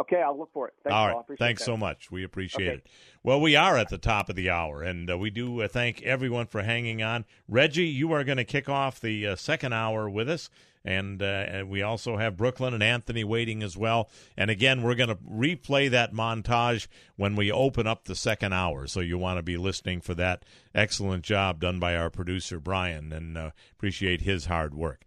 Okay, 0.00 0.22
I'll 0.22 0.38
look 0.38 0.50
for 0.54 0.68
it. 0.68 0.74
Thanks, 0.82 0.94
All 0.94 1.08
right. 1.08 1.38
Thanks 1.38 1.60
that. 1.60 1.66
so 1.66 1.76
much. 1.76 2.10
We 2.10 2.24
appreciate 2.24 2.66
Okay. 2.66 2.76
it. 2.78 2.86
Well, 3.22 3.42
we 3.42 3.56
are 3.56 3.76
at 3.76 3.90
the 3.90 3.98
top 3.98 4.30
of 4.30 4.36
the 4.36 4.48
hour, 4.48 4.82
and 4.82 5.10
uh, 5.10 5.18
we 5.18 5.28
do 5.28 5.60
uh, 5.60 5.68
thank 5.68 6.00
everyone 6.02 6.46
for 6.46 6.62
hanging 6.62 7.02
on. 7.02 7.26
Reggie, 7.46 7.84
you 7.86 8.10
are 8.12 8.24
going 8.24 8.38
to 8.38 8.44
kick 8.44 8.70
off 8.70 8.98
the 8.98 9.26
uh, 9.26 9.36
second 9.36 9.74
hour 9.74 10.08
with 10.08 10.30
us, 10.30 10.48
and, 10.84 11.22
uh, 11.22 11.26
and 11.26 11.68
we 11.68 11.82
also 11.82 12.16
have 12.16 12.36
Brooklyn 12.36 12.74
and 12.74 12.82
Anthony 12.82 13.24
waiting 13.24 13.62
as 13.62 13.76
well. 13.76 14.10
And 14.36 14.50
again, 14.50 14.82
we're 14.82 14.94
going 14.94 15.08
to 15.08 15.16
replay 15.16 15.90
that 15.90 16.12
montage 16.12 16.86
when 17.16 17.36
we 17.36 17.52
open 17.52 17.86
up 17.86 18.04
the 18.04 18.14
second 18.14 18.52
hour, 18.52 18.86
so 18.86 19.00
you 19.00 19.18
want 19.18 19.38
to 19.38 19.42
be 19.42 19.56
listening 19.56 20.00
for 20.00 20.14
that 20.14 20.44
excellent 20.74 21.24
job 21.24 21.60
done 21.60 21.78
by 21.78 21.96
our 21.96 22.10
producer, 22.10 22.58
Brian, 22.58 23.12
and 23.12 23.36
uh, 23.38 23.50
appreciate 23.72 24.22
his 24.22 24.46
hard 24.46 24.74
work. 24.74 25.04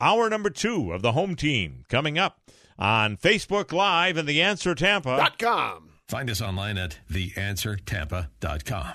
Hour 0.00 0.30
number 0.30 0.50
two 0.50 0.92
of 0.92 1.02
the 1.02 1.12
home 1.12 1.34
team 1.34 1.84
coming 1.88 2.18
up 2.18 2.40
on 2.78 3.16
Facebook 3.16 3.72
Live 3.72 4.16
and 4.16 4.28
The 4.28 4.40
Answer 4.40 4.74
Tampa. 4.74 5.16
Find 6.06 6.30
us 6.30 6.40
online 6.40 6.78
at 6.78 6.98
theanswertampa.com. 7.10 8.92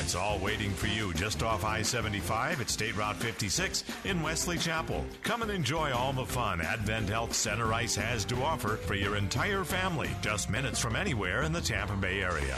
It's 0.01 0.15
all 0.15 0.39
waiting 0.39 0.71
for 0.71 0.87
you 0.87 1.13
just 1.13 1.43
off 1.43 1.63
I 1.63 1.83
75 1.83 2.61
at 2.61 2.69
State 2.69 2.97
Route 2.97 3.17
56 3.17 3.83
in 4.05 4.23
Wesley 4.23 4.57
Chapel. 4.57 5.05
Come 5.23 5.43
and 5.43 5.51
enjoy 5.51 5.93
all 5.93 6.13
the 6.13 6.25
fun 6.25 6.61
Advent 6.61 7.09
Health 7.09 7.33
Center 7.33 7.71
Ice 7.73 7.93
has 7.95 8.25
to 8.25 8.41
offer 8.41 8.77
for 8.77 8.95
your 8.95 9.15
entire 9.15 9.63
family, 9.63 10.09
just 10.21 10.49
minutes 10.49 10.79
from 10.79 10.95
anywhere 10.95 11.43
in 11.43 11.53
the 11.53 11.61
Tampa 11.61 11.95
Bay 11.95 12.23
area. 12.23 12.57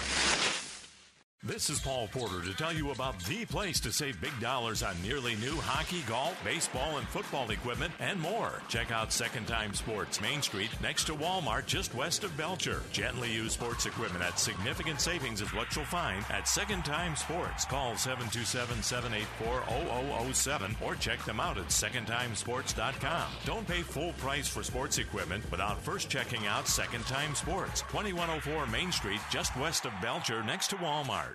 This 1.43 1.71
is 1.71 1.79
Paul 1.79 2.07
Porter 2.07 2.45
to 2.45 2.53
tell 2.55 2.71
you 2.71 2.91
about 2.91 3.17
the 3.23 3.45
place 3.45 3.79
to 3.79 3.91
save 3.91 4.21
big 4.21 4.39
dollars 4.39 4.83
on 4.83 5.01
nearly 5.01 5.33
new 5.37 5.55
hockey, 5.55 6.01
golf, 6.07 6.39
baseball, 6.43 6.99
and 6.99 7.07
football 7.07 7.49
equipment 7.49 7.91
and 7.99 8.19
more. 8.19 8.61
Check 8.67 8.91
out 8.91 9.11
Second 9.11 9.47
Time 9.47 9.73
Sports, 9.73 10.21
Main 10.21 10.43
Street, 10.43 10.69
next 10.83 11.05
to 11.05 11.15
Walmart, 11.15 11.65
just 11.65 11.95
west 11.95 12.23
of 12.23 12.37
Belcher. 12.37 12.83
Gently 12.91 13.33
used 13.33 13.53
sports 13.53 13.87
equipment 13.87 14.23
at 14.23 14.37
significant 14.37 15.01
savings 15.01 15.41
is 15.41 15.51
what 15.51 15.75
you'll 15.75 15.83
find 15.85 16.23
at 16.29 16.47
Second 16.47 16.85
Time 16.85 17.15
Sports. 17.15 17.65
Call 17.65 17.97
727 17.97 18.83
784 18.83 20.31
0007 20.33 20.75
or 20.79 20.93
check 20.93 21.25
them 21.25 21.39
out 21.39 21.57
at 21.57 21.69
secondtimesports.com. 21.69 23.31
Don't 23.45 23.67
pay 23.67 23.81
full 23.81 24.13
price 24.13 24.47
for 24.47 24.61
sports 24.61 24.99
equipment 24.99 25.43
without 25.49 25.81
first 25.81 26.07
checking 26.07 26.45
out 26.45 26.67
Second 26.67 27.03
Time 27.07 27.33
Sports, 27.33 27.81
2104 27.89 28.67
Main 28.67 28.91
Street, 28.91 29.21
just 29.31 29.57
west 29.57 29.87
of 29.87 29.93
Belcher, 30.03 30.43
next 30.43 30.67
to 30.67 30.75
Walmart. 30.75 31.30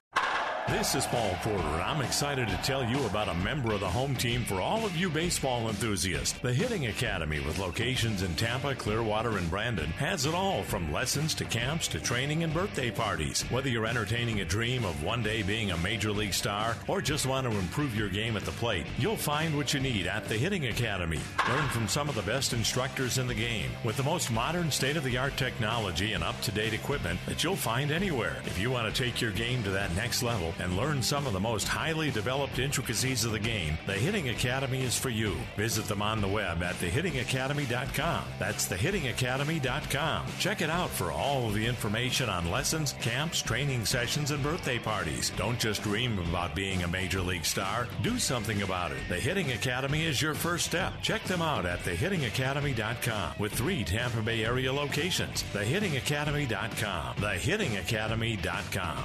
This 0.68 0.96
is 0.96 1.06
Paul 1.06 1.30
Porter. 1.42 1.62
And 1.62 1.82
I'm 1.82 2.00
excited 2.00 2.48
to 2.48 2.56
tell 2.56 2.84
you 2.84 3.00
about 3.06 3.28
a 3.28 3.34
member 3.34 3.72
of 3.72 3.78
the 3.78 3.86
home 3.86 4.16
team 4.16 4.42
for 4.42 4.60
all 4.60 4.84
of 4.84 4.96
you 4.96 5.08
baseball 5.08 5.68
enthusiasts. 5.68 6.36
The 6.40 6.52
Hitting 6.52 6.88
Academy, 6.88 7.38
with 7.38 7.60
locations 7.60 8.24
in 8.24 8.34
Tampa, 8.34 8.74
Clearwater, 8.74 9.38
and 9.38 9.48
Brandon, 9.48 9.86
has 9.90 10.26
it 10.26 10.34
all 10.34 10.64
from 10.64 10.92
lessons 10.92 11.34
to 11.34 11.44
camps 11.44 11.86
to 11.88 12.00
training 12.00 12.42
and 12.42 12.52
birthday 12.52 12.90
parties. 12.90 13.42
Whether 13.42 13.68
you're 13.68 13.86
entertaining 13.86 14.40
a 14.40 14.44
dream 14.44 14.84
of 14.84 15.04
one 15.04 15.22
day 15.22 15.42
being 15.42 15.70
a 15.70 15.76
major 15.78 16.10
league 16.10 16.34
star 16.34 16.74
or 16.88 17.00
just 17.00 17.26
want 17.26 17.48
to 17.48 17.56
improve 17.56 17.94
your 17.94 18.08
game 18.08 18.36
at 18.36 18.42
the 18.42 18.50
plate, 18.50 18.86
you'll 18.98 19.16
find 19.16 19.56
what 19.56 19.72
you 19.72 19.78
need 19.78 20.08
at 20.08 20.24
the 20.24 20.34
Hitting 20.34 20.66
Academy. 20.66 21.20
Learn 21.48 21.68
from 21.68 21.86
some 21.86 22.08
of 22.08 22.16
the 22.16 22.22
best 22.22 22.52
instructors 22.52 23.18
in 23.18 23.28
the 23.28 23.34
game 23.34 23.70
with 23.84 23.96
the 23.96 24.02
most 24.02 24.32
modern 24.32 24.72
state 24.72 24.96
of 24.96 25.04
the 25.04 25.16
art 25.16 25.36
technology 25.36 26.14
and 26.14 26.24
up 26.24 26.40
to 26.40 26.50
date 26.50 26.74
equipment 26.74 27.20
that 27.26 27.44
you'll 27.44 27.54
find 27.54 27.92
anywhere. 27.92 28.38
If 28.46 28.58
you 28.58 28.72
want 28.72 28.92
to 28.92 29.02
take 29.04 29.20
your 29.20 29.30
game 29.30 29.62
to 29.62 29.70
that 29.70 29.94
next 29.94 30.24
level, 30.24 30.52
and 30.58 30.76
learn 30.76 31.02
some 31.02 31.26
of 31.26 31.32
the 31.32 31.40
most 31.40 31.68
highly 31.68 32.10
developed 32.10 32.58
intricacies 32.58 33.24
of 33.24 33.32
the 33.32 33.38
game, 33.38 33.76
the 33.86 33.92
Hitting 33.92 34.28
Academy 34.28 34.82
is 34.82 34.98
for 34.98 35.10
you. 35.10 35.34
Visit 35.56 35.86
them 35.86 36.02
on 36.02 36.20
the 36.20 36.28
web 36.28 36.62
at 36.62 36.74
thehittingacademy.com. 36.76 38.24
That's 38.38 38.68
thehittingacademy.com. 38.68 40.26
Check 40.38 40.60
it 40.62 40.70
out 40.70 40.90
for 40.90 41.10
all 41.12 41.46
of 41.46 41.54
the 41.54 41.66
information 41.66 42.28
on 42.28 42.50
lessons, 42.50 42.94
camps, 43.00 43.42
training 43.42 43.84
sessions, 43.84 44.30
and 44.30 44.42
birthday 44.42 44.78
parties. 44.78 45.30
Don't 45.36 45.58
just 45.58 45.82
dream 45.82 46.18
about 46.18 46.54
being 46.54 46.82
a 46.82 46.88
major 46.88 47.20
league 47.20 47.44
star, 47.44 47.88
do 48.02 48.18
something 48.18 48.62
about 48.62 48.92
it. 48.92 48.98
The 49.08 49.16
Hitting 49.16 49.52
Academy 49.52 50.04
is 50.04 50.20
your 50.22 50.34
first 50.34 50.66
step. 50.66 50.92
Check 51.02 51.22
them 51.24 51.42
out 51.42 51.66
at 51.66 51.80
thehittingacademy.com 51.80 53.34
with 53.38 53.52
three 53.52 53.84
Tampa 53.84 54.22
Bay 54.22 54.44
area 54.44 54.72
locations. 54.72 55.42
Thehittingacademy.com. 55.52 57.16
Thehittingacademy.com. 57.16 59.04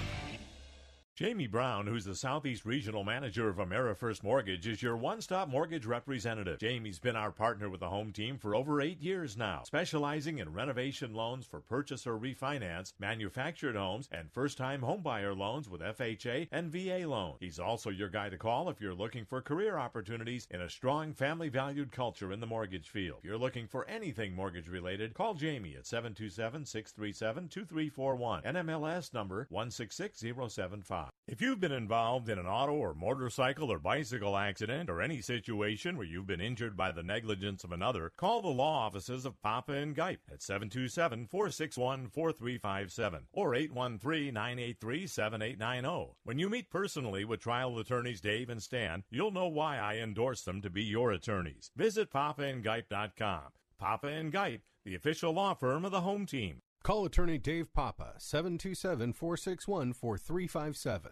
Jamie 1.22 1.46
Brown, 1.46 1.86
who's 1.86 2.06
the 2.06 2.16
Southeast 2.16 2.66
Regional 2.66 3.04
Manager 3.04 3.48
of 3.48 3.58
AmeriFirst 3.58 4.24
Mortgage, 4.24 4.66
is 4.66 4.82
your 4.82 4.98
one 4.98 5.22
stop 5.22 5.48
mortgage 5.48 5.86
representative. 5.86 6.58
Jamie's 6.58 6.98
been 6.98 7.16
our 7.16 7.30
partner 7.30 7.70
with 7.70 7.82
the 7.82 7.90
home 7.90 8.12
team 8.12 8.40
for 8.40 8.56
over 8.56 8.82
eight 8.82 9.00
years 9.00 9.38
now, 9.38 9.62
specializing 9.64 10.40
in 10.40 10.52
renovation 10.52 11.14
loans 11.14 11.46
for 11.46 11.60
purchase 11.60 12.08
or 12.08 12.18
refinance, 12.18 12.94
manufactured 12.98 13.76
homes, 13.76 14.10
and 14.12 14.32
first 14.32 14.58
time 14.58 14.82
homebuyer 14.82 15.38
loans 15.38 15.70
with 15.70 15.82
FHA 15.82 16.48
and 16.52 16.72
VA 16.72 17.08
loans. 17.08 17.38
He's 17.40 17.60
also 17.60 17.92
your 17.92 18.10
guy 18.10 18.30
to 18.30 18.38
call 18.40 18.68
if 18.72 18.82
you're 18.82 18.92
looking 18.92 19.24
for 19.24 19.44
career 19.44 19.78
opportunities 19.78 20.48
in 20.50 20.62
a 20.62 20.72
strong 20.72 21.14
family 21.14 21.50
valued 21.50 21.92
culture 21.92 22.32
in 22.32 22.40
the 22.40 22.48
mortgage 22.48 22.90
field. 22.90 23.20
If 23.20 23.26
you're 23.26 23.38
looking 23.38 23.68
for 23.68 23.88
anything 23.88 24.34
mortgage 24.34 24.70
related, 24.70 25.14
call 25.14 25.36
Jamie 25.36 25.76
at 25.78 25.86
727 25.86 26.66
637 26.66 27.48
2341, 27.48 28.42
NMLS 28.42 29.14
number 29.14 29.46
166075. 29.52 31.11
If 31.32 31.40
you've 31.40 31.62
been 31.62 31.72
involved 31.72 32.28
in 32.28 32.38
an 32.40 32.46
auto 32.46 32.74
or 32.74 32.94
motorcycle 32.94 33.72
or 33.72 33.80
bicycle 33.80 34.36
accident 34.36 34.90
or 34.90 35.02
any 35.02 35.22
situation 35.22 35.96
where 35.96 36.06
you've 36.06 36.28
been 36.28 36.42
injured 36.42 36.76
by 36.76 36.92
the 36.92 37.04
negligence 37.04 37.64
of 37.64 37.72
another, 37.72 38.12
call 38.18 38.42
the 38.42 38.50
law 38.50 38.86
offices 38.86 39.26
of 39.26 39.42
Papa 39.42 39.72
and 39.72 39.96
Gipe 39.96 40.20
at 40.30 40.42
727 40.42 41.28
461 41.28 42.10
4357 42.10 43.28
or 43.32 43.56
813 43.56 44.34
983 44.34 45.08
7890. 45.08 46.16
When 46.26 46.38
you 46.38 46.50
meet 46.50 46.70
personally 46.70 47.24
with 47.24 47.40
trial 47.40 47.80
attorneys 47.80 48.20
Dave 48.20 48.50
and 48.50 48.62
Stan, 48.62 49.06
you'll 49.10 49.32
know 49.32 49.48
why 49.48 49.78
I 49.78 50.00
endorse 50.00 50.42
them 50.42 50.62
to 50.64 50.70
be 50.70 50.84
your 50.84 51.14
attorneys. 51.14 51.72
Visit 51.78 52.12
papaandgipe.com. 52.12 53.44
Papa 53.80 54.08
and 54.08 54.34
Gipe, 54.34 54.64
the 54.84 54.96
official 54.96 55.32
law 55.32 55.54
firm 55.54 55.86
of 55.86 55.92
the 55.92 56.02
home 56.02 56.26
team. 56.26 56.62
Call 56.84 57.06
attorney 57.06 57.38
Dave 57.38 57.72
Papa, 57.76 58.14
727 58.18 59.14
461 59.14 59.94
4357. 59.94 61.12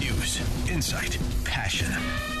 News, 0.00 0.70
insight, 0.70 1.18
passion. 1.44 1.86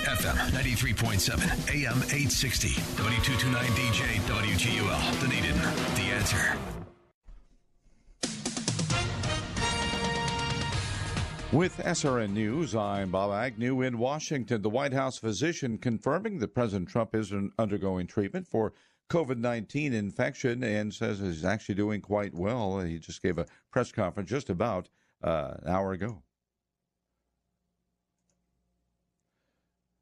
FM 0.04 0.34
93.7, 0.52 1.34
AM 1.68 1.98
860, 1.98 2.68
W229 2.70 3.64
DJ, 3.76 4.18
WGUL, 4.26 5.20
Dunedin. 5.20 5.58
The 5.96 6.14
answer. 6.14 6.56
With 11.52 11.76
SRN 11.76 12.30
News, 12.30 12.74
I'm 12.74 13.10
Bob 13.10 13.32
Agnew 13.32 13.82
in 13.82 13.98
Washington. 13.98 14.62
The 14.62 14.70
White 14.70 14.94
House 14.94 15.18
physician 15.18 15.76
confirming 15.76 16.38
that 16.38 16.54
President 16.54 16.88
Trump 16.88 17.14
is 17.14 17.34
undergoing 17.58 18.06
treatment 18.06 18.48
for 18.48 18.72
COVID 19.12 19.36
19 19.36 19.92
infection 19.92 20.64
and 20.64 20.92
says 20.92 21.18
he's 21.18 21.44
actually 21.44 21.74
doing 21.74 22.00
quite 22.00 22.32
well. 22.32 22.80
He 22.80 22.98
just 22.98 23.22
gave 23.22 23.36
a 23.36 23.44
press 23.70 23.92
conference 23.92 24.30
just 24.30 24.48
about 24.48 24.88
uh, 25.22 25.52
an 25.62 25.68
hour 25.68 25.92
ago. 25.92 26.22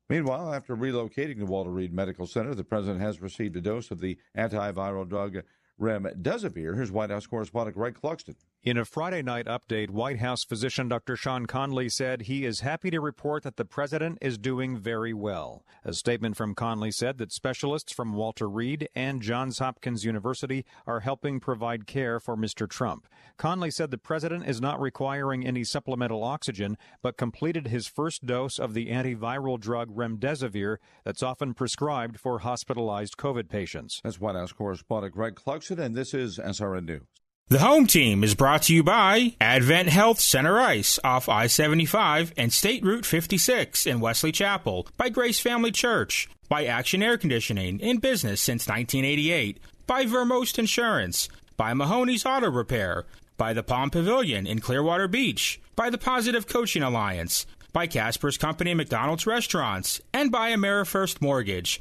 Meanwhile, 0.08 0.54
after 0.54 0.76
relocating 0.76 1.38
to 1.38 1.44
Walter 1.44 1.70
Reed 1.70 1.92
Medical 1.92 2.24
Center, 2.24 2.54
the 2.54 2.62
president 2.62 3.00
has 3.00 3.20
received 3.20 3.56
a 3.56 3.60
dose 3.60 3.90
of 3.90 4.00
the 4.00 4.16
antiviral 4.38 5.08
drug 5.08 5.42
remdesivir. 5.80 6.76
Here's 6.76 6.92
White 6.92 7.10
House 7.10 7.26
correspondent 7.26 7.76
Greg 7.76 7.98
Clugston. 8.00 8.36
In 8.62 8.76
a 8.76 8.84
Friday 8.84 9.22
night 9.22 9.46
update, 9.46 9.88
White 9.88 10.18
House 10.18 10.44
physician 10.44 10.86
Dr. 10.86 11.16
Sean 11.16 11.46
Conley 11.46 11.88
said 11.88 12.20
he 12.20 12.44
is 12.44 12.60
happy 12.60 12.90
to 12.90 13.00
report 13.00 13.42
that 13.42 13.56
the 13.56 13.64
president 13.64 14.18
is 14.20 14.36
doing 14.36 14.76
very 14.76 15.14
well. 15.14 15.64
A 15.82 15.94
statement 15.94 16.36
from 16.36 16.54
Conley 16.54 16.90
said 16.90 17.16
that 17.16 17.32
specialists 17.32 17.90
from 17.90 18.12
Walter 18.12 18.50
Reed 18.50 18.86
and 18.94 19.22
Johns 19.22 19.60
Hopkins 19.60 20.04
University 20.04 20.66
are 20.86 21.00
helping 21.00 21.40
provide 21.40 21.86
care 21.86 22.20
for 22.20 22.36
Mr. 22.36 22.68
Trump. 22.68 23.06
Conley 23.38 23.70
said 23.70 23.90
the 23.90 23.96
president 23.96 24.46
is 24.46 24.60
not 24.60 24.78
requiring 24.78 25.46
any 25.46 25.64
supplemental 25.64 26.22
oxygen, 26.22 26.76
but 27.00 27.16
completed 27.16 27.68
his 27.68 27.86
first 27.86 28.26
dose 28.26 28.58
of 28.58 28.74
the 28.74 28.88
antiviral 28.88 29.58
drug 29.58 29.88
remdesivir 29.96 30.76
that's 31.02 31.22
often 31.22 31.54
prescribed 31.54 32.20
for 32.20 32.40
hospitalized 32.40 33.16
COVID 33.16 33.48
patients. 33.48 34.02
That's 34.04 34.20
White 34.20 34.36
House 34.36 34.52
correspondent 34.52 35.14
Greg 35.14 35.36
Clugston, 35.36 35.78
and 35.78 35.94
this 35.94 36.12
is 36.12 36.38
SRN 36.38 36.84
News. 36.84 37.19
The 37.50 37.58
home 37.58 37.88
team 37.88 38.22
is 38.22 38.36
brought 38.36 38.62
to 38.62 38.74
you 38.76 38.84
by 38.84 39.34
Advent 39.40 39.88
Health 39.88 40.20
Center 40.20 40.60
Ice 40.60 41.00
off 41.02 41.28
I 41.28 41.48
75 41.48 42.32
and 42.36 42.52
State 42.52 42.84
Route 42.84 43.04
56 43.04 43.88
in 43.88 43.98
Wesley 43.98 44.30
Chapel, 44.30 44.86
by 44.96 45.08
Grace 45.08 45.40
Family 45.40 45.72
Church, 45.72 46.28
by 46.48 46.64
Action 46.64 47.02
Air 47.02 47.18
Conditioning 47.18 47.80
in 47.80 47.98
business 47.98 48.40
since 48.40 48.68
1988, 48.68 49.58
by 49.88 50.04
Vermost 50.04 50.60
Insurance, 50.60 51.28
by 51.56 51.74
Mahoney's 51.74 52.24
Auto 52.24 52.52
Repair, 52.52 53.04
by 53.36 53.52
the 53.52 53.64
Palm 53.64 53.90
Pavilion 53.90 54.46
in 54.46 54.60
Clearwater 54.60 55.08
Beach, 55.08 55.60
by 55.74 55.90
the 55.90 55.98
Positive 55.98 56.46
Coaching 56.46 56.84
Alliance, 56.84 57.46
by 57.72 57.88
Casper's 57.88 58.38
Company 58.38 58.74
McDonald's 58.74 59.26
Restaurants, 59.26 60.00
and 60.12 60.30
by 60.30 60.52
AmeriFirst 60.52 61.20
Mortgage. 61.20 61.80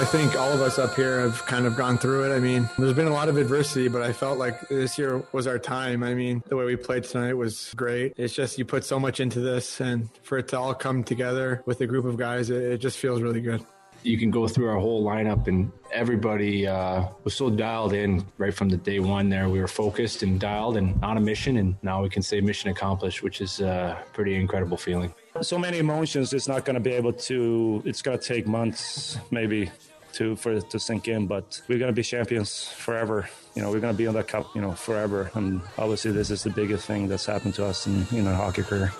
I 0.00 0.04
think 0.06 0.34
all 0.34 0.50
of 0.50 0.62
us 0.62 0.78
up 0.78 0.94
here 0.94 1.20
have 1.20 1.44
kind 1.44 1.66
of 1.66 1.76
gone 1.76 1.98
through 1.98 2.24
it. 2.24 2.34
I 2.34 2.40
mean, 2.40 2.66
there's 2.78 2.94
been 2.94 3.06
a 3.06 3.12
lot 3.12 3.28
of 3.28 3.36
adversity, 3.36 3.86
but 3.86 4.00
I 4.00 4.14
felt 4.14 4.38
like 4.38 4.66
this 4.70 4.96
year 4.96 5.22
was 5.32 5.46
our 5.46 5.58
time. 5.58 6.02
I 6.02 6.14
mean, 6.14 6.42
the 6.46 6.56
way 6.56 6.64
we 6.64 6.74
played 6.74 7.04
tonight 7.04 7.34
was 7.34 7.74
great. 7.76 8.14
It's 8.16 8.32
just 8.32 8.56
you 8.56 8.64
put 8.64 8.82
so 8.82 8.98
much 8.98 9.20
into 9.20 9.40
this, 9.40 9.78
and 9.78 10.08
for 10.22 10.38
it 10.38 10.48
to 10.48 10.58
all 10.58 10.72
come 10.72 11.04
together 11.04 11.62
with 11.66 11.82
a 11.82 11.86
group 11.86 12.06
of 12.06 12.16
guys, 12.16 12.48
it, 12.48 12.62
it 12.62 12.78
just 12.78 12.96
feels 12.96 13.20
really 13.20 13.42
good. 13.42 13.62
You 14.02 14.16
can 14.16 14.30
go 14.30 14.48
through 14.48 14.70
our 14.70 14.78
whole 14.78 15.04
lineup, 15.04 15.46
and 15.48 15.70
everybody 15.92 16.66
uh, 16.66 17.04
was 17.24 17.34
so 17.34 17.50
dialed 17.50 17.92
in 17.92 18.24
right 18.38 18.54
from 18.54 18.70
the 18.70 18.78
day 18.78 19.00
one. 19.00 19.28
There, 19.28 19.50
we 19.50 19.60
were 19.60 19.68
focused 19.68 20.22
and 20.22 20.40
dialed 20.40 20.78
and 20.78 20.98
on 21.04 21.18
a 21.18 21.20
mission, 21.20 21.58
and 21.58 21.76
now 21.82 22.02
we 22.02 22.08
can 22.08 22.22
say 22.22 22.40
mission 22.40 22.70
accomplished, 22.70 23.22
which 23.22 23.42
is 23.42 23.60
a 23.60 24.02
pretty 24.14 24.34
incredible 24.34 24.78
feeling. 24.78 25.12
So 25.42 25.58
many 25.58 25.78
emotions. 25.78 26.32
It's 26.32 26.48
not 26.48 26.64
going 26.64 26.74
to 26.74 26.80
be 26.80 26.92
able 26.92 27.12
to. 27.12 27.82
It's 27.84 28.00
going 28.00 28.18
to 28.18 28.24
take 28.24 28.46
months, 28.46 29.18
maybe, 29.30 29.70
to 30.14 30.36
for 30.36 30.52
it 30.52 30.70
to 30.70 30.78
sink 30.78 31.08
in. 31.08 31.26
But 31.26 31.62
we're 31.68 31.78
going 31.78 31.90
to 31.90 31.94
be 31.94 32.02
champions 32.02 32.68
forever. 32.68 33.28
You 33.54 33.62
know, 33.62 33.70
we're 33.70 33.80
going 33.80 33.94
to 33.94 33.98
be 33.98 34.06
on 34.06 34.14
that 34.14 34.28
cup. 34.28 34.46
You 34.54 34.60
know, 34.60 34.72
forever. 34.72 35.30
And 35.34 35.60
obviously, 35.78 36.12
this 36.12 36.30
is 36.30 36.42
the 36.42 36.50
biggest 36.50 36.86
thing 36.86 37.08
that's 37.08 37.26
happened 37.26 37.54
to 37.54 37.66
us 37.66 37.86
in 37.86 38.06
in 38.12 38.26
our 38.26 38.34
hockey 38.34 38.62
career. 38.62 38.92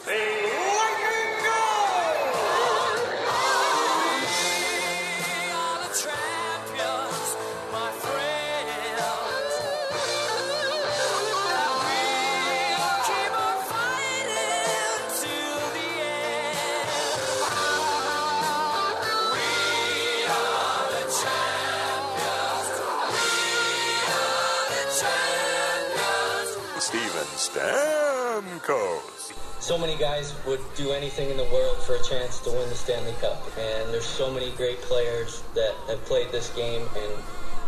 Stanley 32.81 33.13
Cup, 33.21 33.43
and 33.59 33.93
there's 33.93 34.07
so 34.07 34.33
many 34.33 34.51
great 34.53 34.81
players 34.81 35.43
that 35.55 35.75
have 35.87 36.03
played 36.07 36.33
this 36.33 36.49
game 36.57 36.83
and 36.97 37.13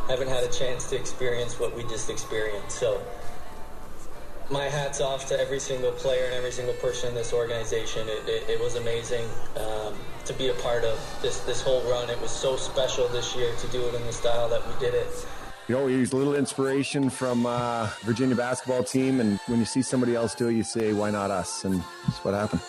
haven't 0.09 0.29
had 0.29 0.43
a 0.43 0.49
chance 0.49 0.89
to 0.89 0.97
experience 0.97 1.61
what 1.61 1.77
we 1.77 1.83
just 1.85 2.09
experienced. 2.09 2.79
So, 2.79 3.01
my 4.51 4.65
hats 4.65 5.01
off 5.01 5.27
to 5.29 5.39
every 5.39 5.61
single 5.61 5.93
player 5.93 6.25
and 6.25 6.35
every 6.35 6.51
single 6.51 6.75
person 6.75 7.11
in 7.11 7.15
this 7.15 7.33
organization. 7.33 8.09
It, 8.09 8.29
it, 8.29 8.51
it 8.51 8.61
was 8.61 8.77
amazing 8.77 9.25
um, 9.57 9.95
to 10.25 10.33
be 10.35 10.49
a 10.49 10.55
part 10.55 10.85
of 10.85 10.99
this 11.21 11.41
this 11.41 11.61
whole 11.61 11.83
run. 11.91 12.09
It 12.09 12.21
was 12.21 12.31
so 12.31 12.57
special 12.57 13.07
this 13.09 13.37
year 13.37 13.55
to 13.55 13.69
do 13.69 13.87
it 13.87 13.95
in 13.95 14.05
the 14.07 14.13
style 14.13 14.49
that 14.49 14.67
we 14.67 14.75
did 14.81 14.95
it. 14.95 15.27
You 15.69 15.77
know, 15.77 15.85
we 15.85 15.93
use 15.93 16.13
a 16.13 16.17
little 16.17 16.35
inspiration 16.35 17.09
from 17.09 17.47
uh, 17.47 17.89
Virginia 18.03 18.35
basketball 18.35 18.83
team, 18.83 19.21
and 19.21 19.39
when 19.47 19.59
you 19.59 19.65
see 19.67 19.83
somebody 19.83 20.17
else 20.17 20.35
do 20.35 20.49
it, 20.49 20.55
you 20.55 20.65
say, 20.65 20.93
"Why 20.95 21.11
not 21.11 21.31
us?" 21.31 21.65
And 21.65 21.83
that's 22.07 22.19
what 22.25 22.35
happened. 22.35 22.63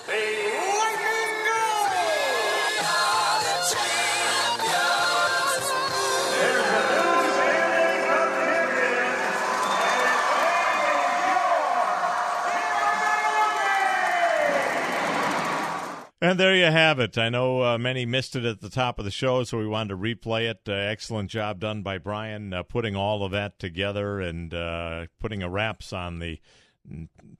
And 16.24 16.40
there 16.40 16.56
you 16.56 16.68
have 16.72 17.02
it. 17.02 17.18
I 17.18 17.28
know 17.28 17.62
uh, 17.62 17.78
many 17.78 18.06
missed 18.06 18.38
it 18.38 18.46
at 18.46 18.62
the 18.62 18.70
top 18.70 18.98
of 18.98 19.04
the 19.04 19.12
show, 19.12 19.44
so 19.44 19.58
we 19.58 19.68
wanted 19.68 19.90
to 19.90 19.98
replay 19.98 20.50
it. 20.50 20.62
Uh, 20.66 20.72
excellent 20.72 21.30
job 21.30 21.60
done 21.60 21.82
by 21.82 21.98
Brian 21.98 22.54
uh, 22.54 22.64
putting 22.64 22.96
all 22.96 23.26
of 23.26 23.34
that 23.34 23.60
together 23.60 24.22
and 24.22 24.54
uh, 24.54 25.08
putting 25.20 25.44
a 25.44 25.50
wraps 25.50 25.92
on 25.92 26.20
the 26.20 26.40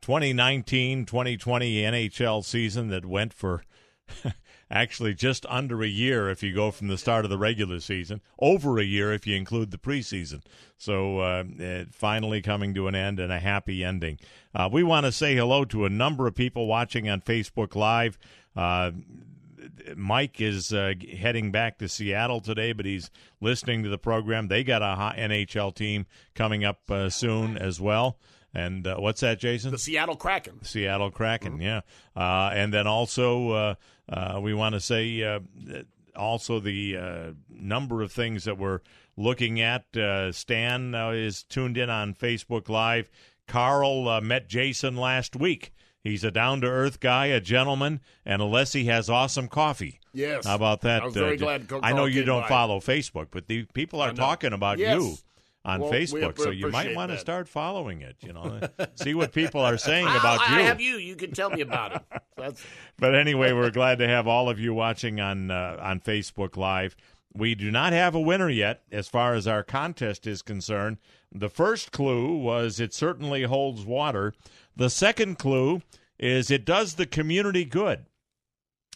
2019 0.02 1.06
2020 1.06 1.76
NHL 1.76 2.44
season 2.44 2.90
that 2.90 3.06
went 3.06 3.32
for 3.32 3.64
actually 4.70 5.14
just 5.14 5.46
under 5.48 5.82
a 5.82 5.88
year 5.88 6.30
if 6.30 6.44
you 6.44 6.54
go 6.54 6.70
from 6.70 6.90
the 6.90 6.98
start 6.98 7.24
of 7.24 7.32
the 7.32 7.38
regular 7.38 7.80
season, 7.80 8.20
over 8.40 8.80
a 8.80 8.84
year 8.84 9.14
if 9.14 9.26
you 9.26 9.36
include 9.38 9.72
the 9.72 9.78
preseason. 9.78 10.42
So 10.78 11.20
uh, 11.20 11.44
finally 11.92 12.42
coming 12.42 12.74
to 12.74 12.88
an 12.90 12.96
end 12.96 13.20
and 13.22 13.32
a 13.32 13.40
happy 13.40 13.82
ending. 13.82 14.20
Uh, 14.54 14.70
we 14.70 14.84
want 14.84 15.06
to 15.06 15.12
say 15.14 15.36
hello 15.36 15.64
to 15.66 15.86
a 15.86 15.90
number 15.90 16.28
of 16.28 16.36
people 16.36 16.68
watching 16.68 17.10
on 17.10 17.22
Facebook 17.22 17.76
Live. 17.76 18.18
Uh, 18.56 18.92
Mike 19.96 20.40
is 20.40 20.74
uh, 20.74 20.94
heading 21.18 21.52
back 21.52 21.78
to 21.80 21.88
Seattle 21.90 22.42
today, 22.42 22.74
but 22.74 22.86
he's 22.86 23.10
listening 23.42 23.84
to 23.84 23.90
the 23.90 23.98
program. 23.98 24.48
They 24.48 24.64
got 24.64 24.82
a 24.82 24.96
hot 24.96 25.18
NHL 25.18 25.74
team 25.76 26.06
coming 26.36 26.64
up 26.64 26.90
uh, 26.90 27.10
soon 27.10 27.58
as 27.58 27.80
well. 27.82 28.18
And 28.54 28.86
uh, 28.86 28.98
what's 28.98 29.22
that, 29.22 29.40
Jason? 29.40 29.72
The 29.72 29.80
Seattle 29.80 30.16
Kraken. 30.16 30.64
Seattle 30.64 31.10
Kraken, 31.12 31.60
yeah. 31.60 31.82
Uh, 32.16 32.52
and 32.54 32.72
then 32.74 32.86
also, 32.86 33.50
uh, 33.50 33.76
uh, 34.08 34.40
we 34.42 34.54
want 34.54 34.74
to 34.74 34.80
say 34.80 35.24
uh, 35.24 35.40
also 36.16 36.60
the 36.60 36.98
uh, 36.98 37.32
number 37.50 38.02
of 38.02 38.12
things 38.12 38.44
that 38.44 38.58
we're 38.58 38.82
looking 39.18 39.60
at. 39.60 39.96
Uh, 39.96 40.32
Stan 40.32 40.94
uh, 40.94 41.10
is 41.10 41.44
tuned 41.44 41.78
in 41.78 41.90
on 41.90 42.14
Facebook 42.14 42.70
Live. 42.70 43.10
Carl 43.48 44.08
uh, 44.08 44.22
met 44.22 44.48
Jason 44.48 44.96
last 44.96 45.36
week. 45.36 45.74
He's 46.04 46.24
a 46.26 46.32
down 46.32 46.60
to 46.62 46.68
earth 46.68 47.00
guy, 47.00 47.28
a 47.28 47.40
gentleman, 47.40 48.02
and 48.26 48.42
unless 48.42 48.74
he 48.74 48.86
has 48.86 49.10
awesome 49.10 49.48
coffee. 49.48 50.02
Yes. 50.12 50.46
How 50.46 50.56
about 50.56 50.82
that? 50.82 51.02
I 51.02 51.06
was 51.06 51.14
very 51.14 51.36
uh, 51.36 51.58
glad 51.58 51.72
I 51.82 51.94
know 51.94 52.06
you 52.06 52.24
don't 52.24 52.42
by. 52.42 52.50
follow 52.50 52.80
Facebook, 52.80 53.28
but 53.32 53.48
the 53.48 53.64
people 53.74 54.02
are 54.02 54.12
talking 54.12 54.52
about 54.54 54.80
Yes. 54.80 54.96
you 55.00 55.16
on 55.66 55.80
Well, 55.80 55.92
Facebook, 55.92 56.38
so 56.38 56.50
you 56.50 56.68
might 56.70 56.94
want 56.94 57.12
to 57.12 57.18
start 57.18 57.48
following 57.48 58.02
it. 58.02 58.18
You 58.20 58.34
know, 58.34 58.60
see 58.96 59.14
what 59.14 59.32
people 59.32 59.62
are 59.62 59.78
saying 59.78 60.06
about 60.06 60.42
I, 60.42 60.56
you. 60.56 60.60
I 60.60 60.62
have 60.64 60.82
you. 60.82 60.98
You 60.98 61.16
can 61.16 61.32
tell 61.32 61.50
me 61.50 61.62
about 61.62 61.96
it. 61.96 62.02
That's 62.38 62.62
But 63.00 63.16
anyway, 63.16 63.54
we're 63.54 63.72
glad 63.72 64.00
to 64.00 64.08
have 64.08 64.28
all 64.28 64.50
of 64.50 64.60
you 64.60 64.74
watching 64.74 65.22
on 65.22 65.52
uh, 65.52 65.78
on 65.82 66.02
Facebook 66.02 66.58
Live. 66.58 66.98
We 67.34 67.56
do 67.56 67.72
not 67.72 67.94
have 67.94 68.14
a 68.14 68.20
winner 68.20 68.50
yet 68.50 68.84
as 68.92 69.08
far 69.08 69.34
as 69.34 69.48
our 69.48 69.64
contest 69.64 70.28
is 70.28 70.42
concerned. 70.42 70.98
The 71.34 71.50
first 71.50 71.92
clue 71.92 72.38
was 72.38 72.80
it 72.80 72.94
certainly 72.94 73.44
holds 73.44 73.84
water. 73.84 74.34
The 74.76 74.90
second 74.90 75.40
clue 75.40 75.82
is 76.20 76.52
it 76.52 76.64
does 76.64 76.96
the 76.96 77.08
community 77.08 77.66
good. 77.66 78.06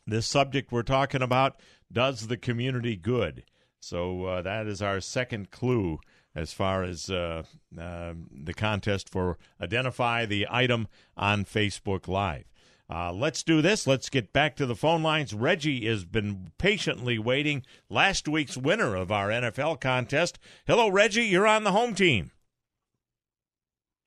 This 0.06 0.28
subject 0.28 0.72
we're 0.72 0.84
talking 0.84 1.24
about 1.24 1.60
does 1.92 2.28
the 2.28 2.38
community 2.38 2.96
good. 2.96 3.44
So 3.80 4.26
uh, 4.26 4.42
that 4.44 4.68
is 4.68 4.82
our 4.82 5.02
second 5.02 5.50
clue 5.50 6.00
as 6.36 6.54
far 6.54 6.84
as 6.84 7.10
uh, 7.10 7.44
uh, 7.80 8.14
the 8.32 8.54
contest 8.54 9.10
for 9.10 9.38
identify 9.60 10.26
the 10.26 10.48
item 10.50 10.88
on 11.16 11.44
Facebook 11.44 12.08
Live. 12.08 12.46
Uh, 12.90 13.12
let's 13.12 13.44
do 13.44 13.62
this. 13.62 13.86
Let's 13.86 14.10
get 14.10 14.32
back 14.32 14.56
to 14.56 14.66
the 14.66 14.76
phone 14.76 15.04
lines. 15.04 15.34
Reggie 15.34 15.86
has 15.88 16.06
been 16.06 16.52
patiently 16.58 17.20
waiting. 17.20 17.64
Last 17.90 18.28
week's 18.28 18.56
winner 18.56 18.96
of 18.96 19.12
our 19.12 19.28
NFL 19.30 19.82
contest. 19.82 20.40
Hello, 20.66 20.88
Reggie. 20.88 21.26
You're 21.26 21.48
on 21.48 21.66
the 21.66 21.74
home 21.74 21.96
team. 21.96 22.32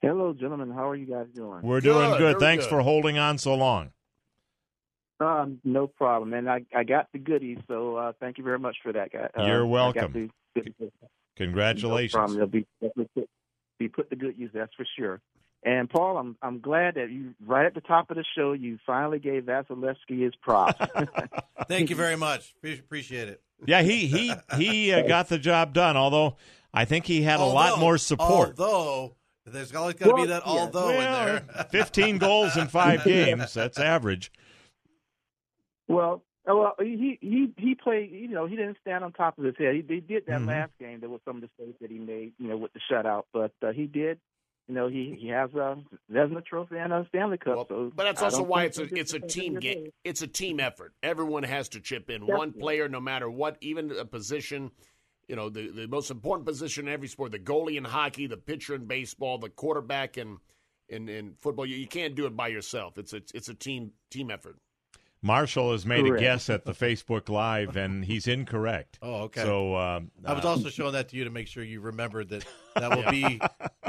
Hello, 0.00 0.32
gentlemen. 0.32 0.70
How 0.70 0.88
are 0.88 0.96
you 0.96 1.04
guys 1.04 1.26
doing? 1.34 1.60
We're 1.62 1.82
doing 1.82 2.16
good. 2.16 2.38
Thanks 2.38 2.66
for 2.66 2.80
holding 2.80 3.18
on 3.18 3.36
so 3.36 3.54
long. 3.54 3.90
Um, 5.20 5.60
no 5.64 5.86
problem, 5.86 6.32
and 6.32 6.48
I 6.48 6.64
I 6.74 6.82
got 6.84 7.08
the 7.12 7.18
goodies, 7.18 7.58
so 7.68 7.96
uh, 7.96 8.12
thank 8.20 8.38
you 8.38 8.44
very 8.44 8.58
much 8.58 8.78
for 8.82 8.90
that, 8.94 9.12
guy. 9.12 9.28
Uh, 9.38 9.44
You're 9.44 9.66
I 9.66 9.68
welcome. 9.68 10.30
the. 10.54 10.90
Congratulations. 11.36 12.14
No 12.14 12.18
problem. 12.18 12.38
They'll 12.38 12.46
be 12.46 12.66
put, 13.14 13.28
be 13.78 13.88
put 13.88 14.08
to 14.08 14.16
good 14.16 14.38
use. 14.38 14.50
That's 14.54 14.72
for 14.74 14.86
sure. 14.98 15.20
And 15.62 15.90
Paul, 15.90 16.16
I'm 16.16 16.36
I'm 16.40 16.60
glad 16.60 16.94
that 16.94 17.10
you 17.10 17.34
right 17.46 17.66
at 17.66 17.74
the 17.74 17.82
top 17.82 18.10
of 18.10 18.16
the 18.16 18.24
show 18.36 18.52
you 18.52 18.78
finally 18.86 19.18
gave 19.18 19.44
Vasilevskiy 19.44 20.22
his 20.22 20.34
props. 20.36 20.80
Thank 21.68 21.90
you 21.90 21.96
very 21.96 22.16
much. 22.16 22.54
Appreciate 22.64 23.28
it. 23.28 23.42
Yeah, 23.66 23.82
he 23.82 24.06
he 24.06 24.32
he 24.56 24.92
uh, 24.92 25.02
got 25.06 25.28
the 25.28 25.38
job 25.38 25.74
done. 25.74 25.98
Although 25.98 26.36
I 26.72 26.86
think 26.86 27.04
he 27.04 27.20
had 27.22 27.40
a 27.40 27.44
lot 27.44 27.78
more 27.78 27.98
support. 27.98 28.58
Although 28.58 29.16
there's 29.44 29.74
always 29.74 29.96
got 29.96 30.06
to 30.06 30.14
be 30.14 30.20
Well, 30.20 30.26
that 30.28 30.42
yeah. 30.46 30.50
although 30.52 30.86
Well, 30.96 31.36
in 31.36 31.46
there. 31.46 31.64
15 31.70 32.16
goals 32.18 32.56
in 32.56 32.68
five 32.68 33.04
games. 33.04 33.52
That's 33.52 33.78
average. 33.78 34.32
Well, 35.88 36.22
uh, 36.50 36.54
well, 36.54 36.74
he 36.80 37.18
he 37.20 37.52
he 37.58 37.74
played. 37.74 38.12
You 38.12 38.28
know, 38.28 38.46
he 38.46 38.56
didn't 38.56 38.78
stand 38.80 39.04
on 39.04 39.12
top 39.12 39.36
of 39.38 39.44
his 39.44 39.54
head. 39.58 39.74
He, 39.74 39.84
he 39.94 40.00
did 40.00 40.24
that 40.26 40.40
Mhm. 40.40 40.46
last 40.46 40.72
game. 40.78 41.00
There 41.00 41.08
was 41.10 41.20
some 41.26 41.40
mistakes 41.40 41.76
that 41.80 41.90
he 41.90 41.98
made. 41.98 42.32
You 42.38 42.48
know, 42.48 42.56
with 42.56 42.72
the 42.72 42.80
shutout, 42.90 43.24
but 43.32 43.52
uh, 43.62 43.72
he 43.72 43.86
did. 43.86 44.18
You 44.70 44.76
know, 44.76 44.86
he 44.86 45.16
he 45.20 45.26
has 45.30 45.50
uh, 45.52 45.74
a 45.74 45.84
Vezina 46.12 46.46
Trophy 46.46 46.76
and 46.76 46.92
a 46.92 47.04
Stanley 47.08 47.38
Cup. 47.38 47.66
so 47.68 47.90
But 47.92 48.04
that's 48.04 48.22
also 48.22 48.44
why 48.44 48.66
it's 48.66 48.78
a 48.78 48.84
it's 48.96 49.14
a 49.14 49.18
team 49.18 49.56
game. 49.56 49.90
It's 50.04 50.22
a 50.22 50.28
team 50.28 50.60
effort. 50.60 50.92
Everyone 51.02 51.42
has 51.42 51.70
to 51.70 51.80
chip 51.80 52.08
in. 52.08 52.24
One 52.24 52.52
player, 52.52 52.88
no 52.88 53.00
matter 53.00 53.28
what, 53.28 53.56
even 53.60 53.90
a 53.90 54.04
position. 54.04 54.70
You 55.26 55.34
know, 55.34 55.48
the 55.48 55.72
the 55.72 55.88
most 55.88 56.12
important 56.12 56.46
position 56.46 56.86
in 56.86 56.94
every 56.94 57.08
sport: 57.08 57.32
the 57.32 57.40
goalie 57.40 57.78
in 57.78 57.84
hockey, 57.84 58.28
the 58.28 58.36
pitcher 58.36 58.76
in 58.76 58.84
baseball, 58.84 59.38
the 59.38 59.48
quarterback 59.48 60.16
in 60.16 60.38
in, 60.88 61.08
in 61.08 61.34
football. 61.40 61.66
You, 61.66 61.74
you 61.74 61.88
can't 61.88 62.14
do 62.14 62.26
it 62.26 62.36
by 62.36 62.46
yourself. 62.46 62.96
It's 62.96 63.12
a 63.12 63.22
it's 63.34 63.48
a 63.48 63.54
team 63.54 63.90
team 64.08 64.30
effort. 64.30 64.56
Marshall 65.22 65.72
has 65.72 65.84
made 65.84 66.06
Correct. 66.06 66.16
a 66.22 66.24
guess 66.24 66.48
at 66.50 66.64
the 66.64 66.72
Facebook 66.72 67.28
Live, 67.28 67.76
and 67.76 68.04
he's 68.04 68.26
incorrect. 68.26 68.98
Oh, 69.02 69.22
okay. 69.24 69.42
So 69.42 69.76
um, 69.76 70.10
I 70.24 70.32
was 70.32 70.44
uh, 70.44 70.48
also 70.50 70.68
showing 70.68 70.92
that 70.92 71.08
to 71.10 71.16
you 71.16 71.24
to 71.24 71.30
make 71.30 71.46
sure 71.46 71.62
you 71.62 71.80
remembered 71.80 72.28
that 72.30 72.44
that 72.74 72.90
will 72.96 73.10
be 73.10 73.40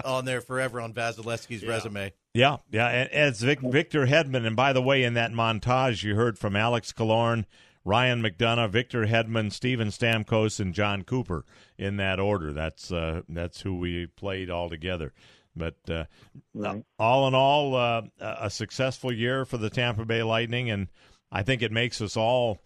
on 0.03 0.25
there 0.25 0.41
forever 0.41 0.81
on 0.81 0.93
Vasilevskiy's 0.93 1.65
resume. 1.65 2.11
Yeah, 2.33 2.57
yeah. 2.71 2.87
And 2.87 3.09
as 3.11 3.41
Vic, 3.41 3.59
Victor 3.61 4.07
Hedman, 4.07 4.45
and 4.45 4.55
by 4.55 4.73
the 4.73 4.81
way, 4.81 5.03
in 5.03 5.13
that 5.15 5.31
montage, 5.31 6.03
you 6.03 6.15
heard 6.15 6.37
from 6.39 6.55
Alex 6.55 6.91
Killorn, 6.91 7.45
Ryan 7.83 8.21
McDonagh, 8.21 8.69
Victor 8.69 9.05
Hedman, 9.05 9.51
Steven 9.51 9.87
Stamkos, 9.89 10.59
and 10.59 10.73
Jon 10.73 11.03
Cooper 11.03 11.45
in 11.77 11.97
that 11.97 12.19
order. 12.19 12.51
That's 12.53 12.91
uh, 12.91 13.21
that's 13.29 13.61
who 13.61 13.77
we 13.77 14.07
played 14.07 14.49
all 14.49 14.69
together. 14.69 15.13
But 15.55 15.75
uh, 15.89 16.05
Right. 16.53 16.83
all 16.99 17.27
in 17.27 17.35
all, 17.35 17.75
uh, 17.75 18.03
a 18.19 18.37
a 18.43 18.49
successful 18.49 19.11
year 19.11 19.45
for 19.45 19.57
the 19.57 19.69
Tampa 19.69 20.05
Bay 20.05 20.23
Lightning, 20.23 20.69
and 20.69 20.87
I 21.31 21.43
think 21.43 21.61
it 21.61 21.71
makes 21.71 22.01
us 22.01 22.17
all 22.17 22.59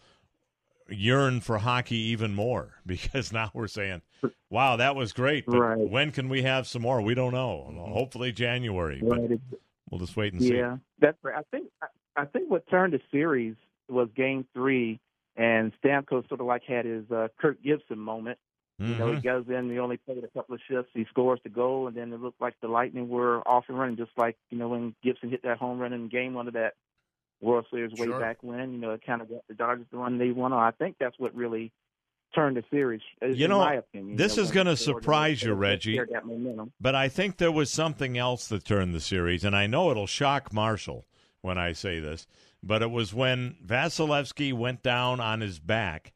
yearn 0.90 1.40
for 1.42 1.58
hockey 1.60 1.98
even 1.98 2.36
more 2.36 2.76
because 2.86 3.32
now 3.34 3.52
we're 3.54 3.68
saying, 3.68 4.02
"Wow, 4.50 4.76
that 4.78 4.96
was 4.96 5.14
great." 5.14 5.46
But 5.46 5.60
Right. 5.60 5.90
when 5.90 6.12
can 6.12 6.30
we 6.30 6.44
have 6.44 6.68
some 6.68 6.82
more? 6.82 7.02
We 7.02 7.14
don't 7.16 7.34
know. 7.34 7.74
Hopefully 7.94 8.32
January, 8.32 9.02
but 9.02 9.20
Right. 9.20 9.40
we'll 9.90 10.00
just 10.00 10.16
wait 10.18 10.34
and 10.34 10.42
see. 10.42 10.58
Yeah, 10.58 10.78
that's 11.00 11.18
right. 11.24 11.36
I 11.38 11.42
think 11.52 11.70
I- 12.18 12.26
think 12.26 12.50
what 12.50 12.66
turned 12.70 12.94
the 12.94 13.02
series 13.12 13.56
was 13.90 14.08
Game 14.16 14.48
Three, 14.54 15.00
and 15.36 15.74
Stamkos 15.82 16.28
sort 16.30 16.40
of 16.40 16.48
like 16.48 16.64
had 16.64 16.86
his 16.86 17.10
uh, 17.12 17.28
Kirk 17.40 17.62
Gibson 17.62 18.00
moment. 18.00 18.40
You 18.78 18.96
know, 18.96 19.12
he 19.14 19.20
Mhm. 19.20 19.24
goes 19.24 19.46
in, 19.48 19.70
he 19.70 19.80
only 19.80 19.96
played 19.98 20.22
a 20.24 20.28
couple 20.28 20.54
of 20.54 20.60
shifts, 20.68 20.92
he 20.94 21.06
scores 21.06 21.40
the 21.44 21.50
goal, 21.50 21.88
and 21.88 21.96
then 21.96 22.12
it 22.12 22.20
looked 22.22 22.42
like 22.42 22.56
the 22.60 22.68
Lightning 22.68 23.08
were 23.08 23.40
off 23.48 23.64
and 23.70 23.80
running, 23.80 23.96
just 23.96 24.12
like 24.18 24.38
you 24.50 24.58
know 24.58 24.68
when 24.70 24.96
Gibson 25.02 25.30
hit 25.30 25.44
that 25.44 25.58
home 25.58 25.80
run 25.80 25.94
in 25.94 26.08
Game 26.10 26.34
One 26.34 26.48
of 26.48 26.54
that 26.56 26.74
World 27.42 27.66
Series 27.72 27.92
way 28.00 28.08
Sure. 28.08 28.20
back 28.20 28.38
when. 28.42 28.74
You 28.74 28.80
know, 28.80 28.92
it 28.92 29.02
kind 29.06 29.22
of 29.22 29.30
got 29.30 29.48
the 29.48 29.54
Dodgers 29.54 29.86
the 29.92 29.98
run 29.98 30.18
they 30.18 30.32
won 30.32 30.54
on. 30.54 30.64
I 30.64 30.72
think 30.72 30.98
that's 31.00 31.18
what 31.20 31.36
really 31.36 31.72
turned 32.34 32.58
the 32.58 32.64
series. 32.70 33.02
in 33.22 33.36
You 33.36 33.48
know, 33.48 33.60
my 33.60 33.76
opinion. 33.76 34.18
this 34.18 34.36
you 34.36 34.42
know, 34.42 34.44
is 34.44 34.50
scored 34.50 34.68
and 34.68 34.78
surprise 34.78 35.44
you, 35.44 35.54
Reggie. 35.54 35.96
carried 35.96 36.10
That 36.12 36.26
momentum. 36.26 36.74
But 36.82 36.96
I 36.96 37.08
think 37.08 37.38
there 37.38 37.52
was 37.52 37.70
something 37.72 38.18
else 38.18 38.48
that 38.48 38.66
turned 38.66 38.94
the 38.94 39.00
series, 39.00 39.44
and 39.46 39.56
I 39.56 39.68
know 39.68 39.90
it'll 39.92 40.08
shock 40.08 40.52
Marshall 40.52 41.06
when 41.42 41.58
I 41.58 41.72
say 41.74 42.00
this, 42.00 42.28
but 42.64 42.82
it 42.82 42.92
was 42.92 43.14
when 43.14 43.56
Vasilevskiy 43.66 44.52
went 44.54 44.82
down 44.84 45.20
on 45.20 45.42
his 45.42 45.60
back 45.60 46.14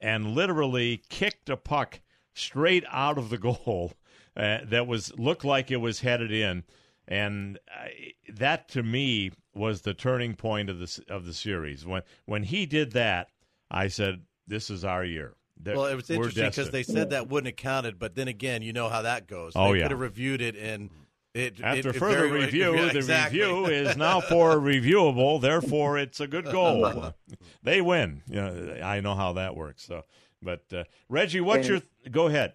and 0.00 0.34
literally 0.34 1.02
kicked 1.08 1.48
a 1.50 1.56
puck 1.56 2.00
straight 2.34 2.84
out 2.90 3.18
of 3.18 3.28
the 3.30 3.38
goal 3.38 3.92
uh, 4.36 4.58
that 4.64 4.86
was 4.86 5.16
looked 5.18 5.44
like 5.44 5.70
it 5.70 5.76
was 5.76 6.00
headed 6.00 6.32
in, 6.32 6.64
and 7.10 7.58
uh, 7.76 7.88
that 8.34 8.68
to 8.70 8.82
me 8.82 9.32
was 9.54 9.82
the 9.82 9.92
turning 9.92 10.34
point 10.34 10.70
of 10.70 10.78
the 10.78 11.02
of 11.08 11.26
the 11.26 11.34
series. 11.34 11.84
When 11.84 12.02
when 12.24 12.44
he 12.44 12.64
did 12.66 12.92
that, 12.92 13.28
I 13.70 13.88
said, 13.88 14.22
"This 14.46 14.70
is 14.70 14.84
our 14.84 15.04
year." 15.04 15.34
That 15.62 15.76
Well, 15.76 15.86
it 15.86 15.94
was 15.96 16.08
interesting 16.08 16.46
because 16.46 16.70
they 16.70 16.82
said 16.84 17.10
that 17.10 17.28
wouldn't 17.28 17.48
have 17.48 17.56
counted, 17.56 17.98
but 17.98 18.14
then 18.14 18.28
again, 18.28 18.62
you 18.62 18.72
know 18.72 18.88
how 18.88 19.02
that 19.02 19.26
goes. 19.26 19.52
Oh, 19.54 19.72
they 19.72 19.78
yeah. 19.78 19.84
could 19.84 19.90
have 19.90 20.00
reviewed 20.00 20.40
it 20.40 20.56
and 20.56 20.88
it 21.34 21.60
After 21.62 21.90
it- 21.90 21.96
it 21.96 21.98
further 21.98 22.28
very- 22.28 22.44
review, 22.44 22.74
yeah, 22.76 22.92
the 22.92 23.02
review 23.02 23.66
is 23.66 23.96
now 23.96 24.20
for 24.20 24.56
reviewable. 24.56 25.40
Therefore, 25.40 25.98
it's 25.98 26.18
a 26.20 26.26
good 26.26 26.46
goal. 26.46 27.12
they 27.62 27.80
win. 27.82 28.22
You 28.26 28.36
know, 28.36 28.78
I 28.82 29.00
know 29.00 29.14
how 29.14 29.34
that 29.34 29.54
works. 29.54 29.84
So, 29.84 30.04
but 30.40 30.64
uh, 30.72 30.84
Reggie, 31.08 31.40
what's 31.42 31.68
your? 31.68 31.82
Go 32.10 32.28
ahead. 32.28 32.54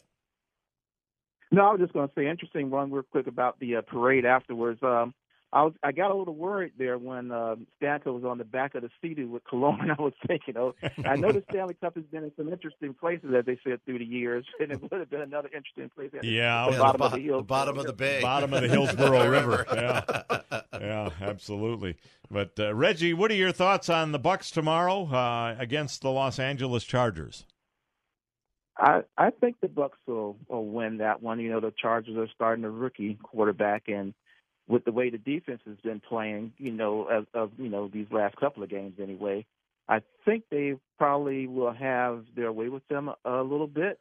No, 1.51 1.67
I 1.67 1.71
was 1.71 1.81
just 1.81 1.93
going 1.93 2.07
to 2.07 2.13
say 2.15 2.27
interesting 2.27 2.69
one 2.69 2.91
real 2.91 3.03
quick 3.03 3.27
about 3.27 3.59
the 3.59 3.77
uh, 3.77 3.81
parade 3.81 4.25
afterwards. 4.25 4.81
Um, 4.83 5.13
I 5.53 5.63
was 5.63 5.73
I 5.83 5.93
got 5.93 6.11
a 6.11 6.13
little 6.15 6.35
worried 6.35 6.73
there 6.77 6.97
when 6.97 7.31
uh, 7.31 7.55
Stanko 7.81 8.07
was 8.07 8.25
on 8.25 8.37
the 8.37 8.43
back 8.43 8.75
of 8.75 8.81
the 8.81 8.89
seat 9.01 9.17
with 9.25 9.41
Killorn. 9.45 9.89
I 9.97 10.01
was 10.01 10.11
thinking, 10.27 10.57
oh, 10.57 10.75
I 11.05 11.15
know 11.15 11.31
the 11.31 11.43
Stanley 11.49 11.75
Cup 11.75 11.95
has 11.95 12.03
been 12.05 12.25
in 12.25 12.31
some 12.35 12.51
interesting 12.51 12.93
places, 12.93 13.33
as 13.33 13.45
they 13.45 13.57
said 13.63 13.79
through 13.85 13.99
the 13.99 14.05
years, 14.05 14.45
and 14.59 14.71
it 14.71 14.81
would 14.81 14.91
have 14.91 15.09
been 15.09 15.21
another 15.21 15.49
interesting 15.55 15.89
place. 15.95 16.11
at 16.17 16.25
Yeah, 16.25 16.65
the 16.65 16.71
the 16.73 16.77
bottom 16.79 16.99
bo- 16.99 17.05
of 17.05 17.11
the 17.13 17.19
hill, 17.19 17.37
the 17.37 17.43
bottom 17.43 17.77
of 17.77 17.85
the 17.85 17.93
bay. 17.93 18.21
Bottom 18.21 18.53
of 18.53 18.61
the 18.63 18.67
Hillsborough 18.67 19.29
River. 19.29 19.65
Yeah, 19.73 20.61
yeah, 20.73 21.09
absolutely. 21.21 21.95
But 22.29 22.59
uh, 22.59 22.73
Reggie, 22.75 23.13
what 23.13 23.31
are 23.31 23.35
your 23.35 23.53
thoughts 23.53 23.87
on 23.87 24.11
the 24.11 24.19
Bucs 24.19 24.51
tomorrow 24.51 25.05
uh, 25.05 25.55
against 25.57 26.01
the 26.01 26.09
Los 26.11 26.37
Angeles 26.37 26.83
Chargers? 26.83 27.45
I 28.77 29.03
I 29.17 29.29
think 29.29 29.57
the 29.61 29.67
Bucs 29.67 29.91
will, 30.05 30.37
will 30.47 30.65
win 30.65 30.97
that 30.97 31.21
one. 31.21 31.39
You 31.39 31.49
know, 31.49 31.59
the 31.59 31.71
Chargers 31.71 32.17
are 32.17 32.27
starting 32.33 32.65
a 32.65 32.69
rookie 32.69 33.17
quarterback, 33.21 33.83
and 33.87 34.13
with 34.67 34.85
the 34.85 34.91
way 34.91 35.09
the 35.09 35.17
defense 35.17 35.61
has 35.65 35.77
been 35.77 35.99
playing, 36.01 36.53
you 36.57 36.71
know, 36.71 37.03
of, 37.03 37.27
of 37.33 37.51
you 37.57 37.69
know 37.69 37.87
these 37.87 38.07
last 38.11 38.35
couple 38.37 38.63
of 38.63 38.69
games 38.69 38.95
anyway, 39.01 39.45
I 39.87 40.01
think 40.25 40.43
they 40.49 40.75
probably 40.97 41.47
will 41.47 41.73
have 41.73 42.25
their 42.35 42.51
way 42.51 42.69
with 42.69 42.87
them 42.87 43.09
a, 43.09 43.15
a 43.25 43.43
little 43.43 43.67
bit. 43.67 43.99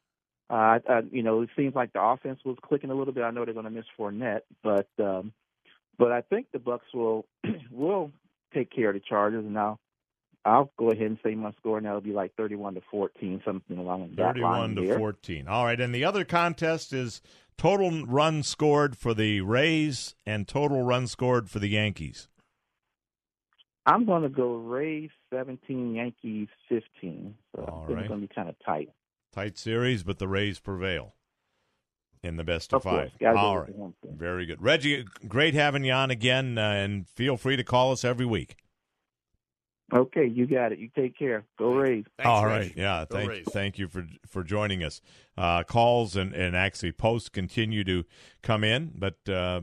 Uh, 0.51 0.78
I, 0.88 1.02
you 1.10 1.22
know, 1.22 1.42
it 1.42 1.51
seems 1.56 1.74
like 1.74 1.92
the 1.92 2.02
offense 2.02 2.40
was 2.44 2.56
clicking 2.62 2.90
a 2.90 2.94
little 2.94 3.14
bit. 3.14 3.22
I 3.22 3.30
know 3.30 3.44
they're 3.44 3.55
going 3.55 3.64
to 3.64 3.70
miss 3.70 3.86
Fournette, 3.98 4.42
but 4.62 4.88
um, 4.98 5.32
but 5.98 6.12
I 6.12 6.20
think 6.22 6.48
the 6.52 6.59
Bucs 6.59 6.92
will 6.92 7.26
will 7.70 8.10
take 8.52 8.70
care 8.70 8.88
of 8.88 8.94
the 8.94 9.01
Chargers. 9.01 9.44
Now 9.46 9.78
I'll 10.44 10.70
go 10.78 10.90
ahead 10.90 11.06
and 11.06 11.18
say 11.24 11.34
my 11.34 11.52
score 11.60 11.80
now 11.80 11.94
will 11.94 12.00
be 12.00 12.12
like 12.12 12.34
thirty-one 12.36 12.74
to 12.74 12.82
fourteen, 12.90 13.40
something 13.44 13.78
along 13.78 14.10
that 14.16 14.22
line 14.22 14.34
Thirty-one 14.34 14.74
to 14.76 14.82
there. 14.86 14.98
fourteen. 14.98 15.48
All 15.48 15.64
right, 15.64 15.80
and 15.80 15.94
the 15.94 16.04
other 16.04 16.24
contest 16.24 16.92
is 16.92 17.22
total 17.56 18.04
run 18.06 18.42
scored 18.42 18.96
for 18.96 19.14
the 19.14 19.40
Rays 19.40 20.14
and 20.26 20.46
total 20.46 20.82
run 20.82 21.06
scored 21.06 21.48
for 21.48 21.58
the 21.60 21.68
Yankees. 21.68 22.28
I'm 23.86 24.06
going 24.06 24.22
to 24.22 24.30
go 24.30 24.54
Rays 24.54 25.10
17, 25.32 25.94
Yankees 25.94 26.48
15. 26.70 27.34
So 27.54 27.62
All 27.64 27.84
right. 27.86 27.98
it's 27.98 28.08
going 28.08 28.20
to 28.22 28.26
be 28.26 28.34
kind 28.34 28.48
of 28.48 28.54
tight. 28.64 28.88
Tight 29.34 29.58
series, 29.58 30.02
but 30.02 30.18
the 30.18 30.26
Rays 30.26 30.58
prevail 30.58 31.14
in 32.22 32.36
the 32.36 32.44
best 32.44 32.72
of, 32.72 32.78
Of 32.78 32.82
five. 32.84 33.10
Go 33.20 33.36
All 33.36 33.58
right, 33.58 33.66
the 33.70 33.76
home 33.78 33.94
team. 34.02 34.14
very 34.16 34.46
good, 34.46 34.62
Reggie. 34.62 35.04
Great 35.28 35.52
having 35.52 35.84
you 35.84 35.92
on 35.92 36.10
again, 36.10 36.56
uh, 36.56 36.62
and 36.70 37.06
feel 37.10 37.36
free 37.36 37.56
to 37.56 37.64
call 37.64 37.92
us 37.92 38.04
every 38.04 38.24
week. 38.24 38.56
Okay, 39.93 40.27
you 40.27 40.47
got 40.47 40.73
it. 40.73 40.78
You 40.78 40.89
take 40.97 41.16
care. 41.19 41.44
Go 41.59 41.74
Rays. 41.74 42.05
All 42.24 42.47
right, 42.47 42.73
yeah. 42.74 43.05
Thank, 43.05 43.44
thank 43.51 43.78
you 43.78 43.86
for 43.89 44.06
for 44.27 44.43
joining 44.43 44.82
us. 44.82 45.01
Uh, 45.36 45.62
calls 45.62 46.16
and, 46.16 46.32
and 46.32 46.56
actually 46.56 46.93
posts 46.93 47.28
continue 47.28 47.85
to 47.85 48.05
come 48.43 48.65
in, 48.65 48.93
but 48.97 49.28
uh, 49.28 49.61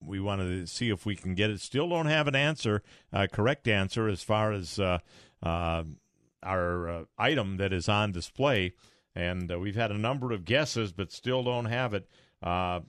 we 0.00 0.20
wanted 0.20 0.60
to 0.60 0.66
see 0.66 0.90
if 0.90 1.04
we 1.04 1.16
can 1.16 1.34
get 1.34 1.50
it. 1.50 1.60
Still 1.60 1.88
don't 1.88 2.06
have 2.06 2.28
an 2.28 2.34
answer, 2.34 2.82
uh, 3.12 3.26
correct 3.30 3.68
answer 3.68 4.08
as 4.08 4.22
far 4.22 4.52
as 4.52 4.78
uh, 4.78 4.98
uh, 5.42 5.84
our 6.42 6.88
uh, 6.88 7.04
item 7.18 7.56
that 7.58 7.72
is 7.72 7.88
on 7.88 8.12
display, 8.12 8.72
and 9.14 9.52
uh, 9.52 9.58
we've 9.58 9.76
had 9.76 9.90
a 9.90 9.98
number 9.98 10.32
of 10.32 10.44
guesses, 10.44 10.92
but 10.92 11.12
still 11.12 11.42
don't 11.42 11.66
have 11.66 11.94
it. 11.94 12.08
Uh, 12.42 12.80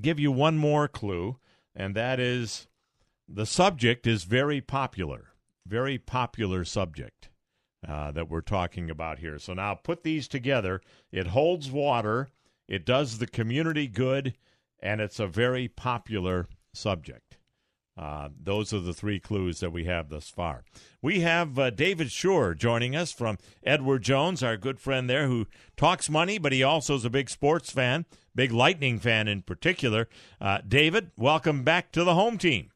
give 0.00 0.20
you 0.20 0.30
one 0.30 0.58
more 0.58 0.86
clue, 0.88 1.36
and 1.74 1.94
that 1.96 2.20
is 2.20 2.68
the 3.28 3.46
subject 3.46 4.06
is 4.06 4.24
very 4.24 4.60
popular, 4.60 5.32
very 5.66 5.98
popular 5.98 6.64
subject 6.64 7.28
uh, 7.86 8.10
that 8.12 8.28
we're 8.28 8.40
talking 8.40 8.90
about 8.90 9.18
here. 9.18 9.38
So 9.38 9.54
now 9.54 9.74
put 9.74 10.02
these 10.02 10.28
together. 10.28 10.80
It 11.12 11.28
holds 11.28 11.70
water, 11.70 12.28
it 12.68 12.84
does 12.84 13.18
the 13.18 13.26
community 13.26 13.86
good, 13.86 14.34
and 14.80 15.00
it's 15.00 15.20
a 15.20 15.26
very 15.26 15.68
popular 15.68 16.48
subject. 16.72 17.36
Uh, 17.98 18.30
those 18.42 18.72
are 18.72 18.80
the 18.80 18.94
three 18.94 19.20
clues 19.20 19.60
that 19.60 19.72
we 19.72 19.84
have 19.84 20.08
thus 20.08 20.30
far. 20.30 20.64
We 21.02 21.20
have 21.20 21.58
uh, 21.58 21.68
David 21.70 22.10
Shore 22.10 22.54
joining 22.54 22.96
us 22.96 23.12
from 23.12 23.36
Edward 23.62 24.02
Jones, 24.02 24.42
our 24.42 24.56
good 24.56 24.80
friend 24.80 25.10
there, 25.10 25.26
who 25.26 25.46
talks 25.76 26.08
money, 26.08 26.38
but 26.38 26.52
he 26.52 26.62
also 26.62 26.94
is 26.94 27.04
a 27.04 27.10
big 27.10 27.28
sports 27.28 27.70
fan, 27.70 28.06
big 28.34 28.52
Lightning 28.52 28.98
fan 28.98 29.28
in 29.28 29.42
particular. 29.42 30.08
Uh, 30.40 30.60
David, 30.66 31.10
welcome 31.18 31.62
back 31.62 31.92
to 31.92 32.04
the 32.04 32.14
home 32.14 32.38
team. 32.38 32.70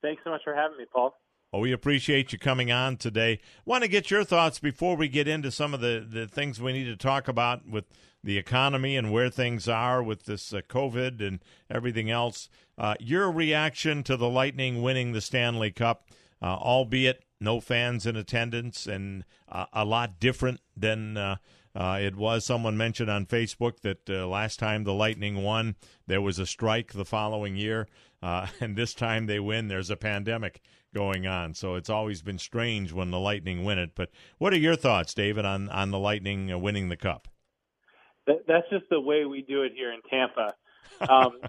Thanks 0.00 0.22
so 0.24 0.30
much 0.30 0.42
for 0.42 0.54
having 0.54 0.78
me, 0.78 0.84
Paul. 0.90 1.14
Well, 1.52 1.62
we 1.62 1.72
appreciate 1.72 2.32
you 2.32 2.38
coming 2.38 2.70
on 2.70 2.96
today. 2.96 3.40
Want 3.64 3.82
to 3.82 3.88
get 3.88 4.08
your 4.08 4.22
thoughts 4.22 4.60
before 4.60 4.94
we 4.94 5.08
get 5.08 5.26
into 5.26 5.50
some 5.50 5.74
of 5.74 5.80
the, 5.80 6.06
the 6.08 6.28
things 6.28 6.60
we 6.60 6.72
need 6.72 6.84
to 6.84 6.96
talk 6.96 7.26
about 7.26 7.68
with 7.68 7.86
the 8.22 8.38
economy 8.38 8.96
and 8.96 9.10
where 9.10 9.30
things 9.30 9.66
are 9.66 10.00
with 10.00 10.26
this 10.26 10.52
uh, 10.52 10.60
COVID 10.68 11.26
and 11.26 11.40
everything 11.68 12.08
else. 12.08 12.48
Uh, 12.78 12.94
your 13.00 13.32
reaction 13.32 14.04
to 14.04 14.16
the 14.16 14.28
Lightning 14.28 14.80
winning 14.80 15.10
the 15.10 15.20
Stanley 15.20 15.72
Cup, 15.72 16.10
uh, 16.40 16.44
albeit 16.44 17.24
no 17.40 17.58
fans 17.58 18.06
in 18.06 18.14
attendance 18.14 18.86
and 18.86 19.24
uh, 19.48 19.66
a 19.72 19.84
lot 19.84 20.20
different 20.20 20.60
than 20.76 21.16
uh, 21.16 21.36
uh, 21.74 21.98
it 22.00 22.14
was. 22.14 22.44
Someone 22.44 22.76
mentioned 22.76 23.10
on 23.10 23.26
Facebook 23.26 23.80
that 23.80 24.08
last 24.08 24.60
time 24.60 24.84
the 24.84 24.94
Lightning 24.94 25.42
won, 25.42 25.74
there 26.06 26.22
was 26.22 26.38
a 26.38 26.46
strike 26.46 26.92
the 26.92 27.04
following 27.04 27.56
year, 27.56 27.88
and 28.22 28.76
this 28.76 28.94
time 28.94 29.26
they 29.26 29.40
win, 29.40 29.66
there's 29.66 29.90
a 29.90 29.96
pandemic 29.96 30.60
going 30.94 31.26
on. 31.26 31.54
So 31.54 31.74
it's 31.74 31.90
always 31.90 32.22
been 32.22 32.38
strange 32.38 32.92
when 32.92 33.10
the 33.10 33.20
Lightning 33.20 33.64
win 33.64 33.78
it. 33.78 33.90
But 33.94 34.10
what 34.38 34.52
are 34.52 34.58
your 34.58 34.76
thoughts, 34.76 35.14
David, 35.14 35.44
on 35.44 35.68
on 35.68 35.90
the 35.90 35.98
Lightning 35.98 36.52
uh, 36.52 36.58
winning 36.58 36.88
the 36.88 36.96
cup? 36.96 37.28
That, 38.26 38.44
that's 38.46 38.68
just 38.70 38.84
the 38.90 39.00
way 39.00 39.24
we 39.24 39.42
do 39.42 39.62
it 39.62 39.72
here 39.74 39.92
in 39.92 40.00
Tampa. 40.08 40.54
Um, 41.08 41.40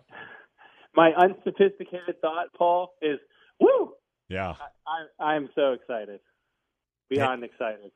my 0.95 1.11
unsophisticated 1.13 2.19
thought, 2.22 2.47
Paul, 2.57 2.93
is 3.01 3.19
woo. 3.59 3.93
Yeah, 4.30 4.55
I, 4.88 5.23
I, 5.23 5.34
I'm 5.34 5.49
so 5.55 5.73
excited, 5.73 6.22
beyond 7.09 7.43
excited. 7.43 7.91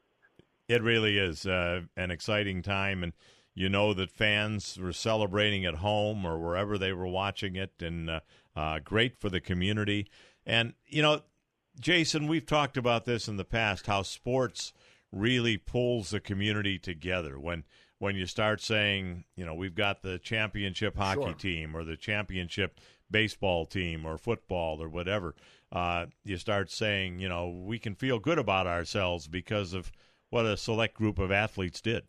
It 0.68 0.82
really 0.82 1.18
is 1.18 1.46
uh, 1.46 1.82
an 1.96 2.12
exciting 2.12 2.62
time, 2.62 3.04
and 3.04 3.14
you 3.54 3.70
know 3.70 3.94
that 3.94 4.12
fans 4.12 4.78
were 4.78 4.92
celebrating 4.92 5.66
at 5.66 5.76
home 5.76 6.26
or 6.26 6.38
wherever 6.38 6.78
they 6.78 6.92
were 6.92 7.08
watching 7.08 7.56
it, 7.56 7.72
and 7.80 8.10
uh, 8.10 8.20
uh, 8.56 8.80
great 8.84 9.18
for 9.18 9.30
the 9.30 9.40
community. 9.40 10.10
And 10.46 10.74
you 10.88 11.02
know, 11.02 11.22
Jason, 11.80 12.28
we've 12.28 12.46
talked 12.46 12.78
about 12.78 13.06
this 13.06 13.28
in 13.28 13.38
the 13.38 13.46
past 13.46 13.88
how 13.88 14.02
sports 14.02 14.74
really 15.12 15.58
pulls 15.58 16.10
the 16.10 16.20
community 16.20 16.78
together 16.78 17.40
when 17.40 17.64
when 17.98 18.16
you 18.16 18.26
start 18.26 18.62
saying, 18.62 19.24
you 19.38 19.46
know, 19.46 19.54
we've 19.54 19.74
got 19.76 20.02
the 20.02 20.20
championship 20.20 20.98
hockey 20.98 21.22
Sure. 21.22 21.34
team 21.34 21.76
or 21.76 21.86
the 21.86 21.96
championship 21.96 22.80
baseball 23.10 23.66
team 23.66 24.06
or 24.06 24.18
football 24.18 24.82
or 24.82 24.90
whatever. 24.90 25.34
Uh, 25.72 26.08
you 26.26 26.38
start 26.38 26.70
saying, 26.70 27.20
you 27.20 27.30
know, 27.30 27.48
we 27.48 27.80
can 27.80 27.96
feel 27.96 28.20
good 28.20 28.38
about 28.38 28.68
ourselves 28.68 29.28
because 29.28 29.74
of 29.74 29.94
what 30.30 30.46
a 30.46 30.58
select 30.58 30.96
group 30.96 31.18
of 31.20 31.32
athletes 31.32 31.80
did. 31.80 32.04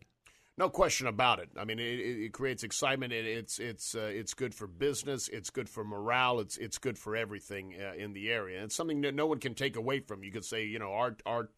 No 0.57 0.69
question 0.69 1.05
about 1.05 1.39
it. 1.39 1.49
I 1.55 1.65
mean, 1.65 1.77
it, 1.77 1.99
it 1.99 2.33
creates 2.33 2.63
excitement. 2.63 3.13
It, 3.13 3.25
it's 3.25 3.59
it's 3.59 3.93
uh, 3.93 4.09
it's 4.11 4.33
good 4.33 4.55
for 4.55 4.65
business. 4.65 5.27
It's 5.27 5.51
good 5.51 5.69
for 5.69 5.83
morale. 5.83 6.39
It's 6.39 6.57
it's 6.57 6.79
good 6.79 6.97
for 6.97 7.15
everything 7.15 7.75
uh, 7.79 7.93
in 7.95 8.13
the 8.13 8.31
area. 8.31 8.63
It's 8.63 8.75
something 8.75 9.01
that 9.01 9.13
no 9.13 9.27
one 9.27 9.39
can 9.39 9.53
take 9.53 9.75
away 9.75 9.99
from. 9.99 10.23
You 10.23 10.31
could 10.31 10.45
say, 10.45 10.65
you 10.65 10.79
know, 10.79 10.91
our 10.93 11.15
our 11.27 11.49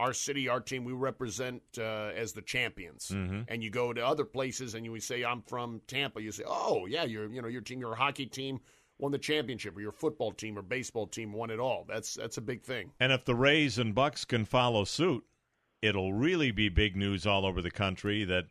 our 0.00 0.12
city, 0.14 0.48
our 0.48 0.60
team, 0.60 0.84
we 0.84 0.92
represent 0.92 1.60
uh, 1.76 2.10
as 2.16 2.32
the 2.32 2.40
champions. 2.40 3.10
Mhm. 3.12 3.44
And 3.48 3.62
you 3.62 3.68
go 3.68 3.92
to 3.92 4.06
other 4.06 4.24
places 4.24 4.74
and 4.74 4.84
you 4.86 4.98
say, 5.00 5.24
I'm 5.24 5.42
from 5.42 5.80
Tampa. 5.86 6.22
You 6.22 6.32
say, 6.32 6.44
oh 6.46 6.86
yeah, 6.86 7.04
you're 7.04 7.28
you 7.30 7.42
know 7.42 7.48
your 7.48 7.60
team, 7.62 7.80
your 7.80 7.96
hockey 7.96 8.26
team 8.26 8.60
won 8.96 9.12
the 9.12 9.18
championship, 9.18 9.76
or 9.76 9.80
your 9.80 9.92
football 9.92 10.32
team 10.32 10.58
or 10.58 10.62
baseball 10.62 11.06
team 11.06 11.32
won 11.34 11.50
it 11.50 11.60
all. 11.60 11.84
That's 11.86 12.14
that's 12.14 12.38
a 12.38 12.40
big 12.42 12.62
thing. 12.62 12.92
And 12.98 13.12
if 13.12 13.26
the 13.26 13.34
Rays 13.34 13.78
and 13.78 13.94
Bucs 13.94 14.26
can 14.26 14.46
follow 14.46 14.84
suit, 14.84 15.24
it'll 15.82 16.12
really 16.12 16.50
be 16.50 16.68
big 16.68 16.96
news 16.96 17.26
all 17.26 17.46
over 17.46 17.62
the 17.62 17.70
country 17.70 18.24
that 18.24 18.46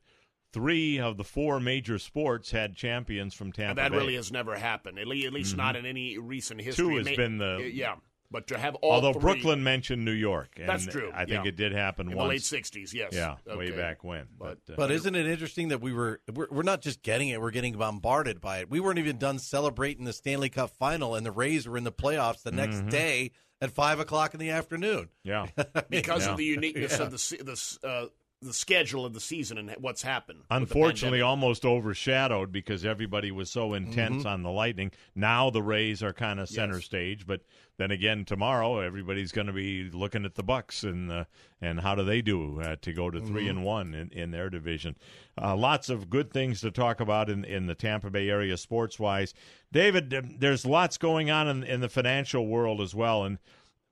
three 0.54 1.00
of 1.00 1.18
the 1.18 1.24
four 1.24 1.60
major 1.60 2.00
sports 2.00 2.52
had 2.52 2.76
champions 2.76 3.34
from 3.34 3.52
Tampa 3.52 3.70
And 3.70 3.78
that 3.80 3.92
Bay. 3.92 3.98
really 3.98 4.16
has 4.16 4.32
never 4.32 4.56
happened. 4.56 4.98
At 4.98 5.08
least, 5.08 5.28
at 5.28 5.34
least 5.34 5.54
Mhm. 5.54 5.58
not 5.58 5.76
in 5.76 5.86
any 5.86 6.18
recent 6.18 6.62
history. 6.62 6.86
Two 6.86 6.96
has 6.98 7.06
may- 7.06 7.16
been 7.16 7.38
the- 7.38 7.70
yeah. 7.74 7.96
But 8.30 8.48
to 8.48 8.58
have 8.58 8.76
all 8.76 8.92
Although 8.92 9.14
three- 9.14 9.22
Brooklyn 9.22 9.64
mentioned 9.64 10.04
New 10.04 10.12
York, 10.12 10.56
and 10.58 10.68
That's 10.68 10.86
true, 10.86 11.12
I 11.14 11.24
think 11.24 11.46
yeah. 11.46 11.50
it 11.50 11.56
did 11.56 11.72
happen 11.72 12.12
In 12.12 12.18
the 12.18 12.24
late 12.26 12.42
60s, 12.44 12.94
yes. 12.94 13.14
Yeah, 13.14 13.36
way 13.46 13.72
back 13.72 14.04
when. 14.04 14.28
But, 14.38 14.58
uh, 14.70 14.74
But 14.76 14.92
isn't 14.92 15.16
it 15.16 15.26
interesting 15.26 15.70
that 15.70 15.80
we 15.80 15.94
were 15.94 16.20
we're, 16.34 16.48
we're 16.52 16.64
not 16.64 16.82
just 16.82 17.04
getting 17.04 17.30
it, 17.30 17.40
we're 17.40 17.52
getting 17.52 17.78
bombarded 17.78 18.42
by 18.42 18.60
it. 18.60 18.70
We 18.70 18.82
weren't 18.82 19.00
even 19.00 19.18
done 19.18 19.40
celebrating 19.40 20.04
the 20.04 20.12
Stanley 20.12 20.50
Cup 20.50 20.72
final, 20.72 21.16
and 21.16 21.26
the 21.26 21.32
Rays 21.32 21.70
were 21.70 21.78
in 21.78 21.86
the 21.86 21.92
playoffs 21.92 22.44
the 22.44 22.52
next 22.52 22.82
Mhm. 22.82 22.90
day 22.90 23.32
at 23.62 23.72
five 23.72 24.00
o'clock 24.00 24.34
in 24.34 24.40
the 24.40 24.50
afternoon. 24.52 25.10
Yeah, 25.24 25.48
because 25.90 26.26
Yeah. 26.26 26.32
of 26.32 26.38
the 26.38 26.46
uniqueness 26.46 26.98
Yeah. 26.98 27.06
of 27.06 27.12
the 27.12 27.18
se- 27.18 27.38
the 27.44 27.78
uh, 27.88 28.06
the 28.42 28.54
schedule 28.54 29.04
of 29.04 29.14
the 29.14 29.20
season 29.20 29.58
and 29.58 29.72
what's 29.80 30.04
happened. 30.04 30.44
Unfortunately, 30.52 31.22
almost 31.22 31.66
overshadowed 31.66 32.52
because 32.52 32.86
everybody 32.86 33.32
was 33.32 33.50
so 33.50 33.74
intense 33.74 34.24
Mhm. 34.24 34.30
on 34.30 34.44
the 34.44 34.52
Lightning. 34.52 34.92
Now 35.16 35.50
the 35.50 35.64
Rays 35.64 36.04
are 36.04 36.14
kind 36.14 36.40
of 36.40 36.48
center 36.48 36.76
Yes. 36.76 36.86
stage, 36.86 37.26
but 37.26 37.42
then 37.78 37.90
again 37.90 38.26
tomorrow 38.26 38.80
everybody's 38.80 39.32
going 39.32 39.48
to 39.48 39.54
be 39.54 39.90
looking 39.90 40.24
at 40.24 40.36
the 40.36 40.44
Bucs 40.44 40.84
and 40.88 41.12
uh, 41.12 41.26
and 41.60 41.80
how 41.80 41.96
do 41.96 42.04
they 42.04 42.22
do 42.22 42.62
uh, 42.62 42.76
to 42.82 42.94
go 42.94 43.10
to 43.10 43.20
3 43.20 43.46
Mhm. 43.46 43.50
and 43.50 43.64
one 43.64 43.94
in, 43.96 44.10
in 44.12 44.30
their 44.30 44.52
division. 44.52 44.96
Uh, 45.42 45.56
lots 45.56 45.90
of 45.90 46.08
good 46.08 46.32
things 46.32 46.62
to 46.62 46.70
talk 46.70 47.00
about 47.00 47.32
in 47.32 47.44
in 47.44 47.66
the 47.66 47.76
Tampa 47.76 48.12
Bay 48.12 48.30
area 48.30 48.56
sports 48.58 49.00
wise. 49.00 49.34
David, 49.72 50.12
there's 50.40 50.64
lots 50.64 51.00
going 51.00 51.32
on 51.32 51.48
in, 51.48 51.64
in 51.64 51.82
the 51.82 51.90
financial 51.90 52.46
world 52.46 52.82
as 52.82 52.94
well, 52.94 53.24
and 53.24 53.40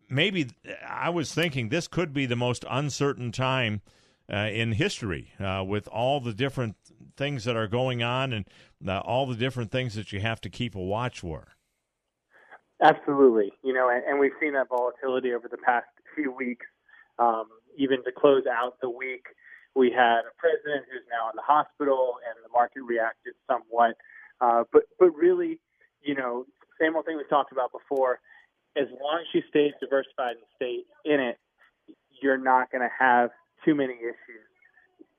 maybe 0.08 0.52
I 0.88 1.10
was 1.10 1.34
thinking 1.34 1.70
this 1.70 1.88
could 1.88 2.14
be 2.14 2.28
the 2.28 2.36
most 2.36 2.64
uncertain 2.70 3.32
time 3.32 3.82
uh, 4.32 4.50
in 4.52 4.74
history 4.74 5.32
uh, 5.40 5.64
with 5.66 5.88
all 5.88 6.20
the 6.20 6.34
different 6.34 6.76
things 7.16 7.44
that 7.44 7.56
are 7.56 7.68
going 7.68 8.04
on 8.04 8.34
and 8.34 8.46
uh, 8.88 9.00
all 9.00 9.26
the 9.26 9.36
different 9.36 9.72
things 9.72 9.96
that 9.96 10.12
you 10.12 10.20
have 10.20 10.42
to 10.42 10.50
keep 10.50 10.76
a 10.76 10.82
watch 10.82 11.20
for. 11.20 11.50
Absolutely, 12.82 13.54
you 13.64 13.74
know, 13.74 13.90
and, 13.90 14.04
and 14.04 14.20
we've 14.20 14.36
seen 14.40 14.54
that 14.54 14.68
volatility 14.68 15.34
over 15.34 15.48
the 15.48 15.58
past 15.58 15.86
few 16.16 16.32
weeks. 16.32 16.66
Um, 17.20 17.46
even 17.78 18.04
to 18.04 18.12
close 18.12 18.44
out 18.52 18.76
the 18.82 18.90
week, 18.90 19.24
we 19.76 19.92
had 19.92 20.20
a 20.20 20.34
president 20.38 20.86
who's 20.92 21.04
now 21.10 21.30
in 21.30 21.36
the 21.36 21.44
hospital, 21.46 22.16
and 22.28 22.36
the 22.44 22.52
market 22.52 22.82
reacted 22.84 23.34
somewhat. 23.48 23.96
Uh, 24.42 24.64
but 24.72 24.84
but 25.00 25.16
really, 25.16 25.60
you 26.02 26.16
know, 26.16 26.46
same 26.80 26.96
old 26.96 27.06
thing 27.06 27.18
we 27.18 27.24
talked 27.30 27.52
about 27.52 27.72
before. 27.72 28.20
As 28.76 28.88
long 29.02 29.20
as 29.22 29.28
you 29.34 29.42
stay 29.50 29.72
diversified 29.80 30.36
and 30.36 30.48
stay 30.56 30.84
in 31.06 31.22
it, 31.22 31.38
you're 32.22 32.38
not 32.38 32.72
going 32.72 32.82
to 32.82 32.92
have 33.00 33.30
too 33.66 33.76
many 33.76 33.96
issues. 33.96 34.46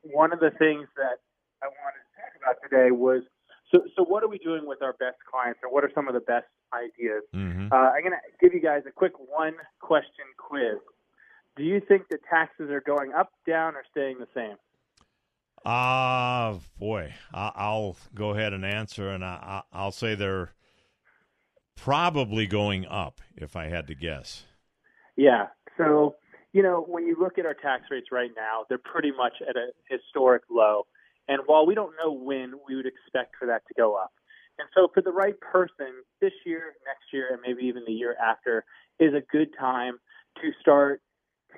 One 0.03 0.33
of 0.33 0.41
the 0.41 0.51
things 0.51 0.87
that 0.97 1.19
I 1.63 1.67
wanted 1.67 2.01
to 2.01 2.15
talk 2.17 2.33
about 2.41 2.57
today 2.63 2.91
was 2.93 3.23
so 3.73 3.81
so 3.97 4.05
what 4.05 4.23
are 4.23 4.29
we 4.29 4.39
doing 4.39 4.67
with 4.67 4.81
our 4.83 4.93
best 4.95 5.17
clients, 5.29 5.61
or 5.63 5.73
what 5.73 5.85
are 5.85 5.91
some 5.95 6.07
of 6.07 6.15
the 6.15 6.21
best 6.21 6.47
ideas? 6.73 7.23
Mm-hmm. 7.35 7.73
Uh, 7.73 7.77
I'm 7.77 8.03
going 8.03 8.13
to 8.13 8.19
give 8.41 8.55
you 8.55 8.61
guys 8.61 8.83
a 8.87 8.93
quick 8.93 9.13
one 9.19 9.55
question 9.81 10.25
quiz. 10.39 10.79
Do 11.57 11.65
you 11.65 11.81
think 11.81 12.09
the 12.09 12.19
taxes 12.31 12.71
are 12.71 12.83
going 12.83 13.13
up, 13.13 13.33
down, 13.47 13.75
or 13.75 13.83
staying 13.91 14.19
the 14.19 14.29
same? 14.35 14.57
Ah, 15.65 16.59
boy, 16.79 17.15
I- 17.35 17.53
I'll 17.57 17.97
go 18.15 18.31
ahead 18.31 18.53
and 18.53 18.65
answer, 18.65 19.09
and 19.09 19.25
I- 19.25 19.63
I- 19.73 19.77
I'll 19.77 19.91
say 19.91 20.15
they're 20.15 20.51
probably 21.75 22.47
going 22.47 22.87
up 22.87 23.21
if 23.37 23.57
I 23.57 23.65
had 23.65 23.87
to 23.89 23.95
guess. 23.95 24.47
Yeah. 25.17 25.49
So, 25.77 26.15
you 26.57 26.63
know, 26.63 26.87
when 26.89 27.07
you 27.07 27.17
look 27.21 27.37
at 27.37 27.45
our 27.45 27.53
tax 27.53 27.83
rates 27.91 28.07
right 28.11 28.31
now, 28.35 28.65
they're 28.67 28.79
pretty 28.79 29.13
much 29.13 29.35
at 29.47 29.57
a 29.57 29.73
historic 29.91 30.43
low. 30.51 30.87
And 31.29 31.43
while 31.45 31.67
we 31.67 31.75
don't 31.75 31.93
know 32.03 32.11
when, 32.11 32.55
we 32.67 32.77
would 32.77 32.87
expect 32.87 33.37
for 33.39 33.45
that 33.45 33.61
to 33.69 33.75
go 33.77 33.95
up. 33.95 34.13
And 34.59 34.67
so, 34.75 34.89
for 34.95 35.03
the 35.03 35.13
right 35.13 35.39
person, 35.39 36.01
this 36.23 36.33
year, 36.47 36.73
next 36.87 37.13
year, 37.13 37.29
and 37.31 37.43
maybe 37.47 37.69
even 37.69 37.83
the 37.87 37.93
year 37.93 38.17
after 38.17 38.65
is 38.99 39.13
a 39.13 39.21
good 39.31 39.51
time 39.61 39.99
to 40.41 40.51
start 40.59 41.03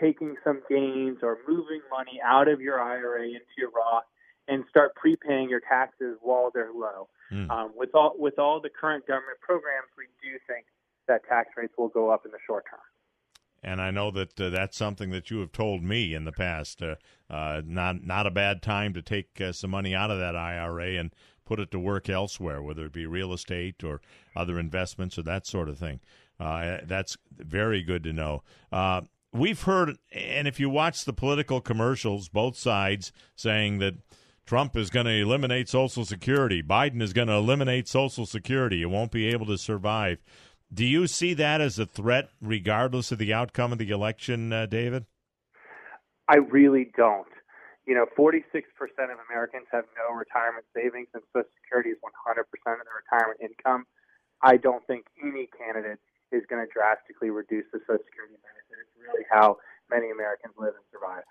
taking 0.01 0.35
some 0.43 0.63
gains 0.69 1.19
or 1.23 1.39
moving 1.47 1.81
money 1.93 2.19
out 2.25 2.49
of 2.49 2.61
your 2.61 2.81
IRA 2.81 3.23
into 3.23 3.55
your 3.57 3.71
Roth 3.71 4.03
and 4.49 4.65
start 4.69 4.97
prepaying 4.97 5.49
your 5.49 5.61
taxes 5.61 6.19
while 6.23 6.51
they're 6.53 6.73
low. 6.75 7.09
Hmm. 7.31 7.49
Um, 7.49 7.73
with 7.77 7.95
all 7.95 8.15
with 8.19 8.41
all 8.41 8.61
the 8.61 8.71
current 8.71 9.07
government 9.07 9.39
programs, 9.43 9.95
we 9.97 10.07
do 10.21 10.39
think 10.49 10.67
that 11.07 11.21
tax 11.29 11.51
rates 11.57 11.75
will 11.79 11.89
go 11.89 12.11
up 12.11 12.23
in 12.25 12.33
the 12.33 12.43
short 12.49 12.65
term. 12.69 12.81
And 13.69 13.83
I 13.83 13.91
know 13.91 14.11
that 14.13 14.41
uh, 14.41 14.49
that's 14.49 14.79
something 14.79 15.11
that 15.11 15.31
you 15.31 15.41
have 15.41 15.53
told 15.53 15.83
me 15.83 16.15
in 16.15 16.25
the 16.25 16.33
past. 16.33 16.83
Uh, 16.83 16.95
uh, 17.29 17.61
not 17.67 18.03
not 18.03 18.27
a 18.27 18.31
bad 18.31 18.63
time 18.63 18.95
to 18.95 19.03
take 19.03 19.39
uh, 19.43 19.53
some 19.53 19.71
money 19.71 19.95
out 19.95 20.11
of 20.11 20.19
that 20.19 20.35
IRA 20.35 20.99
and 20.99 21.15
put 21.45 21.61
it 21.61 21.71
to 21.73 21.79
work 21.79 22.09
elsewhere, 22.09 22.63
whether 22.63 22.87
it 22.87 22.93
be 22.95 23.05
real 23.05 23.31
estate 23.31 23.85
or 23.85 24.01
other 24.35 24.59
investments 24.59 25.19
or 25.19 25.23
that 25.23 25.47
sort 25.47 25.69
of 25.69 25.79
thing. 25.79 26.01
Uh, 26.41 26.79
that's 26.85 27.19
very 27.37 27.83
good 27.83 28.05
to 28.05 28.13
know. 28.15 28.43
Uh, 28.73 29.03
we've 29.35 29.63
heard, 29.63 29.99
and 30.13 30.49
if 30.49 30.59
you 30.59 30.71
watch 30.71 31.05
the 31.05 31.13
political 31.13 31.61
commercials, 31.61 32.31
both 32.31 32.57
sides 32.57 33.13
saying 33.37 33.81
that 33.81 33.97
Trump 34.47 34.77
is 34.77 34.89
going 34.89 35.05
to 35.05 35.13
eliminate 35.13 35.69
Social 35.69 36.07
Security, 36.07 36.63
Biden 36.63 37.03
is 37.03 37.13
going 37.13 37.29
to 37.29 37.35
eliminate 37.35 37.87
Social 37.87 38.25
Security, 38.25 38.79
you 38.79 38.89
won't 38.89 39.13
be 39.13 39.27
able 39.27 39.45
to 39.45 39.59
survive. 39.59 40.23
Do 40.73 40.85
you 40.85 41.07
see 41.07 41.35
that 41.35 41.61
as 41.61 41.79
a 41.79 41.87
threat, 41.87 42.29
regardless 42.43 43.11
of 43.11 43.19
the 43.19 43.33
outcome 43.33 43.73
of 43.73 43.79
the 43.79 43.91
election, 43.91 44.53
uh, 44.53 44.67
David? 44.67 45.07
I 46.29 46.37
really 46.37 46.93
don't. 46.97 47.27
You 47.87 47.95
know, 47.95 48.05
46% 48.19 48.45
of 48.45 49.19
Americans 49.31 49.67
have 49.73 49.85
no 49.97 50.15
retirement 50.15 50.67
savings, 50.77 51.09
and 51.15 51.23
Social 51.33 51.49
Security 51.65 51.91
is 51.91 51.99
100% 52.05 52.45
of 52.45 52.85
their 52.85 53.01
retirement 53.01 53.41
income. 53.41 53.87
I 54.43 54.59
don't 54.59 54.87
think 54.87 55.07
any 55.25 55.49
candidate 55.57 55.99
is 56.31 56.45
going 56.51 56.61
to 56.61 56.71
drastically 56.71 57.31
reduce 57.31 57.65
the 57.73 57.81
Social 57.89 58.05
Security 58.05 58.37
benefit. 58.45 58.77
It's 58.85 58.93
really 59.01 59.25
how 59.33 59.57
many 59.91 60.11
Americans 60.11 60.53
live 60.59 60.75
and 60.77 60.85
survive. 60.93 61.25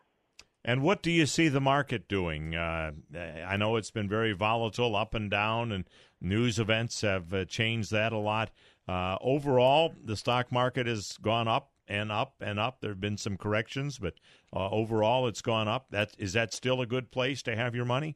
And 0.66 0.82
what 0.82 1.04
do 1.04 1.12
you 1.12 1.28
see 1.28 1.48
the 1.48 1.62
market 1.62 2.08
doing? 2.10 2.56
Uh, 2.56 2.92
I 3.16 3.56
know 3.56 3.76
it's 3.76 3.92
been 3.92 4.10
very 4.10 4.34
volatile, 4.34 4.96
up 4.96 5.14
and 5.14 5.30
down, 5.30 5.72
and 5.72 5.86
news 6.20 6.58
events 6.58 7.02
have 7.02 7.34
uh, 7.34 7.46
changed 7.46 7.92
that 7.92 8.12
a 8.12 8.18
lot. 8.18 8.50
Uh, 8.88 9.18
overall, 9.22 9.94
the 10.04 10.16
stock 10.16 10.52
market 10.52 10.88
has 10.88 11.18
gone 11.22 11.48
up 11.48 11.72
and 11.88 12.12
up 12.12 12.36
and 12.40 12.60
up. 12.60 12.82
There 12.82 12.92
have 12.92 13.02
been 13.02 13.18
some 13.18 13.38
corrections, 13.38 13.98
but 14.00 14.14
uh, 14.56 14.70
overall, 14.70 15.28
it's 15.28 15.42
gone 15.42 15.68
up. 15.68 15.88
That 15.92 16.16
is 16.18 16.34
that 16.34 16.54
still 16.54 16.82
a 16.82 16.86
good 16.86 17.12
place 17.12 17.42
to 17.44 17.56
have 17.56 17.76
your 17.76 17.86
money? 17.86 18.16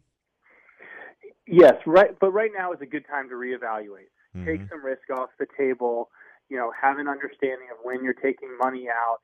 Yes, 1.48 1.76
right. 1.86 2.18
But 2.20 2.32
right 2.32 2.52
now 2.56 2.72
is 2.72 2.80
a 2.82 2.86
good 2.86 3.06
time 3.10 3.28
to 3.30 3.36
reevaluate. 3.36 4.12
Mm-hmm. 4.36 4.46
Take 4.46 4.62
some 4.70 4.84
risk 4.84 5.10
off 5.12 5.30
the 5.40 5.48
table. 5.58 6.10
You 6.50 6.58
know, 6.58 6.72
have 6.80 6.98
an 6.98 7.08
understanding 7.08 7.68
of 7.72 7.78
when 7.84 8.04
you're 8.04 8.14
taking 8.14 8.58
money 8.58 8.88
out. 8.90 9.18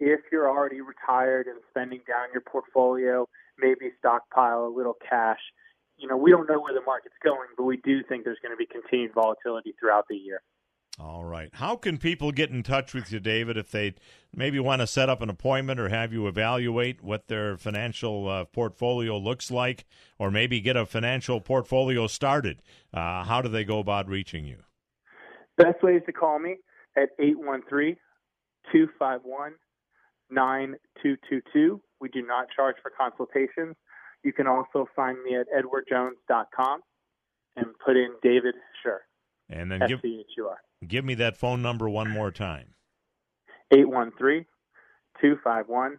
If 0.00 0.20
you're 0.30 0.48
already 0.48 0.80
retired 0.80 1.46
and 1.46 1.58
spending 1.70 2.00
down 2.06 2.28
your 2.32 2.42
portfolio, 2.42 3.28
maybe 3.58 3.90
stockpile 3.98 4.66
a 4.66 4.72
little 4.74 4.96
cash. 5.08 5.40
You 5.96 6.06
know, 6.06 6.16
we 6.16 6.30
don't 6.30 6.48
know 6.48 6.60
where 6.60 6.72
the 6.74 6.84
market's 6.86 7.16
going, 7.24 7.48
but 7.56 7.64
we 7.64 7.78
do 7.78 8.04
think 8.04 8.24
there's 8.24 8.38
going 8.40 8.52
to 8.52 8.56
be 8.56 8.66
continued 8.66 9.12
volatility 9.12 9.74
throughout 9.78 10.06
the 10.08 10.16
year. 10.16 10.40
All 11.00 11.24
right. 11.24 11.48
How 11.52 11.76
can 11.76 11.98
people 11.98 12.32
get 12.32 12.50
in 12.50 12.64
touch 12.64 12.92
with 12.92 13.12
you, 13.12 13.20
David, 13.20 13.56
if 13.56 13.70
they 13.70 13.94
maybe 14.34 14.58
want 14.58 14.80
to 14.80 14.86
set 14.86 15.08
up 15.08 15.22
an 15.22 15.30
appointment 15.30 15.78
or 15.78 15.88
have 15.88 16.12
you 16.12 16.26
evaluate 16.26 17.04
what 17.04 17.28
their 17.28 17.56
financial 17.56 18.28
uh, 18.28 18.44
portfolio 18.46 19.16
looks 19.16 19.48
like, 19.48 19.86
or 20.18 20.32
maybe 20.32 20.60
get 20.60 20.76
a 20.76 20.84
financial 20.84 21.40
portfolio 21.40 22.08
started? 22.08 22.62
Uh, 22.92 23.22
how 23.22 23.40
do 23.40 23.48
they 23.48 23.62
go 23.62 23.78
about 23.78 24.08
reaching 24.08 24.44
you? 24.44 24.58
Best 25.56 25.82
way 25.84 25.92
is 25.92 26.02
to 26.06 26.12
call 26.12 26.40
me 26.40 26.56
at 26.96 27.10
813 27.20 27.96
251 28.72 29.52
9222. 30.30 31.80
We 32.00 32.08
do 32.08 32.22
not 32.22 32.46
charge 32.54 32.76
for 32.82 32.90
consultations. 32.90 33.76
You 34.24 34.32
can 34.32 34.48
also 34.48 34.88
find 34.96 35.16
me 35.22 35.36
at 35.36 35.46
edwardjones.com 35.48 36.80
and 37.56 37.66
put 37.84 37.96
in 37.96 38.10
David 38.20 38.54
Schur. 38.84 38.98
And 39.48 39.70
then 39.70 39.80
give. 39.86 40.00
Give 40.86 41.04
me 41.04 41.14
that 41.14 41.36
phone 41.36 41.62
number 41.62 41.88
one 41.88 42.10
more 42.10 42.30
time. 42.30 42.74
813 43.72 44.46
251 45.20 45.98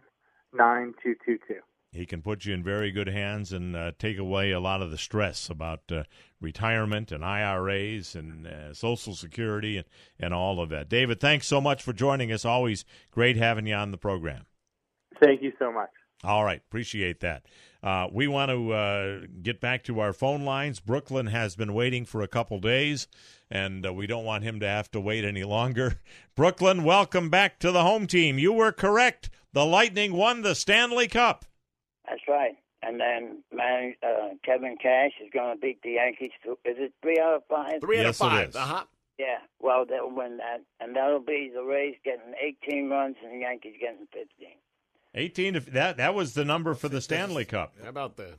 9222. 0.52 1.60
He 1.92 2.06
can 2.06 2.22
put 2.22 2.44
you 2.44 2.54
in 2.54 2.62
very 2.62 2.92
good 2.92 3.08
hands 3.08 3.52
and 3.52 3.74
uh, 3.74 3.92
take 3.98 4.16
away 4.16 4.52
a 4.52 4.60
lot 4.60 4.80
of 4.80 4.92
the 4.92 4.98
stress 4.98 5.50
about 5.50 5.80
uh, 5.90 6.04
retirement 6.40 7.10
and 7.10 7.24
IRAs 7.24 8.14
and 8.14 8.46
uh, 8.46 8.72
Social 8.72 9.14
Security 9.14 9.76
and, 9.76 9.86
and 10.18 10.32
all 10.32 10.60
of 10.60 10.68
that. 10.68 10.88
David, 10.88 11.18
thanks 11.20 11.48
so 11.48 11.60
much 11.60 11.82
for 11.82 11.92
joining 11.92 12.30
us. 12.30 12.44
Always 12.44 12.84
great 13.10 13.36
having 13.36 13.66
you 13.66 13.74
on 13.74 13.90
the 13.90 13.98
program. 13.98 14.46
Thank 15.20 15.42
you 15.42 15.52
so 15.58 15.72
much. 15.72 15.90
All 16.22 16.44
right, 16.44 16.60
appreciate 16.68 17.20
that. 17.20 17.44
Uh, 17.82 18.08
we 18.12 18.28
want 18.28 18.50
to 18.50 18.72
uh, 18.72 19.20
get 19.42 19.58
back 19.60 19.84
to 19.84 20.00
our 20.00 20.12
phone 20.12 20.44
lines. 20.44 20.80
Brooklyn 20.80 21.28
has 21.28 21.56
been 21.56 21.72
waiting 21.72 22.04
for 22.04 22.20
a 22.20 22.28
couple 22.28 22.58
days, 22.60 23.08
and 23.50 23.86
uh, 23.86 23.92
we 23.92 24.06
don't 24.06 24.24
want 24.26 24.44
him 24.44 24.60
to 24.60 24.68
have 24.68 24.90
to 24.90 25.00
wait 25.00 25.24
any 25.24 25.44
longer. 25.44 25.94
Brooklyn, 26.36 26.84
welcome 26.84 27.30
back 27.30 27.58
to 27.60 27.72
the 27.72 27.82
home 27.82 28.06
team. 28.06 28.38
You 28.38 28.52
were 28.52 28.72
correct. 28.72 29.30
The 29.54 29.64
Lightning 29.64 30.12
won 30.12 30.42
the 30.42 30.54
Stanley 30.54 31.08
Cup. 31.08 31.46
That's 32.06 32.20
right. 32.28 32.52
And 32.82 33.00
then 33.00 33.42
man, 33.52 33.94
uh, 34.02 34.34
Kevin 34.44 34.76
Cash 34.80 35.12
is 35.24 35.30
going 35.32 35.54
to 35.54 35.60
beat 35.60 35.82
the 35.82 35.92
Yankees. 35.92 36.30
To, 36.44 36.52
is 36.64 36.76
it 36.78 36.92
three 37.02 37.18
out 37.18 37.34
of 37.36 37.42
five? 37.48 37.80
Three 37.80 37.98
out 38.00 38.06
Yes, 38.06 38.20
of 38.20 38.26
it 38.26 38.30
five. 38.36 38.48
is. 38.50 38.56
Uh 38.56 38.60
huh. 38.60 38.84
Yeah. 39.18 39.38
Well, 39.60 39.84
they'll 39.86 40.10
win 40.10 40.38
that, 40.38 40.60
and 40.80 40.96
that'll 40.96 41.20
be 41.20 41.50
the 41.54 41.62
Rays 41.62 41.96
getting 42.04 42.34
18 42.40 42.88
runs 42.90 43.16
and 43.22 43.32
the 43.34 43.38
Yankees 43.38 43.74
getting 43.80 44.06
15. 44.12 44.26
18 45.14 45.54
to, 45.54 45.60
that 45.72 45.96
that 45.96 46.14
was 46.14 46.34
the 46.34 46.44
number 46.44 46.74
for 46.74 46.88
the 46.88 47.00
Stanley 47.00 47.44
Cup. 47.44 47.74
How 47.82 47.88
about 47.88 48.16
the? 48.16 48.34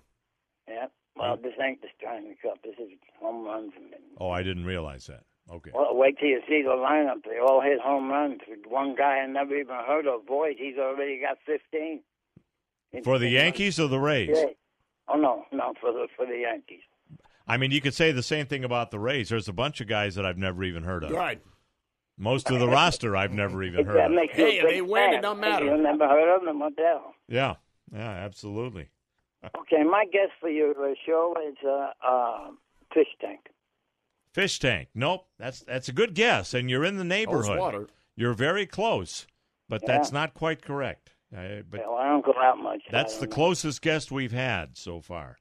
Yeah. 0.67 0.87
Well, 1.15 1.37
this 1.37 1.53
ain't 1.61 1.81
the 1.81 1.89
Stanley 1.99 2.37
Cup. 2.41 2.59
This 2.63 2.75
is 2.79 2.91
home 3.19 3.45
runs. 3.45 3.73
And, 3.75 3.93
Oh, 4.17 4.29
I 4.29 4.43
didn't 4.43 4.65
realize 4.65 5.07
that. 5.07 5.23
Okay. 5.51 5.71
well, 5.73 5.89
wait 5.95 6.17
till 6.17 6.29
you 6.29 6.39
see 6.47 6.61
the 6.61 6.69
lineup. 6.69 7.23
They 7.25 7.39
all 7.39 7.61
hit 7.61 7.79
home 7.81 8.09
runs. 8.09 8.39
One 8.67 8.95
guy 8.95 9.17
I 9.19 9.25
never 9.27 9.55
even 9.55 9.75
heard 9.85 10.07
of, 10.07 10.21
Voit, 10.27 10.55
he's 10.57 10.77
already 10.77 11.19
got 11.19 11.37
15. 11.45 12.01
For 13.03 13.19
the 13.19 13.27
Yankees 13.29 13.79
or 13.79 13.87
the 13.87 13.99
Rays? 13.99 14.29
Yeah. 14.33 14.45
Oh 15.09 15.17
no, 15.17 15.45
no, 15.51 15.73
for 15.81 15.91
the 15.91 16.07
for 16.15 16.25
the 16.25 16.37
Yankees. 16.39 16.81
I 17.47 17.57
mean, 17.57 17.71
you 17.71 17.81
could 17.81 17.93
say 17.93 18.11
the 18.11 18.23
same 18.23 18.45
thing 18.45 18.63
about 18.63 18.91
the 18.91 18.99
Rays. 18.99 19.29
There's 19.29 19.47
a 19.47 19.53
bunch 19.53 19.81
of 19.81 19.87
guys 19.87 20.15
that 20.15 20.25
I've 20.25 20.37
never 20.37 20.63
even 20.63 20.83
heard 20.83 21.03
of. 21.03 21.11
Right. 21.11 21.41
Most 22.21 22.49
of 22.51 22.59
the 22.59 22.67
roster 22.67 23.15
I've 23.17 23.33
never 23.33 23.63
even 23.63 23.83
heard 23.85 23.97
that 23.97 24.05
of. 24.05 24.11
makes 24.11 24.37
you 24.37 24.45
a 24.45 24.51
Hey, 24.51 24.61
they 24.61 24.81
win, 24.81 25.13
it 25.13 25.21
don't 25.21 25.39
matter. 25.39 25.65
You 25.65 25.77
never 25.81 26.07
heard 26.07 26.35
of 26.37 26.45
them? 26.45 26.59
What 26.59 26.75
the 26.75 26.83
hell? 26.83 27.15
Yeah, 27.27 27.55
yeah, 27.91 28.09
absolutely. 28.11 28.89
Okay, 29.57 29.83
my 29.83 30.05
guess 30.13 30.29
for 30.39 30.49
your 30.49 30.71
uh, 30.71 30.93
show 31.03 31.35
is 31.49 31.55
uh, 31.67 31.89
uh, 32.07 32.51
fish 32.93 33.07
tank. 33.19 33.39
Fish 34.35 34.59
tank. 34.59 34.89
Nope, 34.93 35.25
that's 35.39 35.61
that's 35.61 35.89
a 35.89 35.93
good 35.93 36.13
guess, 36.13 36.53
and 36.53 36.69
you're 36.69 36.85
in 36.85 36.97
the 36.97 37.03
neighborhood. 37.03 37.57
water. 37.57 37.87
You're 38.15 38.33
very 38.35 38.67
close, 38.67 39.25
but 39.67 39.81
Yeah. 39.81 39.87
that's 39.93 40.11
not 40.11 40.35
quite 40.35 40.61
correct. 40.61 41.13
Uh, 41.35 41.61
but 41.69 41.79
Well, 41.79 41.95
I 41.95 42.07
don't 42.09 42.23
go 42.25 42.33
out 42.39 42.59
much. 42.59 42.83
that's 42.91 43.17
the 43.17 43.25
know. 43.25 43.31
closest 43.33 43.81
guest 43.81 44.11
we've 44.11 44.31
had 44.33 44.77
so 44.77 45.01
far. 45.01 45.37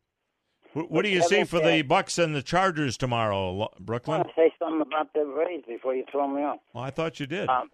What, 0.73 0.91
what 0.91 1.03
do 1.05 1.09
you 1.11 1.23
see 1.23 1.45
for 1.45 1.59
the 1.61 1.83
Bucs 1.83 2.23
and 2.23 2.35
the 2.35 2.43
Chargers 2.43 2.97
tomorrow, 2.97 3.51
Lo- 3.53 3.71
I 3.75 3.81
Brooklyn? 3.81 4.19
want 4.19 4.29
to 4.29 4.35
say 4.37 4.53
something 4.59 4.81
about 4.83 5.13
the 5.15 5.25
Rays 5.25 5.63
before 5.67 5.95
you 5.95 6.05
throw 6.11 6.29
me 6.29 6.43
off. 6.43 6.61
Well, 6.73 6.85
I 6.85 6.91
thought 6.91 7.19
you 7.21 7.27
did. 7.27 7.49
Um, 7.49 7.71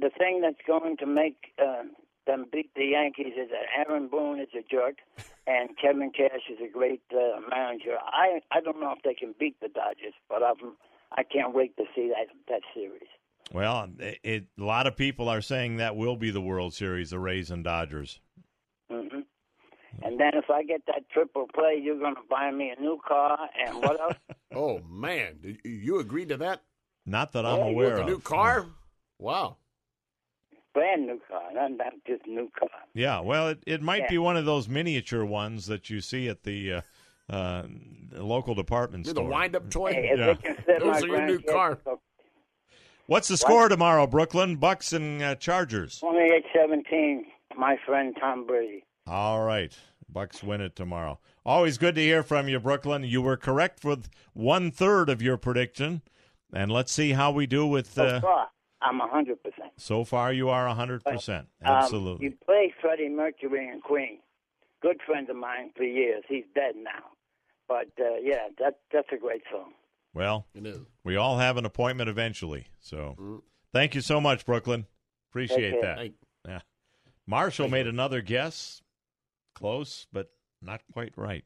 the 0.00 0.10
thing 0.16 0.40
that's 0.40 0.60
going 0.66 0.96
to 0.98 1.06
make 1.06 1.36
uh, 1.60 1.82
them 2.26 2.46
beat 2.52 2.70
the 2.76 2.84
Yankees 2.84 3.32
is 3.36 3.48
that 3.50 3.66
Aaron 3.88 4.06
Boone 4.08 4.38
is 4.38 4.48
a 4.56 4.62
jerk, 4.70 4.98
and 5.46 5.70
Kevin 5.80 6.10
Cash 6.16 6.42
is 6.50 6.58
a 6.64 6.70
great 6.72 7.02
uh, 7.12 7.40
manager. 7.50 7.96
I 8.00 8.40
I 8.52 8.60
don't 8.60 8.80
know 8.80 8.92
if 8.96 9.02
they 9.02 9.14
can 9.14 9.34
beat 9.40 9.58
the 9.60 9.68
Dodgers, 9.68 10.14
but 10.28 10.42
I'm, 10.44 10.76
I 11.16 11.24
can't 11.24 11.54
wait 11.54 11.76
to 11.78 11.84
see 11.96 12.08
that 12.14 12.28
that 12.48 12.60
series. 12.74 13.08
Well, 13.52 13.88
it, 13.98 14.18
it, 14.22 14.44
a 14.60 14.62
lot 14.62 14.86
of 14.86 14.94
people 14.94 15.28
are 15.30 15.40
saying 15.40 15.78
that 15.78 15.96
will 15.96 16.16
be 16.16 16.30
the 16.30 16.40
World 16.42 16.74
Series, 16.74 17.10
the 17.10 17.18
Rays 17.18 17.50
and 17.50 17.64
Dodgers. 17.64 18.20
hmm 18.90 19.20
And 20.02 20.18
then 20.20 20.30
if 20.34 20.50
I 20.50 20.62
get 20.62 20.82
that 20.86 21.08
triple 21.10 21.46
play, 21.54 21.80
you're 21.82 21.98
going 21.98 22.14
to 22.14 22.20
buy 22.30 22.50
me 22.50 22.72
a 22.76 22.80
new 22.80 22.98
car 23.06 23.38
and 23.64 23.76
what 23.76 24.00
else? 24.00 24.14
Oh 24.54 24.80
man, 24.88 25.38
Did 25.42 25.58
you- 25.64 25.70
you 25.72 25.98
agreed 25.98 26.30
to 26.30 26.36
that? 26.38 26.62
Not 27.04 27.32
that 27.32 27.44
I'm 27.46 27.58
Yeah, 27.58 27.64
aware 27.66 27.94
With 27.96 28.02
a 28.02 28.06
new 28.06 28.18
car? 28.20 28.66
Wow. 29.18 29.56
Brand 30.74 31.06
new 31.06 31.20
car, 31.28 31.42
not 31.52 31.72
not 31.72 31.92
just 32.06 32.26
new 32.26 32.50
car. 32.58 32.68
Yeah, 32.94 33.20
well, 33.20 33.48
it, 33.48 33.62
it 33.66 33.82
might 33.82 34.02
Yeah. 34.02 34.10
be 34.10 34.18
one 34.18 34.36
of 34.36 34.44
those 34.44 34.68
miniature 34.68 35.24
ones 35.24 35.66
that 35.66 35.90
you 35.90 36.00
see 36.00 36.28
at 36.28 36.44
the 36.44 36.72
uh, 36.74 36.80
uh, 37.30 37.64
the 38.10 38.22
local 38.22 38.54
department 38.54 39.04
You're 39.06 39.14
the 39.14 39.20
store. 39.20 39.30
wind-up 39.30 39.70
toy. 39.70 39.92
Hey, 39.92 40.14
Yeah. 40.16 40.30
it 40.30 40.42
can 40.42 40.54
fit 40.56 40.80
Those 40.80 41.02
are 41.02 41.06
your 41.06 41.26
new 41.26 41.40
car. 41.40 41.78
What's 43.06 43.28
the 43.28 43.36
score 43.36 43.68
tomorrow, 43.68 44.06
Brooklyn? 44.06 44.58
Bucs 44.58 44.92
and 44.92 45.22
uh, 45.22 45.34
Chargers. 45.36 46.00
28-17, 46.02 47.22
my 47.56 47.76
friend 47.86 48.14
Tom 48.20 48.46
Brady. 48.46 48.84
All 49.08 49.42
right, 49.42 49.76
Bucs 50.12 50.42
win 50.42 50.60
it 50.60 50.76
tomorrow. 50.76 51.18
Always 51.46 51.78
good 51.78 51.94
to 51.94 52.00
hear 52.02 52.22
from 52.22 52.46
you, 52.48 52.60
Brooklyn. 52.60 53.04
You 53.04 53.22
were 53.22 53.36
correct 53.38 53.84
with 53.84 54.10
one 54.34 54.70
third 54.70 55.08
of 55.08 55.22
your 55.22 55.36
prediction, 55.38 56.02
and 56.52 56.70
let's 56.70 56.92
see 56.92 57.12
how 57.12 57.30
we 57.30 57.46
do 57.46 57.66
with. 57.66 57.90
So 57.90 58.04
Uh, 58.04 58.20
far, 58.20 58.48
I'm 58.82 59.00
100%. 59.00 59.36
so 59.76 60.04
far, 60.04 60.32
you 60.32 60.50
are 60.50 60.68
hundred 60.68 61.04
percent. 61.04 61.48
Um, 61.64 61.74
Absolutely. 61.76 62.26
you 62.26 62.36
play 62.44 62.74
Freddie 62.80 63.08
Mercury 63.08 63.66
and 63.68 63.82
Queen. 63.82 64.18
Good 64.82 65.00
friend 65.06 65.28
of 65.30 65.36
mine 65.36 65.70
for 65.76 65.84
years. 65.84 66.22
He's 66.28 66.44
dead 66.54 66.76
now. 66.76 67.04
But, 67.66 67.88
uh, 68.00 68.16
yeah, 68.22 68.48
that 68.58 68.80
that's 68.92 69.08
a 69.12 69.16
great 69.16 69.42
song. 69.50 69.72
Well, 70.14 70.46
It 70.54 70.66
is. 70.66 70.80
we 71.04 71.16
all 71.16 71.38
have 71.38 71.56
an 71.56 71.64
appointment 71.66 72.08
eventually. 72.08 72.66
So, 72.80 73.42
thank 73.72 73.94
you 73.94 74.00
so 74.00 74.20
much, 74.20 74.44
Brooklyn. 74.46 74.86
Appreciate 75.30 75.80
that. 75.82 76.12
Yeah. 76.46 76.60
Marshall 77.26 77.68
made 77.68 77.86
another 77.86 78.20
guess. 78.22 78.82
Close, 79.58 80.06
but 80.12 80.30
not 80.62 80.82
quite 80.92 81.12
right. 81.16 81.44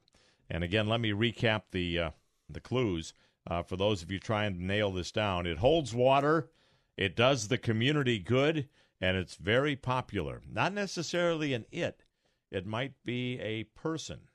And 0.51 0.63
again, 0.63 0.87
let 0.87 1.01
me 1.01 1.13
recap 1.13 1.63
the 1.71 1.99
uh, 1.99 2.11
the 2.47 2.61
clues 2.61 3.15
uh, 3.47 3.63
for 3.63 3.77
those 3.77 4.03
of 4.03 4.11
you 4.13 4.19
trying 4.19 4.53
to 4.53 4.63
nail 4.63 4.91
this 4.91 5.11
down. 5.11 5.47
It 5.47 5.59
holds 5.59 5.95
water. 5.95 6.51
It 6.99 7.17
does 7.17 7.49
the 7.49 7.57
community 7.57 8.19
good, 8.19 8.69
and 9.01 9.17
it's 9.17 9.37
very 9.37 9.77
popular. 9.77 10.43
Not 10.47 10.75
necessarily 10.75 11.55
an 11.55 11.65
it. 11.73 12.05
It 12.51 12.67
might 12.67 12.93
be 13.03 13.41
a 13.41 13.65
person. 13.65 14.29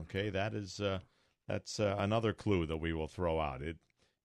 Okay, 0.00 0.28
that 0.30 0.52
is 0.52 0.80
uh, 0.80 0.98
that's 1.46 1.78
uh, 1.78 1.94
another 1.96 2.32
clue 2.32 2.66
that 2.66 2.78
we 2.78 2.92
will 2.92 3.06
throw 3.06 3.38
out. 3.38 3.62
It 3.62 3.76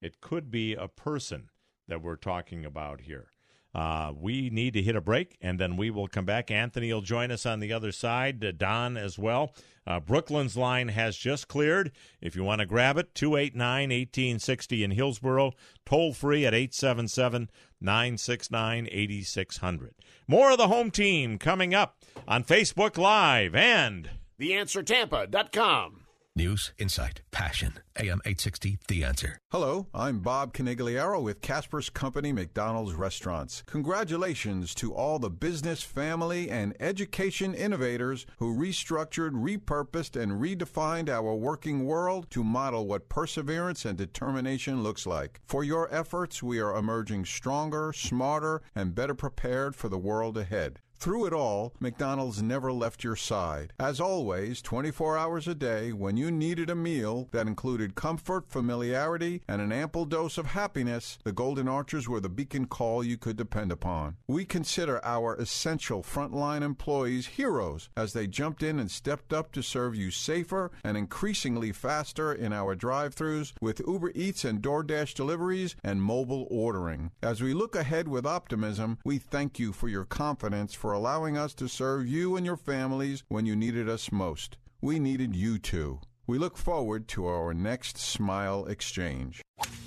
it 0.02 0.20
could 0.20 0.50
be 0.50 0.74
a 0.74 0.88
person 0.88 1.52
that 1.88 2.02
we're 2.02 2.16
talking 2.16 2.66
about 2.66 3.02
here. 3.02 3.34
Uh, 3.74 4.12
we 4.16 4.50
need 4.50 4.74
to 4.74 4.82
hit 4.82 4.96
a 4.96 5.02
break, 5.02 5.38
and 5.42 5.60
then 5.60 5.78
we 5.78 5.90
will 5.92 6.08
come 6.08 6.26
back. 6.26 6.50
Anthony 6.50 6.92
will 6.92 7.02
join 7.02 7.32
us 7.32 7.46
on 7.46 7.60
the 7.60 7.72
other 7.72 7.92
side, 7.92 8.44
uh, 8.44 8.52
Don 8.52 8.98
as 8.98 9.20
well. 9.20 9.54
Uh, 9.86 10.00
Brooklyn's 10.00 10.58
line 10.58 10.90
has 10.90 11.16
just 11.18 11.48
cleared. 11.48 11.92
If 12.22 12.36
you 12.36 12.44
want 12.44 12.60
to 12.60 12.66
grab 12.66 12.98
it, 12.98 13.16
289 13.16 13.90
1860 13.90 14.84
in 14.84 14.92
Hillsborough, 14.92 15.54
toll 15.86 16.14
free 16.14 16.46
at 16.46 16.54
877 16.54 17.50
969 17.82 18.88
8600. 18.92 19.96
More 20.28 20.52
of 20.52 20.58
the 20.58 20.68
home 20.68 20.92
team 20.92 21.38
coming 21.38 21.74
up 21.74 21.98
on 22.28 22.44
Facebook 22.44 22.98
Live 22.98 23.56
and 23.56 24.10
TheAnswerTampa.com. 24.40 26.06
News, 26.40 26.72
insight, 26.78 27.22
passion. 27.32 27.80
AM 27.98 28.22
860, 28.24 28.80
The 28.88 29.04
Answer. 29.04 29.40
Hello, 29.52 29.88
I'm 29.94 30.20
Bob 30.20 30.54
Canigliaro 30.54 31.22
with 31.22 31.42
Casper's 31.42 31.90
Company 31.90 32.32
McDonald's 32.32 32.94
Restaurants. 32.94 33.62
Congratulations 33.66 34.74
to 34.76 34.94
all 34.94 35.20
the 35.20 35.30
business, 35.30 35.84
family, 35.84 36.50
and 36.50 36.78
education 36.80 37.54
innovators 37.54 38.26
who 38.38 38.58
restructured, 38.58 39.32
repurposed, 39.32 40.16
and 40.18 40.32
redefined 40.42 41.10
our 41.10 41.36
working 41.36 41.86
world 41.86 42.30
to 42.30 42.42
model 42.42 42.88
what 42.88 43.10
perseverance 43.10 43.84
and 43.84 43.98
determination 43.98 44.82
looks 44.82 45.06
like. 45.06 45.42
For 45.46 45.66
your 45.66 45.94
efforts, 45.94 46.42
we 46.42 46.60
are 46.62 46.74
emerging 46.74 47.26
stronger, 47.26 47.92
smarter, 47.92 48.62
and 48.74 48.96
better 48.96 49.14
prepared 49.14 49.76
for 49.76 49.90
the 49.90 49.98
world 49.98 50.38
ahead. 50.38 50.80
Through 51.00 51.28
it 51.28 51.34
all, 51.34 51.74
McDonald's 51.80 52.44
never 52.44 52.74
left 52.74 53.06
your 53.06 53.16
side. 53.16 53.72
As 53.80 54.02
always, 54.02 54.62
24 54.62 55.18
hours 55.18 55.48
a 55.48 55.56
day, 55.56 55.94
when 55.94 56.18
you 56.18 56.30
needed 56.30 56.70
a 56.70 56.76
meal 56.76 57.30
that 57.32 57.48
included 57.48 57.96
comfort, 57.96 58.50
familiarity, 58.50 59.42
and 59.48 59.62
an 59.62 59.72
ample 59.72 60.04
dose 60.04 60.38
of 60.38 60.48
happiness, 60.48 61.18
the 61.24 61.32
Golden 61.32 61.70
Arches 61.70 62.10
were 62.10 62.20
the 62.20 62.28
beacon 62.28 62.66
call 62.66 63.02
you 63.02 63.16
could 63.16 63.38
depend 63.38 63.72
upon. 63.72 64.18
We 64.28 64.44
consider 64.44 65.00
our 65.06 65.36
essential 65.36 66.04
frontline 66.04 66.64
employees 66.64 67.28
heroes 67.28 67.88
as 67.96 68.12
they 68.12 68.28
jumped 68.28 68.62
in 68.62 68.78
and 68.78 68.92
stepped 68.92 69.32
up 69.32 69.54
to 69.54 69.64
serve 69.64 69.96
you 69.96 70.12
safer 70.12 70.70
and 70.84 70.98
increasingly 70.98 71.72
faster 71.72 72.34
in 72.34 72.52
our 72.52 72.76
drive-thrus 72.76 73.54
with 73.62 73.82
Uber 73.88 74.12
Eats 74.16 74.44
and 74.44 74.62
DoorDash 74.62 75.14
deliveries 75.14 75.78
and 75.82 76.04
mobile 76.04 76.46
ordering. 76.52 77.12
As 77.24 77.42
we 77.42 77.54
look 77.54 77.74
ahead 77.74 78.10
with 78.10 78.26
optimism, 78.26 78.98
we 79.06 79.18
thank 79.18 79.60
you 79.60 79.72
for 79.72 79.88
your 79.88 80.04
confidence 80.04 80.74
for 80.74 80.89
allowing 80.94 81.38
us 81.38 81.54
to 81.56 81.68
serve 81.68 82.08
you 82.08 82.36
and 82.36 82.46
your 82.46 82.58
families 82.58 83.24
when 83.28 83.46
you 83.46 83.56
needed 83.56 83.90
us 83.90 84.12
most. 84.12 84.58
We 84.82 85.00
needed 85.00 85.36
you 85.36 85.60
too. 85.60 86.00
We 86.28 86.38
look 86.38 86.58
forward 86.58 87.08
to 87.10 87.26
our 87.26 87.54
next 87.54 87.98
Smile 87.98 88.66
Exchange. 88.66 89.42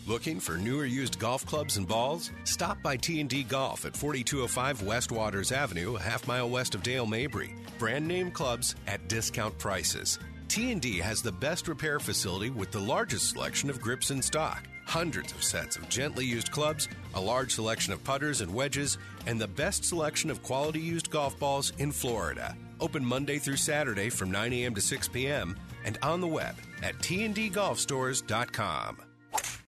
Looking 0.09 0.41
for 0.41 0.57
new 0.57 0.81
or 0.81 0.85
used 0.85 1.20
golf 1.20 1.47
clubs 1.47 1.77
and 1.77 1.87
balls? 1.87 2.33
Stop 2.43 2.83
by 2.83 2.97
T&D 2.97 3.45
Golf 3.45 3.85
at 3.85 3.97
4205 3.97 4.83
West 4.83 5.12
Waters 5.12 5.53
Avenue, 5.53 5.95
a 5.95 6.01
half 6.01 6.27
mile 6.27 6.51
west 6.51 6.74
of 6.74 6.83
Dale 6.83 7.07
Mabry. 7.07 7.55
Brand 7.79 8.09
name 8.09 8.33
clubs 8.33 8.74
at 8.89 9.09
discount 9.09 9.57
prices. 9.59 10.19
T&D 10.49 10.99
has 10.99 11.23
the 11.23 11.31
best 11.31 11.69
repair 11.69 12.01
facility 12.01 12.51
with 12.51 12.73
the 12.73 12.81
largest 12.81 13.31
selection 13.31 13.70
of 13.70 13.81
grips 13.81 14.11
in 14.11 14.20
stock. 14.20 14.66
Hundreds 14.85 15.33
of 15.33 15.43
sets 15.43 15.77
of 15.77 15.89
gently 15.89 16.25
used 16.25 16.51
clubs, 16.51 16.89
a 17.15 17.21
large 17.21 17.55
selection 17.55 17.93
of 17.93 18.03
putters 18.05 18.41
and 18.41 18.53
wedges, 18.53 18.99
and 19.27 19.41
the 19.41 19.49
best 19.49 19.85
selection 19.85 20.31
of 20.31 20.43
quality 20.43 20.81
used 20.81 21.11
golf 21.11 21.39
balls 21.39 21.73
in 21.79 21.93
Florida. 21.93 22.57
Open 22.81 23.05
Monday 23.05 23.39
through 23.39 23.57
Saturday 23.57 24.11
from 24.11 24.31
9 24.31 24.53
a.m. 24.53 24.75
to 24.75 24.81
6 24.81 25.09
p.m. 25.09 25.57
and 25.85 25.99
on 26.03 26.21
the 26.21 26.27
web 26.27 26.57
at 26.83 26.97
tndgolfstores.com. 26.99 28.99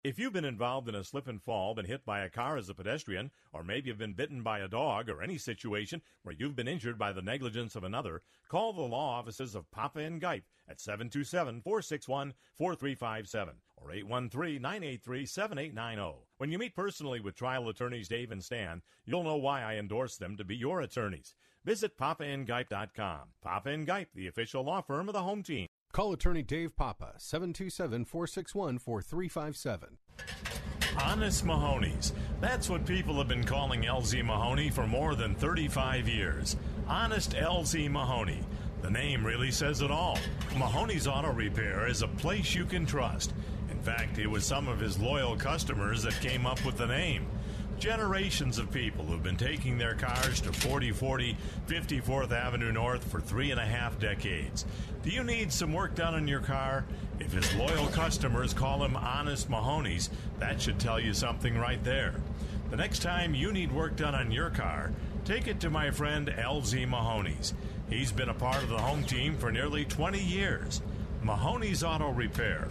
If 0.04 0.18
you've 0.18 0.34
been 0.34 0.44
involved 0.44 0.86
in 0.90 0.94
a 0.94 1.02
slip 1.02 1.28
and 1.28 1.42
fall, 1.42 1.74
been 1.74 1.86
hit 1.86 2.04
by 2.04 2.20
a 2.20 2.28
car 2.28 2.58
as 2.58 2.68
a 2.68 2.74
pedestrian, 2.74 3.30
or 3.54 3.64
maybe 3.64 3.88
have 3.88 3.96
been 3.96 4.12
bitten 4.12 4.42
by 4.42 4.58
a 4.58 4.68
dog, 4.68 5.08
or 5.08 5.22
any 5.22 5.38
situation 5.38 6.02
where 6.22 6.34
you've 6.38 6.54
been 6.54 6.68
injured 6.68 6.98
by 6.98 7.14
the 7.14 7.22
negligence 7.22 7.74
of 7.74 7.84
another, 7.84 8.20
call 8.50 8.74
the 8.74 8.82
law 8.82 9.18
offices 9.18 9.54
of 9.54 9.70
Papa 9.70 10.00
and 10.00 10.20
Gipe 10.20 10.44
at 10.68 10.78
727 10.78 11.62
461 11.62 12.34
4357 12.58 13.54
or 13.84 13.92
813 13.92 14.62
983 14.62 15.26
7890. 15.26 16.26
When 16.38 16.50
you 16.50 16.58
meet 16.58 16.74
personally 16.74 17.20
with 17.20 17.36
trial 17.36 17.68
attorneys 17.68 18.08
Dave 18.08 18.30
and 18.30 18.42
Stan, 18.42 18.82
you'll 19.04 19.24
know 19.24 19.36
why 19.36 19.62
I 19.62 19.76
endorse 19.76 20.16
them 20.16 20.36
to 20.36 20.44
be 20.44 20.56
your 20.56 20.80
attorneys. 20.80 21.34
Visit 21.64 21.96
papaandgipe.com. 21.98 23.20
Papa 23.42 23.68
and 23.70 23.86
Gipe, 23.86 24.08
the 24.14 24.26
official 24.26 24.64
law 24.64 24.80
firm 24.82 25.08
of 25.08 25.14
the 25.14 25.22
home 25.22 25.42
team. 25.42 25.66
Call 25.92 26.12
attorney 26.12 26.42
Dave 26.42 26.76
Papa, 26.76 27.14
727 27.18 28.04
461 28.04 28.78
4357. 28.78 29.98
Honest 31.00 31.44
Mahoney's. 31.44 32.12
That's 32.40 32.70
what 32.70 32.86
people 32.86 33.16
have 33.18 33.28
been 33.28 33.44
calling 33.44 33.82
LZ 33.82 34.24
Mahoney 34.24 34.70
for 34.70 34.86
more 34.86 35.14
than 35.14 35.34
35 35.34 36.08
years. 36.08 36.56
Honest 36.86 37.32
LZ 37.32 37.90
Mahoney. 37.90 38.40
The 38.82 38.90
name 38.90 39.24
really 39.24 39.50
says 39.50 39.80
it 39.80 39.90
all. 39.90 40.18
Mahoney's 40.56 41.06
Auto 41.06 41.32
Repair 41.32 41.88
is 41.88 42.02
a 42.02 42.08
place 42.08 42.54
you 42.54 42.64
can 42.64 42.84
trust. 42.84 43.32
In 43.84 43.92
fact, 43.92 44.18
it 44.18 44.30
was 44.30 44.46
some 44.46 44.66
of 44.66 44.80
his 44.80 44.98
loyal 44.98 45.36
customers 45.36 46.04
that 46.04 46.18
came 46.22 46.46
up 46.46 46.64
with 46.64 46.78
the 46.78 46.86
name. 46.86 47.26
Generations 47.78 48.56
of 48.56 48.72
people 48.72 49.04
who've 49.04 49.22
been 49.22 49.36
taking 49.36 49.76
their 49.76 49.94
cars 49.94 50.40
to 50.40 50.54
4040 50.54 51.36
54th 51.68 52.32
Avenue 52.32 52.72
North 52.72 53.04
for 53.04 53.20
three 53.20 53.50
and 53.50 53.60
a 53.60 53.66
half 53.66 53.98
decades. 53.98 54.64
Do 55.02 55.10
you 55.10 55.22
need 55.22 55.52
some 55.52 55.74
work 55.74 55.94
done 55.94 56.14
on 56.14 56.26
your 56.26 56.40
car? 56.40 56.86
If 57.20 57.34
his 57.34 57.54
loyal 57.56 57.88
customers 57.88 58.54
call 58.54 58.82
him 58.82 58.96
Honest 58.96 59.50
Mahoney's, 59.50 60.08
that 60.38 60.62
should 60.62 60.80
tell 60.80 60.98
you 60.98 61.12
something 61.12 61.58
right 61.58 61.84
there. 61.84 62.14
The 62.70 62.78
next 62.78 63.02
time 63.02 63.34
you 63.34 63.52
need 63.52 63.70
work 63.70 63.96
done 63.96 64.14
on 64.14 64.30
your 64.30 64.48
car, 64.48 64.92
take 65.26 65.46
it 65.46 65.60
to 65.60 65.68
my 65.68 65.90
friend 65.90 66.28
LZ 66.28 66.88
Mahoney's. 66.88 67.52
He's 67.90 68.12
been 68.12 68.30
a 68.30 68.34
part 68.34 68.62
of 68.62 68.70
the 68.70 68.78
home 68.78 69.04
team 69.04 69.36
for 69.36 69.52
nearly 69.52 69.84
20 69.84 70.18
years. 70.18 70.80
Mahoney's 71.22 71.84
Auto 71.84 72.08
Repair. 72.08 72.68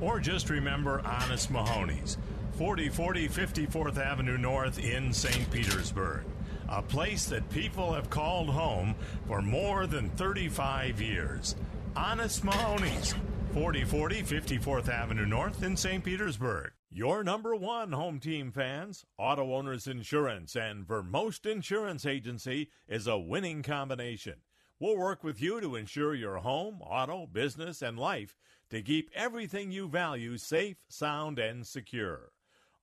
Or 0.00 0.20
just 0.20 0.50
remember 0.50 1.00
Honest 1.04 1.50
Mahoney's. 1.50 2.18
4040 2.58 3.28
54th 3.28 3.98
Avenue 3.98 4.38
North 4.38 4.78
in 4.78 5.12
St. 5.12 5.50
Petersburg. 5.50 6.24
A 6.68 6.82
place 6.82 7.26
that 7.26 7.48
people 7.50 7.92
have 7.92 8.10
called 8.10 8.48
home 8.48 8.94
for 9.26 9.40
more 9.40 9.86
than 9.86 10.10
35 10.10 11.00
years. 11.00 11.54
Honest 11.94 12.44
Mahoney's. 12.44 13.14
4040 13.52 14.22
54th 14.22 14.88
Avenue 14.88 15.26
North 15.26 15.62
in 15.62 15.76
St. 15.76 16.04
Petersburg. 16.04 16.72
Your 16.90 17.22
number 17.22 17.54
one 17.54 17.92
home 17.92 18.20
team 18.20 18.52
fans, 18.52 19.04
Auto 19.18 19.54
Owners 19.54 19.86
Insurance 19.86 20.56
and 20.56 20.86
Vermost 20.86 21.44
Insurance 21.44 22.06
Agency 22.06 22.70
is 22.88 23.06
a 23.06 23.18
winning 23.18 23.62
combination. 23.62 24.36
We'll 24.78 24.96
work 24.96 25.24
with 25.24 25.40
you 25.40 25.60
to 25.60 25.76
ensure 25.76 26.14
your 26.14 26.36
home, 26.36 26.80
auto, 26.82 27.26
business, 27.26 27.80
and 27.80 27.98
life 27.98 28.36
to 28.70 28.82
keep 28.82 29.10
everything 29.14 29.70
you 29.70 29.88
value 29.88 30.36
safe, 30.36 30.76
sound, 30.88 31.38
and 31.38 31.66
secure. 31.66 32.32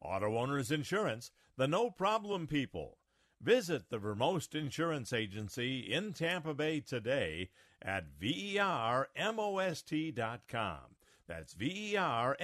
Auto 0.01 0.37
Owners 0.37 0.71
Insurance, 0.71 1.31
the 1.57 1.67
no 1.67 1.89
problem 1.89 2.47
people. 2.47 2.97
Visit 3.41 3.89
the 3.89 3.97
Vermost 3.97 4.55
Insurance 4.55 5.11
Agency 5.11 5.79
in 5.79 6.13
Tampa 6.13 6.53
Bay 6.53 6.79
today 6.79 7.49
at 7.81 8.05
vermost.com. 8.19 9.15
That's 11.27 11.53
vermost.com. 11.53 12.37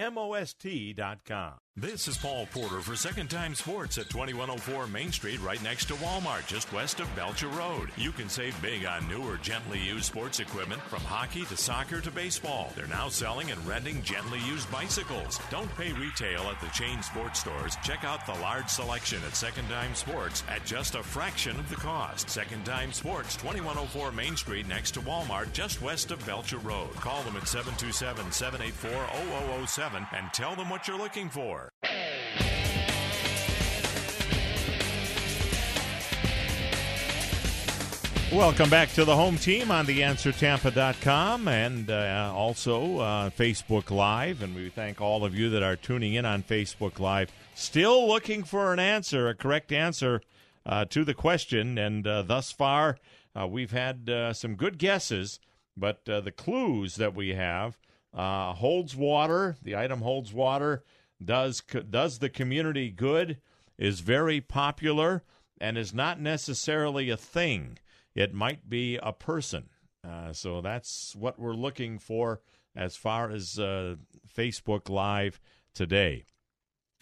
This 1.82 2.10
is 2.10 2.18
Paul 2.18 2.46
Porter 2.48 2.82
for 2.82 2.98
Second 2.98 3.30
Time 3.30 3.56
Sports 3.56 3.98
at 3.98 4.10
2104 4.10 4.88
Main 4.88 5.14
Street, 5.14 5.40
right 5.40 5.64
next 5.64 5.86
to 5.86 5.94
Walmart, 5.94 6.46
just 6.46 6.74
west 6.74 7.00
of 7.00 7.16
Belcher 7.16 7.48
Road. 7.48 7.90
You 7.96 8.12
can 8.12 8.28
save 8.28 8.62
big 8.62 8.84
on 8.86 9.08
new 9.08 9.22
or 9.22 9.38
gently 9.38 9.80
used 9.80 10.04
sports 10.04 10.42
equipment 10.42 10.82
from 10.82 11.00
hockey 11.00 11.46
to 11.46 11.56
soccer 11.56 12.02
to 12.02 12.12
baseball. 12.12 12.74
They're 12.76 12.88
now 12.88 13.08
selling 13.08 13.52
and 13.52 13.66
renting 13.66 14.04
gently 14.04 14.40
used 14.40 14.70
bicycles. 14.70 15.40
Don't 15.50 15.74
pay 15.78 15.94
retail 15.94 16.42
at 16.50 16.60
the 16.60 16.68
chain 16.68 17.02
sports 17.02 17.40
stores. 17.40 17.78
Check 17.82 18.04
out 18.04 18.26
the 18.26 18.42
large 18.42 18.68
selection 18.68 19.22
at 19.26 19.38
Second 19.38 19.70
Time 19.70 19.96
Sports 19.96 20.44
at 20.50 20.66
just 20.66 20.96
a 20.96 21.04
fraction 21.04 21.58
of 21.62 21.70
the 21.70 21.78
cost. 21.78 22.30
Second 22.30 22.66
Time 22.66 22.92
Sports, 22.92 23.38
2104 23.38 24.12
Main 24.12 24.36
Street, 24.36 24.68
next 24.68 24.92
to 24.96 25.02
Walmart, 25.02 25.54
just 25.54 25.82
west 25.82 26.12
of 26.12 26.26
Belcher 26.26 26.58
Road. 26.58 26.94
Call 26.96 27.24
them 27.24 27.38
at 27.38 27.48
727 27.48 28.34
784 28.34 29.66
0007 29.66 30.06
and 30.14 30.34
tell 30.34 30.58
them 30.58 30.70
what 30.70 30.86
you're 30.86 30.98
looking 30.98 31.30
for. 31.30 31.59
Welcome 38.32 38.70
back 38.70 38.94
to 38.94 39.06
the 39.06 39.16
home 39.16 39.38
team 39.38 39.72
on 39.72 39.88
theanswertampa.com 39.88 41.48
and 41.48 41.90
uh, 41.90 42.32
also 42.36 43.00
uh, 43.00 43.30
Facebook 43.32 43.90
Live. 43.90 44.44
And 44.44 44.54
we 44.54 44.70
thank 44.70 45.02
all 45.02 45.26
of 45.26 45.34
you 45.34 45.50
that 45.50 45.64
are 45.64 45.76
tuning 45.76 46.14
in 46.14 46.28
on 46.28 46.44
Facebook 46.44 47.00
Live. 47.00 47.32
still 47.56 48.08
looking 48.08 48.44
for 48.44 48.72
an 48.72 48.78
answer, 48.78 49.28
a 49.28 49.34
correct 49.34 49.72
answer 49.72 50.22
uh, 50.64 50.86
to 50.86 51.04
the 51.04 51.16
question. 51.16 51.80
And 51.80 52.06
uh, 52.06 52.22
thus 52.22 52.52
far, 52.52 53.00
uh, 53.36 53.48
we've 53.48 53.72
had 53.72 54.08
uh, 54.08 54.34
some 54.34 54.54
good 54.54 54.78
guesses, 54.78 55.40
but 55.76 56.06
the 56.06 56.32
clues 56.32 56.98
that 56.98 57.16
we 57.16 57.30
have 57.30 57.80
holds 58.14 58.96
water. 58.96 59.58
The 59.64 59.76
item 59.76 60.02
holds 60.02 60.32
water. 60.32 60.84
Does 61.24 61.62
does 61.90 62.20
the 62.20 62.30
community 62.30 62.90
good? 62.90 63.38
Is 63.78 64.02
very 64.02 64.42
popular 64.42 65.24
and 65.60 65.78
is 65.78 65.94
not 65.94 66.20
necessarily 66.20 67.10
a 67.10 67.18
thing. 67.18 67.78
It 68.16 68.34
might 68.34 68.70
be 68.70 68.98
a 68.98 69.14
person. 69.14 69.70
Uh, 70.08 70.34
so 70.34 70.62
that's 70.62 71.16
what 71.16 71.40
we're 71.40 71.54
looking 71.54 72.00
for 72.00 72.42
as 72.76 72.96
far 72.96 73.30
as 73.30 73.60
uh, 73.60 73.96
Facebook 74.36 74.90
Live 74.90 75.40
today. 75.74 76.24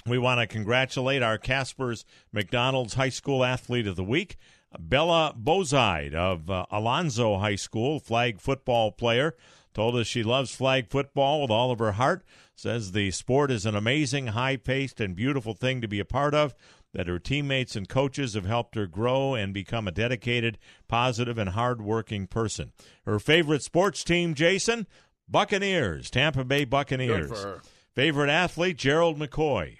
We 0.05 0.17
want 0.17 0.39
to 0.39 0.47
congratulate 0.47 1.21
our 1.21 1.37
Casper's 1.37 2.05
McDonald's 2.31 2.93
High 2.93 3.09
School 3.09 3.43
Athlete 3.43 3.87
of 3.87 3.95
the 3.95 4.03
Week, 4.03 4.37
Bella 4.79 5.35
Bozide 5.37 6.13
of 6.13 6.49
uh, 6.49 6.65
Alonso 6.71 7.37
High 7.37 7.55
School, 7.55 7.99
flag 7.99 8.39
football 8.39 8.91
player. 8.91 9.35
Told 9.73 9.95
us 9.95 10.07
she 10.07 10.23
loves 10.23 10.55
flag 10.55 10.89
football 10.89 11.41
with 11.41 11.51
all 11.51 11.71
of 11.71 11.79
her 11.79 11.93
heart. 11.93 12.23
Says 12.57 12.91
the 12.91 13.11
sport 13.11 13.51
is 13.51 13.67
an 13.67 13.75
amazing, 13.75 14.27
high 14.27 14.57
paced, 14.57 14.99
and 14.99 15.15
beautiful 15.15 15.53
thing 15.53 15.79
to 15.79 15.87
be 15.87 15.99
a 15.99 16.05
part 16.05 16.33
of. 16.33 16.55
That 16.91 17.05
her 17.07 17.19
teammates 17.19 17.75
and 17.75 17.87
coaches 17.87 18.33
have 18.33 18.45
helped 18.45 18.73
her 18.73 18.87
grow 18.87 19.35
and 19.35 19.53
become 19.53 19.87
a 19.87 19.91
dedicated, 19.91 20.57
positive, 20.87 21.37
and 21.37 21.51
hard-working 21.51 22.25
person. 22.25 22.71
Her 23.05 23.19
favorite 23.19 23.61
sports 23.61 24.03
team, 24.03 24.33
Jason, 24.33 24.87
Buccaneers, 25.29 26.09
Tampa 26.09 26.43
Bay 26.43 26.65
Buccaneers. 26.65 27.29
Her. 27.43 27.61
Favorite 27.93 28.31
athlete, 28.31 28.77
Gerald 28.77 29.19
McCoy. 29.19 29.77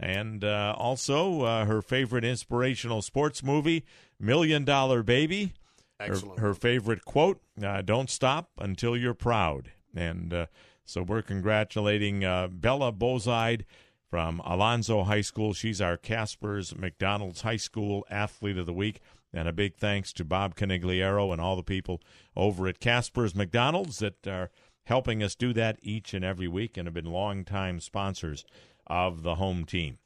And 0.00 0.42
uh, 0.42 0.74
also 0.76 1.42
uh, 1.42 1.64
her 1.66 1.82
favorite 1.82 2.24
inspirational 2.24 3.02
sports 3.02 3.44
movie, 3.44 3.84
Million 4.18 4.64
Dollar 4.64 5.04
Baby. 5.04 5.52
Her- 6.00 6.06
Excellent. 6.06 6.40
Her, 6.40 6.54
favorite 6.54 7.04
quote, 7.04 7.40
uh, 7.62 7.82
Don't 7.82 8.10
stop 8.10 8.50
until 8.58 8.96
you're 8.96 9.14
proud. 9.14 9.70
And 9.94 10.32
uh, 10.32 10.46
so 10.88 11.02
we're 11.02 11.20
congratulating 11.20 12.24
uh, 12.24 12.48
Bella 12.48 12.92
Bozide 12.92 13.64
from 14.08 14.40
Alonso 14.40 15.02
High 15.04 15.20
School. 15.20 15.52
She's 15.52 15.82
our 15.82 15.98
Casper's 15.98 16.74
McDonald's 16.74 17.42
High 17.42 17.58
School 17.58 18.06
Athlete 18.10 18.56
of 18.56 18.64
the 18.64 18.72
Week. 18.72 19.00
And 19.30 19.46
a 19.46 19.52
big 19.52 19.76
thanks 19.76 20.14
to 20.14 20.24
Bob 20.24 20.54
Canigliaro 20.54 21.30
and 21.30 21.42
all 21.42 21.56
the 21.56 21.62
people 21.62 22.00
over 22.34 22.66
at 22.66 22.80
Casper's 22.80 23.34
McDonald's 23.34 23.98
that 23.98 24.26
are 24.26 24.50
helping 24.84 25.22
us 25.22 25.34
do 25.34 25.52
that 25.52 25.78
each 25.82 26.14
and 26.14 26.24
every 26.24 26.48
week 26.48 26.78
and 26.78 26.86
have 26.86 26.94
been 26.94 27.12
longtime 27.12 27.80
sponsors 27.80 28.46
of 28.86 29.22
the 29.22 29.34
home 29.34 29.66
team. 29.66 29.98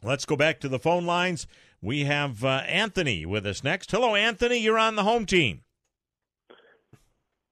Let's 0.00 0.24
go 0.24 0.36
back 0.36 0.60
to 0.60 0.68
the 0.68 0.78
phone 0.78 1.06
lines. 1.06 1.48
We 1.82 2.04
have 2.04 2.44
uh, 2.44 2.62
Anthony 2.68 3.26
with 3.26 3.44
us 3.44 3.64
next. 3.64 3.90
Hello, 3.90 4.14
Anthony. 4.14 4.58
You're 4.58 4.78
on 4.78 4.94
the 4.94 5.02
home 5.02 5.26
team. 5.26 5.62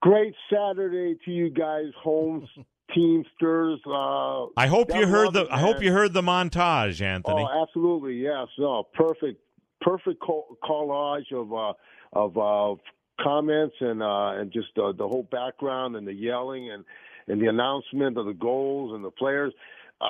Great 0.03 0.35
Saturday 0.53 1.17
to 1.25 1.31
you 1.31 1.49
guys, 1.49 1.87
home 2.03 2.47
teamsters. 2.95 3.81
Uh, 3.87 4.47
I 4.57 4.67
hope 4.67 4.93
you 4.93 5.07
heard 5.07 5.33
the. 5.33 5.43
it, 5.43 5.49
I 5.51 5.61
hope 5.61 5.81
you 5.81 5.93
heard 5.93 6.13
the 6.13 6.23
montage, 6.23 7.01
Anthony. 7.01 7.47
Oh, 7.49 7.63
absolutely, 7.63 8.17
yes. 8.17 8.49
No, 8.59 8.83
perfect, 8.95 9.41
perfect 9.81 10.21
co- 10.21 10.59
collage 10.65 11.33
of 11.33 11.53
uh, 11.55 11.73
of 12.15 12.37
uh, 12.37 12.81
comments 13.23 13.77
and 13.79 14.03
uh, 14.03 14.33
and 14.33 14.53
just 14.53 14.77
uh, 14.77 14.91
the 14.91 15.07
whole 15.07 15.29
background 15.31 15.95
and 15.95 16.05
the 16.05 16.13
yelling 16.13 16.73
and 16.73 16.85
and 17.29 17.41
the 17.41 17.47
announcement 17.47 18.19
of 18.19 18.27
the 18.27 18.35
goals 18.35 18.95
and 18.95 19.05
the 19.05 19.11
players. 19.13 19.53
Uh, 20.01 20.09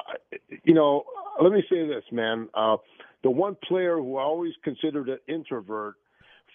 you 0.65 0.73
know, 0.73 1.05
let 1.43 1.53
me 1.53 1.63
say 1.69 1.87
this, 1.87 2.05
man. 2.11 2.49
Uh, 2.55 2.79
the 3.23 3.31
one 3.31 3.59
player 3.69 3.97
who 3.97 4.17
I 4.17 4.23
always 4.23 4.55
considered 4.65 5.11
an 5.11 5.19
introvert. 5.29 5.97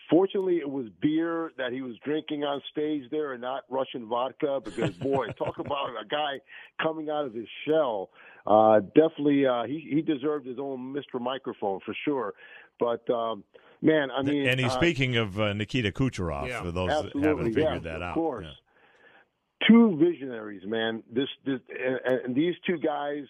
Fortunately, 0.09 0.57
it 0.57 0.69
was 0.69 0.85
beer 1.01 1.51
that 1.57 1.71
he 1.73 1.81
was 1.81 1.95
drinking 2.05 2.43
on 2.43 2.61
stage 2.71 3.03
there, 3.11 3.33
and 3.33 3.41
not 3.41 3.63
Russian 3.69 4.07
vodka. 4.07 4.61
Because 4.63 4.91
boy, 4.95 5.27
talk 5.37 5.59
about 5.59 5.89
a 6.01 6.05
guy 6.09 6.39
coming 6.81 7.09
out 7.09 7.25
of 7.25 7.33
his 7.33 7.47
shell. 7.67 8.09
Uh, 8.45 8.79
definitely, 8.95 9.45
uh, 9.45 9.63
he 9.63 9.85
he 9.89 10.01
deserved 10.01 10.45
his 10.47 10.57
own 10.59 10.93
Mr. 10.93 11.19
Microphone 11.19 11.79
for 11.85 11.93
sure. 12.05 12.33
But 12.79 13.09
um, 13.09 13.43
man, 13.81 14.09
I 14.11 14.21
mean, 14.21 14.47
and 14.47 14.59
he's 14.59 14.71
uh, 14.71 14.75
speaking 14.75 15.17
of 15.17 15.39
uh, 15.39 15.51
Nikita 15.53 15.91
Kucherov 15.91 16.47
Yeah, 16.47 16.61
for 16.61 16.71
those 16.71 16.89
that 16.89 17.11
haven't 17.23 17.47
figured 17.53 17.73
yes, 17.73 17.83
that 17.83 17.95
of 17.97 18.01
out. 18.03 18.13
course. 18.13 18.45
Yeah. 18.45 19.67
two 19.67 19.97
visionaries, 19.97 20.61
man. 20.65 21.03
This, 21.11 21.27
this, 21.45 21.59
and, 21.69 22.21
and 22.25 22.35
these 22.35 22.53
two 22.65 22.77
guys 22.77 23.23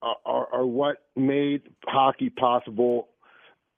are, 0.00 0.16
are, 0.24 0.48
are 0.52 0.66
what 0.66 0.96
made 1.14 1.62
hockey 1.86 2.30
possible. 2.30 3.08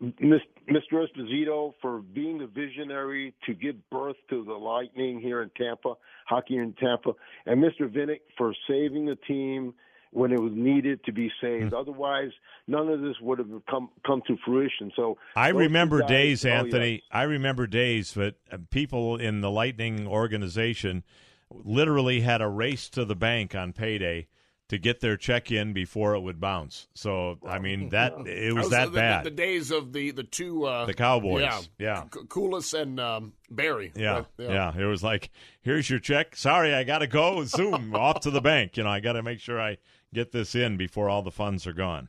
Mis- 0.01 0.41
Mr. 0.71 1.07
Esposito 1.07 1.75
for 1.83 2.01
being 2.01 2.39
the 2.39 2.47
visionary 2.47 3.35
to 3.47 3.55
give 3.55 3.77
birth 3.91 4.17
to 4.31 4.45
the 4.45 4.53
Lightning 4.53 5.21
here 5.21 5.43
in 5.43 5.51
Tampa, 5.51 5.95
hockey 6.27 6.57
in 6.57 6.73
Tampa, 6.75 7.13
and 7.47 7.63
Mr. 7.63 7.89
Vinik 7.89 8.21
for 8.37 8.55
saving 8.69 9.07
the 9.07 9.17
team 9.27 9.75
when 10.11 10.33
it 10.33 10.41
was 10.41 10.53
needed 10.55 11.05
to 11.05 11.13
be 11.13 11.31
saved. 11.41 11.71
Hmm. 11.71 11.75
Otherwise, 11.75 12.31
none 12.67 12.89
of 12.89 13.01
this 13.01 13.17
would 13.21 13.39
have 13.41 13.49
come 13.69 13.91
come 14.07 14.23
to 14.27 14.37
fruition. 14.45 14.91
So 14.97 15.19
I 15.37 15.49
remember 15.49 16.01
guys- 16.01 16.09
days, 16.09 16.45
oh, 16.45 16.49
yeah. 16.49 16.59
Anthony. 16.61 17.03
I 17.11 17.25
remember 17.25 17.67
days 17.67 18.15
that 18.15 18.37
uh, 18.51 18.59
people 18.71 19.17
in 19.17 19.41
the 19.41 19.51
Lightning 19.51 20.07
organization 20.07 21.03
literally 21.51 22.21
had 22.21 22.41
a 22.41 22.49
race 22.49 22.89
to 22.91 23.05
the 23.05 23.17
bank 23.17 23.55
on 23.55 23.73
payday 23.73 24.29
to 24.69 24.79
get 24.79 25.01
their 25.01 25.17
check 25.17 25.53
in 25.53 25.73
before 25.75 26.15
it 26.15 26.21
would 26.21 26.41
bounce. 26.41 26.89
So 26.95 27.39
I 27.47 27.59
mean 27.59 27.91
that 27.91 28.15
it 28.27 28.55
was 28.55 28.71
that 28.71 28.87
the, 28.93 28.97
bad. 28.97 29.25
The, 29.25 29.31
the 29.31 29.37
days 29.37 29.71
of 29.71 29.93
the 29.93 30.11
the 30.11 30.25
two 30.25 30.65
uh, 30.65 30.87
The 30.87 30.95
Cowboys, 30.95 31.43
yeah, 31.43 31.61
yeah. 31.79 32.03
C- 32.05 32.21
Koules 32.27 32.73
and 32.79 32.99
um, 32.99 33.33
Barrie. 33.51 33.93
Yeah, 33.95 34.15
Right, 34.15 34.27
yeah, 34.39 34.77
It 34.77 34.85
was 34.87 35.03
like, 35.03 35.31
here's 35.63 35.89
your 35.91 35.99
check. 35.99 36.35
Sorry, 36.37 36.73
I 36.75 36.83
got 36.85 36.99
to 36.99 37.07
go. 37.07 37.45
Zoom 37.47 37.95
off 37.95 38.21
to 38.21 38.31
the 38.31 38.41
bank. 38.41 38.77
You 38.77 38.85
know, 38.85 38.91
I 38.91 39.01
got 39.01 39.13
to 39.13 39.23
make 39.23 39.41
sure 39.41 39.61
I 39.61 39.77
get 40.15 40.33
this 40.33 40.55
in 40.55 40.77
before 40.77 41.09
all 41.11 41.23
the 41.23 41.31
funds 41.31 41.67
are 41.67 41.73
gone. 41.75 42.09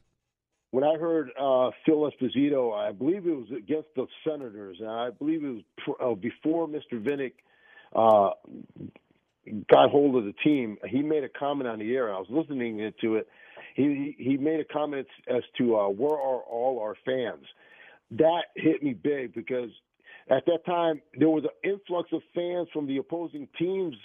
when 0.71 0.83
I 0.83 0.95
heard 0.97 1.31
uh, 1.39 1.71
Phil 1.85 2.09
Esposito, 2.09 2.73
I 2.73 2.91
believe 2.91 3.25
it 3.27 3.35
was 3.35 3.47
against 3.55 3.89
the 3.95 4.05
Senators, 4.27 4.77
and 4.79 4.89
I 4.89 5.09
believe 5.09 5.43
it 5.43 5.49
was 5.49 5.63
pr- 5.77 6.03
uh, 6.03 6.15
before 6.15 6.67
Mr. 6.67 6.93
Vinik 7.01 7.33
uh, 7.95 8.29
got 9.69 9.89
hold 9.89 10.15
of 10.15 10.25
the 10.25 10.33
team. 10.43 10.77
He 10.87 11.01
made 11.01 11.23
a 11.23 11.29
comment 11.29 11.67
on 11.67 11.79
the 11.79 11.95
air. 11.95 12.13
I 12.13 12.17
was 12.17 12.27
listening 12.29 12.91
to 13.01 13.15
it. 13.15 13.27
He 13.75 14.15
he 14.17 14.37
made 14.37 14.59
a 14.59 14.65
comment 14.65 15.07
as 15.27 15.43
to 15.57 15.77
uh, 15.77 15.89
where 15.89 16.13
are 16.13 16.41
all 16.41 16.79
our 16.81 16.95
fans. 17.05 17.45
That 18.11 18.43
hit 18.55 18.83
me 18.83 18.93
big 18.93 19.33
because 19.33 19.69
at 20.29 20.45
that 20.45 20.65
time 20.65 21.01
there 21.17 21.29
was 21.29 21.43
an 21.43 21.71
influx 21.71 22.09
of 22.13 22.21
fans 22.33 22.67
from 22.71 22.87
the 22.87 22.97
opposing 22.97 23.47
teams 23.59 23.95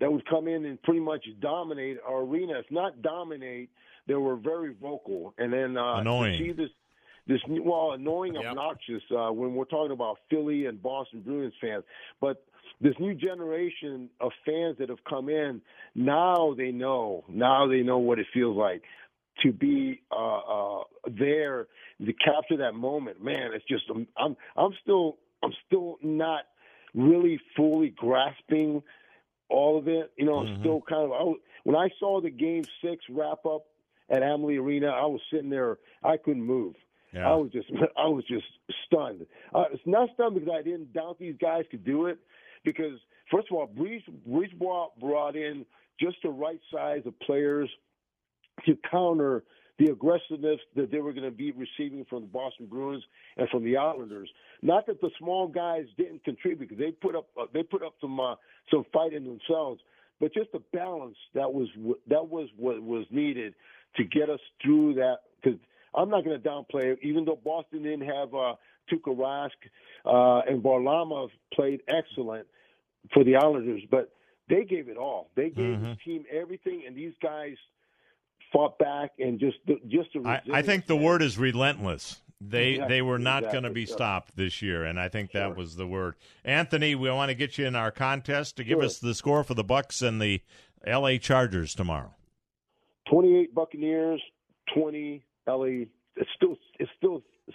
that 0.00 0.12
would 0.12 0.26
come 0.28 0.48
in 0.48 0.64
and 0.64 0.82
pretty 0.82 1.00
much 1.00 1.24
dominate 1.40 1.98
our 2.06 2.22
arena. 2.22 2.58
If 2.58 2.66
not 2.70 3.00
dominate, 3.00 3.70
they 4.06 4.14
were 4.14 4.36
very 4.36 4.74
vocal. 4.74 5.34
And 5.38 5.52
then 5.52 5.76
uh, 5.76 5.96
Annoying. 6.00 6.38
see 6.38 6.52
this 6.52 6.70
this 7.26 7.40
well 7.48 7.92
annoying, 7.92 8.36
obnoxious 8.36 9.02
uh, 9.10 9.32
when 9.32 9.54
we're 9.54 9.64
talking 9.64 9.92
about 9.92 10.18
Philly 10.28 10.66
and 10.66 10.82
Boston 10.82 11.22
Bruins 11.22 11.54
fans, 11.60 11.84
but 12.20 12.44
this 12.80 12.94
new 12.98 13.14
generation 13.14 14.10
of 14.20 14.32
fans 14.44 14.76
that 14.78 14.88
have 14.88 15.02
come 15.08 15.28
in 15.28 15.60
now 15.94 16.54
they 16.56 16.70
know 16.70 17.24
now 17.28 17.66
they 17.66 17.82
know 17.82 17.98
what 17.98 18.18
it 18.18 18.26
feels 18.32 18.56
like 18.56 18.82
to 19.42 19.52
be 19.52 20.02
uh, 20.12 20.38
uh, 20.38 20.82
there 21.18 21.66
to 22.04 22.12
capture 22.12 22.56
that 22.58 22.74
moment. 22.74 23.22
Man, 23.22 23.50
it's 23.54 23.64
just 23.68 23.84
I'm 23.90 24.06
I'm, 24.16 24.36
I'm 24.56 24.72
still 24.82 25.16
I'm 25.42 25.52
still 25.66 25.98
not 26.02 26.44
really 26.94 27.40
fully 27.56 27.90
grasping 27.90 28.82
all 29.48 29.78
of 29.78 29.88
it. 29.88 30.12
You 30.16 30.26
know, 30.26 30.38
I'm 30.38 30.60
still 30.60 30.82
kind 30.88 31.04
of 31.04 31.12
I 31.12 31.22
was, 31.22 31.38
when 31.64 31.76
I 31.76 31.88
saw 31.98 32.20
the 32.20 32.30
game 32.30 32.64
six 32.82 33.04
wrap 33.10 33.44
up 33.46 33.64
at 34.10 34.22
Amalie 34.22 34.58
Arena, 34.58 34.88
I 34.88 35.06
was 35.06 35.20
sitting 35.32 35.50
there, 35.50 35.78
I 36.02 36.16
couldn't 36.16 36.44
move. 36.44 36.74
Yeah. 37.12 37.30
I 37.30 37.34
was 37.34 37.50
just 37.52 37.68
I 37.96 38.06
was 38.06 38.24
just 38.26 38.46
stunned. 38.86 39.26
Uh, 39.54 39.64
it's 39.72 39.82
not 39.86 40.10
stunned 40.14 40.34
because 40.34 40.50
I 40.52 40.62
didn't 40.62 40.92
doubt 40.92 41.18
these 41.18 41.36
guys 41.40 41.64
could 41.70 41.84
do 41.84 42.06
it. 42.06 42.18
Because 42.64 42.98
first 43.30 43.48
of 43.50 43.56
all, 43.56 43.66
Breeze 43.66 44.02
brought, 44.58 44.98
brought 44.98 45.36
in 45.36 45.64
just 46.00 46.16
the 46.22 46.30
right 46.30 46.60
size 46.72 47.02
of 47.06 47.18
players 47.20 47.68
to 48.66 48.76
counter 48.90 49.44
the 49.78 49.90
aggressiveness 49.90 50.60
that 50.76 50.90
they 50.90 50.98
were 50.98 51.12
going 51.12 51.24
to 51.24 51.36
be 51.36 51.52
receiving 51.52 52.04
from 52.08 52.22
the 52.22 52.28
Boston 52.28 52.66
Bruins 52.66 53.02
and 53.36 53.48
from 53.48 53.64
the 53.64 53.76
Islanders. 53.76 54.30
Not 54.62 54.86
that 54.86 55.00
the 55.00 55.10
small 55.18 55.48
guys 55.48 55.84
didn't 55.98 56.24
contribute 56.24 56.68
because 56.68 56.78
they 56.78 56.92
put 56.92 57.16
up 57.16 57.26
uh, 57.40 57.46
they 57.52 57.62
put 57.62 57.82
up 57.82 57.94
some 58.00 58.20
uh, 58.20 58.36
some 58.70 58.84
fight 58.92 59.12
in 59.12 59.24
themselves, 59.24 59.80
but 60.20 60.32
just 60.32 60.52
the 60.52 60.62
balance 60.72 61.16
that 61.34 61.52
was 61.52 61.68
that 62.08 62.28
was 62.28 62.48
what 62.56 62.80
was 62.82 63.04
needed 63.10 63.54
to 63.96 64.04
get 64.04 64.30
us 64.30 64.40
through 64.62 64.94
that. 64.94 65.16
Because 65.42 65.58
I'm 65.96 66.10
not 66.10 66.24
going 66.24 66.40
to 66.40 66.48
downplay 66.48 66.84
it, 66.92 66.98
even 67.02 67.24
though 67.24 67.38
Boston 67.42 67.82
didn't 67.82 68.06
have 68.06 68.34
uh, 68.34 68.54
Tuukka 68.90 69.14
Rask 69.16 69.50
uh, 70.04 70.42
and 70.50 70.62
Varlamov 70.62 71.28
played 71.52 71.82
excellent 71.88 72.46
for 73.12 73.24
the 73.24 73.36
Islanders, 73.36 73.82
but 73.90 74.10
they 74.48 74.64
gave 74.64 74.88
it 74.88 74.96
all. 74.96 75.30
They 75.36 75.50
gave 75.50 75.80
the 75.80 75.96
team 76.04 76.24
everything, 76.30 76.82
and 76.86 76.96
these 76.96 77.14
guys 77.22 77.56
fought 78.52 78.78
back 78.78 79.12
and 79.18 79.40
just 79.40 79.56
just 79.88 80.10
I, 80.24 80.40
I 80.52 80.62
think 80.62 80.86
the 80.86 80.96
word 80.96 81.22
is 81.22 81.38
relentless. 81.38 82.20
They 82.40 82.72
Exactly, 82.72 82.94
they 82.96 83.02
were 83.02 83.18
not 83.18 83.44
going 83.44 83.64
to 83.64 83.70
be 83.70 83.86
stopped 83.86 84.36
this 84.36 84.60
year, 84.60 84.84
and 84.84 85.00
I 85.00 85.08
think 85.08 85.32
that 85.32 85.56
was 85.56 85.76
the 85.76 85.86
word. 85.86 86.14
Anthony, 86.44 86.94
we 86.94 87.10
want 87.10 87.30
to 87.30 87.34
get 87.34 87.56
you 87.56 87.66
in 87.66 87.74
our 87.74 87.90
contest 87.90 88.56
to 88.56 88.64
give 88.64 88.76
Sure. 88.76 88.84
us 88.84 88.98
the 88.98 89.14
score 89.14 89.44
for 89.44 89.54
the 89.54 89.64
Bucs 89.64 90.06
and 90.06 90.20
the 90.20 90.42
L.A. 90.86 91.18
Chargers 91.18 91.74
tomorrow. 91.74 92.12
28 93.08 93.54
Buccaneers, 93.54 94.20
20 94.74 95.22
LA. 95.48 95.86
It's 96.16 96.30
still 96.36 96.56
it's 96.78 96.90
still 96.96 97.22
it 97.46 97.54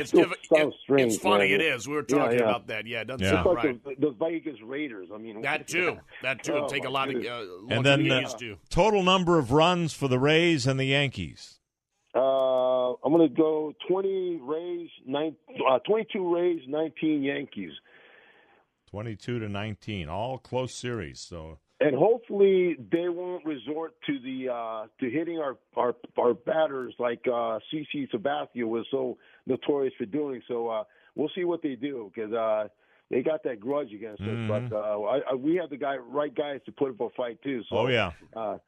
It's 0.00 0.08
still 0.10 0.24
diff- 0.24 0.38
sounds 0.54 0.74
it- 0.74 0.80
strange. 0.82 1.12
it's 1.14 1.22
funny, 1.22 1.50
man. 1.50 1.60
it 1.60 1.62
is. 1.62 1.86
We 1.86 1.94
were 1.94 2.02
talking 2.02 2.38
yeah. 2.38 2.44
about 2.44 2.66
that. 2.68 2.86
Yeah, 2.86 3.02
it 3.02 3.06
doesn't 3.08 3.26
It's 3.26 3.30
sound 3.32 3.46
like 3.46 3.64
right. 3.64 3.84
the, 3.84 3.94
the 4.08 4.10
Vegas 4.18 4.56
Raiders. 4.64 5.08
I 5.14 5.18
mean, 5.18 5.42
That 5.42 5.68
too. 5.68 5.98
That 6.22 6.42
too. 6.42 6.54
Oh, 6.54 6.68
Take 6.68 6.82
a 6.84 6.86
my 6.86 6.90
lot 6.90 7.08
of 7.08 7.14
goodness. 7.14 7.30
uh, 7.30 7.74
And 7.74 7.84
then 7.86 8.08
than 8.08 8.24
uh, 8.24 8.28
to. 8.38 8.56
total 8.70 9.02
number 9.02 9.38
of 9.38 9.52
runs 9.52 9.92
for 9.92 10.08
the 10.08 10.18
Rays 10.18 10.66
and 10.66 10.80
the 10.80 10.86
Yankees. 10.86 11.58
Uh, 12.14 12.92
I'm 12.92 13.12
going 13.12 13.26
to 13.28 13.34
go 13.34 13.72
20 13.88 14.40
Rays, 14.42 14.88
nine, 15.06 15.34
uh, 15.68 15.78
22 15.80 16.34
Rays, 16.34 16.60
19 16.68 17.22
Yankees. 17.22 17.72
22 18.90 19.38
to 19.38 19.48
19, 19.48 20.08
all 20.08 20.38
close 20.38 20.74
series. 20.74 21.18
So 21.20 21.58
and 21.84 21.94
hopefully 21.96 22.76
they 22.90 23.08
won't 23.08 23.44
resort 23.44 23.92
to 24.06 24.18
the 24.20 24.48
uh 24.52 24.86
to 25.00 25.10
hitting 25.10 25.38
our 25.38 25.56
our 25.76 25.94
our 26.18 26.34
batters 26.34 26.94
like 26.98 27.20
uh 27.26 27.58
CC 27.72 28.08
Sabathia 28.14 28.64
was 28.64 28.86
so 28.90 29.18
notorious 29.46 29.94
for 29.98 30.06
doing. 30.06 30.40
So 30.48 30.68
uh 30.68 30.84
we'll 31.16 31.30
see 31.34 31.44
what 31.44 31.62
they 31.62 31.74
do 31.74 32.10
because 32.14 32.32
uh 32.32 32.68
they 33.10 33.22
got 33.22 33.42
that 33.44 33.60
grudge 33.60 33.92
against 33.92 34.22
Mhm. 34.22 34.48
us. 34.50 34.62
But 34.70 34.76
uh 34.76 35.02
I, 35.02 35.18
I, 35.30 35.34
we 35.34 35.56
have 35.56 35.70
the 35.70 35.76
guy 35.76 35.96
right 35.96 36.34
guys 36.34 36.60
to 36.66 36.72
put 36.72 36.90
up 36.90 37.00
a 37.00 37.10
fight 37.16 37.38
too. 37.42 37.62
So 37.68 37.76
Oh, 37.78 37.86
yeah. 37.88 38.12
Uh, 38.34 38.58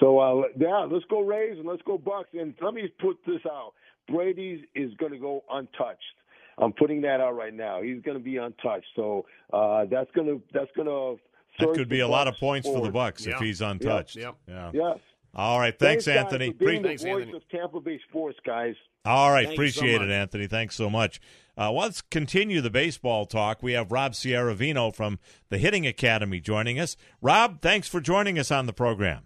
so 0.00 0.18
uh 0.18 0.42
yeah, 0.56 0.86
let's 0.90 1.04
go 1.10 1.20
Rays 1.20 1.58
and 1.58 1.66
let's 1.66 1.82
go 1.82 1.98
Bucs. 1.98 2.32
And 2.40 2.54
let 2.62 2.74
me 2.74 2.88
put 3.00 3.18
this 3.26 3.40
out: 3.46 3.72
Brady's 4.08 4.60
is 4.74 4.92
going 4.94 5.12
to 5.12 5.18
go 5.18 5.44
untouched. 5.50 6.16
I'm 6.58 6.72
putting 6.72 7.00
that 7.02 7.20
out 7.20 7.34
right 7.36 7.52
now. 7.54 7.82
He's 7.82 8.00
going 8.02 8.16
to 8.16 8.22
be 8.22 8.36
untouched. 8.36 8.86
So 8.96 9.26
uh 9.52 9.84
that's 9.90 10.10
going 10.12 10.28
to 10.28 10.42
that's 10.52 10.70
going 10.76 10.88
to 10.88 11.20
that 11.58 11.74
could 11.74 11.88
be 11.88 12.00
a 12.00 12.08
lot 12.08 12.28
of 12.28 12.36
points 12.36 12.66
for 12.68 12.80
the 12.80 12.90
Bucs 12.90 13.26
if 13.26 13.38
he's 13.38 13.60
untouched. 13.60 14.16
Yep. 14.16 14.36
Yeah. 14.48 14.70
Yes. 14.72 14.98
All 15.34 15.58
right. 15.58 15.78
Thanks, 15.78 16.06
guys, 16.06 16.16
Anthony. 16.16 16.52
for 16.52 16.64
being 16.66 16.82
Pre- 16.82 16.96
the 16.96 17.04
voice 17.04 17.34
of 17.34 17.48
Tampa 17.48 17.80
Bay 17.80 18.00
sports, 18.08 18.38
guys. 18.44 18.74
All 19.04 19.32
right, 19.32 19.46
Thank 19.48 19.58
you 19.58 19.68
so 19.68 19.80
appreciate 19.80 20.02
it, 20.02 20.10
Anthony. 20.10 20.46
Thanks 20.46 20.76
so 20.76 20.88
much. 20.88 21.20
Uh, 21.58 21.72
let's 21.72 22.02
continue 22.02 22.60
the 22.60 22.70
baseball 22.70 23.26
talk. 23.26 23.60
We 23.62 23.72
have 23.72 23.90
Rob 23.90 24.12
Sierravino 24.12 24.94
from 24.94 25.18
the 25.48 25.58
Hitting 25.58 25.86
Academy 25.86 26.38
joining 26.38 26.78
us. 26.78 26.96
Rob, 27.20 27.60
thanks 27.60 27.88
for 27.88 28.00
joining 28.00 28.38
us 28.38 28.52
on 28.52 28.66
the 28.66 28.72
program. 28.72 29.24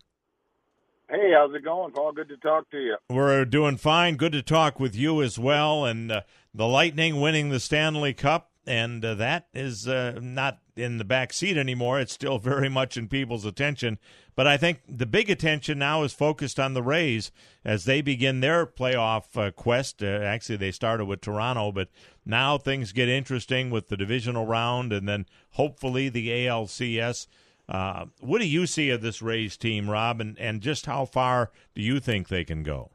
Hey, 1.11 1.33
how's 1.37 1.55
it 1.55 1.63
going, 1.63 1.93
Paul? 1.93 2.13
Good 2.13 2.29
to 2.31 2.37
talk 2.39 2.71
to 2.71 2.79
you. 2.79 2.97
We're 3.11 3.45
doing 3.45 3.77
fine. 3.77 4.17
Good 4.17 4.33
to 4.33 4.43
talk 4.43 4.81
with 4.81 4.97
you 4.97 5.23
as 5.23 5.39
well. 5.39 5.85
And 5.85 6.11
uh, 6.11 6.23
the 6.55 6.67
Lightning 6.67 7.21
winning 7.21 7.51
the 7.51 7.61
Stanley 7.61 8.13
Cup, 8.15 8.51
and 8.67 9.05
uh, 9.05 9.15
that 9.15 9.47
is 9.55 9.87
uh, 9.87 10.19
not 10.21 10.59
in 10.75 10.99
the 10.99 11.05
back 11.05 11.33
seat 11.33 11.57
anymore. 11.57 12.01
It's 12.01 12.13
still 12.13 12.39
very 12.41 12.69
much 12.69 12.97
in 12.97 13.09
people's 13.09 13.45
attention. 13.45 13.99
But 14.35 14.47
I 14.47 14.57
think 14.57 14.81
the 14.89 15.07
big 15.07 15.31
attention 15.31 15.79
now 15.79 16.03
is 16.03 16.13
focused 16.13 16.61
on 16.61 16.75
the 16.75 16.83
Rays 16.83 17.31
as 17.65 17.85
they 17.85 18.03
begin 18.03 18.41
their 18.41 18.67
playoff 18.67 19.37
uh, 19.37 19.51
quest. 19.51 20.03
Uh, 20.03 20.07
actually, 20.07 20.57
they 20.57 20.73
started 20.73 21.07
with 21.07 21.23
Toronto, 21.23 21.73
but 21.73 21.89
now 22.25 22.59
things 22.59 22.93
get 22.93 23.09
interesting 23.09 23.71
with 23.71 23.89
the 23.89 23.97
divisional 23.97 24.45
round 24.45 24.93
and 24.93 25.09
then 25.09 25.27
hopefully 25.53 26.09
the 26.09 26.29
ALCS. 26.29 27.27
Uh, 27.69 28.07
what 28.21 28.41
do 28.41 28.47
you 28.47 28.67
see 28.67 28.91
of 28.91 29.01
this 29.01 29.23
Rays 29.23 29.57
team, 29.57 29.89
Rob, 29.89 30.21
and, 30.21 30.39
and 30.39 30.61
just 30.61 30.87
how 30.87 31.05
far 31.05 31.51
do 31.75 31.83
you 31.83 31.99
think 31.99 32.29
they 32.29 32.45
can 32.45 32.63
go? 32.63 32.91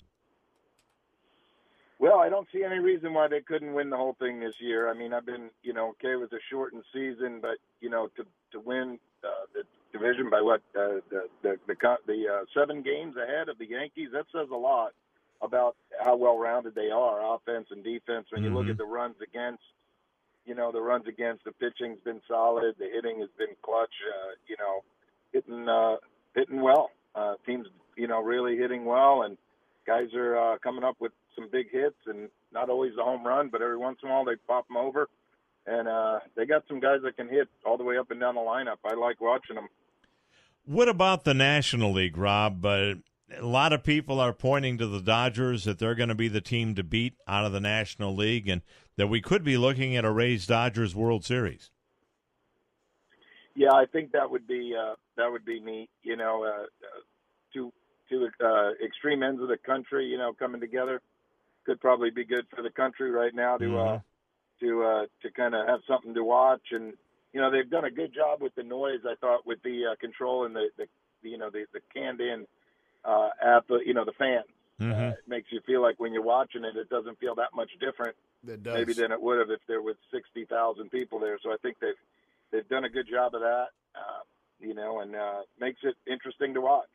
Well, 2.02 2.20
I 2.20 2.30
don't 2.30 2.48
see 2.52 2.64
any 2.64 2.80
reason 2.80 3.14
why 3.14 3.28
they 3.28 3.42
couldn't 3.42 3.76
win 3.76 3.92
the 3.92 3.98
whole 3.98 4.16
thing 4.20 4.40
this 4.40 4.56
year. 4.60 4.90
I 4.90 4.96
mean, 4.96 5.14
I've 5.14 5.26
been, 5.28 5.52
you 5.62 5.72
know, 5.72 5.90
okay 5.92 6.16
with 6.16 6.34
a 6.34 6.40
shortened 6.50 6.84
season, 6.92 7.40
but 7.42 7.58
you 7.80 7.92
know, 7.92 8.10
to 8.18 8.26
to 8.54 8.60
win 8.60 8.98
uh, 9.24 9.46
the 9.54 9.64
division 9.94 10.32
by 10.32 10.42
what 10.42 10.62
uh, 10.76 10.98
the 11.12 11.30
the 11.44 11.60
the, 11.68 11.98
the 12.08 12.28
uh, 12.28 12.46
seven 12.58 12.82
games 12.82 13.18
ahead 13.18 13.50
of 13.50 13.60
the 13.60 13.68
Yankees, 13.70 14.10
that 14.14 14.26
says 14.34 14.48
a 14.52 14.58
lot 14.58 14.94
about 15.44 15.76
how 16.04 16.16
well 16.16 16.40
rounded 16.40 16.74
they 16.74 16.90
are, 16.90 17.36
offense 17.36 17.68
and 17.70 17.84
defense. 17.84 18.26
When 18.32 18.42
you 18.44 18.52
look 18.52 18.66
Mhm. 18.66 18.72
at 18.72 18.78
the 18.80 18.86
runs 18.86 19.18
against, 19.22 19.64
you 20.48 20.56
know, 20.56 20.72
the 20.72 20.82
runs 20.82 21.08
against, 21.08 21.44
the 21.44 21.52
pitching's 21.52 22.00
been 22.04 22.22
solid, 22.28 22.76
the 22.80 22.90
hitting 22.90 23.20
has 23.20 23.30
been 23.38 23.56
clutch. 23.62 23.94
Uh, 24.10 24.32
you 24.48 24.58
know, 24.58 24.84
hitting 25.34 25.70
uh, 25.70 25.98
hitting 26.34 26.62
well. 26.64 26.90
Uh, 27.14 27.36
teams, 27.46 27.68
you 27.96 28.08
know, 28.08 28.24
really 28.24 28.58
hitting 28.58 28.86
well, 28.86 29.22
and 29.22 29.38
guys 29.86 30.14
are 30.16 30.36
uh, 30.38 30.58
coming 30.60 30.84
up 30.84 30.96
with 31.00 31.12
some 31.36 31.50
big 31.52 31.72
hits, 31.72 31.98
and 32.06 32.30
not 32.52 32.70
always 32.70 32.94
a 33.00 33.04
home 33.04 33.26
run, 33.26 33.50
but 33.50 33.62
every 33.62 33.78
once 33.78 34.00
in 34.04 34.10
a 34.10 34.12
while 34.12 34.26
they 34.26 34.36
pop 34.48 34.68
them 34.68 34.78
over. 34.78 35.10
And 35.66 35.88
uh, 35.88 36.20
they 36.36 36.46
got 36.46 36.64
some 36.68 36.80
guys 36.80 37.00
that 37.04 37.18
can 37.18 37.30
hit 37.30 37.48
all 37.66 37.78
the 37.78 37.84
way 37.84 37.98
up 37.98 38.10
and 38.12 38.20
down 38.20 38.36
the 38.36 38.42
lineup. 38.42 38.78
I 38.84 38.96
like 38.96 39.22
watching 39.22 39.56
them. 39.56 39.68
What 40.66 40.90
about 40.90 41.24
the 41.24 41.34
National 41.34 41.92
League, 41.92 42.18
Rob? 42.18 42.66
Uh, 42.66 42.96
a 43.38 43.46
lot 43.46 43.74
of 43.74 43.84
people 43.84 44.20
are 44.20 44.34
pointing 44.34 44.78
to 44.78 44.88
the 44.88 45.02
Dodgers 45.02 45.64
that 45.66 45.80
they're 45.80 45.96
going 45.96 46.10
to 46.10 46.16
be 46.16 46.28
the 46.28 46.42
team 46.42 46.76
to 46.76 46.84
beat 46.84 47.14
out 47.28 47.46
of 47.46 47.52
the 47.52 47.60
National 47.60 48.16
League, 48.16 48.48
and 48.48 48.62
that 48.98 49.08
we 49.08 49.22
could 49.22 49.44
be 49.44 49.58
looking 49.58 49.96
at 49.96 50.06
a 50.06 50.12
Rays 50.12 50.46
Dodgers 50.46 50.96
World 50.96 51.24
Series. 51.24 51.72
Yeah, 53.56 53.74
I 53.74 53.86
think 53.86 54.12
that 54.14 54.30
would 54.30 54.48
be 54.48 54.74
uh, 54.78 54.96
that 55.18 55.32
would 55.32 55.46
be 55.46 55.60
neat. 55.60 55.90
You 56.04 56.16
know, 56.16 56.44
uh, 56.44 56.64
uh, 56.64 57.02
two 57.54 57.72
two 58.10 58.28
uh, 58.44 58.72
extreme 58.84 59.24
ends 59.24 59.42
of 59.42 59.48
the 59.48 59.58
country. 59.58 60.06
You 60.06 60.18
know, 60.18 60.34
coming 60.34 60.62
together 60.62 61.02
could 61.66 61.80
probably 61.80 62.10
be 62.10 62.26
good 62.26 62.46
for 62.56 62.62
the 62.62 62.70
country 62.70 63.12
right 63.12 63.34
now 63.34 63.58
to 63.58 63.80
uh, 63.80 64.00
to 64.60 64.84
uh, 64.84 65.06
to 65.22 65.32
kind 65.32 65.56
of 65.56 65.68
have 65.68 65.82
something 65.88 66.14
to 66.14 66.24
watch. 66.24 66.62
And 66.72 66.94
you 67.34 67.42
know, 67.42 67.52
they've 67.52 67.70
done 67.70 67.86
a 67.86 67.92
good 67.92 68.14
job 68.14 68.42
with 68.42 68.54
the 68.56 68.64
noise. 68.64 69.00
I 69.06 69.16
thought 69.16 69.46
with 69.46 69.62
the 69.64 69.92
uh, 69.92 69.96
control 70.00 70.46
and 70.46 70.56
the, 70.56 70.70
the 70.78 70.86
you 71.24 71.38
know 71.38 71.50
the 71.50 71.66
the 71.74 71.80
canned 71.94 72.22
in 72.22 72.46
uh, 73.06 73.30
the 73.68 73.80
you 73.86 73.94
know 73.94 74.06
the 74.06 74.14
fans. 74.14 74.46
Mm-hmm. 74.80 75.00
Uh, 75.00 75.10
it 75.10 75.28
makes 75.28 75.52
you 75.52 75.62
feel 75.66 75.82
like 75.82 76.00
when 76.00 76.12
you're 76.12 76.24
watching 76.24 76.64
it, 76.64 76.76
it 76.76 76.90
doesn't 76.90 77.20
feel 77.20 77.36
that 77.36 77.50
much 77.56 77.70
different 77.80 78.16
It 78.48 78.64
does. 78.64 78.74
maybe 78.74 78.94
than 78.94 79.12
it 79.12 79.22
would 79.22 79.38
have 79.38 79.52
if 79.52 79.60
there 79.68 79.82
was 79.82 79.96
sixty 80.12 80.46
thousand 80.46 80.90
people 80.90 81.20
there. 81.20 81.38
So 81.44 81.52
I 81.52 81.58
think 81.62 81.78
they've 81.80 81.94
they've 82.52 82.68
done 82.68 82.84
a 82.84 82.90
good 82.90 83.08
job 83.10 83.36
of 83.36 83.42
that. 83.42 83.68
Uh, 83.96 84.22
you 84.60 84.74
know, 84.74 85.02
and 85.02 85.16
uh, 85.16 85.42
makes 85.60 85.80
it 85.84 85.96
interesting 86.08 86.54
to 86.54 86.62
watch. 86.62 86.90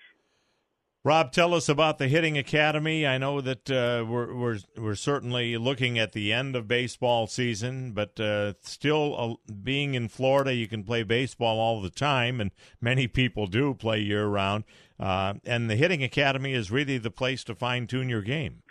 Rob, 1.06 1.30
tell 1.30 1.54
us 1.54 1.68
about 1.68 1.98
the 1.98 2.08
Hitting 2.08 2.36
Academy. 2.36 3.06
I 3.06 3.16
know 3.16 3.40
that 3.40 3.70
uh, 3.70 4.04
we're, 4.04 4.34
we're 4.34 4.58
we're 4.76 4.96
certainly 4.96 5.56
looking 5.56 6.00
at 6.00 6.10
the 6.10 6.32
end 6.32 6.56
of 6.56 6.66
baseball 6.66 7.28
season, 7.28 7.92
but 7.92 8.18
uh, 8.18 8.54
still 8.64 9.14
uh, 9.16 9.52
being 9.62 9.94
in 9.94 10.08
Florida, 10.08 10.52
you 10.52 10.66
can 10.66 10.82
play 10.82 11.04
baseball 11.04 11.60
all 11.60 11.80
the 11.80 11.90
time, 11.90 12.40
and 12.40 12.50
many 12.80 13.06
people 13.06 13.46
do 13.46 13.72
play 13.72 14.00
year 14.00 14.26
round. 14.26 14.64
Uh, 14.98 15.34
and 15.44 15.70
the 15.70 15.76
Hitting 15.76 16.02
Academy 16.02 16.52
is 16.52 16.72
really 16.72 16.98
the 16.98 17.12
place 17.12 17.44
to 17.44 17.54
fine 17.54 17.86
tune 17.86 18.08
your 18.08 18.22
game. 18.22 18.64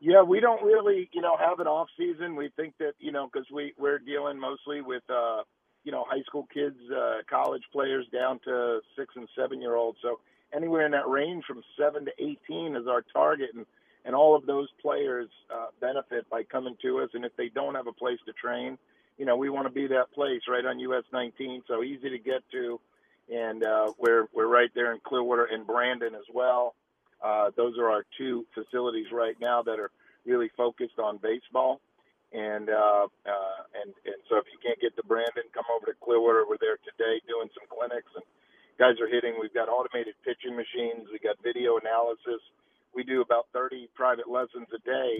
Yeah, 0.00 0.22
we 0.22 0.40
don't 0.40 0.64
really, 0.64 1.08
you 1.12 1.20
know, 1.20 1.36
have 1.36 1.60
an 1.60 1.68
off 1.68 1.86
season. 1.96 2.34
We 2.34 2.50
think 2.56 2.74
that, 2.80 2.94
you 2.98 3.12
know, 3.12 3.30
because 3.32 3.46
we 3.52 3.72
we're 3.78 4.00
dealing 4.00 4.40
mostly 4.40 4.80
with, 4.80 5.04
uh, 5.08 5.44
you 5.84 5.92
know, 5.92 6.04
high 6.08 6.22
school 6.26 6.48
kids, 6.52 6.76
uh, 6.90 7.18
college 7.30 7.62
players 7.70 8.04
down 8.12 8.40
to 8.46 8.80
six 8.98 9.14
and 9.14 9.28
seven 9.38 9.60
year 9.60 9.76
olds. 9.76 9.98
So 10.02 10.18
anywhere 10.54 10.86
in 10.86 10.92
that 10.92 11.08
range 11.08 11.44
from 11.46 11.62
seven 11.78 12.04
to 12.06 12.12
eighteen 12.18 12.76
is 12.76 12.86
our 12.86 13.02
target, 13.12 13.50
and 13.54 13.66
and 14.04 14.14
all 14.14 14.34
of 14.34 14.46
those 14.46 14.68
players 14.80 15.28
uh, 15.54 15.66
benefit 15.80 16.28
by 16.30 16.42
coming 16.42 16.76
to 16.82 17.00
us. 17.00 17.10
And 17.14 17.24
if 17.24 17.36
they 17.36 17.48
don't 17.48 17.74
have 17.74 17.86
a 17.86 17.92
place 17.92 18.18
to 18.26 18.32
train, 18.32 18.78
you 19.18 19.26
know, 19.26 19.36
we 19.36 19.50
want 19.50 19.66
to 19.66 19.72
be 19.72 19.86
that 19.88 20.12
place 20.12 20.42
right 20.48 20.64
on 20.64 20.78
US 20.78 21.04
19, 21.12 21.62
so 21.68 21.82
easy 21.82 22.08
to 22.08 22.18
get 22.18 22.42
to, 22.52 22.80
and 23.32 23.62
uh, 23.62 23.92
we're 23.98 24.26
we're 24.32 24.46
right 24.46 24.70
there 24.74 24.92
in 24.92 25.00
Clearwater 25.04 25.44
and 25.44 25.66
Brandon 25.66 26.14
as 26.14 26.24
well. 26.32 26.74
Uh, 27.22 27.50
those 27.56 27.76
are 27.78 27.90
our 27.90 28.04
two 28.16 28.46
facilities 28.54 29.12
right 29.12 29.36
now 29.40 29.62
that 29.62 29.78
are 29.78 29.90
really 30.24 30.50
focused 30.56 30.98
on 30.98 31.18
baseball. 31.18 31.80
And 32.32 32.70
uh, 32.70 33.10
uh, 33.26 33.60
and 33.82 33.90
and 34.06 34.20
so 34.30 34.38
if 34.38 34.46
you 34.54 34.58
can't 34.62 34.80
get 34.80 34.94
to 34.96 35.02
Brandon, 35.02 35.42
come 35.52 35.66
over 35.74 35.86
to 35.86 35.98
Clearwater. 35.98 36.46
We're 36.48 36.62
there 36.62 36.78
today 36.78 37.18
doing 37.26 37.50
some 37.58 37.66
clinics, 37.66 38.06
and 38.14 38.22
guys 38.80 38.96
are 39.00 39.06
hitting. 39.08 39.34
We've 39.38 39.52
got 39.52 39.68
automated 39.68 40.14
pitching 40.24 40.56
machines. 40.56 41.06
We 41.12 41.18
got 41.20 41.36
video 41.44 41.76
analysis. 41.76 42.40
We 42.96 43.04
do 43.04 43.20
about 43.20 43.46
30 43.52 43.90
private 43.94 44.28
lessons 44.28 44.66
a 44.74 44.80
day. 44.80 45.12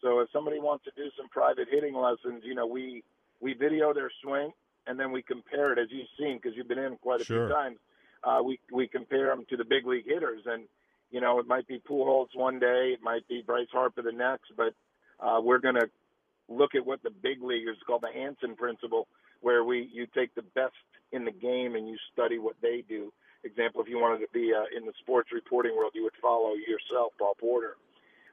So 0.00 0.20
if 0.20 0.28
somebody 0.32 0.58
wants 0.58 0.84
to 0.84 0.92
do 0.96 1.08
some 1.16 1.28
private 1.28 1.68
hitting 1.70 1.94
lessons, 1.94 2.42
you 2.44 2.54
know, 2.54 2.66
we 2.66 3.04
we 3.40 3.52
video 3.52 3.92
their 3.92 4.10
swing 4.22 4.50
and 4.86 4.98
then 4.98 5.12
we 5.12 5.20
compare 5.22 5.72
it 5.72 5.78
as 5.78 5.88
you've 5.90 6.08
seen 6.18 6.38
because 6.40 6.56
you've 6.56 6.68
been 6.68 6.78
in 6.78 6.96
quite 6.96 7.20
a 7.20 7.24
Sure. 7.24 7.46
few 7.46 7.54
times. 7.54 7.78
Uh, 8.24 8.40
we 8.42 8.58
we 8.72 8.88
compare 8.88 9.26
them 9.28 9.44
to 9.50 9.56
the 9.56 9.64
big 9.64 9.86
league 9.86 10.06
hitters, 10.06 10.42
and 10.46 10.64
you 11.10 11.20
know, 11.20 11.38
it 11.38 11.46
might 11.46 11.66
be 11.68 11.78
Pujols 11.88 12.28
one 12.34 12.58
day, 12.58 12.92
it 12.94 13.02
might 13.02 13.26
be 13.28 13.42
Bryce 13.46 13.68
Harper 13.70 14.02
the 14.02 14.12
next, 14.12 14.52
but 14.56 14.74
uh, 15.20 15.40
we're 15.40 15.58
going 15.58 15.76
to 15.76 15.88
look 16.48 16.74
at 16.74 16.84
what 16.84 17.02
the 17.02 17.10
big 17.10 17.42
leaguers 17.42 17.76
call 17.86 17.98
the 18.00 18.10
Hansen 18.12 18.56
principle, 18.56 19.06
where 19.46 19.62
we 19.62 19.88
you 19.92 20.08
take 20.12 20.34
the 20.34 20.42
best 20.42 20.74
in 21.12 21.24
the 21.24 21.30
game 21.30 21.76
and 21.76 21.88
you 21.88 21.96
study 22.12 22.36
what 22.36 22.56
they 22.60 22.82
do. 22.88 23.12
example, 23.44 23.80
if 23.80 23.88
you 23.88 23.96
wanted 23.96 24.18
to 24.18 24.32
be 24.34 24.52
uh, 24.52 24.76
in 24.76 24.84
the 24.84 24.92
sports 24.98 25.28
reporting 25.32 25.76
world, 25.76 25.92
you 25.94 26.02
would 26.02 26.18
follow 26.20 26.54
yourself, 26.54 27.12
Paul 27.16 27.36
Porter. 27.38 27.76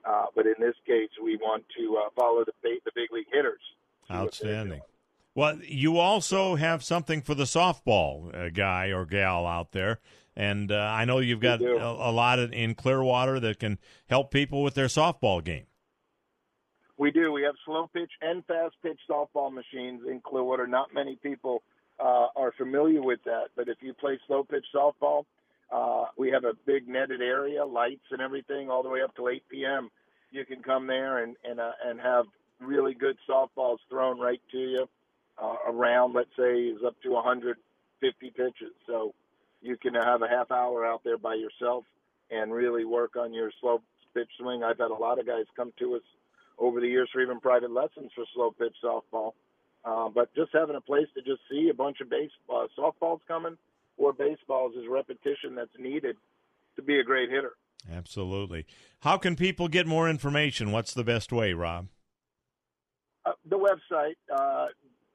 Uh, 0.03 0.25
but 0.35 0.47
in 0.47 0.55
this 0.59 0.73
case, 0.87 1.11
we 1.23 1.35
want 1.37 1.63
to 1.77 1.97
uh, 1.97 2.09
follow 2.19 2.43
the 2.43 2.51
big, 2.63 2.83
the 2.83 2.91
big 2.95 3.11
league 3.11 3.27
hitters. 3.31 3.61
Outstanding. 4.09 4.81
Well, 5.35 5.59
you 5.63 5.99
also 5.99 6.55
have 6.55 6.83
something 6.83 7.21
for 7.21 7.35
the 7.35 7.43
softball 7.43 8.35
uh, 8.35 8.49
guy 8.49 8.87
or 8.87 9.05
gal 9.05 9.45
out 9.45 9.71
there, 9.71 9.99
and 10.35 10.71
uh, 10.71 10.77
I 10.77 11.05
know 11.05 11.19
you've 11.19 11.39
got 11.39 11.61
a, 11.61 11.77
a 11.77 12.11
lot 12.11 12.39
in 12.39 12.73
Clearwater 12.73 13.39
that 13.39 13.59
can 13.59 13.77
help 14.09 14.31
people 14.31 14.63
with 14.63 14.73
their 14.73 14.87
softball 14.87 15.43
game. 15.43 15.65
We 16.97 17.11
do. 17.11 17.31
We 17.31 17.43
have 17.43 17.55
slow 17.65 17.89
pitch 17.93 18.11
and 18.21 18.45
fast 18.45 18.75
pitch 18.83 18.99
softball 19.09 19.51
machines 19.51 20.01
in 20.07 20.21
Clearwater. 20.21 20.67
Not 20.67 20.93
many 20.93 21.15
people 21.15 21.63
uh, 21.99 22.27
are 22.35 22.53
familiar 22.57 23.01
with 23.01 23.19
that, 23.25 23.47
but 23.55 23.67
if 23.67 23.77
you 23.81 23.93
play 23.93 24.19
slow 24.27 24.43
pitch 24.43 24.65
softball, 24.75 25.25
uh, 25.71 26.05
we 26.17 26.29
have 26.29 26.43
a 26.43 26.53
big 26.67 26.87
netted 26.87 27.21
area, 27.21 27.65
lights 27.65 28.05
and 28.11 28.21
everything, 28.21 28.69
all 28.69 28.83
the 28.83 28.89
way 28.89 29.01
up 29.01 29.15
to 29.15 29.27
8 29.27 29.43
p.m. 29.49 29.89
You 30.31 30.45
can 30.45 30.61
come 30.61 30.87
there 30.87 31.23
and 31.23 31.35
and 31.43 31.59
uh, 31.59 31.71
and 31.83 31.99
have 31.99 32.25
really 32.59 32.93
good 32.93 33.17
softballs 33.29 33.77
thrown 33.89 34.19
right 34.19 34.41
to 34.51 34.57
you. 34.57 34.89
Uh, 35.41 35.55
around, 35.67 36.13
let's 36.13 36.29
say, 36.37 36.59
is 36.65 36.77
up 36.85 36.95
to 37.01 37.09
150 37.09 38.29
pitches. 38.29 38.71
So 38.85 39.15
you 39.63 39.77
can 39.77 39.95
have 39.95 40.21
a 40.21 40.27
half 40.27 40.51
hour 40.51 40.85
out 40.85 41.01
there 41.03 41.17
by 41.17 41.33
yourself 41.33 41.85
and 42.29 42.53
really 42.53 42.85
work 42.85 43.15
on 43.15 43.33
your 43.33 43.51
slow 43.59 43.81
pitch 44.13 44.29
swing. 44.39 44.63
I've 44.63 44.77
had 44.77 44.91
a 44.91 44.93
lot 44.93 45.19
of 45.19 45.25
guys 45.25 45.45
come 45.55 45.73
to 45.79 45.95
us 45.95 46.03
over 46.57 46.79
the 46.79 46.87
years 46.87 47.09
for 47.11 47.21
even 47.21 47.39
private 47.39 47.71
lessons 47.71 48.11
for 48.15 48.25
slow 48.33 48.51
pitch 48.51 48.75
softball. 48.83 49.33
Uh, 49.85 50.09
but 50.09 50.33
just 50.33 50.51
having 50.53 50.75
a 50.75 50.81
place 50.81 51.07
to 51.13 51.21
just 51.21 51.41
see 51.51 51.69
a 51.69 51.73
bunch 51.73 51.99
of 52.01 52.09
base 52.09 52.31
uh, 52.49 52.67
softballs 52.77 53.19
coming 53.27 53.57
or 53.97 54.13
baseballs 54.13 54.75
is 54.75 54.87
repetition 54.89 55.55
that's 55.55 55.77
needed 55.77 56.15
to 56.75 56.81
be 56.81 56.99
a 56.99 57.03
great 57.03 57.29
hitter. 57.29 57.53
Absolutely. 57.91 58.65
How 59.01 59.17
can 59.17 59.35
people 59.35 59.67
get 59.67 59.85
more 59.85 60.09
information? 60.09 60.71
What's 60.71 60.93
the 60.93 61.03
best 61.03 61.33
way, 61.33 61.53
Rob? 61.53 61.87
Uh, 63.25 63.31
the 63.49 63.57
website, 63.57 64.15
uh, 64.33 64.67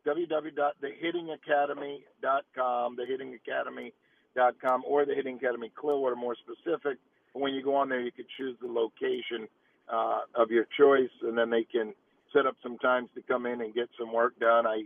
www.thehittingacademy.com, 0.06 2.97
thehittingacademy.com, 2.97 4.82
or 4.86 5.05
the 5.05 5.15
Hitting 5.15 5.36
Academy 5.36 5.70
Clearwater, 5.74 6.16
more 6.16 6.35
specific. 6.36 6.98
When 7.32 7.52
you 7.55 7.62
go 7.62 7.77
on 7.77 7.89
there, 7.89 8.01
you 8.01 8.12
can 8.12 8.27
choose 8.36 8.56
the 8.60 8.69
location 8.69 9.48
uh, 9.90 10.20
of 10.35 10.51
your 10.51 10.66
choice, 10.78 11.10
and 11.23 11.36
then 11.36 11.51
they 11.51 11.65
can 11.65 11.94
set 12.32 12.47
up 12.47 12.56
some 12.62 12.78
times 12.78 13.09
to 13.15 13.23
come 13.23 13.47
in 13.47 13.60
and 13.60 13.74
get 13.74 13.89
some 13.98 14.12
work 14.12 14.39
done. 14.39 14.66
I, 14.66 14.82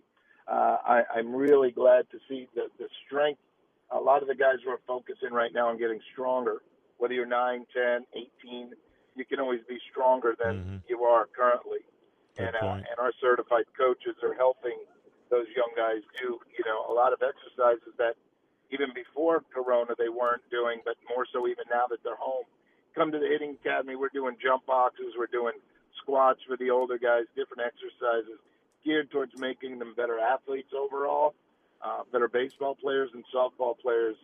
uh, 0.48 0.76
I 0.84 1.02
I'm 1.16 1.34
really 1.34 1.70
glad 1.70 2.10
to 2.10 2.18
see 2.28 2.48
the 2.54 2.68
the 2.78 2.88
strength. 3.06 3.40
A 3.90 3.98
lot 4.00 4.22
of 4.22 4.28
the 4.28 4.34
guys 4.34 4.56
who 4.64 4.70
are 4.70 4.80
focusing 4.86 5.32
right 5.32 5.52
now 5.52 5.68
on 5.68 5.78
getting 5.78 6.00
stronger, 6.12 6.62
whether 6.96 7.12
you're 7.12 7.26
9, 7.26 7.66
10, 7.74 8.06
18, 8.48 8.72
you 9.16 9.24
can 9.26 9.38
always 9.38 9.60
be 9.68 9.78
stronger 9.90 10.34
than 10.42 10.80
you 10.88 11.02
are 11.04 11.26
currently. 11.36 11.84
And, 12.38 12.56
uh, 12.56 12.60
and 12.88 12.96
our 12.98 13.12
certified 13.20 13.66
coaches 13.76 14.16
are 14.22 14.32
helping 14.32 14.78
those 15.28 15.44
young 15.56 15.72
guys 15.76 16.00
do, 16.20 16.40
you 16.56 16.64
know, 16.64 16.88
a 16.88 16.94
lot 16.94 17.12
of 17.12 17.20
exercises 17.20 17.92
that 17.98 18.16
even 18.70 18.88
before 18.94 19.44
Corona 19.52 19.92
they 19.98 20.08
weren't 20.08 20.42
doing, 20.50 20.80
but 20.84 20.96
more 21.08 21.26
so 21.30 21.46
even 21.46 21.64
now 21.70 21.84
that 21.88 21.98
they're 22.02 22.16
home. 22.16 22.44
Come 22.94 23.12
to 23.12 23.18
the 23.18 23.26
hitting 23.26 23.56
academy. 23.64 23.96
We're 23.96 24.12
doing 24.12 24.36
jump 24.42 24.66
boxes. 24.66 25.14
We're 25.16 25.32
doing 25.32 25.54
squats 26.02 26.40
for 26.46 26.56
the 26.56 26.70
older 26.70 26.98
guys, 26.98 27.24
different 27.36 27.62
exercises 27.64 28.38
geared 28.84 29.10
towards 29.10 29.32
making 29.38 29.78
them 29.78 29.94
better 29.96 30.18
athletes 30.18 30.70
overall, 30.76 31.34
uh, 31.84 32.02
better 32.12 32.28
baseball 32.28 32.74
players 32.74 33.10
and 33.14 33.24
softball 33.34 33.78
players 33.78 34.16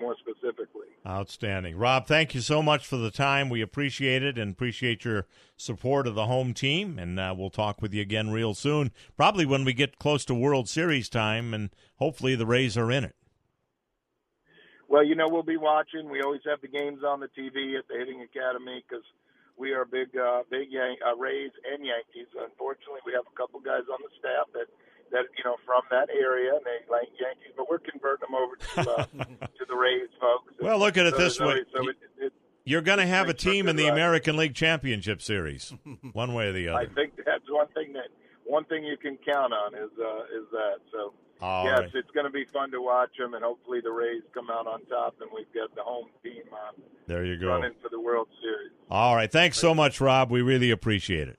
more 0.00 0.14
specifically. 0.20 0.88
Outstanding. 1.06 1.76
Rob, 1.76 2.06
thank 2.06 2.34
you 2.34 2.40
so 2.40 2.62
much 2.62 2.86
for 2.86 2.96
the 2.96 3.10
time. 3.10 3.48
We 3.48 3.62
appreciate 3.62 4.22
it 4.22 4.36
and 4.36 4.52
appreciate 4.52 5.04
your 5.04 5.26
support 5.56 6.06
of 6.06 6.14
the 6.14 6.26
home 6.26 6.52
team. 6.52 6.98
And 6.98 7.18
uh, 7.18 7.34
we'll 7.36 7.50
talk 7.50 7.80
with 7.80 7.94
you 7.94 8.02
again 8.02 8.30
real 8.30 8.54
soon, 8.54 8.92
probably 9.16 9.46
when 9.46 9.64
we 9.64 9.72
get 9.72 9.98
close 9.98 10.24
to 10.26 10.34
World 10.34 10.68
Series 10.68 11.08
time, 11.08 11.54
and 11.54 11.70
hopefully 11.96 12.34
the 12.34 12.46
Rays 12.46 12.76
are 12.76 12.90
in 12.90 13.04
it. 13.04 13.14
Well, 14.88 15.04
you 15.04 15.14
know, 15.14 15.28
we'll 15.28 15.42
be 15.42 15.56
watching. 15.56 16.08
We 16.08 16.22
always 16.22 16.42
have 16.46 16.60
the 16.60 16.68
games 16.68 17.02
on 17.04 17.20
the 17.20 17.26
TV 17.28 17.76
at 17.78 17.88
the 17.88 17.98
Hitting 17.98 18.22
Academy 18.22 18.84
because 18.88 19.04
we 19.58 19.72
are 19.72 19.84
big, 19.84 20.16
uh, 20.16 20.42
big 20.50 20.70
Yan- 20.70 20.96
uh, 21.06 21.16
Rays 21.16 21.50
and 21.72 21.84
Yankees. 21.84 22.28
Unfortunately, 22.38 23.00
we 23.04 23.12
have 23.12 23.24
a 23.26 23.36
couple 23.36 23.58
guys 23.60 23.82
on 23.90 23.98
the 24.02 24.10
staff 24.18 24.46
that, 24.54 24.66
that 25.10 25.24
you 25.36 25.44
know, 25.44 25.56
from 25.66 25.82
that 25.90 26.08
area, 26.10 26.52
and 26.54 26.64
they 26.64 26.78
like 26.90 27.08
Yankees, 27.18 27.52
but 27.56 27.68
we're 27.68 27.78
converting 27.80 28.26
them 28.30 28.34
over 28.38 28.54
to 28.56 28.90
uh, 28.90 29.24
to 29.58 29.64
the 29.68 29.74
Rays 29.74 30.08
folks. 30.20 30.52
Well, 30.60 30.78
look 30.78 30.96
at 30.96 31.06
it 31.06 31.14
So- 31.14 31.18
this 31.22 31.40
way. 31.40 31.64
So 31.74 31.88
it, 31.88 31.96
it, 32.18 32.32
You're 32.64 32.82
going 32.82 32.98
to 32.98 33.06
have 33.06 33.28
a 33.28 33.34
team 33.34 33.68
in 33.68 33.76
the 33.76 33.84
ride. 33.84 33.92
American 33.92 34.36
League 34.36 34.54
Championship 34.54 35.20
Series, 35.22 35.72
one 36.12 36.32
way 36.34 36.48
or 36.48 36.52
the 36.52 36.68
other. 36.68 36.78
I 36.78 36.86
think 36.86 37.14
that's 37.24 37.44
one 37.50 37.66
thing 37.74 37.92
that 37.94 38.08
one 38.46 38.64
thing 38.64 38.84
you 38.84 38.96
can 38.96 39.16
count 39.26 39.52
on 39.52 39.74
is 39.74 39.90
uh, 39.98 40.20
is 40.38 40.46
that. 40.52 40.76
So 40.92 41.12
All 41.40 41.64
yes, 41.64 41.80
right. 41.80 41.90
it's 41.94 42.10
going 42.12 42.24
to 42.26 42.30
be 42.32 42.44
fun 42.52 42.70
to 42.70 42.80
watch 42.80 43.10
them, 43.18 43.34
and 43.34 43.44
hopefully 43.44 43.80
the 43.82 43.90
Rays 43.90 44.22
come 44.32 44.50
out 44.50 44.66
on 44.66 44.84
top, 44.86 45.16
and 45.20 45.30
we've 45.34 45.52
got 45.54 45.74
the 45.74 45.82
home 45.82 46.06
team 46.22 46.42
uh, 46.52 46.72
There 47.06 47.24
you 47.24 47.36
go. 47.36 47.48
running 47.48 47.74
for 47.82 47.88
the 47.90 48.00
World 48.00 48.28
Series. 48.42 48.72
All 48.90 49.14
right. 49.16 49.30
Thanks 49.30 49.58
so 49.58 49.74
much, 49.74 50.00
Rob. 50.00 50.30
We 50.30 50.42
really 50.42 50.70
appreciate 50.70 51.28
it. 51.28 51.38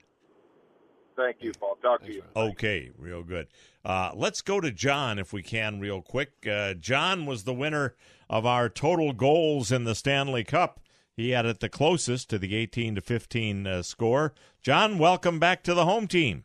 Thank 1.15 1.37
you, 1.39 1.51
Paul. 1.59 1.77
Talk 1.81 2.03
to 2.05 2.13
you. 2.13 2.21
Okay, 2.35 2.91
real 2.95 3.23
good. 3.23 3.47
Uh, 3.83 4.11
let's 4.13 4.41
go 4.41 4.59
to 4.61 4.69
John 4.71 5.17
if 5.17 5.33
we 5.33 5.41
can, 5.41 5.79
real 5.79 6.01
quick. 6.01 6.31
Uh, 6.47 6.75
John 6.75 7.25
was 7.25 7.43
the 7.43 7.53
winner 7.55 7.95
of 8.29 8.45
our 8.45 8.69
total 8.69 9.13
goals 9.13 9.71
in 9.71 9.83
the 9.83 9.95
Stanley 9.95 10.43
Cup. 10.43 10.79
He 11.15 11.31
had 11.31 11.47
it 11.47 11.59
the 11.59 11.69
closest 11.69 12.29
to 12.29 12.37
the 12.37 12.55
18 12.55 12.93
to 12.95 13.01
15 13.01 13.65
uh, 13.65 13.81
score. 13.81 14.35
John, 14.61 14.99
welcome 14.99 15.39
back 15.39 15.63
to 15.63 15.73
the 15.73 15.85
home 15.85 16.07
team. 16.07 16.43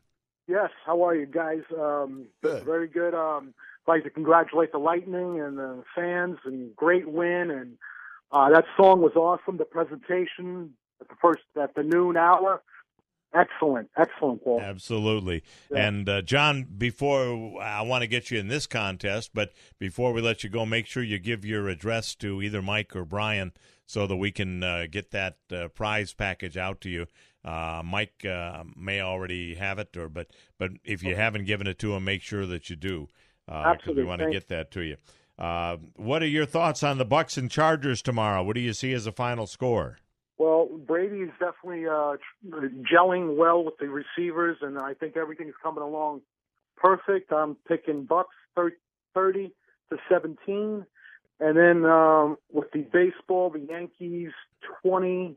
Yes, 0.52 0.68
how 0.84 1.02
are 1.02 1.14
you 1.14 1.24
guys? 1.24 1.62
Um, 1.74 2.26
Very 2.62 2.86
good. 2.86 3.14
Um, 3.14 3.54
I'd 3.88 3.90
like 3.90 4.04
to 4.04 4.10
congratulate 4.10 4.70
the 4.70 4.78
Lightning 4.78 5.40
and 5.40 5.56
the 5.56 5.82
fans, 5.94 6.36
and 6.44 6.76
great 6.76 7.08
win. 7.08 7.50
And 7.50 7.78
uh, 8.30 8.50
that 8.50 8.66
song 8.76 9.00
was 9.00 9.12
awesome. 9.16 9.56
The 9.56 9.64
presentation 9.64 10.74
at 11.00 11.08
the 11.08 11.14
first 11.22 11.40
at 11.58 11.74
the 11.74 11.82
noon 11.82 12.18
hour, 12.18 12.62
excellent, 13.34 13.88
excellent, 13.96 14.44
Paul. 14.44 14.60
Absolutely. 14.60 15.42
And 15.74 16.06
uh, 16.06 16.20
John, 16.20 16.66
before 16.76 17.62
I 17.62 17.80
want 17.80 18.02
to 18.02 18.06
get 18.06 18.30
you 18.30 18.38
in 18.38 18.48
this 18.48 18.66
contest, 18.66 19.30
but 19.32 19.54
before 19.78 20.12
we 20.12 20.20
let 20.20 20.44
you 20.44 20.50
go, 20.50 20.66
make 20.66 20.86
sure 20.86 21.02
you 21.02 21.18
give 21.18 21.46
your 21.46 21.70
address 21.70 22.14
to 22.16 22.42
either 22.42 22.60
Mike 22.60 22.94
or 22.94 23.06
Brian 23.06 23.52
so 23.86 24.06
that 24.06 24.16
we 24.16 24.30
can 24.30 24.62
uh, 24.62 24.86
get 24.90 25.12
that 25.12 25.38
uh, 25.50 25.68
prize 25.68 26.12
package 26.12 26.58
out 26.58 26.82
to 26.82 26.90
you. 26.90 27.06
Uh, 27.44 27.82
Mike 27.84 28.24
uh, 28.24 28.62
may 28.76 29.00
already 29.00 29.54
have 29.54 29.78
it, 29.78 29.96
or 29.96 30.08
but 30.08 30.28
but 30.58 30.70
if 30.84 31.02
you 31.02 31.16
haven't 31.16 31.44
given 31.44 31.66
it 31.66 31.78
to 31.80 31.94
him, 31.94 32.04
make 32.04 32.22
sure 32.22 32.46
that 32.46 32.70
you 32.70 32.76
do, 32.76 33.08
because 33.46 33.96
we 33.96 34.04
want 34.04 34.22
to 34.22 34.30
get 34.30 34.48
that 34.48 34.70
to 34.72 34.82
you. 34.82 34.96
Uh, 35.38 35.78
what 35.96 36.22
are 36.22 36.28
your 36.28 36.46
thoughts 36.46 36.82
on 36.82 36.98
the 36.98 37.06
Bucs 37.06 37.36
and 37.36 37.50
Chargers 37.50 38.00
tomorrow? 38.02 38.44
What 38.44 38.54
do 38.54 38.60
you 38.60 38.72
see 38.72 38.92
as 38.92 39.06
a 39.06 39.12
final 39.12 39.46
score? 39.46 39.98
Well, 40.38 40.68
Brady 40.86 41.18
is 41.18 41.30
definitely 41.40 41.86
uh, 41.86 42.16
gelling 42.92 43.36
well 43.36 43.64
with 43.64 43.74
the 43.78 43.88
receivers, 43.88 44.58
and 44.60 44.78
I 44.78 44.94
think 44.94 45.16
everything's 45.16 45.54
coming 45.62 45.82
along 45.82 46.20
perfect. 46.76 47.32
I'm 47.32 47.56
picking 47.66 48.06
Bucs 48.06 48.24
30 49.14 49.52
to 49.90 49.96
17, 50.10 50.86
and 51.40 51.56
then 51.56 51.84
um, 51.84 52.36
with 52.52 52.70
the 52.72 52.86
baseball, 52.92 53.50
the 53.50 53.60
Yankees 53.60 54.32
20 54.84 55.36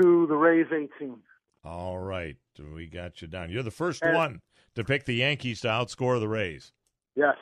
to 0.00 0.26
the 0.26 0.34
Rays 0.36 0.66
18. 0.72 1.16
All 1.64 1.98
right, 1.98 2.36
we 2.74 2.86
got 2.86 3.20
you 3.20 3.28
down. 3.28 3.50
You're 3.50 3.62
the 3.62 3.70
first 3.70 4.02
And- 4.02 4.16
one 4.16 4.40
to 4.74 4.84
pick 4.84 5.04
the 5.04 5.14
Yankees 5.14 5.60
to 5.60 5.68
outscore 5.68 6.18
the 6.20 6.28
Rays. 6.28 6.72
Yes. 7.14 7.36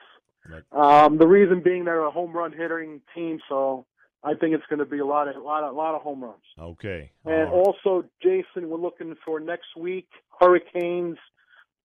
Right. 0.48 0.62
Um, 0.72 1.18
the 1.18 1.26
reason 1.28 1.60
being 1.62 1.85
they're 1.85 2.05
a 2.05 2.10
home 2.10 2.32
run 2.32 2.52
hitting 2.52 3.02
team, 3.14 3.39
so 3.48 3.85
I 4.24 4.35
think 4.35 4.55
it's 4.55 4.64
going 4.70 4.78
to 4.78 4.86
be 4.86 4.98
a 4.98 5.05
lot 5.05 5.28
of 5.28 5.36
a 5.36 5.40
lot 5.40 5.62
of, 5.62 5.74
lot 5.74 5.94
of 5.94 6.01
home 6.02 6.24
runs. 6.24 6.43
Okay. 6.59 7.12
And 7.26 7.48
also, 7.51 8.05
Jason, 8.22 8.68
we're 8.70 8.78
looking 8.78 9.14
for 9.24 9.40
next 9.40 9.76
week 9.76 10.09
Hurricanes 10.40 11.18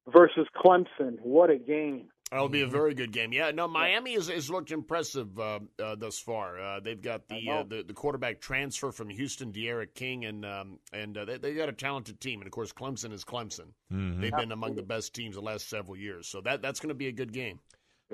versus 0.08 0.48
Clemson. 0.56 1.20
What 1.22 1.50
a 1.50 1.58
game! 1.58 2.08
That'll 2.34 2.50
be 2.50 2.62
a 2.62 2.68
very 2.68 2.96
good 2.96 3.12
game. 3.12 3.32
Yeah, 3.32 3.52
no, 3.52 3.68
Miami 3.68 4.16
has, 4.16 4.28
has 4.28 4.50
looked 4.50 4.72
impressive 4.72 5.40
uh, 5.40 5.60
uh, 5.78 5.94
thus 5.96 6.18
far. 6.18 6.60
Uh, 6.60 6.80
they've 6.80 7.00
got 7.00 7.28
the, 7.28 7.48
uh, 7.48 7.64
the 7.64 7.84
the 7.84 7.94
quarterback 7.94 8.42
transfer 8.42 8.92
from 8.92 9.10
Houston, 9.10 9.52
D'Eriq 9.52 9.94
King, 9.94 10.26
and 10.26 10.44
um, 10.44 10.80
and 10.92 11.16
uh, 11.16 11.26
they 11.26 11.38
they 11.38 11.54
got 11.54 11.70
a 11.70 11.74
talented 11.74 12.20
team. 12.20 12.40
And 12.40 12.48
of 12.48 12.52
course, 12.52 12.74
Clemson 12.74 13.14
is 13.14 13.24
Clemson. 13.24 13.68
Mhm. 13.94 14.20
They've 14.20 14.32
been 14.32 14.52
among 14.52 14.74
the 14.74 14.82
best 14.82 15.14
teams 15.14 15.36
the 15.36 15.42
last 15.42 15.70
several 15.70 15.96
years. 15.96 16.28
So 16.28 16.42
that 16.42 16.64
that's 16.64 16.80
going 16.80 16.90
to 16.90 16.96
be 16.96 17.08
a 17.08 17.12
good 17.12 17.34
game. 17.34 17.60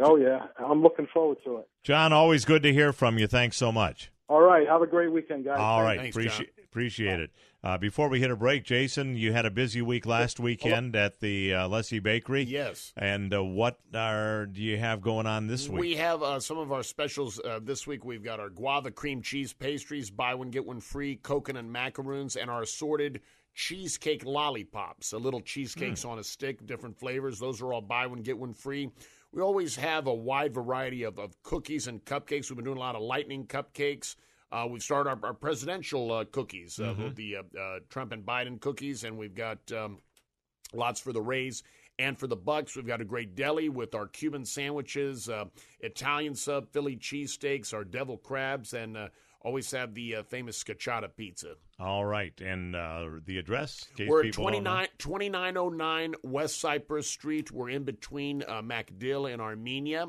Oh 0.02 0.18
yeah, 0.18 0.48
I'm 0.58 0.82
looking 0.82 1.08
forward 1.14 1.38
to 1.46 1.60
it. 1.60 1.70
John, 1.84 2.12
always 2.12 2.44
good 2.44 2.64
to 2.64 2.74
hear 2.74 2.92
from 2.92 3.18
you. 3.20 3.26
Thanks 3.28 3.56
so 3.56 3.72
much. 3.72 4.12
All 4.28 4.42
right, 4.42 4.68
have 4.68 4.82
a 4.82 4.88
great 4.88 5.14
weekend, 5.14 5.46
guys. 5.46 5.58
All 5.58 5.82
right, 5.82 5.98
Thanks. 5.98 6.14
appreciate 6.14 6.52
Appreciate 6.72 7.20
it. 7.20 7.32
Uh, 7.64 7.80
before 7.80 8.10
we 8.10 8.20
hit 8.20 8.30
a 8.30 8.36
break, 8.36 8.64
Jason, 8.64 9.16
you 9.18 9.34
had 9.34 9.44
a 9.44 9.50
busy 9.50 9.82
week 9.82 10.06
last 10.06 10.40
weekend 10.40 10.96
at 10.96 11.20
the 11.20 11.52
uh, 11.54 11.68
Lessie 11.68 12.02
Bakery. 12.02 12.44
Yes. 12.44 12.94
And 12.96 13.34
uh, 13.34 13.44
what 13.44 13.80
are 13.96 14.46
do 14.46 14.62
you 14.62 14.78
have 14.78 15.02
going 15.02 15.26
on 15.26 15.48
this 15.48 15.68
week? 15.68 15.80
We 15.82 15.96
have 15.96 16.22
uh, 16.22 16.40
some 16.40 16.60
of 16.60 16.72
our 16.72 16.84
specials 16.84 17.40
uh, 17.44 17.60
this 17.64 17.88
week. 17.88 18.06
We've 18.06 18.24
got 18.24 18.40
our 18.40 18.50
guava 18.50 18.92
cream 18.92 19.24
cheese 19.24 19.52
pastries, 19.52 20.12
buy 20.12 20.36
one 20.36 20.52
get 20.52 20.64
one 20.64 20.80
free, 20.80 21.16
coconut 21.16 21.66
macaroons, 21.66 22.36
and 22.36 22.52
our 22.52 22.62
assorted 22.62 23.22
cheesecake 23.56 24.24
lollipops. 24.24 25.14
A 25.14 25.18
little 25.18 25.42
cheesecakes 25.42 26.04
Hmm. 26.04 26.10
on 26.10 26.20
a 26.20 26.24
stick, 26.24 26.64
different 26.68 27.00
flavors. 27.00 27.40
Those 27.40 27.62
are 27.64 27.74
all 27.74 27.82
buy 27.82 28.06
one 28.06 28.22
get 28.22 28.38
one 28.38 28.54
free. 28.54 28.92
We 29.32 29.42
always 29.42 29.76
have 29.76 30.06
a 30.06 30.14
wide 30.14 30.54
variety 30.54 31.02
of, 31.02 31.18
of 31.18 31.34
cookies 31.42 31.88
and 31.88 32.06
cupcakes. 32.06 32.50
We've 32.50 32.58
been 32.58 32.66
doing 32.66 32.78
a 32.78 32.82
lot 32.82 32.96
of 32.96 33.02
lightning 33.02 33.48
cupcakes. 33.48 34.16
Uh, 34.52 34.68
we've 34.70 34.82
started 34.84 35.10
our, 35.12 35.20
our 35.24 35.34
presidential 35.34 36.12
uh, 36.12 36.26
cookies, 36.26 36.80
uh, 36.80 36.94
Mhm. 36.98 37.16
the 37.16 37.36
uh, 37.38 37.44
uh, 37.60 37.80
Trump 37.90 38.12
and 38.12 38.26
Biden 38.26 38.60
cookies, 38.60 39.04
and 39.04 39.18
we've 39.18 39.36
got 39.36 39.72
um, 39.72 40.00
lots 40.74 41.00
for 41.00 41.14
the 41.14 41.22
Rays 41.22 41.64
and 42.00 42.18
for 42.18 42.28
the 42.28 42.38
Bucs. 42.38 42.76
We've 42.76 42.88
got 42.88 43.02
a 43.02 43.06
great 43.06 43.36
deli 43.36 43.70
with 43.70 43.94
our 43.94 44.08
Cuban 44.08 44.46
sandwiches, 44.46 45.30
uh, 45.30 45.46
Italian 45.82 46.34
sub, 46.36 46.72
Philly 46.72 46.96
cheesesteaks, 46.98 47.74
our 47.74 47.84
devil 47.84 48.18
crabs, 48.18 48.74
and 48.74 48.98
uh, 48.98 49.10
always 49.42 49.70
have 49.72 49.94
the 49.94 50.16
uh, 50.18 50.24
famous 50.24 50.62
scacciata 50.64 51.10
pizza. 51.16 51.56
All 51.80 52.06
right, 52.06 52.34
and 52.42 52.76
uh, 52.76 53.06
the 53.26 53.38
address? 53.38 53.86
We're 54.00 54.20
at 54.20 54.26
people 54.26 54.46
29, 54.46 54.88
2909 54.98 56.16
West 56.24 56.60
Cypress 56.60 57.08
Street. 57.10 57.52
We're 57.52 57.70
in 57.70 57.84
between 57.84 58.44
uh, 58.44 58.62
MacDill 58.62 59.32
and 59.32 59.42
Armenia. 59.42 60.08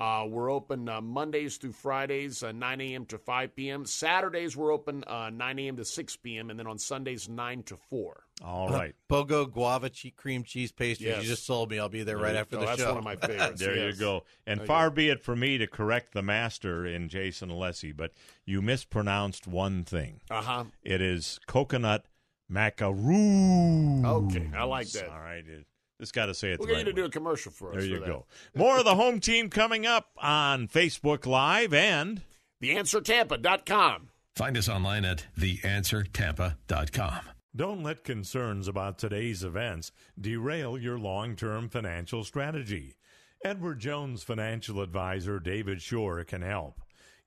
Uh, 0.00 0.24
we're 0.26 0.50
open 0.50 0.88
uh, 0.88 0.98
Mondays 0.98 1.58
through 1.58 1.72
Fridays, 1.72 2.42
uh, 2.42 2.52
9 2.52 2.80
a.m. 2.80 3.04
to 3.04 3.18
5 3.18 3.54
p.m. 3.54 3.84
Saturdays, 3.84 4.56
we're 4.56 4.72
open 4.72 5.04
uh, 5.06 5.28
9 5.28 5.58
a.m. 5.58 5.76
to 5.76 5.84
6 5.84 6.16
p.m. 6.16 6.48
And 6.48 6.58
then 6.58 6.66
on 6.66 6.78
Sundays, 6.78 7.28
9 7.28 7.62
to 7.64 7.76
4. 7.76 8.24
All 8.42 8.68
right. 8.68 8.74
Uh, 8.74 8.78
right. 8.78 8.94
Bogo 9.10 9.44
guava 9.52 9.90
che- 9.90 10.12
cream 10.16 10.42
cheese 10.42 10.72
pastries. 10.72 11.06
Yes. 11.06 11.22
You 11.22 11.28
just 11.28 11.44
sold 11.44 11.70
me. 11.70 11.78
I'll 11.78 11.90
be 11.90 12.02
there 12.02 12.16
right 12.16 12.34
after 12.34 12.56
Oh, 12.56 12.60
the 12.60 12.66
that's 12.66 12.78
show. 12.80 12.84
That's 12.94 13.04
one 13.04 13.14
of 13.14 13.20
my 13.20 13.26
favorites. 13.28 13.60
There 13.64 13.76
yes. 13.76 13.94
you 13.94 14.00
go. 14.00 14.24
And 14.46 14.60
There 14.60 14.66
far 14.66 14.88
go. 14.88 14.94
be 14.96 15.10
it 15.10 15.20
from 15.22 15.40
me 15.40 15.58
to 15.58 15.66
correct 15.66 16.14
the 16.14 16.22
master 16.22 16.86
in 16.86 17.10
Jason 17.10 17.50
Alessi, 17.50 17.94
but 17.94 18.12
you 18.46 18.62
mispronounced 18.62 19.46
one 19.46 19.84
thing. 19.84 20.22
Uh-huh. 20.30 20.64
It 20.82 21.02
is 21.02 21.38
coconut 21.46 22.06
macaroon. 22.48 24.04
Okay, 24.06 24.48
I 24.56 24.64
like 24.64 24.88
that. 24.92 25.10
All 25.10 25.20
right. 25.20 25.44
It, 25.46 25.66
just 26.00 26.14
got 26.14 26.26
to 26.26 26.34
say 26.34 26.52
it 26.52 26.60
We're 26.60 26.66
going 26.66 26.80
you 26.80 26.84
to 26.86 26.92
do 26.92 27.04
a 27.04 27.10
commercial 27.10 27.52
for 27.52 27.68
us. 27.68 27.74
There 27.74 27.82
for 27.82 27.88
you 27.88 28.00
that. 28.00 28.06
go. 28.06 28.26
More 28.54 28.78
of 28.78 28.84
the 28.84 28.96
home 28.96 29.20
team 29.20 29.50
coming 29.50 29.86
up 29.86 30.10
on 30.18 30.66
Facebook 30.66 31.26
Live 31.26 31.72
and 31.72 32.22
TheAnswerTampa.com. 32.62 34.08
Find 34.34 34.56
us 34.56 34.68
online 34.68 35.04
at 35.04 35.26
theanswertampa.com. 35.38 37.20
Don't 37.54 37.82
let 37.82 38.04
concerns 38.04 38.68
about 38.68 38.98
today's 38.98 39.42
events 39.42 39.90
derail 40.18 40.78
your 40.78 40.98
long 40.98 41.36
term 41.36 41.68
financial 41.68 42.24
strategy. 42.24 42.96
Edward 43.44 43.80
Jones 43.80 44.22
financial 44.22 44.80
advisor 44.80 45.40
David 45.40 45.82
Shore 45.82 46.22
can 46.24 46.42
help. 46.42 46.80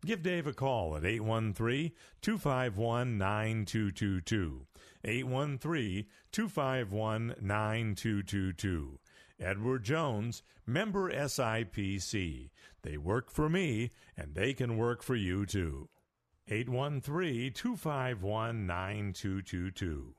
Give 0.06 0.22
Dave 0.22 0.48
a 0.48 0.54
call 0.54 0.96
at 0.96 1.06
813 1.06 1.92
251 2.22 3.18
9222. 3.18 4.66
813 5.04 6.06
251 6.32 7.36
9222. 7.42 9.00
Edward 9.40 9.84
Jones, 9.84 10.44
member 10.66 11.12
SIPC. 11.12 12.50
They 12.82 12.98
work 12.98 13.30
for 13.30 13.50
me, 13.50 13.92
and 14.16 14.36
they 14.36 14.54
can 14.54 14.78
work 14.78 15.04
for 15.04 15.16
you 15.16 15.46
too. 15.46 15.90
813 16.48 17.54
251 17.54 18.66
9222. 18.66 20.16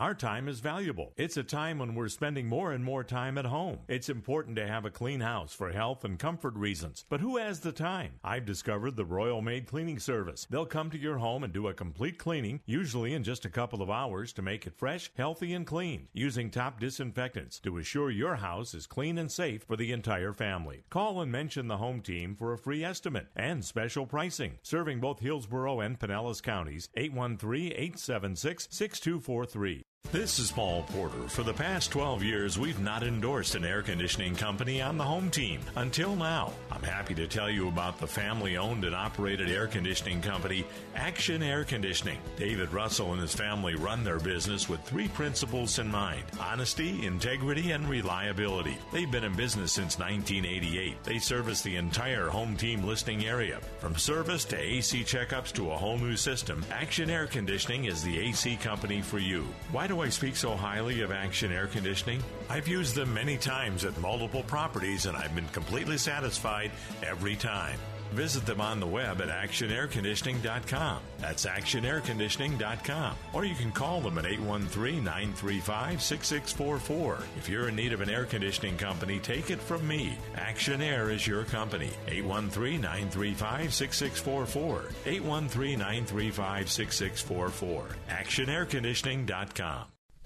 Our 0.00 0.14
time 0.14 0.46
is 0.46 0.60
valuable. 0.60 1.12
It's 1.16 1.36
a 1.36 1.42
time 1.42 1.80
when 1.80 1.96
we're 1.96 2.06
spending 2.06 2.46
more 2.46 2.70
and 2.70 2.84
more 2.84 3.02
time 3.02 3.36
at 3.36 3.46
home. 3.46 3.80
It's 3.88 4.08
important 4.08 4.54
to 4.54 4.68
have 4.68 4.84
a 4.84 4.92
clean 4.92 5.18
house 5.18 5.52
for 5.52 5.72
health 5.72 6.04
and 6.04 6.16
comfort 6.16 6.54
reasons. 6.54 7.04
But 7.08 7.20
who 7.20 7.36
has 7.36 7.58
the 7.58 7.72
time? 7.72 8.12
I've 8.22 8.44
discovered 8.44 8.94
the 8.94 9.04
Royal 9.04 9.42
Maid 9.42 9.66
Cleaning 9.66 9.98
Service. 9.98 10.46
They'll 10.48 10.66
come 10.66 10.88
to 10.92 10.98
your 10.98 11.18
home 11.18 11.42
and 11.42 11.52
do 11.52 11.66
a 11.66 11.74
complete 11.74 12.16
cleaning, 12.16 12.60
usually 12.64 13.12
in 13.12 13.24
just 13.24 13.44
a 13.44 13.50
couple 13.50 13.82
of 13.82 13.90
hours, 13.90 14.32
to 14.34 14.42
make 14.42 14.68
it 14.68 14.78
fresh, 14.78 15.10
healthy, 15.16 15.52
and 15.52 15.66
clean, 15.66 16.06
using 16.12 16.48
top 16.48 16.78
disinfectants 16.78 17.58
to 17.58 17.78
assure 17.78 18.12
your 18.12 18.36
house 18.36 18.74
is 18.74 18.86
clean 18.86 19.18
and 19.18 19.32
safe 19.32 19.64
for 19.64 19.74
the 19.74 19.90
entire 19.90 20.32
family. 20.32 20.84
Call 20.90 21.20
and 21.20 21.32
mention 21.32 21.66
the 21.66 21.78
home 21.78 22.02
team 22.02 22.36
for 22.36 22.52
a 22.52 22.58
free 22.58 22.84
estimate 22.84 23.26
and 23.34 23.64
special 23.64 24.06
pricing. 24.06 24.60
Serving 24.62 25.00
both 25.00 25.18
Hillsborough 25.18 25.80
and 25.80 25.98
Pinellas 25.98 26.40
counties, 26.40 26.88
813 26.94 27.72
876 27.72 28.68
6243. 28.70 29.87
This 30.10 30.38
is 30.38 30.50
Paul 30.50 30.84
Porter. 30.84 31.28
For 31.28 31.42
the 31.42 31.52
past 31.52 31.90
12 31.90 32.22
years, 32.22 32.58
we've 32.58 32.80
not 32.80 33.02
endorsed 33.02 33.54
an 33.54 33.64
air 33.66 33.82
conditioning 33.82 34.34
company 34.34 34.80
on 34.80 34.96
the 34.96 35.04
home 35.04 35.28
team. 35.28 35.60
Until 35.76 36.16
now, 36.16 36.54
I'm 36.72 36.82
happy 36.82 37.14
to 37.16 37.26
tell 37.26 37.50
you 37.50 37.68
about 37.68 37.98
the 37.98 38.06
family 38.06 38.56
owned 38.56 38.84
and 38.84 38.94
operated 38.94 39.50
air 39.50 39.66
conditioning 39.66 40.22
company, 40.22 40.64
Action 40.94 41.42
Air 41.42 41.62
Conditioning. 41.62 42.16
David 42.38 42.72
Russell 42.72 43.12
and 43.12 43.20
his 43.20 43.34
family 43.34 43.74
run 43.74 44.02
their 44.02 44.18
business 44.18 44.66
with 44.66 44.80
three 44.80 45.08
principles 45.08 45.78
in 45.78 45.90
mind 45.90 46.22
honesty, 46.40 47.04
integrity, 47.04 47.72
and 47.72 47.86
reliability. 47.86 48.78
They've 48.90 49.10
been 49.10 49.24
in 49.24 49.36
business 49.36 49.72
since 49.72 49.98
1988. 49.98 51.04
They 51.04 51.18
service 51.18 51.60
the 51.60 51.76
entire 51.76 52.28
home 52.28 52.56
team 52.56 52.82
listing 52.82 53.26
area. 53.26 53.60
From 53.78 53.94
service 53.94 54.46
to 54.46 54.58
AC 54.58 55.02
checkups 55.02 55.52
to 55.52 55.70
a 55.70 55.76
whole 55.76 55.98
new 55.98 56.16
system, 56.16 56.64
Action 56.70 57.10
Air 57.10 57.26
Conditioning 57.26 57.84
is 57.84 58.02
the 58.02 58.18
AC 58.18 58.56
company 58.56 59.02
for 59.02 59.18
you. 59.18 59.46
Why 59.70 59.86
do 59.88 60.02
I 60.02 60.10
speak 60.10 60.36
so 60.36 60.54
highly 60.54 61.00
of 61.00 61.10
Action 61.10 61.50
Air 61.50 61.66
Conditioning? 61.66 62.22
I've 62.50 62.68
used 62.68 62.94
them 62.94 63.12
many 63.14 63.38
times 63.38 63.86
at 63.86 63.98
multiple 63.98 64.42
properties 64.42 65.06
and 65.06 65.16
I've 65.16 65.34
been 65.34 65.48
completely 65.48 65.96
satisfied 65.96 66.70
every 67.02 67.36
time. 67.36 67.78
Visit 68.12 68.46
them 68.46 68.60
on 68.60 68.80
the 68.80 68.86
web 68.86 69.20
at 69.20 69.28
actionairconditioning.com. 69.28 70.98
That's 71.18 71.46
actionairconditioning.com. 71.46 73.16
Or 73.32 73.44
you 73.44 73.54
can 73.54 73.72
call 73.72 74.00
them 74.00 74.18
at 74.18 74.26
813 74.26 75.04
935 75.04 76.02
6644. 76.02 77.18
If 77.36 77.48
you're 77.48 77.68
in 77.68 77.76
need 77.76 77.92
of 77.92 78.00
an 78.00 78.10
air 78.10 78.24
conditioning 78.24 78.76
company, 78.76 79.18
take 79.18 79.50
it 79.50 79.60
from 79.60 79.86
me. 79.86 80.16
Action 80.36 80.80
Air 80.82 81.10
is 81.10 81.26
your 81.26 81.44
company. 81.44 81.90
813 82.06 82.80
935 82.80 83.74
6644. 83.74 84.84
813 85.06 85.78
935 85.78 86.70
6644. 86.70 87.86
ActionAirConditioning.com. 88.08 89.84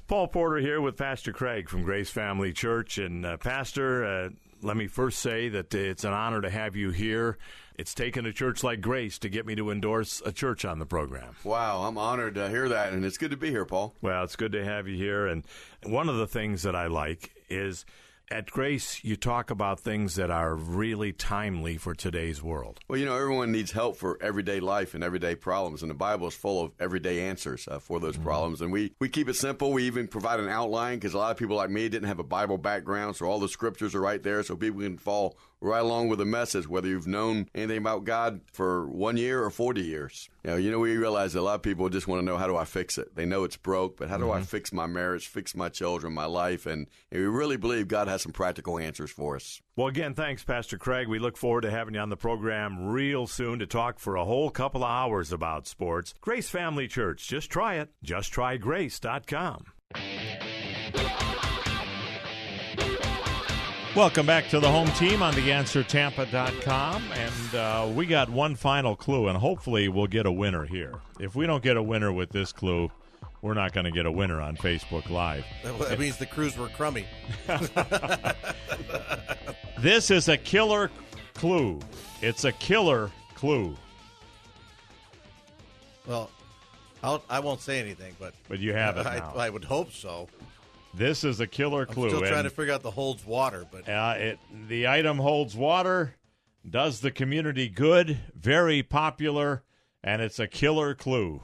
Paul 0.08 0.28
Porter 0.28 0.58
here 0.58 0.80
with 0.80 0.96
Pastor 0.96 1.32
Craig 1.32 1.68
from 1.68 1.84
Grace 1.84 2.10
Family 2.10 2.52
Church. 2.52 2.98
And, 2.98 3.24
uh, 3.24 3.38
Pastor, 3.38 4.04
uh, 4.04 4.28
let 4.60 4.76
me 4.76 4.86
first 4.86 5.20
say 5.20 5.48
that 5.48 5.72
it's 5.74 6.04
an 6.04 6.12
honor 6.12 6.40
to 6.40 6.50
have 6.50 6.76
you 6.76 6.90
here. 6.90 7.38
It's 7.76 7.94
taken 7.94 8.26
a 8.26 8.32
church 8.32 8.62
like 8.62 8.80
Grace 8.80 9.18
to 9.20 9.28
get 9.28 9.46
me 9.46 9.54
to 9.56 9.70
endorse 9.70 10.22
a 10.24 10.32
church 10.32 10.64
on 10.64 10.78
the 10.78 10.86
program. 10.86 11.34
Wow, 11.44 11.82
I'm 11.82 11.98
honored 11.98 12.34
to 12.34 12.48
hear 12.48 12.68
that, 12.68 12.92
and 12.92 13.04
it's 13.04 13.18
good 13.18 13.30
to 13.30 13.36
be 13.36 13.50
here, 13.50 13.64
Paul. 13.64 13.94
Well, 14.00 14.24
it's 14.24 14.36
good 14.36 14.52
to 14.52 14.64
have 14.64 14.88
you 14.88 14.96
here. 14.96 15.26
And 15.26 15.44
one 15.84 16.08
of 16.08 16.16
the 16.16 16.26
things 16.26 16.62
that 16.62 16.76
I 16.76 16.86
like 16.86 17.32
is 17.48 17.84
at 18.30 18.50
Grace, 18.50 19.04
you 19.04 19.16
talk 19.16 19.50
about 19.50 19.80
things 19.80 20.14
that 20.14 20.30
are 20.30 20.54
really 20.54 21.12
timely 21.12 21.76
for 21.76 21.94
today's 21.94 22.42
world. 22.42 22.80
Well, 22.88 22.98
you 22.98 23.04
know, 23.04 23.16
everyone 23.16 23.52
needs 23.52 23.72
help 23.72 23.96
for 23.96 24.18
everyday 24.22 24.58
life 24.60 24.94
and 24.94 25.04
everyday 25.04 25.34
problems, 25.34 25.82
and 25.82 25.90
the 25.90 25.94
Bible 25.94 26.28
is 26.28 26.34
full 26.34 26.62
of 26.62 26.72
everyday 26.80 27.28
answers 27.28 27.68
uh, 27.68 27.78
for 27.78 28.00
those 28.00 28.14
mm-hmm. 28.14 28.24
problems. 28.24 28.60
And 28.62 28.72
we, 28.72 28.94
we 29.00 29.08
keep 29.08 29.28
it 29.28 29.34
simple. 29.34 29.72
We 29.72 29.84
even 29.84 30.08
provide 30.08 30.40
an 30.40 30.48
outline 30.48 30.98
because 30.98 31.14
a 31.14 31.18
lot 31.18 31.30
of 31.30 31.36
people 31.36 31.56
like 31.56 31.70
me 31.70 31.88
didn't 31.88 32.08
have 32.08 32.20
a 32.20 32.24
Bible 32.24 32.58
background, 32.58 33.16
so 33.16 33.26
all 33.26 33.38
the 33.38 33.48
scriptures 33.48 33.94
are 33.94 34.00
right 34.00 34.22
there 34.22 34.42
so 34.42 34.56
people 34.56 34.80
can 34.80 34.98
fall 34.98 35.36
right 35.62 35.82
along 35.82 36.08
with 36.08 36.18
the 36.18 36.24
message, 36.24 36.68
whether 36.68 36.88
you've 36.88 37.06
known 37.06 37.48
anything 37.54 37.78
about 37.78 38.04
God 38.04 38.40
for 38.52 38.86
one 38.88 39.16
year 39.16 39.42
or 39.42 39.50
40 39.50 39.80
years. 39.80 40.28
You 40.44 40.50
know, 40.50 40.56
you 40.56 40.70
know, 40.70 40.78
we 40.80 40.96
realize 40.96 41.32
that 41.32 41.40
a 41.40 41.42
lot 41.42 41.54
of 41.54 41.62
people 41.62 41.88
just 41.88 42.08
want 42.08 42.20
to 42.20 42.24
know 42.24 42.36
how 42.36 42.48
do 42.48 42.56
I 42.56 42.64
fix 42.64 42.98
it? 42.98 43.14
They 43.14 43.24
know 43.24 43.44
it's 43.44 43.56
broke, 43.56 43.96
but 43.96 44.08
how 44.08 44.18
do 44.18 44.24
mm-hmm. 44.24 44.42
I 44.42 44.42
fix 44.42 44.72
my 44.72 44.86
marriage, 44.86 45.28
fix 45.28 45.54
my 45.54 45.68
children, 45.68 46.12
my 46.12 46.24
life? 46.24 46.66
And, 46.66 46.88
and 47.10 47.20
we 47.20 47.26
really 47.26 47.56
believe 47.56 47.88
God 47.88 48.08
has 48.08 48.22
some 48.22 48.32
practical 48.32 48.78
answers 48.78 49.10
for 49.10 49.36
us. 49.36 49.62
Well, 49.76 49.86
again, 49.86 50.14
thanks, 50.14 50.42
Pastor 50.44 50.76
Craig. 50.76 51.08
We 51.08 51.18
look 51.18 51.36
forward 51.36 51.62
to 51.62 51.70
having 51.70 51.94
you 51.94 52.00
on 52.00 52.10
the 52.10 52.16
program 52.16 52.88
real 52.88 53.26
soon 53.26 53.60
to 53.60 53.66
talk 53.66 53.98
for 54.00 54.16
a 54.16 54.24
whole 54.24 54.50
couple 54.50 54.82
of 54.82 54.90
hours 54.90 55.32
about 55.32 55.66
sports. 55.66 56.12
Grace 56.20 56.50
Family 56.50 56.88
Church. 56.88 57.26
Just 57.28 57.50
try 57.50 57.76
it. 57.76 57.90
JustTryGrace.com. 58.04 59.66
Welcome 63.94 64.24
back 64.24 64.48
to 64.48 64.58
the 64.58 64.70
home 64.70 64.88
team 64.92 65.22
on 65.22 65.34
theanswertampa.com. 65.34 67.02
And 67.12 67.54
uh, 67.54 67.92
we 67.94 68.06
got 68.06 68.30
one 68.30 68.54
final 68.54 68.96
clue, 68.96 69.28
and 69.28 69.36
hopefully 69.36 69.88
we'll 69.88 70.06
get 70.06 70.24
a 70.24 70.32
winner 70.32 70.64
here. 70.64 70.94
If 71.20 71.34
we 71.34 71.46
don't 71.46 71.62
get 71.62 71.76
a 71.76 71.82
winner 71.82 72.10
with 72.10 72.30
this 72.30 72.52
clue, 72.52 72.90
we're 73.42 73.52
not 73.52 73.74
going 73.74 73.84
to 73.84 73.90
get 73.90 74.06
a 74.06 74.10
winner 74.10 74.40
on 74.40 74.56
Facebook 74.56 75.10
Live. 75.10 75.44
That 75.62 75.98
means 75.98 76.16
the 76.16 76.24
crews 76.24 76.56
were 76.56 76.68
crummy. 76.68 77.04
this 79.78 80.10
is 80.10 80.26
a 80.26 80.38
killer 80.38 80.90
clue. 81.34 81.78
It's 82.22 82.44
a 82.44 82.52
killer 82.52 83.10
clue. 83.34 83.76
Well, 86.06 86.30
I'll, 87.02 87.22
I 87.28 87.40
will 87.40 87.50
not 87.50 87.60
say 87.60 87.78
anything, 87.78 88.16
but 88.18 88.32
but 88.48 88.58
you 88.58 88.72
have 88.72 88.96
it. 88.96 89.06
I, 89.06 89.18
I, 89.18 89.50
would 89.50 89.64
hope 89.64 89.92
so. 89.92 90.28
This 90.94 91.24
is 91.24 91.40
a 91.40 91.46
killer 91.46 91.86
clue. 91.86 92.04
I'm 92.04 92.10
still 92.10 92.20
trying 92.20 92.40
and, 92.40 92.44
to 92.44 92.54
figure 92.54 92.74
out 92.74 92.82
the 92.82 92.90
holds 92.90 93.24
water, 93.24 93.64
but 93.70 93.88
uh, 93.88 94.14
it 94.18 94.38
the 94.68 94.86
item 94.86 95.18
holds 95.18 95.56
water, 95.56 96.16
does 96.68 97.00
the 97.00 97.10
community 97.10 97.68
good, 97.68 98.18
very 98.34 98.82
popular, 98.82 99.62
and 100.04 100.20
it's 100.20 100.38
a 100.38 100.46
killer 100.46 100.94
clue. 100.94 101.42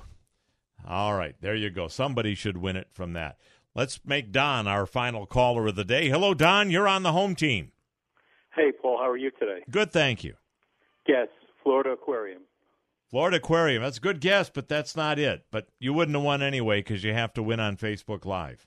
All 0.86 1.14
right, 1.14 1.34
there 1.40 1.54
you 1.54 1.70
go. 1.70 1.88
Somebody 1.88 2.34
should 2.34 2.58
win 2.58 2.76
it 2.76 2.88
from 2.92 3.14
that. 3.14 3.38
Let's 3.74 4.00
make 4.04 4.32
Don 4.32 4.66
our 4.66 4.86
final 4.86 5.24
caller 5.24 5.68
of 5.68 5.76
the 5.76 5.84
day. 5.84 6.08
Hello, 6.08 6.34
Don. 6.34 6.70
You're 6.70 6.88
on 6.88 7.02
the 7.02 7.12
home 7.12 7.34
team. 7.34 7.72
Hey, 8.54 8.72
Paul. 8.72 8.98
How 8.98 9.08
are 9.08 9.16
you 9.16 9.30
today? 9.30 9.62
Good, 9.70 9.92
thank 9.92 10.24
you. 10.24 10.34
Yes, 11.06 11.28
Florida 11.62 11.90
Aquarium. 11.90 12.42
Florida 13.10 13.38
Aquarium. 13.38 13.82
That's 13.82 13.98
a 13.98 14.02
good 14.02 14.20
guess, 14.20 14.50
but 14.50 14.68
that's 14.68 14.96
not 14.96 15.18
it. 15.18 15.46
But 15.50 15.68
you 15.78 15.92
wouldn't 15.92 16.16
have 16.16 16.24
won 16.24 16.42
anyway 16.42 16.80
because 16.80 17.04
you 17.04 17.14
have 17.14 17.32
to 17.34 17.42
win 17.42 17.60
on 17.60 17.76
Facebook 17.76 18.24
Live. 18.26 18.66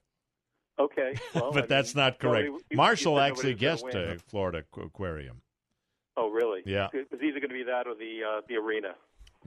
Okay, 0.82 1.14
well, 1.36 1.52
but 1.52 1.64
I 1.66 1.68
that's 1.68 1.96
mean, 1.96 2.06
not 2.06 2.20
correct. 2.20 2.48
Nobody, 2.48 2.76
Marshall 2.76 3.20
actually 3.20 3.54
guessed 3.54 3.86
uh, 3.86 4.16
Florida 4.28 4.64
Aquarium. 4.78 5.42
Oh, 6.18 6.30
really? 6.30 6.62
Yeah. 6.66 6.88
It 6.94 7.08
was 7.12 7.22
either 7.22 7.40
going 7.40 7.50
to 7.50 7.56
be 7.56 7.64
that 7.64 7.88
or 7.88 7.96
the 7.96 8.20
uh, 8.28 8.42
the 8.48 8.56
arena. 8.56 8.96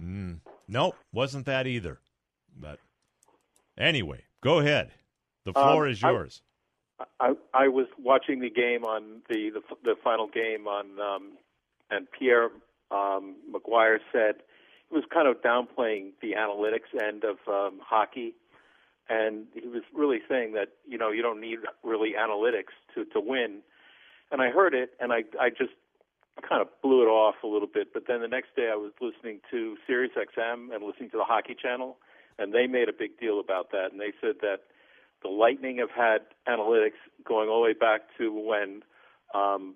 Mm. 0.01 0.41
Nope, 0.69 0.97
wasn't 1.13 1.47
that 1.47 1.67
either. 1.67 1.99
But 2.57 2.79
anyway, 3.77 4.25
go 4.41 4.61
ahead. 4.61 4.93
The 5.45 5.53
floor 5.53 5.87
um, 5.87 5.93
is 5.93 6.01
yours. 6.01 6.43
I, 6.99 7.05
I, 7.21 7.33
I 7.53 7.69
was 7.69 7.87
watching 7.99 8.41
the 8.41 8.51
game 8.51 8.85
on 8.85 9.23
the 9.29 9.51
the, 9.51 9.61
the 9.83 9.95
final 10.03 10.29
game 10.29 10.67
on, 10.67 11.01
um, 11.01 11.33
and 11.91 12.07
Pierre 12.19 12.51
um, 12.91 13.37
McGuire 13.53 13.99
said 14.13 14.37
he 14.89 14.95
was 14.95 15.05
kind 15.13 15.29
of 15.29 15.43
downplaying 15.43 16.13
the 16.23 16.33
analytics 16.33 16.95
end 17.03 17.25
of 17.25 17.37
um, 17.49 17.81
hockey 17.83 18.35
and 19.09 19.47
he 19.53 19.69
was 19.69 19.83
really 19.95 20.21
saying 20.29 20.53
that 20.55 20.69
you 20.87 20.99
know 20.99 21.11
you 21.11 21.23
don't 21.23 21.41
need 21.41 21.59
really 21.83 22.13
analytics 22.19 22.75
to 22.95 23.05
to 23.07 23.21
win. 23.21 23.61
And 24.31 24.41
I 24.41 24.51
heard 24.51 24.75
it, 24.75 24.91
and 25.01 25.13
I 25.13 25.25
I 25.41 25.51
just 25.51 25.73
kind 26.49 26.61
of 26.61 26.69
blew 26.83 27.03
it 27.03 27.09
off 27.09 27.37
a 27.45 27.47
little 27.47 27.69
bit. 27.73 27.93
But 27.93 28.05
then 28.09 28.21
the 28.21 28.29
next 28.29 28.57
day 28.57 28.71
I 28.73 28.77
was 28.77 28.93
listening 29.01 29.41
to 29.51 29.77
Sirius 29.87 30.13
XM 30.17 30.75
and 30.75 30.85
listening 30.85 31.11
to 31.11 31.19
the 31.19 31.25
Hockey 31.25 31.55
Channel, 31.61 31.97
and 32.39 32.53
they 32.53 32.67
made 32.67 32.89
a 32.89 32.93
big 32.93 33.19
deal 33.21 33.41
about 33.41 33.71
that, 33.73 33.93
and 33.93 34.01
they 34.01 34.13
said 34.21 34.37
that 34.41 34.61
the 35.23 35.29
Lightning 35.29 35.79
have 35.79 35.91
had 35.91 36.23
analytics 36.49 37.01
going 37.27 37.49
all 37.49 37.63
the 37.63 37.65
way 37.65 37.73
back 37.73 38.03
to 38.19 38.33
when 38.33 38.83
um, 39.35 39.75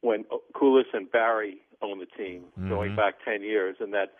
when 0.00 0.24
Koules 0.54 0.84
and 0.92 1.10
Barrie 1.10 1.58
owned 1.82 2.00
the 2.00 2.06
team, 2.06 2.44
mm-hmm. 2.58 2.68
going 2.68 2.96
back 2.96 3.14
ten 3.24 3.42
years, 3.42 3.76
and 3.80 3.92
that 3.94 4.14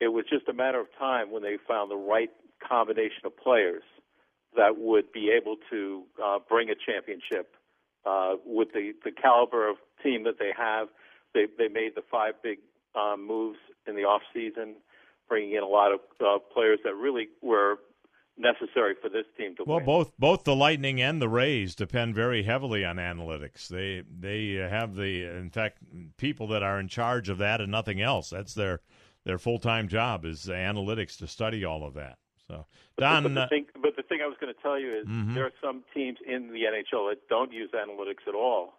it 0.00 0.08
was 0.08 0.24
just 0.30 0.48
a 0.48 0.52
matter 0.52 0.80
of 0.80 0.86
time 0.98 1.30
when 1.30 1.42
they 1.42 1.56
found 1.68 1.90
the 1.90 1.96
right 1.96 2.30
combination 2.66 3.24
of 3.24 3.36
players 3.36 3.82
that 4.56 4.78
would 4.78 5.12
be 5.12 5.30
able 5.30 5.56
to 5.70 6.02
uh, 6.22 6.38
bring 6.48 6.70
a 6.70 6.74
championship 6.74 7.54
uh, 8.04 8.34
with 8.44 8.68
the, 8.72 8.92
the 9.04 9.12
caliber 9.12 9.68
of 9.68 9.76
team 10.02 10.24
that 10.24 10.38
they 10.38 10.50
have. 10.56 10.88
They, 11.34 11.46
they 11.58 11.68
made 11.68 11.92
the 11.94 12.02
five 12.10 12.34
big 12.42 12.58
um, 12.94 13.26
moves 13.26 13.58
in 13.86 13.94
the 13.94 14.02
off 14.02 14.22
season, 14.34 14.76
bringing 15.28 15.54
in 15.54 15.62
a 15.62 15.68
lot 15.68 15.92
of 15.92 16.00
uh, 16.20 16.38
players 16.52 16.80
that 16.84 16.94
really 16.94 17.28
were 17.40 17.78
necessary 18.36 18.94
for 19.00 19.08
this 19.08 19.26
team 19.36 19.54
to 19.56 19.64
well, 19.64 19.78
win. 19.78 19.86
Well, 19.86 19.98
both 19.98 20.12
both 20.18 20.44
the 20.44 20.56
Lightning 20.56 21.00
and 21.00 21.20
the 21.20 21.28
Rays 21.28 21.74
depend 21.74 22.14
very 22.14 22.42
heavily 22.42 22.84
on 22.84 22.96
analytics. 22.96 23.68
They 23.68 24.02
they 24.08 24.54
have 24.54 24.94
the 24.96 25.24
in 25.24 25.50
fact 25.50 25.78
people 26.16 26.48
that 26.48 26.62
are 26.62 26.80
in 26.80 26.88
charge 26.88 27.28
of 27.28 27.38
that 27.38 27.60
and 27.60 27.70
nothing 27.70 28.00
else. 28.00 28.30
That's 28.30 28.54
their 28.54 28.80
their 29.24 29.38
full 29.38 29.58
time 29.58 29.88
job 29.88 30.24
is 30.24 30.46
analytics 30.46 31.16
to 31.18 31.26
study 31.26 31.64
all 31.64 31.84
of 31.84 31.94
that. 31.94 32.18
So, 32.50 32.66
Don. 32.98 33.22
But, 33.22 33.34
but, 33.34 33.40
the, 33.40 33.46
thing, 33.48 33.66
but 33.80 33.96
the 33.96 34.02
thing 34.02 34.18
I 34.22 34.26
was 34.26 34.36
going 34.40 34.52
to 34.52 34.60
tell 34.60 34.78
you 34.78 34.98
is 34.98 35.06
mm-hmm. 35.06 35.34
there 35.34 35.46
are 35.46 35.56
some 35.62 35.84
teams 35.94 36.18
in 36.26 36.48
the 36.48 36.66
NHL 36.66 37.10
that 37.10 37.28
don't 37.28 37.52
use 37.52 37.70
analytics 37.70 38.26
at 38.28 38.34
all, 38.34 38.74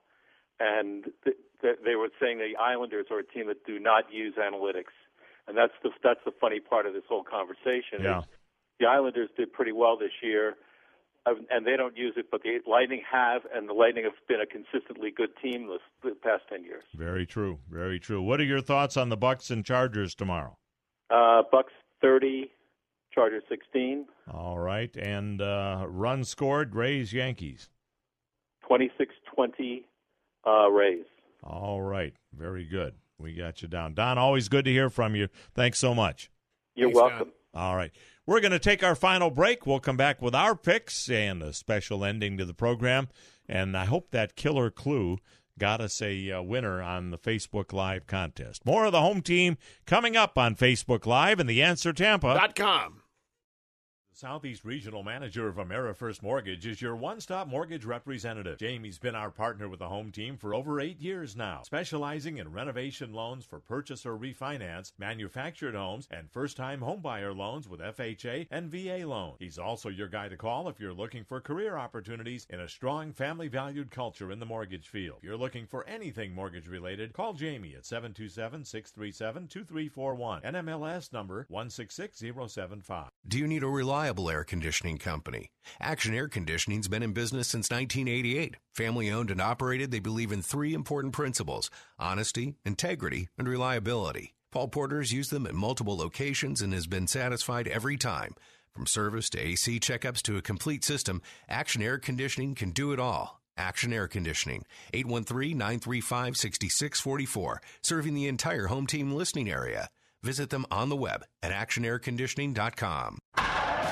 and 0.59 1.05
th- 1.23 1.37
th- 1.61 1.79
they 1.83 1.95
were 1.95 2.09
saying 2.19 2.37
the 2.37 2.59
Islanders 2.59 3.07
are 3.11 3.19
a 3.19 3.25
team 3.25 3.47
that 3.47 3.65
do 3.65 3.79
not 3.79 4.11
use 4.11 4.35
analytics, 4.35 4.93
and 5.47 5.57
that's 5.57 5.73
the 5.83 5.89
that's 6.03 6.19
the 6.25 6.33
funny 6.39 6.59
part 6.59 6.85
of 6.85 6.93
this 6.93 7.03
whole 7.07 7.23
conversation. 7.23 8.03
Yeah. 8.03 8.23
the 8.79 8.87
Islanders 8.87 9.29
did 9.37 9.53
pretty 9.53 9.71
well 9.71 9.97
this 9.97 10.11
year, 10.21 10.55
um, 11.25 11.45
and 11.49 11.65
they 11.65 11.77
don't 11.77 11.95
use 11.95 12.13
it, 12.17 12.27
but 12.31 12.41
the 12.43 12.59
Lightning 12.67 13.01
have, 13.09 13.43
and 13.53 13.69
the 13.69 13.73
Lightning 13.73 14.03
have 14.03 14.13
been 14.27 14.41
a 14.41 14.45
consistently 14.45 15.11
good 15.11 15.29
team 15.41 15.67
this, 15.67 15.79
the 16.03 16.15
past 16.21 16.43
ten 16.49 16.63
years. 16.63 16.83
Very 16.95 17.25
true. 17.25 17.59
Very 17.69 17.99
true. 17.99 18.21
What 18.21 18.41
are 18.41 18.45
your 18.45 18.61
thoughts 18.61 18.97
on 18.97 19.09
the 19.09 19.17
Bucs 19.17 19.51
and 19.51 19.63
Chargers 19.63 20.15
tomorrow? 20.15 20.57
Uh, 21.09 21.43
Bucs 21.53 21.75
thirty, 22.01 22.51
Chargers 23.13 23.43
16. 23.49 24.05
All 24.31 24.59
right. 24.59 24.95
And 24.95 25.41
uh, 25.41 25.85
run 25.87 26.23
scored, 26.23 26.75
Rays, 26.75 27.13
Yankees. 27.13 27.69
26 28.67 29.13
20 29.35 29.85
uh, 30.47 30.69
Rays. 30.69 31.05
All 31.43 31.81
right. 31.81 32.13
Very 32.33 32.65
good. 32.65 32.95
We 33.17 33.33
got 33.33 33.61
you 33.61 33.67
down. 33.67 33.93
Don, 33.93 34.17
always 34.17 34.49
good 34.49 34.65
to 34.65 34.71
hear 34.71 34.89
from 34.89 35.15
you. 35.15 35.27
Thanks 35.53 35.79
so 35.79 35.93
much. 35.93 36.31
You're 36.75 36.87
Thanks, 36.87 36.95
welcome. 36.95 37.31
Don. 37.53 37.63
All 37.63 37.75
right. 37.75 37.91
We're 38.25 38.39
going 38.39 38.51
to 38.51 38.59
take 38.59 38.83
our 38.83 38.95
final 38.95 39.29
break. 39.29 39.65
We'll 39.65 39.79
come 39.79 39.97
back 39.97 40.21
with 40.21 40.33
our 40.33 40.55
picks 40.55 41.09
and 41.09 41.43
a 41.43 41.53
special 41.53 42.05
ending 42.05 42.37
to 42.37 42.45
the 42.45 42.53
program. 42.53 43.09
And 43.47 43.75
I 43.75 43.85
hope 43.85 44.11
that 44.11 44.35
killer 44.35 44.69
clue 44.69 45.17
got 45.59 45.81
us 45.81 46.01
a 46.01 46.31
uh, 46.31 46.41
winner 46.41 46.81
on 46.81 47.11
the 47.11 47.17
Facebook 47.17 47.73
Live 47.73 48.07
contest. 48.07 48.65
More 48.65 48.85
of 48.85 48.93
the 48.93 49.01
home 49.01 49.21
team 49.21 49.57
coming 49.85 50.15
up 50.15 50.37
on 50.37 50.55
Facebook 50.55 51.05
Live 51.05 51.39
and 51.39 51.49
the 51.49 51.61
answer 51.61 51.93
Tampa.com. 51.93 53.00
Southeast 54.21 54.63
Regional 54.63 55.01
Manager 55.01 55.47
of 55.47 55.55
AmeriFirst 55.55 56.21
Mortgage, 56.21 56.67
is 56.67 56.79
your 56.79 56.95
one 56.95 57.19
stop 57.19 57.47
mortgage 57.47 57.85
representative. 57.85 58.59
Jamie's 58.59 58.99
been 58.99 59.15
our 59.15 59.31
partner 59.31 59.67
with 59.67 59.79
the 59.79 59.87
home 59.87 60.11
team 60.11 60.37
for 60.37 60.53
over 60.53 60.79
eight 60.79 61.01
years 61.01 61.35
now, 61.35 61.63
specializing 61.63 62.37
in 62.37 62.51
renovation 62.51 63.13
loans 63.13 63.45
for 63.45 63.59
purchase 63.59 64.05
or 64.05 64.15
refinance, 64.15 64.91
manufactured 64.99 65.73
homes, 65.73 66.07
and 66.11 66.29
first 66.29 66.55
time 66.55 66.81
homebuyer 66.81 67.35
loans 67.35 67.67
with 67.67 67.79
FHA 67.79 68.45
and 68.51 68.69
VA 68.69 69.07
loans. 69.07 69.37
He's 69.39 69.57
also 69.57 69.89
your 69.89 70.07
guy 70.07 70.29
to 70.29 70.37
call 70.37 70.69
if 70.69 70.79
you're 70.79 70.93
looking 70.93 71.23
for 71.23 71.41
career 71.41 71.75
opportunities 71.75 72.45
in 72.51 72.59
a 72.59 72.69
strong 72.69 73.13
family 73.13 73.47
valued 73.47 73.89
culture 73.89 74.31
in 74.31 74.39
the 74.39 74.45
mortgage 74.45 74.87
field. 74.87 75.17
If 75.17 75.23
you're 75.23 75.35
looking 75.35 75.65
for 75.65 75.83
anything 75.87 76.35
mortgage 76.35 76.67
related, 76.67 77.13
call 77.13 77.33
Jamie 77.33 77.73
at 77.75 77.87
727 77.87 78.65
637 78.65 79.47
2341. 79.47 80.41
NMLS 80.43 81.11
number 81.11 81.47
166075. 81.49 83.09
Do 83.27 83.39
you 83.39 83.47
need 83.47 83.63
a 83.63 83.67
reliable 83.67 84.10
air 84.29 84.43
conditioning 84.43 84.97
company? 84.97 85.51
Action 85.79 86.13
Air 86.13 86.27
Conditioning's 86.27 86.87
been 86.87 87.03
in 87.03 87.13
business 87.13 87.47
since 87.47 87.69
1988. 87.69 88.57
Family 88.73 89.09
owned 89.09 89.31
and 89.31 89.39
operated, 89.39 89.91
they 89.91 89.99
believe 89.99 90.31
in 90.31 90.41
three 90.41 90.73
important 90.73 91.13
principles 91.13 91.69
honesty, 91.97 92.55
integrity, 92.65 93.29
and 93.37 93.47
reliability. 93.47 94.33
Paul 94.51 94.67
Porter's 94.67 95.13
used 95.13 95.31
them 95.31 95.45
at 95.45 95.55
multiple 95.55 95.95
locations 95.95 96.61
and 96.61 96.73
has 96.73 96.87
been 96.87 97.07
satisfied 97.07 97.67
every 97.67 97.95
time. 97.95 98.35
From 98.73 98.85
service 98.85 99.29
to 99.29 99.39
AC 99.39 99.79
checkups 99.79 100.21
to 100.23 100.37
a 100.37 100.41
complete 100.41 100.83
system, 100.83 101.21
Action 101.47 101.81
Air 101.81 101.97
Conditioning 101.97 102.55
can 102.55 102.71
do 102.71 102.91
it 102.91 102.99
all. 102.99 103.41
Action 103.57 103.93
Air 103.93 104.07
Conditioning, 104.07 104.63
813 104.93 105.57
935 105.57 106.35
6644, 106.35 107.61
serving 107.81 108.13
the 108.13 108.27
entire 108.27 108.67
home 108.67 108.87
team 108.87 109.13
listening 109.13 109.49
area. 109.49 109.89
Visit 110.23 110.49
them 110.49 110.65
on 110.69 110.89
the 110.89 110.95
web 110.95 111.25
at 111.41 111.51
actionairconditioning.com. 111.51 113.17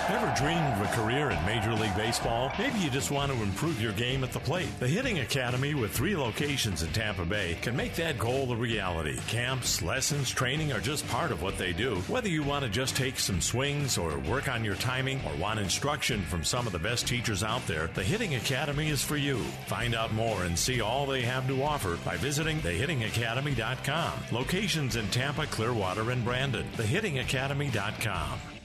Ever 0.09 0.33
dreamed 0.35 0.73
of 0.73 0.81
a 0.81 0.95
career 0.95 1.29
in 1.29 1.45
Major 1.45 1.71
League 1.75 1.95
Baseball? 1.95 2.51
Maybe 2.57 2.79
you 2.79 2.89
just 2.89 3.11
want 3.11 3.31
to 3.31 3.43
improve 3.43 3.79
your 3.79 3.91
game 3.91 4.23
at 4.23 4.31
the 4.31 4.39
plate. 4.39 4.67
The 4.79 4.87
Hitting 4.87 5.19
Academy, 5.19 5.75
with 5.75 5.91
three 5.91 6.17
locations 6.17 6.81
in 6.81 6.91
Tampa 6.93 7.25
Bay, 7.25 7.59
can 7.61 7.75
make 7.75 7.93
that 7.93 8.17
goal 8.17 8.51
a 8.51 8.55
reality. 8.55 9.19
Camps, 9.27 9.83
lessons, 9.83 10.31
training 10.31 10.73
are 10.73 10.79
just 10.79 11.07
part 11.09 11.31
of 11.31 11.43
what 11.43 11.59
they 11.59 11.73
do. 11.73 11.97
Whether 12.07 12.27
you 12.27 12.41
want 12.41 12.65
to 12.65 12.71
just 12.71 12.95
take 12.95 13.19
some 13.19 13.39
swings 13.39 13.99
or 13.99 14.17
work 14.21 14.49
on 14.49 14.65
your 14.65 14.73
timing 14.73 15.21
or 15.27 15.35
want 15.35 15.59
instruction 15.59 16.23
from 16.23 16.43
some 16.43 16.65
of 16.65 16.73
the 16.73 16.79
best 16.79 17.07
teachers 17.07 17.43
out 17.43 17.65
there, 17.67 17.91
the 17.93 18.01
Hitting 18.01 18.33
Academy 18.33 18.89
is 18.89 19.03
for 19.03 19.15
you. 19.15 19.37
Find 19.67 19.93
out 19.93 20.11
more 20.15 20.43
and 20.45 20.57
see 20.57 20.81
all 20.81 21.05
they 21.05 21.21
have 21.21 21.47
to 21.47 21.61
offer 21.61 21.99
by 22.03 22.17
visiting 22.17 22.57
thehittingacademy.com. 22.61 24.13
Locations 24.31 24.95
in 24.95 25.07
Tampa, 25.09 25.45
Clearwater, 25.45 26.09
and 26.09 26.25
Brandon. 26.25 26.65
Thehittingacademy.com. 26.77 28.58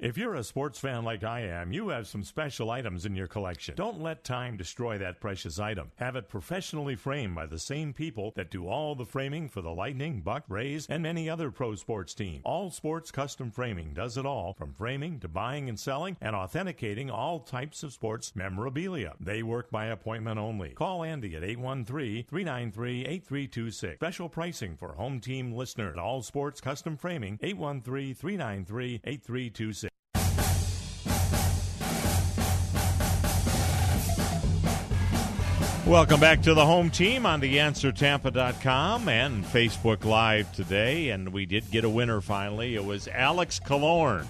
If 0.00 0.16
you're 0.16 0.36
a 0.36 0.44
sports 0.44 0.78
fan 0.78 1.02
like 1.02 1.24
I 1.24 1.40
am, 1.40 1.72
you 1.72 1.88
have 1.88 2.06
some 2.06 2.22
special 2.22 2.70
items 2.70 3.04
in 3.04 3.16
your 3.16 3.26
collection. 3.26 3.74
Don't 3.74 4.00
let 4.00 4.22
time 4.22 4.56
destroy 4.56 4.96
that 4.98 5.18
precious 5.18 5.58
item. 5.58 5.90
Have 5.96 6.14
it 6.14 6.28
professionally 6.28 6.94
framed 6.94 7.34
by 7.34 7.46
the 7.46 7.58
same 7.58 7.92
people 7.92 8.32
that 8.36 8.48
do 8.48 8.68
all 8.68 8.94
the 8.94 9.04
framing 9.04 9.48
for 9.48 9.60
the 9.60 9.72
Lightning, 9.72 10.20
Buck, 10.20 10.44
Rays, 10.48 10.86
and 10.88 11.02
many 11.02 11.28
other 11.28 11.50
pro 11.50 11.74
sports 11.74 12.14
teams. 12.14 12.42
All 12.44 12.70
Sports 12.70 13.10
Custom 13.10 13.50
Framing 13.50 13.92
does 13.92 14.16
it 14.16 14.24
all, 14.24 14.54
from 14.56 14.72
framing 14.72 15.18
to 15.18 15.26
buying 15.26 15.68
and 15.68 15.80
selling 15.80 16.16
and 16.20 16.36
authenticating 16.36 17.10
all 17.10 17.40
types 17.40 17.82
of 17.82 17.92
sports 17.92 18.36
memorabilia. 18.36 19.14
They 19.18 19.42
work 19.42 19.68
by 19.68 19.86
appointment 19.86 20.38
only. 20.38 20.74
Call 20.74 21.02
Andy 21.02 21.34
at 21.34 21.42
813-393-8326. 21.42 23.96
Special 23.96 24.28
pricing 24.28 24.76
for 24.76 24.92
home 24.92 25.18
team 25.18 25.50
listeners. 25.50 25.98
All 25.98 26.22
Sports 26.22 26.60
Custom 26.60 26.96
Framing, 26.96 27.36
813-393-8326. 27.38 29.87
Welcome 35.88 36.20
back 36.20 36.42
to 36.42 36.52
the 36.52 36.66
home 36.66 36.90
team 36.90 37.24
on 37.24 37.40
theanswertampa.com 37.40 39.08
and 39.08 39.42
Facebook 39.46 40.04
Live 40.04 40.52
today. 40.52 41.08
And 41.08 41.32
we 41.32 41.46
did 41.46 41.70
get 41.70 41.84
a 41.84 41.88
winner 41.88 42.20
finally. 42.20 42.74
It 42.74 42.84
was 42.84 43.08
Alex 43.08 43.58
Killorn. 43.58 44.26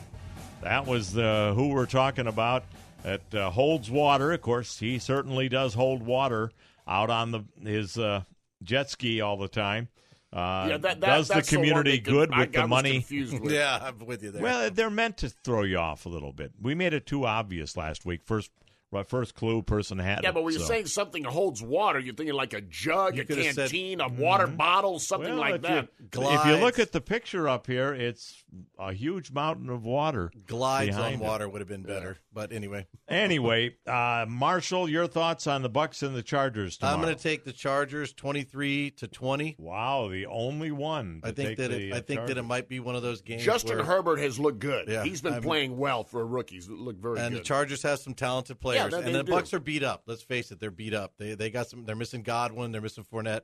That 0.63 0.87
was 0.87 1.13
the, 1.13 1.53
who 1.57 1.69
we're 1.69 1.87
talking 1.87 2.29
about 2.29 2.63
that 3.03 3.35
uh, 3.35 3.51
holds 3.51 3.91
water. 3.91 4.31
Of 4.33 4.41
course, 4.41 4.79
he 4.79 5.01
certainly 5.01 5.49
does 5.49 5.75
hold 5.75 6.03
water 6.03 6.53
out 6.87 7.11
on 7.11 7.33
the 7.33 7.45
his 7.69 7.99
uh, 7.99 8.23
jet 8.63 8.89
ski 8.89 9.21
all 9.21 9.37
the 9.37 9.49
time. 9.49 9.89
Uh, 10.33 10.67
Yeah, 10.71 10.77
that- 10.77 11.01
that- 11.01 11.01
does 11.01 11.27
the 11.29 11.35
that's 11.35 11.51
the 11.51 11.57
community 11.57 11.97
that 11.97 12.05
good 12.05 12.31
with 12.31 12.39
I 12.39 12.47
the 12.47 12.61
was 12.61 12.69
money? 12.69 13.05
with. 13.11 13.51
Yeah, 13.53 13.81
I'm 13.83 13.99
with 14.07 14.23
you 14.23 14.31
there. 14.31 14.43
Well, 14.43 14.71
they're 14.71 14.91
meant 14.91 15.17
to 15.19 15.29
throw 15.29 15.65
you 15.65 15.79
off 15.79 16.07
a 16.07 16.09
little 16.09 16.33
bit. 16.33 16.53
We 16.63 16.77
made 16.77 16.93
it 16.95 17.05
too 17.05 17.27
obvious 17.27 17.77
last 17.77 18.07
week. 18.07 18.21
First, 18.25 18.51
right, 18.91 19.07
first 19.09 19.35
clue 19.35 19.63
person 19.63 19.99
had 19.99 20.21
Yeah, 20.23 20.31
it. 20.31 20.35
but 20.35 20.45
when 20.45 20.55
you're 20.55 20.63
saying 20.63 20.87
something 20.87 21.25
holds 21.25 21.63
water, 21.63 21.99
you're 21.99 22.15
thinking 22.15 22.35
like 22.35 22.53
a 22.55 22.61
jug, 22.61 23.17
You 23.17 23.23
a 23.23 23.25
could've 23.25 23.45
said- 23.47 23.57
canteen, 23.71 24.01
a 24.01 24.09
mm-hmm. 24.09 24.21
water 24.21 24.47
bottle, 24.47 24.99
something 24.99 25.31
Well, 25.31 25.39
like 25.41 25.55
if 25.57 25.63
that. 25.63 25.89
You, 26.15 26.31
if 26.31 26.47
you 26.47 26.57
look 26.57 26.79
at 26.79 26.93
the 26.93 27.01
picture 27.01 27.49
up 27.49 27.67
here, 27.67 27.93
it's 27.93 28.43
a 28.79 28.93
huge 28.93 29.31
mountain 29.31 29.69
of 29.69 29.85
water. 29.85 30.31
glides 30.47 30.91
on 30.91 31.03
behind 31.03 31.23
it. 31.23 31.25
water 31.25 31.49
would 31.49 31.61
have 31.61 31.69
been 31.69 31.83
better. 31.83 32.19
But 32.33 32.53
anyway, 32.53 32.87
Anyway, 33.09 33.75
uh, 33.87 34.25
Marshall, 34.29 34.89
your 34.89 35.07
thoughts 35.07 35.47
on 35.47 35.63
the 35.63 35.71
Bucs 35.71 36.03
and 36.03 36.15
the 36.15 36.23
Chargers 36.23 36.77
tomorrow? 36.79 36.97
I'm 36.97 37.03
going 37.03 37.15
to 37.15 37.23
take 37.23 37.45
the 37.45 37.53
Chargers 37.53 38.13
23 38.13 38.91
to 38.93 39.09
20. 39.09 39.57
Wow, 39.59 40.09
the 40.09 40.27
only 40.27 40.71
one. 40.71 41.21
I 41.25 41.33
think 41.33 41.51
take 41.51 41.57
that 41.59 41.71
the, 41.71 41.89
it, 41.89 41.93
uh, 41.93 41.97
I 41.97 42.01
think 42.01 42.27
that 42.27 42.39
it 42.39 42.43
might 42.43 42.69
be 42.69 42.81
one 42.81 42.97
of 42.97 43.03
those 43.03 43.21
games. 43.21 43.43
Justin 43.45 43.77
where, 43.77 43.85
Herbert 43.87 44.19
has 44.19 44.39
looked 44.39 44.61
good. 44.61 44.89
Yeah, 44.89 45.05
He's 45.05 45.21
been 45.21 45.35
I'm- 45.35 45.43
playing 45.43 45.77
well 45.77 46.05
for 46.05 46.21
a 46.21 46.25
rookie. 46.25 46.55
He's 46.57 46.69
looked 46.69 47.01
very 47.03 47.19
and 47.19 47.31
good. 47.35 47.41
the 47.41 47.45
Chargers 47.45 47.83
have 47.83 47.99
some 47.99 48.15
talented 48.15 48.61
players, 48.61 48.93
that 48.93 49.05
and 49.05 49.15
the 49.15 49.25
do. 49.25 49.33
Bucs 49.33 49.53
are 49.53 49.61
beat 49.61 49.83
up. 49.83 50.03
Let's 50.07 50.23
face 50.23 50.51
it, 50.51 50.61
they're 50.61 50.71
beat 50.71 50.95
up. 50.95 51.15
They 51.19 51.35
they 51.35 51.51
got 51.51 51.69
some. 51.69 51.85
They're 51.85 51.97
missing 51.97 52.23
Godwin. 52.23 52.73
They're 52.73 52.81
missing 52.81 53.05
Fournette. 53.05 53.43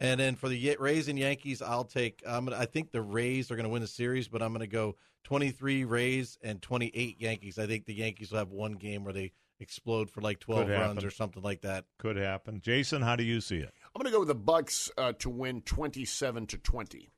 And 0.00 0.18
then 0.18 0.34
for 0.34 0.48
the 0.48 0.76
Rays 0.80 1.08
and 1.08 1.18
Yankees, 1.18 1.62
I'll 1.62 1.84
take. 1.84 2.22
I'm 2.26 2.46
gonna, 2.46 2.56
I 2.58 2.66
think 2.66 2.90
the 2.90 3.02
Rays 3.02 3.50
are 3.50 3.56
going 3.56 3.64
to 3.64 3.70
win 3.70 3.82
the 3.82 3.88
series, 3.88 4.26
but 4.28 4.42
I'm 4.42 4.50
going 4.52 4.60
to 4.60 4.66
go 4.66 4.96
23 5.24 5.84
Rays 5.84 6.38
and 6.42 6.60
28 6.60 7.20
Yankees. 7.20 7.58
I 7.58 7.66
think 7.66 7.86
the 7.86 7.94
Yankees 7.94 8.32
will 8.32 8.38
have 8.38 8.50
one 8.50 8.72
game 8.72 9.04
where 9.04 9.12
they 9.12 9.32
explode 9.60 10.10
for 10.10 10.20
like 10.20 10.40
12 10.40 10.66
Could 10.66 10.72
runs 10.72 10.94
happen. 10.94 11.06
or 11.06 11.10
something 11.10 11.42
like 11.42 11.60
that. 11.60 11.84
Could 11.98 12.16
happen. 12.16 12.60
Jason, 12.60 13.00
how 13.02 13.14
do 13.14 13.22
you 13.22 13.40
see 13.40 13.58
it? 13.58 13.72
I'm 13.94 14.02
going 14.02 14.10
to 14.10 14.16
go 14.16 14.18
with 14.18 14.28
the 14.28 14.34
Bucs 14.34 14.90
uh, 14.98 15.12
to 15.20 15.30
win 15.30 15.60
27 15.62 16.46
to 16.48 16.58
20. 16.58 17.08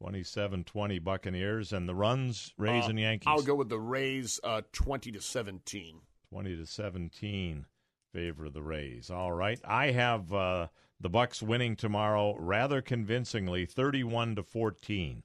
27-20 0.00 1.02
Buccaneers 1.02 1.72
and 1.72 1.88
the 1.88 1.94
runs, 1.94 2.52
Rays 2.56 2.84
Uh, 2.84 2.90
and 2.90 3.00
Yankees. 3.00 3.26
I'll 3.26 3.42
go 3.42 3.54
with 3.56 3.68
the 3.68 3.80
Rays 3.80 4.38
uh, 4.44 4.62
20 4.72 5.10
to 5.12 5.20
17. 5.20 6.00
20 6.30 6.56
to 6.56 6.66
17 6.66 7.66
favor 8.12 8.44
of 8.46 8.52
the 8.52 8.62
Rays. 8.62 9.10
All 9.10 9.32
right. 9.32 9.60
I 9.64 9.90
have 9.90 10.32
uh, 10.32 10.68
the 11.00 11.10
Bucs 11.10 11.42
winning 11.42 11.76
tomorrow 11.76 12.36
rather 12.38 12.82
convincingly 12.82 13.66
31 13.66 14.36
to 14.36 14.42
14. 14.42 15.22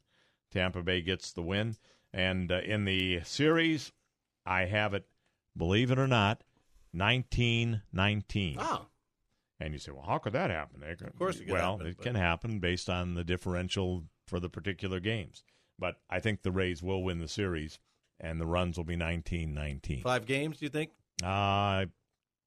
Tampa 0.51 0.83
Bay 0.83 1.01
gets 1.01 1.31
the 1.31 1.41
win 1.41 1.75
and 2.13 2.51
uh, 2.51 2.59
in 2.59 2.85
the 2.85 3.21
series 3.23 3.91
I 4.45 4.65
have 4.65 4.93
it 4.93 5.05
believe 5.57 5.91
it 5.91 5.99
or 5.99 6.07
not 6.07 6.43
19-19. 6.95 8.57
Oh. 8.59 8.85
And 9.59 9.73
you 9.73 9.79
say, 9.79 9.91
"Well, 9.91 10.05
how 10.05 10.17
could 10.17 10.33
that 10.33 10.49
happen?" 10.49 10.83
Of 10.83 11.17
course 11.17 11.37
it 11.37 11.45
could 11.45 11.53
well, 11.53 11.77
happen, 11.77 11.87
it 11.87 11.97
but- 11.97 12.03
can 12.03 12.15
happen 12.15 12.59
based 12.59 12.89
on 12.89 13.13
the 13.13 13.23
differential 13.23 14.03
for 14.27 14.39
the 14.39 14.49
particular 14.49 14.99
games. 14.99 15.43
But 15.79 15.95
I 16.09 16.19
think 16.19 16.41
the 16.41 16.51
Rays 16.51 16.83
will 16.83 17.03
win 17.03 17.19
the 17.19 17.27
series 17.27 17.79
and 18.19 18.39
the 18.39 18.45
runs 18.45 18.77
will 18.77 18.83
be 18.83 18.95
19-19. 18.95 20.03
Five 20.03 20.25
games, 20.25 20.57
do 20.57 20.65
you 20.65 20.69
think? 20.69 20.91
Uh, 21.23 21.85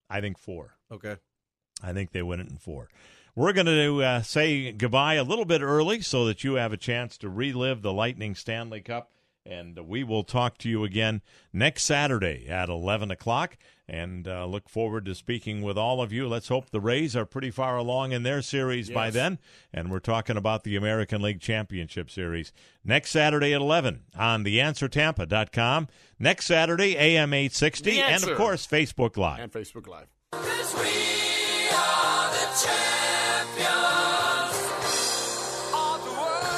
I 0.09 0.21
think 0.21 0.39
four. 0.39 0.77
Okay. 0.93 1.17
I 1.83 1.93
think 1.93 2.13
they 2.13 2.23
win 2.23 2.41
it 2.41 2.49
in 2.49 2.57
four. 2.57 2.89
We're 3.37 3.53
going 3.53 3.67
to 3.67 4.03
uh, 4.03 4.23
say 4.23 4.73
goodbye 4.73 5.15
a 5.15 5.23
little 5.23 5.45
bit 5.45 5.61
early 5.61 6.01
so 6.01 6.25
that 6.25 6.43
you 6.43 6.55
have 6.55 6.73
a 6.73 6.79
chance 6.79 7.19
to 7.19 7.29
relive 7.29 7.83
the 7.83 7.93
Lightning 7.93 8.35
Stanley 8.35 8.81
Cup. 8.81 9.11
And 9.45 9.79
we 9.87 10.03
will 10.03 10.25
talk 10.25 10.57
to 10.59 10.71
you 10.71 10.85
again 10.85 11.21
next 11.53 11.83
Saturday 11.85 12.49
at 12.49 12.71
11 12.71 13.11
o'clock. 13.11 13.59
And 13.87 14.27
uh, 14.27 14.47
look 14.47 14.71
forward 14.71 15.05
to 15.05 15.15
speaking 15.15 15.61
with 15.61 15.77
all 15.77 16.01
of 16.01 16.15
you. 16.15 16.27
Let's 16.27 16.49
hope 16.49 16.71
the 16.71 16.81
Rays 16.81 17.15
are 17.15 17.27
pretty 17.27 17.51
far 17.51 17.77
along 17.77 18.13
in 18.13 18.23
their 18.23 18.41
series 18.41 18.89
by 18.89 19.11
then. 19.11 19.39
And 19.71 19.91
we're 19.91 20.01
talking 20.01 20.39
about 20.39 20.65
the 20.65 20.75
American 20.75 21.21
League 21.21 21.41
Championship 21.41 22.11
Series 22.11 22.55
next 22.85 23.11
Saturday 23.11 23.53
at 23.53 23.61
11 23.61 24.05
on 24.19 24.45
theanswertampa.com. 24.45 25.89
Next 26.19 26.47
Saturday, 26.47 26.97
AM 26.97 27.35
860. 27.35 28.01
And, 28.01 28.25
of 28.25 28.37
course, 28.39 28.67
Facebook 28.67 29.19
Live. 29.19 29.41
And 29.41 29.53
Facebook 29.53 29.87
Live. 29.87 30.09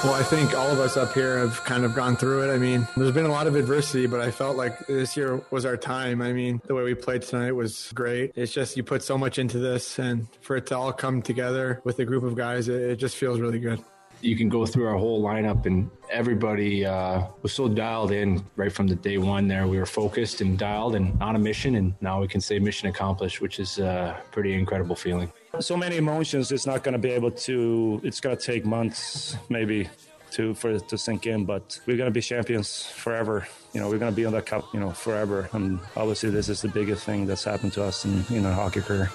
Well, 0.04 0.14
I 0.14 0.22
think 0.22 0.54
all 0.54 0.70
of 0.70 0.78
us 0.78 0.96
up 0.96 1.12
here 1.12 1.38
have 1.38 1.64
kind 1.64 1.84
of 1.84 1.92
gone 1.92 2.16
through 2.16 2.48
it. 2.48 2.54
I 2.54 2.58
mean, 2.58 2.86
there's 2.96 3.10
been 3.10 3.24
a 3.26 3.30
lot 3.32 3.48
of 3.48 3.56
adversity, 3.56 4.06
but 4.06 4.20
I 4.20 4.30
felt 4.30 4.56
like 4.56 4.86
this 4.86 5.16
year 5.16 5.42
was 5.50 5.66
our 5.66 5.76
time. 5.76 6.22
I 6.22 6.32
mean, 6.32 6.62
the 6.66 6.74
way 6.74 6.84
we 6.84 6.94
played 6.94 7.22
tonight 7.22 7.50
was 7.50 7.90
great. 7.94 8.30
It's 8.36 8.52
just 8.52 8.76
you 8.76 8.84
put 8.84 9.02
so 9.02 9.18
much 9.18 9.40
into 9.40 9.58
this, 9.58 9.98
and 9.98 10.28
for 10.40 10.56
it 10.56 10.66
to 10.66 10.76
all 10.78 10.92
come 10.92 11.20
together 11.20 11.80
with 11.82 11.98
a 11.98 12.04
group 12.04 12.22
of 12.22 12.36
guys, 12.36 12.68
it, 12.68 12.80
it 12.80 12.96
just 12.96 13.16
feels 13.16 13.40
really 13.40 13.58
good. 13.58 13.82
you 14.20 14.36
can 14.36 14.48
go 14.48 14.64
through 14.66 14.86
our 14.86 14.96
whole 14.96 15.22
lineup 15.22 15.66
and 15.66 15.90
everybody 16.10 16.84
uh, 16.86 17.22
was 17.42 17.52
so 17.52 17.68
dialed 17.68 18.10
in 18.12 18.44
right 18.56 18.72
from 18.72 18.86
the 18.86 18.94
day 18.96 19.18
one 19.18 19.46
there. 19.48 19.66
We 19.66 19.78
were 19.78 19.86
focused 19.86 20.40
and 20.40 20.56
dialed 20.58 20.94
and 20.94 21.20
on 21.22 21.34
a 21.36 21.38
mission, 21.40 21.74
and 21.74 21.94
now 22.00 22.20
we 22.20 22.28
can 22.28 22.40
say 22.40 22.58
mission 22.60 22.88
accomplished, 22.88 23.40
which 23.40 23.58
is 23.58 23.78
a 23.78 24.16
pretty 24.30 24.54
incredible 24.54 24.94
feeling. 24.96 25.32
So 25.60 25.76
many 25.76 25.96
emotions, 25.96 26.52
it's 26.52 26.66
not 26.66 26.82
going 26.84 26.92
to 26.92 26.98
be 26.98 27.10
able 27.10 27.30
to, 27.32 28.00
it's 28.04 28.20
going 28.20 28.36
to 28.36 28.42
take 28.42 28.64
months, 28.64 29.36
maybe 29.48 29.88
to 30.32 30.54
for 30.54 30.70
it 30.70 30.88
to 30.88 30.98
sink 30.98 31.26
in. 31.26 31.44
But 31.44 31.80
we're 31.86 31.96
gonna 31.96 32.10
be 32.10 32.20
champions 32.20 32.86
forever. 32.86 33.46
You 33.72 33.80
know, 33.80 33.88
we're 33.88 33.98
gonna 33.98 34.12
be 34.12 34.26
on 34.26 34.32
that 34.32 34.46
cup, 34.46 34.64
you 34.72 34.80
know, 34.80 34.90
forever. 34.90 35.48
And 35.52 35.80
obviously, 35.96 36.30
this 36.30 36.48
is 36.48 36.62
the 36.62 36.68
biggest 36.68 37.04
thing 37.04 37.26
that's 37.26 37.44
happened 37.44 37.72
to 37.74 37.84
us 37.84 38.04
in 38.04 38.24
in 38.30 38.44
our 38.44 38.52
hockey 38.52 38.80
career. 38.80 39.10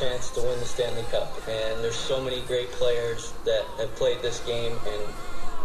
Chance 0.00 0.30
to 0.30 0.40
win 0.40 0.58
the 0.58 0.64
Stanley 0.64 1.02
Cup, 1.10 1.30
and 1.46 1.84
there's 1.84 1.94
so 1.94 2.22
many 2.22 2.40
great 2.42 2.70
players 2.72 3.34
that 3.44 3.64
have 3.76 3.94
played 3.96 4.22
this 4.22 4.40
game 4.40 4.72
and 4.72 5.02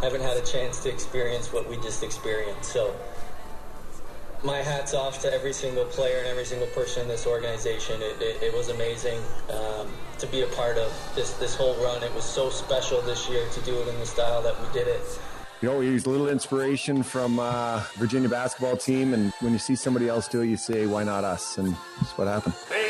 haven't 0.03 0.21
had 0.21 0.35
a 0.35 0.45
chance 0.45 0.83
to 0.83 0.89
experience 0.89 1.53
what 1.53 1.69
we 1.69 1.77
just 1.77 2.03
experienced. 2.03 2.71
So, 2.71 2.93
my 4.43 4.57
hats 4.57 4.93
off 4.93 5.21
to 5.21 5.33
every 5.33 5.53
single 5.53 5.85
player 5.85 6.19
and 6.19 6.27
every 6.27 6.43
single 6.43 6.67
person 6.67 7.03
in 7.03 7.07
this 7.07 7.25
organization. 7.25 8.01
It, 8.01 8.21
it, 8.21 8.43
it 8.43 8.53
was 8.53 8.67
amazing 8.69 9.19
um, 9.49 9.87
to 10.19 10.27
be 10.27 10.41
a 10.41 10.47
part 10.47 10.77
of 10.77 10.91
this 11.15 11.31
this 11.37 11.55
whole 11.55 11.75
run. 11.83 12.03
It 12.03 12.13
was 12.13 12.25
so 12.25 12.49
special 12.49 13.01
this 13.01 13.29
year 13.29 13.47
to 13.49 13.61
do 13.61 13.73
it 13.81 13.87
in 13.87 13.97
the 13.99 14.05
style 14.05 14.43
that 14.43 14.59
we 14.61 14.67
did 14.73 14.87
it. 14.87 15.19
You 15.61 15.69
know, 15.69 15.77
we 15.79 15.85
use 15.85 16.05
a 16.05 16.09
little 16.09 16.27
inspiration 16.27 17.01
from 17.01 17.39
uh, 17.39 17.81
Virginia 17.95 18.27
basketball 18.27 18.75
team, 18.75 19.13
and 19.13 19.31
when 19.39 19.53
you 19.53 19.59
see 19.59 19.75
somebody 19.75 20.09
else 20.09 20.27
do 20.27 20.41
it, 20.41 20.47
you 20.47 20.57
say, 20.57 20.85
"Why 20.85 21.03
not 21.05 21.23
us?" 21.23 21.57
And 21.57 21.75
that's 21.97 22.11
what 22.17 22.27
happened. 22.27 22.53
Hey, 22.69 22.84